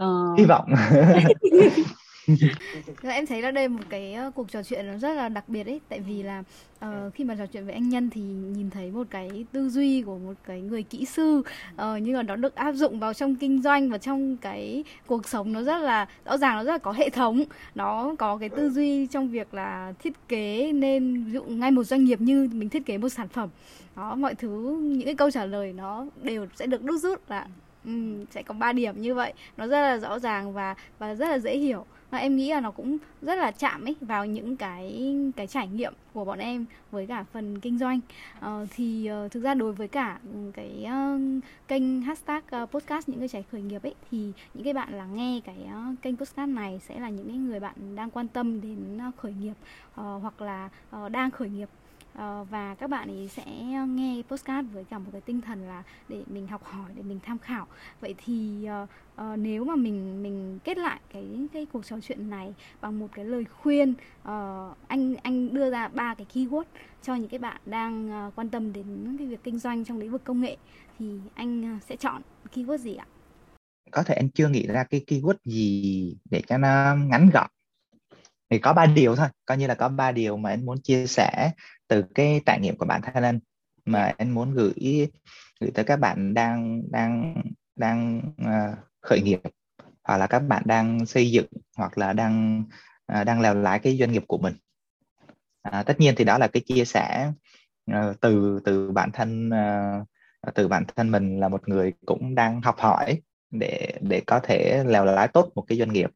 Uh... 0.00 0.38
hy 0.38 0.44
vọng 0.44 0.64
em 3.02 3.26
thấy 3.26 3.42
là 3.42 3.50
đây 3.50 3.68
một 3.68 3.82
cái 3.88 4.16
uh, 4.26 4.34
cuộc 4.34 4.50
trò 4.50 4.62
chuyện 4.62 4.86
nó 4.86 4.98
rất 4.98 5.14
là 5.14 5.28
đặc 5.28 5.48
biệt 5.48 5.66
ấy. 5.66 5.80
Tại 5.88 6.00
vì 6.00 6.22
là 6.22 6.42
uh, 6.84 7.14
khi 7.14 7.24
mà 7.24 7.34
trò 7.34 7.46
chuyện 7.46 7.64
với 7.64 7.74
anh 7.74 7.88
nhân 7.88 8.10
thì 8.10 8.20
nhìn 8.20 8.70
thấy 8.70 8.90
một 8.90 9.06
cái 9.10 9.44
tư 9.52 9.68
duy 9.68 10.02
của 10.02 10.18
một 10.18 10.34
cái 10.46 10.60
người 10.60 10.82
kỹ 10.82 11.04
sư 11.04 11.38
uh, 11.38 11.80
nhưng 12.02 12.16
mà 12.16 12.22
nó 12.22 12.36
được 12.36 12.54
áp 12.54 12.72
dụng 12.72 12.98
vào 12.98 13.14
trong 13.14 13.36
kinh 13.36 13.62
doanh 13.62 13.90
và 13.90 13.98
trong 13.98 14.36
cái 14.36 14.84
cuộc 15.06 15.28
sống 15.28 15.52
nó 15.52 15.62
rất 15.62 15.78
là 15.78 16.06
rõ 16.24 16.36
ràng 16.36 16.56
nó 16.56 16.64
rất 16.64 16.72
là 16.72 16.78
có 16.78 16.92
hệ 16.92 17.10
thống. 17.10 17.44
Nó 17.74 18.14
có 18.18 18.36
cái 18.36 18.48
tư 18.48 18.70
duy 18.70 19.06
trong 19.06 19.28
việc 19.28 19.54
là 19.54 19.92
thiết 19.98 20.28
kế 20.28 20.72
nên 20.72 21.24
ví 21.24 21.32
dụ 21.32 21.42
ngay 21.42 21.70
một 21.70 21.84
doanh 21.84 22.04
nghiệp 22.04 22.20
như 22.20 22.48
mình 22.52 22.68
thiết 22.68 22.86
kế 22.86 22.98
một 22.98 23.08
sản 23.08 23.28
phẩm. 23.28 23.48
Đó 23.96 24.14
mọi 24.14 24.34
thứ 24.34 24.78
những 24.82 25.04
cái 25.04 25.14
câu 25.14 25.30
trả 25.30 25.44
lời 25.44 25.72
nó 25.72 26.06
đều 26.22 26.46
sẽ 26.56 26.66
được 26.66 26.82
đúc 26.82 26.96
rút 27.00 27.30
là 27.30 27.46
um, 27.84 28.24
sẽ 28.30 28.42
có 28.42 28.54
3 28.54 28.72
điểm 28.72 29.02
như 29.02 29.14
vậy. 29.14 29.32
Nó 29.56 29.66
rất 29.66 29.80
là 29.80 29.98
rõ 29.98 30.18
ràng 30.18 30.52
và 30.52 30.74
và 30.98 31.14
rất 31.14 31.28
là 31.28 31.38
dễ 31.38 31.58
hiểu 31.58 31.86
à, 32.14 32.18
em 32.18 32.36
nghĩ 32.36 32.50
là 32.50 32.60
nó 32.60 32.70
cũng 32.70 32.98
rất 33.22 33.38
là 33.38 33.50
chạm 33.50 33.84
ấy 33.84 33.96
vào 34.00 34.26
những 34.26 34.56
cái 34.56 35.14
cái 35.36 35.46
trải 35.46 35.68
nghiệm 35.68 35.92
của 36.12 36.24
bọn 36.24 36.38
em 36.38 36.64
với 36.90 37.06
cả 37.06 37.24
phần 37.32 37.60
kinh 37.60 37.78
doanh. 37.78 38.00
À, 38.40 38.60
thì 38.76 39.10
uh, 39.24 39.32
thực 39.32 39.42
ra 39.42 39.54
đối 39.54 39.72
với 39.72 39.88
cả 39.88 40.18
ừ, 40.32 40.50
cái 40.54 40.86
uh, 40.86 41.44
kênh 41.68 42.02
hashtag 42.02 42.42
uh, 42.62 42.70
podcast 42.70 43.08
những 43.08 43.18
cái 43.18 43.28
trẻ 43.28 43.42
khởi 43.52 43.62
nghiệp 43.62 43.82
ấy 43.82 43.94
thì 44.10 44.32
những 44.54 44.64
cái 44.64 44.72
bạn 44.72 44.92
lắng 44.92 45.16
nghe 45.16 45.40
cái 45.44 45.56
uh, 45.64 46.02
kênh 46.02 46.16
podcast 46.16 46.48
này 46.48 46.80
sẽ 46.88 47.00
là 47.00 47.08
những 47.08 47.28
cái 47.28 47.36
người 47.36 47.60
bạn 47.60 47.96
đang 47.96 48.10
quan 48.10 48.28
tâm 48.28 48.60
đến 48.60 49.08
uh, 49.08 49.16
khởi 49.16 49.34
nghiệp 49.40 49.54
uh, 50.00 50.22
hoặc 50.22 50.42
là 50.42 50.68
uh, 50.96 51.10
đang 51.10 51.30
khởi 51.30 51.48
nghiệp. 51.48 51.68
Ờ, 52.14 52.44
và 52.50 52.74
các 52.74 52.90
bạn 52.90 53.08
ấy 53.08 53.28
sẽ 53.28 53.44
ờ, 53.76 53.86
nghe 53.86 54.22
postcard 54.28 54.68
với 54.72 54.84
cả 54.84 54.98
một 54.98 55.10
cái 55.12 55.20
tinh 55.20 55.40
thần 55.40 55.62
là 55.68 55.82
để 56.08 56.22
mình 56.26 56.46
học 56.46 56.64
hỏi 56.64 56.90
để 56.94 57.02
mình 57.02 57.20
tham 57.22 57.38
khảo. 57.38 57.66
Vậy 58.00 58.14
thì 58.24 58.66
uh, 58.82 58.88
uh, 59.20 59.38
nếu 59.38 59.64
mà 59.64 59.76
mình 59.76 60.22
mình 60.22 60.58
kết 60.64 60.78
lại 60.78 61.00
cái 61.12 61.24
cái 61.52 61.66
cuộc 61.72 61.86
trò 61.86 61.96
chuyện 62.02 62.30
này 62.30 62.54
bằng 62.80 62.98
một 62.98 63.08
cái 63.14 63.24
lời 63.24 63.44
khuyên 63.44 63.90
uh, 63.90 64.76
anh 64.88 65.14
anh 65.22 65.54
đưa 65.54 65.70
ra 65.70 65.88
ba 65.88 66.14
cái 66.14 66.26
keyword 66.32 66.64
cho 67.02 67.14
những 67.14 67.28
cái 67.28 67.38
bạn 67.38 67.60
đang 67.66 68.26
uh, 68.28 68.34
quan 68.36 68.50
tâm 68.50 68.72
đến 68.72 69.16
cái 69.18 69.26
việc 69.26 69.44
kinh 69.44 69.58
doanh 69.58 69.84
trong 69.84 69.98
lĩnh 69.98 70.10
vực 70.10 70.24
công 70.24 70.40
nghệ 70.40 70.56
thì 70.98 71.18
anh 71.34 71.78
sẽ 71.88 71.96
chọn 71.96 72.22
keyword 72.54 72.76
gì 72.76 72.94
ạ? 72.94 73.06
Có 73.90 74.02
thể 74.02 74.14
anh 74.14 74.28
chưa 74.28 74.48
nghĩ 74.48 74.66
ra 74.66 74.84
cái 74.84 75.04
keyword 75.06 75.36
gì 75.44 76.16
để 76.30 76.42
cho 76.46 76.58
nó 76.58 76.96
ngắn 76.96 77.30
gọn. 77.32 77.50
Thì 78.50 78.58
có 78.58 78.72
ba 78.72 78.86
điều 78.86 79.16
thôi 79.16 79.28
coi 79.46 79.58
như 79.58 79.66
là 79.66 79.74
có 79.74 79.88
ba 79.88 80.12
điều 80.12 80.36
mà 80.36 80.50
anh 80.50 80.66
muốn 80.66 80.80
chia 80.80 81.06
sẻ 81.06 81.50
từ 81.88 82.04
cái 82.14 82.40
trải 82.46 82.60
nghiệm 82.60 82.76
của 82.76 82.86
bản 82.86 83.02
thân 83.02 83.24
anh. 83.24 83.38
Mà 83.84 84.14
anh 84.18 84.30
muốn 84.30 84.54
gửi 84.54 85.08
gửi 85.60 85.70
tới 85.74 85.84
các 85.84 85.96
bạn 85.96 86.34
đang 86.34 86.82
đang 86.90 87.42
đang 87.76 88.22
uh, 88.42 88.78
khởi 89.00 89.20
nghiệp 89.22 89.40
hoặc 90.02 90.18
là 90.18 90.26
các 90.26 90.38
bạn 90.38 90.62
đang 90.66 91.06
xây 91.06 91.30
dựng 91.30 91.46
hoặc 91.76 91.98
là 91.98 92.12
đang 92.12 92.64
uh, 93.20 93.26
đang 93.26 93.40
lèo 93.40 93.54
lái 93.54 93.78
cái 93.78 93.96
doanh 93.96 94.12
nghiệp 94.12 94.24
của 94.26 94.38
mình. 94.38 94.54
À, 95.62 95.82
tất 95.82 96.00
nhiên 96.00 96.14
thì 96.16 96.24
đó 96.24 96.38
là 96.38 96.48
cái 96.48 96.62
chia 96.66 96.84
sẻ 96.84 97.32
uh, 97.90 98.20
từ 98.20 98.60
từ 98.64 98.90
bản 98.90 99.10
thân 99.12 99.50
uh, 100.48 100.54
từ 100.54 100.68
bản 100.68 100.84
thân 100.96 101.10
mình 101.10 101.40
là 101.40 101.48
một 101.48 101.68
người 101.68 101.92
cũng 102.06 102.34
đang 102.34 102.60
học 102.60 102.76
hỏi 102.78 103.22
để 103.50 103.98
để 104.00 104.22
có 104.26 104.40
thể 104.40 104.84
lèo 104.86 105.04
lái 105.04 105.28
tốt 105.28 105.52
một 105.54 105.64
cái 105.68 105.78
doanh 105.78 105.92
nghiệp 105.92 106.10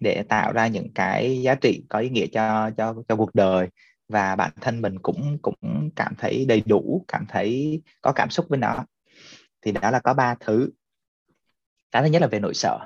để 0.00 0.22
tạo 0.28 0.52
ra 0.52 0.66
những 0.66 0.92
cái 0.94 1.42
giá 1.42 1.54
trị 1.54 1.84
có 1.88 1.98
ý 1.98 2.08
nghĩa 2.10 2.26
cho 2.26 2.70
cho 2.76 2.94
cho 3.08 3.16
cuộc 3.16 3.34
đời 3.34 3.68
và 4.08 4.36
bản 4.36 4.52
thân 4.60 4.82
mình 4.82 4.98
cũng 4.98 5.38
cũng 5.42 5.90
cảm 5.96 6.14
thấy 6.18 6.44
đầy 6.48 6.62
đủ 6.66 7.04
cảm 7.08 7.26
thấy 7.28 7.82
có 8.02 8.12
cảm 8.12 8.30
xúc 8.30 8.46
với 8.48 8.58
nó 8.58 8.84
thì 9.62 9.72
đó 9.72 9.90
là 9.90 10.00
có 10.00 10.14
ba 10.14 10.34
thứ. 10.40 10.70
Cái 11.90 12.02
thứ 12.02 12.08
nhất 12.08 12.22
là 12.22 12.28
về 12.28 12.40
nỗi 12.40 12.54
sợ 12.54 12.78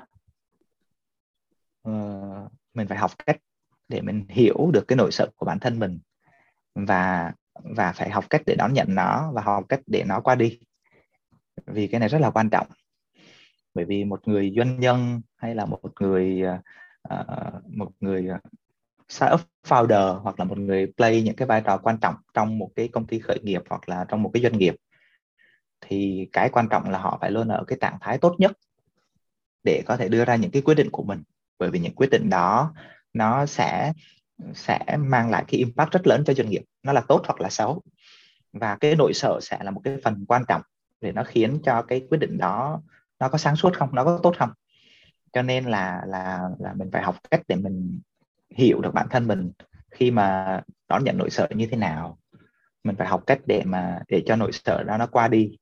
uh, 1.89 1.93
ờ, 1.93 2.49
mình 2.73 2.87
phải 2.87 2.97
học 2.97 3.11
cách 3.25 3.37
để 3.87 4.01
mình 4.01 4.25
hiểu 4.29 4.71
được 4.73 4.87
cái 4.87 4.95
nỗi 4.95 5.11
sợ 5.11 5.29
của 5.35 5.45
bản 5.45 5.59
thân 5.59 5.79
mình 5.79 5.99
và 6.75 7.33
và 7.53 7.91
phải 7.91 8.09
học 8.09 8.25
cách 8.29 8.41
để 8.45 8.55
đón 8.55 8.73
nhận 8.73 8.95
nó 8.95 9.31
và 9.33 9.41
học 9.41 9.65
cách 9.69 9.81
để 9.87 10.03
nó 10.03 10.19
qua 10.19 10.35
đi. 10.35 10.59
Vì 11.65 11.87
cái 11.87 11.99
này 11.99 12.09
rất 12.09 12.21
là 12.21 12.31
quan 12.31 12.49
trọng. 12.49 12.67
Bởi 13.73 13.85
vì 13.85 14.03
một 14.03 14.27
người 14.27 14.53
doanh 14.55 14.79
nhân 14.79 15.21
hay 15.35 15.55
là 15.55 15.65
một 15.65 15.79
người 15.99 16.43
uh, 17.13 17.67
một 17.67 17.91
người 17.99 18.27
startup 19.11 19.41
founder 19.67 20.19
hoặc 20.19 20.39
là 20.39 20.45
một 20.45 20.57
người 20.57 20.91
play 20.97 21.21
những 21.21 21.35
cái 21.35 21.47
vai 21.47 21.61
trò 21.61 21.77
quan 21.77 21.97
trọng 21.97 22.15
trong 22.33 22.57
một 22.57 22.69
cái 22.75 22.87
công 22.87 23.07
ty 23.07 23.19
khởi 23.19 23.39
nghiệp 23.43 23.61
hoặc 23.69 23.89
là 23.89 24.05
trong 24.07 24.23
một 24.23 24.31
cái 24.33 24.43
doanh 24.43 24.57
nghiệp, 24.57 24.75
thì 25.81 26.29
cái 26.31 26.49
quan 26.49 26.67
trọng 26.69 26.89
là 26.89 26.99
họ 26.99 27.17
phải 27.21 27.31
luôn 27.31 27.47
ở 27.47 27.63
cái 27.67 27.77
trạng 27.81 27.97
thái 28.01 28.17
tốt 28.17 28.35
nhất 28.37 28.51
để 29.63 29.83
có 29.85 29.97
thể 29.97 30.09
đưa 30.09 30.25
ra 30.25 30.35
những 30.35 30.51
cái 30.51 30.61
quyết 30.61 30.75
định 30.75 30.89
của 30.91 31.03
mình. 31.03 31.23
Bởi 31.59 31.69
vì 31.69 31.79
những 31.79 31.95
quyết 31.95 32.09
định 32.11 32.29
đó, 32.29 32.73
nó 33.13 33.45
sẽ 33.45 33.93
sẽ 34.53 34.79
mang 34.99 35.29
lại 35.29 35.43
cái 35.47 35.57
impact 35.57 35.91
rất 35.91 36.07
lớn 36.07 36.23
cho 36.25 36.33
doanh 36.33 36.49
nghiệp. 36.49 36.63
Nó 36.83 36.93
là 36.93 37.01
tốt 37.01 37.21
hoặc 37.25 37.41
là 37.41 37.49
xấu. 37.49 37.81
Và 38.53 38.77
cái 38.79 38.95
nội 38.95 39.13
sợ 39.13 39.39
sẽ 39.41 39.59
là 39.63 39.71
một 39.71 39.81
cái 39.83 39.97
phần 40.03 40.25
quan 40.27 40.43
trọng 40.47 40.61
để 41.01 41.11
nó 41.11 41.23
khiến 41.23 41.59
cho 41.63 41.81
cái 41.81 42.01
quyết 42.09 42.17
định 42.17 42.37
đó 42.37 42.81
nó 43.19 43.29
có 43.29 43.37
sáng 43.37 43.55
suốt 43.55 43.73
không, 43.77 43.89
nó 43.95 44.03
có 44.03 44.19
tốt 44.23 44.35
không. 44.37 44.49
Cho 45.33 45.41
nên 45.41 45.65
là 45.65 46.01
là 46.07 46.49
là 46.59 46.73
mình 46.73 46.89
phải 46.91 47.03
học 47.03 47.15
cách 47.31 47.41
để 47.47 47.55
mình 47.55 47.99
hiểu 48.55 48.81
được 48.81 48.93
bản 48.93 49.07
thân 49.09 49.27
mình 49.27 49.51
khi 49.91 50.11
mà 50.11 50.61
đón 50.89 51.03
nhận 51.03 51.17
nỗi 51.17 51.29
sợ 51.29 51.47
như 51.55 51.67
thế 51.71 51.77
nào. 51.77 52.17
Mình 52.83 52.95
phải 52.95 53.07
học 53.07 53.23
cách 53.27 53.39
để 53.45 53.63
mà 53.65 53.99
để 54.07 54.23
cho 54.25 54.35
nỗi 54.35 54.51
sợ 54.51 54.83
đó 54.83 54.97
nó 54.97 55.07
qua 55.07 55.27
đi 55.27 55.57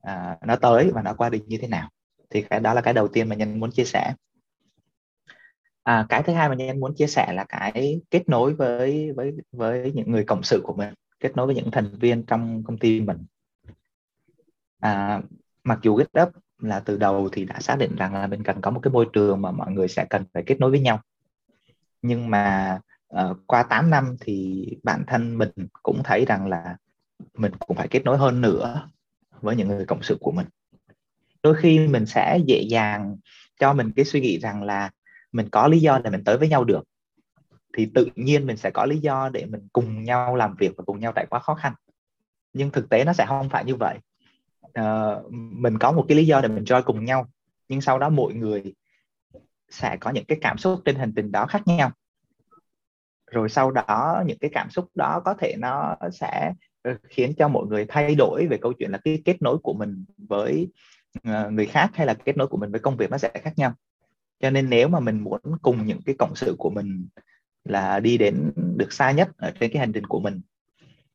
à, 0.00 0.38
nó 0.46 0.56
tới 0.56 0.90
và 0.94 1.02
nó 1.02 1.14
qua 1.14 1.28
đi 1.28 1.42
như 1.46 1.58
thế 1.60 1.68
nào. 1.68 1.88
Thì 2.30 2.42
cái 2.42 2.60
đó 2.60 2.74
là 2.74 2.80
cái 2.80 2.94
đầu 2.94 3.08
tiên 3.08 3.28
mà 3.28 3.34
nhân 3.36 3.60
muốn 3.60 3.70
chia 3.70 3.84
sẻ. 3.84 4.14
À, 5.82 6.06
cái 6.08 6.22
thứ 6.22 6.32
hai 6.32 6.48
mà 6.48 6.54
nhân 6.54 6.80
muốn 6.80 6.94
chia 6.94 7.06
sẻ 7.06 7.32
là 7.32 7.44
cái 7.44 8.00
kết 8.10 8.28
nối 8.28 8.54
với 8.54 9.12
với 9.12 9.32
với 9.52 9.92
những 9.94 10.10
người 10.10 10.24
cộng 10.24 10.42
sự 10.42 10.60
của 10.64 10.74
mình 10.74 10.94
kết 11.20 11.36
nối 11.36 11.46
với 11.46 11.54
những 11.54 11.70
thành 11.70 11.98
viên 12.00 12.22
trong 12.22 12.64
công 12.64 12.78
ty 12.78 13.00
mình. 13.00 13.24
À, 14.80 15.22
mặc 15.64 15.78
dù 15.82 15.98
GitHub 15.98 16.28
là 16.58 16.80
từ 16.80 16.96
đầu 16.96 17.28
thì 17.32 17.44
đã 17.44 17.60
xác 17.60 17.76
định 17.78 17.96
rằng 17.96 18.14
là 18.14 18.26
mình 18.26 18.42
cần 18.42 18.60
có 18.60 18.70
một 18.70 18.80
cái 18.82 18.92
môi 18.92 19.06
trường 19.12 19.42
mà 19.42 19.50
mọi 19.50 19.72
người 19.72 19.88
sẽ 19.88 20.06
cần 20.10 20.24
phải 20.34 20.42
kết 20.46 20.60
nối 20.60 20.70
với 20.70 20.80
nhau 20.80 21.00
nhưng 22.02 22.30
mà 22.30 22.78
uh, 23.14 23.36
qua 23.46 23.62
8 23.62 23.90
năm 23.90 24.16
thì 24.20 24.66
bản 24.82 25.04
thân 25.06 25.38
mình 25.38 25.50
cũng 25.82 26.02
thấy 26.04 26.24
rằng 26.24 26.46
là 26.46 26.76
mình 27.34 27.52
cũng 27.58 27.76
phải 27.76 27.88
kết 27.88 28.04
nối 28.04 28.18
hơn 28.18 28.40
nữa 28.40 28.88
với 29.40 29.56
những 29.56 29.68
người 29.68 29.86
cộng 29.86 30.02
sự 30.02 30.16
của 30.20 30.32
mình. 30.32 30.46
Đôi 31.42 31.54
khi 31.54 31.88
mình 31.88 32.06
sẽ 32.06 32.38
dễ 32.46 32.60
dàng 32.60 33.16
cho 33.60 33.72
mình 33.72 33.92
cái 33.96 34.04
suy 34.04 34.20
nghĩ 34.20 34.38
rằng 34.38 34.62
là 34.62 34.90
mình 35.32 35.48
có 35.48 35.68
lý 35.68 35.80
do 35.80 35.98
để 35.98 36.10
mình 36.10 36.24
tới 36.24 36.38
với 36.38 36.48
nhau 36.48 36.64
được. 36.64 36.84
Thì 37.76 37.90
tự 37.94 38.08
nhiên 38.14 38.46
mình 38.46 38.56
sẽ 38.56 38.70
có 38.70 38.84
lý 38.84 38.98
do 38.98 39.28
để 39.28 39.46
mình 39.46 39.68
cùng 39.72 40.04
nhau 40.04 40.36
làm 40.36 40.54
việc 40.58 40.72
và 40.76 40.84
cùng 40.84 41.00
nhau 41.00 41.12
trải 41.12 41.26
qua 41.30 41.40
khó 41.40 41.54
khăn. 41.54 41.72
Nhưng 42.52 42.70
thực 42.70 42.88
tế 42.88 43.04
nó 43.04 43.12
sẽ 43.12 43.26
không 43.26 43.48
phải 43.48 43.64
như 43.64 43.74
vậy. 43.76 43.98
Uh, 44.80 45.32
mình 45.32 45.78
có 45.78 45.92
một 45.92 46.04
cái 46.08 46.16
lý 46.16 46.26
do 46.26 46.40
để 46.40 46.48
mình 46.48 46.64
join 46.64 46.82
cùng 46.82 47.04
nhau 47.04 47.28
nhưng 47.68 47.80
sau 47.80 47.98
đó 47.98 48.08
mỗi 48.08 48.34
người 48.34 48.74
sẽ 49.70 49.96
có 50.00 50.10
những 50.10 50.24
cái 50.24 50.38
cảm 50.40 50.58
xúc 50.58 50.80
trên 50.84 50.96
hành 50.96 51.12
trình 51.16 51.32
đó 51.32 51.46
khác 51.46 51.62
nhau. 51.66 51.90
Rồi 53.30 53.48
sau 53.48 53.70
đó, 53.70 54.22
những 54.26 54.38
cái 54.38 54.50
cảm 54.54 54.70
xúc 54.70 54.88
đó 54.94 55.22
có 55.24 55.34
thể 55.34 55.54
nó 55.58 55.96
sẽ 56.12 56.52
ờ, 56.82 56.96
khiến 57.08 57.32
cho 57.38 57.48
mọi 57.48 57.66
người 57.66 57.86
thay 57.88 58.14
đổi 58.14 58.46
về 58.46 58.58
câu 58.62 58.72
chuyện 58.72 58.90
là 58.90 58.98
cái 59.04 59.22
kết 59.24 59.42
nối 59.42 59.58
của 59.58 59.74
mình 59.74 60.04
với 60.16 60.68
ờ, 61.24 61.50
người 61.50 61.66
khác 61.66 61.90
hay 61.94 62.06
là 62.06 62.14
kết 62.14 62.36
nối 62.36 62.46
của 62.46 62.56
mình 62.56 62.70
với 62.70 62.80
công 62.80 62.96
việc 62.96 63.10
nó 63.10 63.18
sẽ 63.18 63.30
khác 63.34 63.52
nhau. 63.56 63.74
Cho 64.40 64.50
nên 64.50 64.70
nếu 64.70 64.88
mà 64.88 65.00
mình 65.00 65.20
muốn 65.20 65.40
cùng 65.62 65.86
những 65.86 66.00
cái 66.06 66.14
cộng 66.18 66.34
sự 66.34 66.54
của 66.58 66.70
mình 66.70 67.08
là 67.64 68.00
đi 68.00 68.18
đến 68.18 68.52
được 68.76 68.92
xa 68.92 69.10
nhất 69.10 69.28
ở 69.36 69.52
trên 69.60 69.70
cái 69.72 69.80
hành 69.80 69.92
trình 69.92 70.06
của 70.06 70.20
mình 70.20 70.40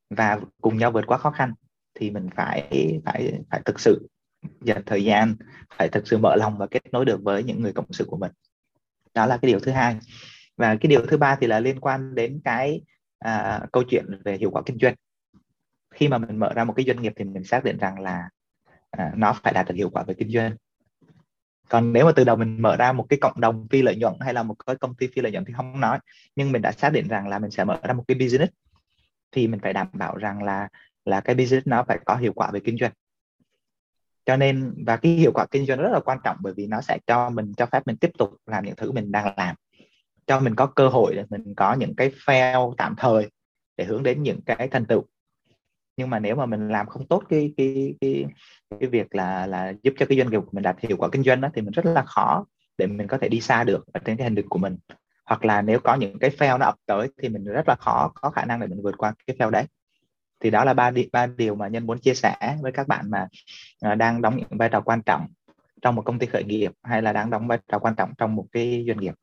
và 0.10 0.40
cùng 0.62 0.78
nhau 0.78 0.92
vượt 0.92 1.04
qua 1.08 1.18
khó 1.18 1.32
khăn, 1.32 1.54
thì 1.94 2.12
mình 2.12 2.30
phải 2.36 2.68
phải 3.06 3.34
phải 3.52 3.62
thực 3.66 3.80
sự 3.80 4.08
dành 4.62 4.84
thời 4.86 5.04
gian 5.04 5.36
phải 5.78 5.90
thực 5.90 6.08
sự 6.08 6.18
mở 6.18 6.36
lòng 6.36 6.58
và 6.58 6.68
kết 6.68 6.82
nối 6.92 7.06
được 7.06 7.24
với 7.24 7.44
những 7.44 7.62
người 7.62 7.74
cộng 7.74 7.94
sự 7.94 8.06
của 8.06 8.18
mình. 8.18 8.32
Đó 9.14 9.26
là 9.26 9.38
cái 9.38 9.52
điều 9.52 9.60
thứ 9.60 9.72
hai. 9.72 9.98
Và 10.58 10.76
cái 10.76 10.88
điều 10.90 11.06
thứ 11.06 11.18
ba 11.18 11.36
thì 11.36 11.48
là 11.48 11.60
liên 11.60 11.80
quan 11.80 12.16
đến 12.16 12.42
cái 12.44 12.82
à, 13.20 13.62
câu 13.72 13.84
chuyện 13.90 14.06
về 14.26 14.38
hiệu 14.38 14.52
quả 14.52 14.62
kinh 14.66 14.78
doanh. 14.82 14.96
Khi 15.94 16.08
mà 16.08 16.18
mình 16.18 16.38
mở 16.38 16.54
ra 16.54 16.64
một 16.64 16.74
cái 16.74 16.86
doanh 16.86 17.02
nghiệp 17.02 17.14
thì 17.16 17.26
mình 17.26 17.44
xác 17.44 17.64
định 17.64 17.78
rằng 17.78 18.00
là 18.00 18.30
à, 18.92 19.12
nó 19.16 19.34
phải 19.44 19.54
đạt 19.54 19.68
được 19.68 19.76
hiệu 19.76 19.90
quả 19.90 20.04
về 20.04 20.14
kinh 20.14 20.30
doanh. 20.30 20.56
Còn 21.70 21.94
nếu 21.94 22.06
mà 22.06 22.12
từ 22.16 22.24
đầu 22.24 22.36
mình 22.36 22.62
mở 22.62 22.76
ra 22.76 22.92
một 22.92 23.06
cái 23.10 23.20
cộng 23.22 23.42
đồng 23.42 23.68
phi 23.72 23.82
lợi 23.82 23.96
nhuận 23.96 24.14
hay 24.20 24.34
là 24.34 24.44
một 24.44 24.56
cái 24.66 24.76
công 24.76 24.96
ty 24.96 25.08
phi 25.16 25.22
lợi 25.22 25.32
nhuận 25.32 25.46
thì 25.46 25.54
không 25.54 25.80
nói 25.80 26.00
nhưng 26.36 26.52
mình 26.52 26.62
đã 26.62 26.72
xác 26.72 26.90
định 26.90 27.08
rằng 27.08 27.28
là 27.28 27.40
mình 27.40 27.52
sẽ 27.52 27.64
mở 27.64 27.80
ra 27.84 27.94
một 27.94 28.04
cái 28.08 28.16
business 28.16 28.54
thì 29.32 29.48
mình 29.48 29.60
phải 29.60 29.74
đảm 29.74 29.88
bảo 29.94 30.18
rằng 30.18 30.44
là 30.44 30.68
là 31.06 31.22
cái 31.22 31.36
business 31.36 31.68
nó 31.68 31.84
phải 31.88 32.00
có 32.06 32.16
hiệu 32.16 32.34
quả 32.34 32.52
về 32.52 32.60
kinh 32.60 32.78
doanh 32.78 32.92
cho 34.26 34.38
nên, 34.38 34.74
và 34.86 34.98
cái 34.98 35.12
hiệu 35.12 35.32
quả 35.34 35.46
kinh 35.52 35.66
doanh 35.66 35.80
rất 35.80 35.90
là 35.92 36.00
quan 36.00 36.18
trọng 36.24 36.38
bởi 36.40 36.54
vì 36.54 36.68
nó 36.68 36.82
sẽ 36.82 36.98
cho 37.08 37.30
mình, 37.30 37.54
cho 37.58 37.66
phép 37.66 37.88
mình 37.88 37.98
tiếp 37.98 38.12
tục 38.18 38.36
làm 38.46 38.66
những 38.66 38.76
thứ 38.76 38.92
mình 38.92 39.12
đang 39.12 39.34
làm. 39.38 39.56
Cho 40.28 40.40
mình 40.40 40.56
có 40.56 40.66
cơ 40.66 40.88
hội 40.88 41.16
để 41.16 41.24
mình 41.30 41.54
có 41.56 41.74
những 41.74 41.96
cái 41.96 42.12
fail 42.26 42.74
tạm 42.78 42.96
thời 42.98 43.30
để 43.78 43.86
hướng 43.86 44.04
đến 44.04 44.24
những 44.24 44.42
cái 44.42 44.68
thành 44.68 44.86
tựu. 44.86 45.04
Nhưng 45.98 46.10
mà 46.10 46.20
nếu 46.20 46.36
mà 46.36 46.46
mình 46.46 46.70
làm 46.70 46.88
không 46.88 47.08
tốt 47.08 47.24
cái 47.30 47.54
cái 47.58 47.96
cái 48.02 48.26
cái 48.80 48.90
việc 48.90 49.16
là 49.16 49.48
là 49.48 49.74
giúp 49.84 49.94
cho 50.00 50.06
cái 50.06 50.18
doanh 50.18 50.30
nghiệp 50.30 50.40
của 50.40 50.52
mình 50.52 50.64
đạt 50.64 50.80
hiệu 50.80 50.98
quả 50.98 51.10
kinh 51.12 51.24
doanh 51.24 51.42
đó, 51.42 51.50
thì 51.54 51.62
mình 51.62 51.72
rất 51.72 51.86
là 51.86 52.04
khó 52.04 52.46
để 52.78 52.88
mình 52.88 53.08
có 53.08 53.18
thể 53.18 53.30
đi 53.30 53.42
xa 53.42 53.64
được 53.64 53.86
ở 53.94 54.00
trên 54.06 54.18
cái 54.18 54.24
hành 54.24 54.36
trình 54.36 54.50
của 54.50 54.60
mình. 54.60 54.78
Hoặc 55.26 55.46
là 55.46 55.62
nếu 55.62 55.80
có 55.80 55.96
những 55.96 56.20
cái 56.20 56.30
fail 56.30 56.58
nó 56.58 56.66
ập 56.66 56.76
tới 56.86 57.08
thì 57.22 57.30
mình 57.30 57.44
rất 57.44 57.68
là 57.68 57.76
khó, 57.76 58.12
có 58.16 58.30
khả 58.30 58.46
năng 58.46 58.60
để 58.60 58.68
mình 58.68 58.82
vượt 58.82 58.96
qua 58.98 59.14
cái 59.28 59.38
fail 59.40 59.50
đấy 59.50 59.66
thì 60.44 60.50
đó 60.50 60.66
là 60.66 60.74
ba 60.74 60.92
đi, 60.92 61.10
ba 61.12 61.28
điều 61.28 61.56
mà 61.56 61.68
nhân 61.68 61.86
muốn 61.86 62.00
chia 62.00 62.14
sẻ 62.14 62.58
với 62.62 62.72
các 62.72 62.88
bạn 62.88 63.10
mà 63.10 63.28
uh, 63.92 63.98
đang 63.98 64.22
đóng 64.22 64.38
những 64.38 64.58
vai 64.58 64.70
trò 64.70 64.82
quan 64.82 65.02
trọng 65.02 65.28
trong 65.82 65.96
một 65.96 66.02
công 66.06 66.20
ty 66.20 66.28
khởi 66.28 66.44
nghiệp 66.44 66.72
hay 66.84 67.02
là 67.02 67.14
đang 67.14 67.30
đóng 67.30 67.48
vai 67.48 67.58
trò 67.68 67.80
quan 67.80 67.96
trọng 67.96 68.14
trong 68.18 68.36
một 68.36 68.46
cái 68.52 68.86
doanh 68.88 68.98
nghiệp. 68.98 69.14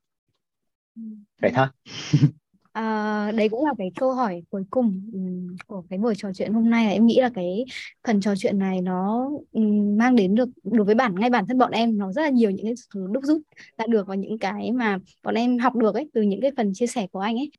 Vậy 1.43 1.53
thôi. 1.55 1.67
À, 2.73 3.33
đấy 3.33 3.49
cũng 3.49 3.65
là 3.65 3.73
cái 3.79 3.91
câu 3.97 4.15
hỏi 4.15 4.43
cuối 4.51 4.65
cùng 4.71 5.11
ừ, 5.13 5.19
của 5.67 5.83
cái 5.91 5.99
buổi 5.99 6.15
trò 6.17 6.33
chuyện 6.35 6.53
hôm 6.53 6.71
nay. 6.71 6.93
Em 6.93 7.07
nghĩ 7.07 7.21
là 7.21 7.31
cái 7.35 7.65
phần 8.07 8.21
trò 8.21 8.35
chuyện 8.37 8.59
này 8.59 8.81
nó 8.81 9.31
ừ, 9.53 9.61
mang 9.99 10.17
đến 10.17 10.35
được 10.35 10.49
đối 10.65 10.85
với 10.85 10.95
bản 10.95 11.15
ngay 11.15 11.31
bản 11.31 11.47
thân 11.47 11.59
bọn 11.59 11.71
em 11.71 11.99
nó 11.99 12.13
rất 12.13 12.23
là 12.23 12.29
nhiều 12.29 12.51
những 12.51 12.67
cái 12.67 12.75
thứ 12.95 13.07
đúc 13.11 13.25
rút 13.25 13.43
đã 13.79 13.87
được 13.87 14.07
và 14.07 14.15
những 14.15 14.39
cái 14.39 14.73
mà 14.73 14.99
bọn 15.23 15.35
em 15.35 15.59
học 15.59 15.77
được 15.77 15.95
ấy 15.95 16.11
từ 16.15 16.23
những 16.23 16.41
cái 16.41 16.51
phần 16.57 16.73
chia 16.75 16.87
sẻ 16.87 17.07
của 17.13 17.21
anh 17.21 17.37
ấy 17.37 17.51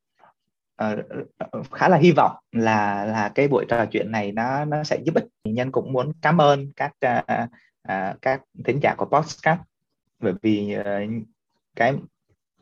uh, 0.84 1.72
khá 1.72 1.90
là 1.90 1.98
hy 1.98 2.12
vọng 2.12 2.36
là 2.52 3.06
là 3.06 3.32
cái 3.36 3.48
buổi 3.48 3.66
trò 3.70 3.86
chuyện 3.86 4.12
này 4.12 4.32
nó 4.32 4.66
nó 4.66 4.84
sẽ 4.84 5.00
giúp 5.04 5.16
ích. 5.16 5.26
Nhân 5.44 5.72
cũng 5.72 5.94
muốn 5.94 6.12
cảm 6.22 6.42
ơn 6.42 6.72
các 6.76 6.94
uh, 7.06 7.50
uh, 7.92 8.22
các 8.22 8.42
thính 8.66 8.80
giả 8.84 8.96
của 8.98 9.06
podcast. 9.06 9.60
Bởi 10.20 10.34
vì 10.42 10.78
uh, 10.80 10.84
cái 11.76 11.94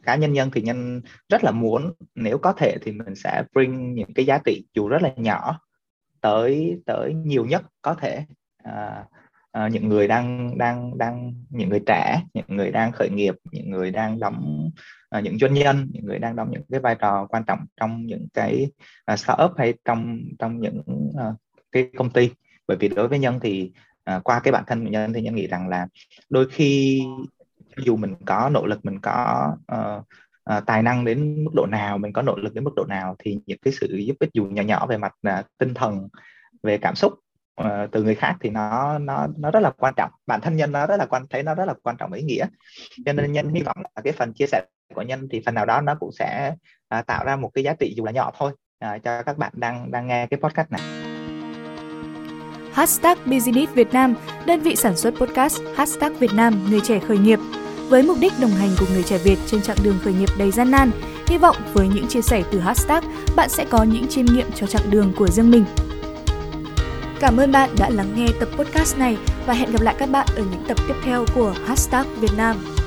cá 0.03 0.15
nhân 0.15 0.33
nhân 0.33 0.49
thì 0.53 0.61
nhân 0.61 1.01
rất 1.29 1.43
là 1.43 1.51
muốn 1.51 1.93
nếu 2.15 2.37
có 2.37 2.53
thể 2.53 2.77
thì 2.81 2.91
mình 2.91 3.15
sẽ 3.15 3.43
bring 3.53 3.93
những 3.93 4.13
cái 4.13 4.25
giá 4.25 4.39
trị 4.45 4.65
dù 4.73 4.87
rất 4.87 5.01
là 5.01 5.13
nhỏ 5.15 5.59
tới 6.21 6.81
tới 6.85 7.13
nhiều 7.13 7.45
nhất 7.45 7.63
có 7.81 7.93
thể. 7.93 8.25
Uh, 8.67 9.05
uh, 9.57 9.71
những 9.71 9.89
người 9.89 10.07
đang 10.07 10.57
đang 10.57 10.97
đang 10.97 11.33
những 11.49 11.69
người 11.69 11.81
trẻ 11.85 12.23
những 12.33 12.45
người 12.47 12.71
đang 12.71 12.91
khởi 12.91 13.09
nghiệp 13.09 13.35
những 13.51 13.69
người 13.69 13.91
đang 13.91 14.19
đóng 14.19 14.69
à, 15.09 15.19
những 15.19 15.39
doanh 15.39 15.53
nhân 15.53 15.87
những 15.91 16.05
người 16.05 16.19
đang 16.19 16.35
đóng 16.35 16.51
những 16.51 16.63
cái 16.69 16.79
vai 16.79 16.95
trò 16.95 17.25
quan 17.29 17.43
trọng 17.47 17.59
trong 17.77 18.05
những 18.05 18.27
cái 18.33 18.71
à, 19.05 19.17
startup 19.17 19.51
hay 19.57 19.73
trong 19.85 20.19
trong 20.39 20.59
những 20.59 20.83
à, 21.17 21.25
cái 21.71 21.89
công 21.97 22.09
ty. 22.09 22.29
Bởi 22.67 22.77
vì 22.79 22.87
đối 22.87 23.07
với 23.07 23.19
nhân 23.19 23.39
thì 23.39 23.71
à, 24.03 24.19
qua 24.23 24.39
cái 24.39 24.51
bản 24.51 24.63
thân 24.67 24.85
của 24.85 24.91
nhân 24.91 25.13
thì 25.13 25.21
nhân 25.21 25.35
nghĩ 25.35 25.47
rằng 25.47 25.67
là 25.67 25.87
đôi 26.29 26.47
khi 26.49 27.03
dù 27.77 27.95
mình 27.95 28.15
có 28.25 28.49
nỗ 28.53 28.65
lực 28.65 28.85
mình 28.85 28.99
có 28.99 29.47
uh, 29.75 30.03
uh, 30.57 30.65
tài 30.65 30.83
năng 30.83 31.05
đến 31.05 31.43
mức 31.43 31.51
độ 31.55 31.65
nào 31.65 31.97
mình 31.97 32.13
có 32.13 32.21
nỗ 32.21 32.35
lực 32.35 32.53
đến 32.53 32.63
mức 32.63 32.73
độ 32.75 32.85
nào 32.89 33.15
thì 33.19 33.37
những 33.45 33.59
cái 33.61 33.73
sự 33.73 33.87
giúp 33.97 34.15
ích 34.19 34.29
dù 34.33 34.45
nhỏ 34.45 34.63
nhỏ 34.63 34.85
về 34.85 34.97
mặt 34.97 35.13
uh, 35.27 35.45
tinh 35.57 35.73
thần 35.73 36.07
về 36.63 36.77
cảm 36.77 36.95
xúc 36.95 37.13
uh, 37.59 37.91
từ 37.91 38.03
người 38.03 38.15
khác 38.15 38.35
thì 38.41 38.49
nó 38.49 38.97
nó 38.99 39.27
nó 39.37 39.51
rất 39.51 39.59
là 39.59 39.71
quan 39.77 39.93
trọng 39.97 40.11
bản 40.27 40.41
thân 40.41 40.55
nhân 40.55 40.71
nó 40.71 40.85
rất 40.85 40.97
là 40.97 41.05
quan 41.05 41.27
thấy 41.29 41.43
nó 41.43 41.55
rất 41.55 41.65
là 41.65 41.73
quan 41.83 41.97
trọng 41.97 42.13
ý 42.13 42.23
nghĩa 42.23 42.45
cho 43.05 43.13
nên 43.13 43.31
nhân 43.31 43.53
hy 43.53 43.61
vọng 43.61 43.77
là 43.95 44.01
cái 44.03 44.13
phần 44.13 44.33
chia 44.33 44.47
sẻ 44.47 44.65
của 44.95 45.01
nhân 45.01 45.27
thì 45.31 45.41
phần 45.45 45.55
nào 45.55 45.65
đó 45.65 45.81
nó 45.81 45.95
cũng 45.99 46.11
sẽ 46.11 46.55
uh, 46.99 47.05
tạo 47.05 47.25
ra 47.25 47.35
một 47.35 47.49
cái 47.53 47.63
giá 47.63 47.73
trị 47.73 47.93
dù 47.97 48.05
là 48.05 48.11
nhỏ 48.11 48.31
thôi 48.37 48.51
uh, 48.85 49.03
cho 49.03 49.23
các 49.23 49.37
bạn 49.37 49.51
đang 49.55 49.91
đang 49.91 50.07
nghe 50.07 50.27
cái 50.27 50.39
podcast 50.39 50.71
này 50.71 50.81
Hashtag 52.73 53.17
Business 53.25 53.73
Việt 53.73 53.93
Nam, 53.93 54.15
đơn 54.45 54.59
vị 54.59 54.75
sản 54.75 54.97
xuất 54.97 55.13
podcast 55.13 55.61
Hashtag 55.75 56.13
Việt 56.13 56.33
Nam 56.33 56.65
Người 56.69 56.81
trẻ 56.83 56.99
khởi 56.99 57.17
nghiệp 57.17 57.39
với 57.89 58.03
mục 58.03 58.17
đích 58.21 58.33
đồng 58.41 58.51
hành 58.51 58.69
cùng 58.79 58.87
người 58.93 59.03
trẻ 59.03 59.17
Việt 59.17 59.37
trên 59.47 59.61
chặng 59.61 59.77
đường 59.83 59.99
khởi 60.03 60.13
nghiệp 60.13 60.29
đầy 60.37 60.51
gian 60.51 60.71
nan. 60.71 60.91
Hy 61.27 61.37
vọng 61.37 61.55
với 61.73 61.87
những 61.87 62.07
chia 62.07 62.21
sẻ 62.21 62.43
từ 62.51 62.59
hashtag, 62.59 63.03
bạn 63.35 63.49
sẽ 63.49 63.65
có 63.69 63.83
những 63.83 64.07
chiêm 64.07 64.25
nghiệm 64.25 64.47
cho 64.55 64.67
chặng 64.67 64.91
đường 64.91 65.13
của 65.17 65.27
riêng 65.27 65.51
mình. 65.51 65.65
Cảm 67.19 67.37
ơn 67.37 67.51
bạn 67.51 67.69
đã 67.79 67.89
lắng 67.89 68.13
nghe 68.15 68.27
tập 68.39 68.49
podcast 68.57 68.97
này 68.97 69.17
và 69.45 69.53
hẹn 69.53 69.71
gặp 69.71 69.81
lại 69.81 69.95
các 69.99 70.09
bạn 70.09 70.27
ở 70.35 70.43
những 70.51 70.63
tập 70.67 70.77
tiếp 70.87 70.93
theo 71.03 71.25
của 71.35 71.53
Hashtag 71.67 72.05
Việt 72.21 72.31
Nam. 72.37 72.78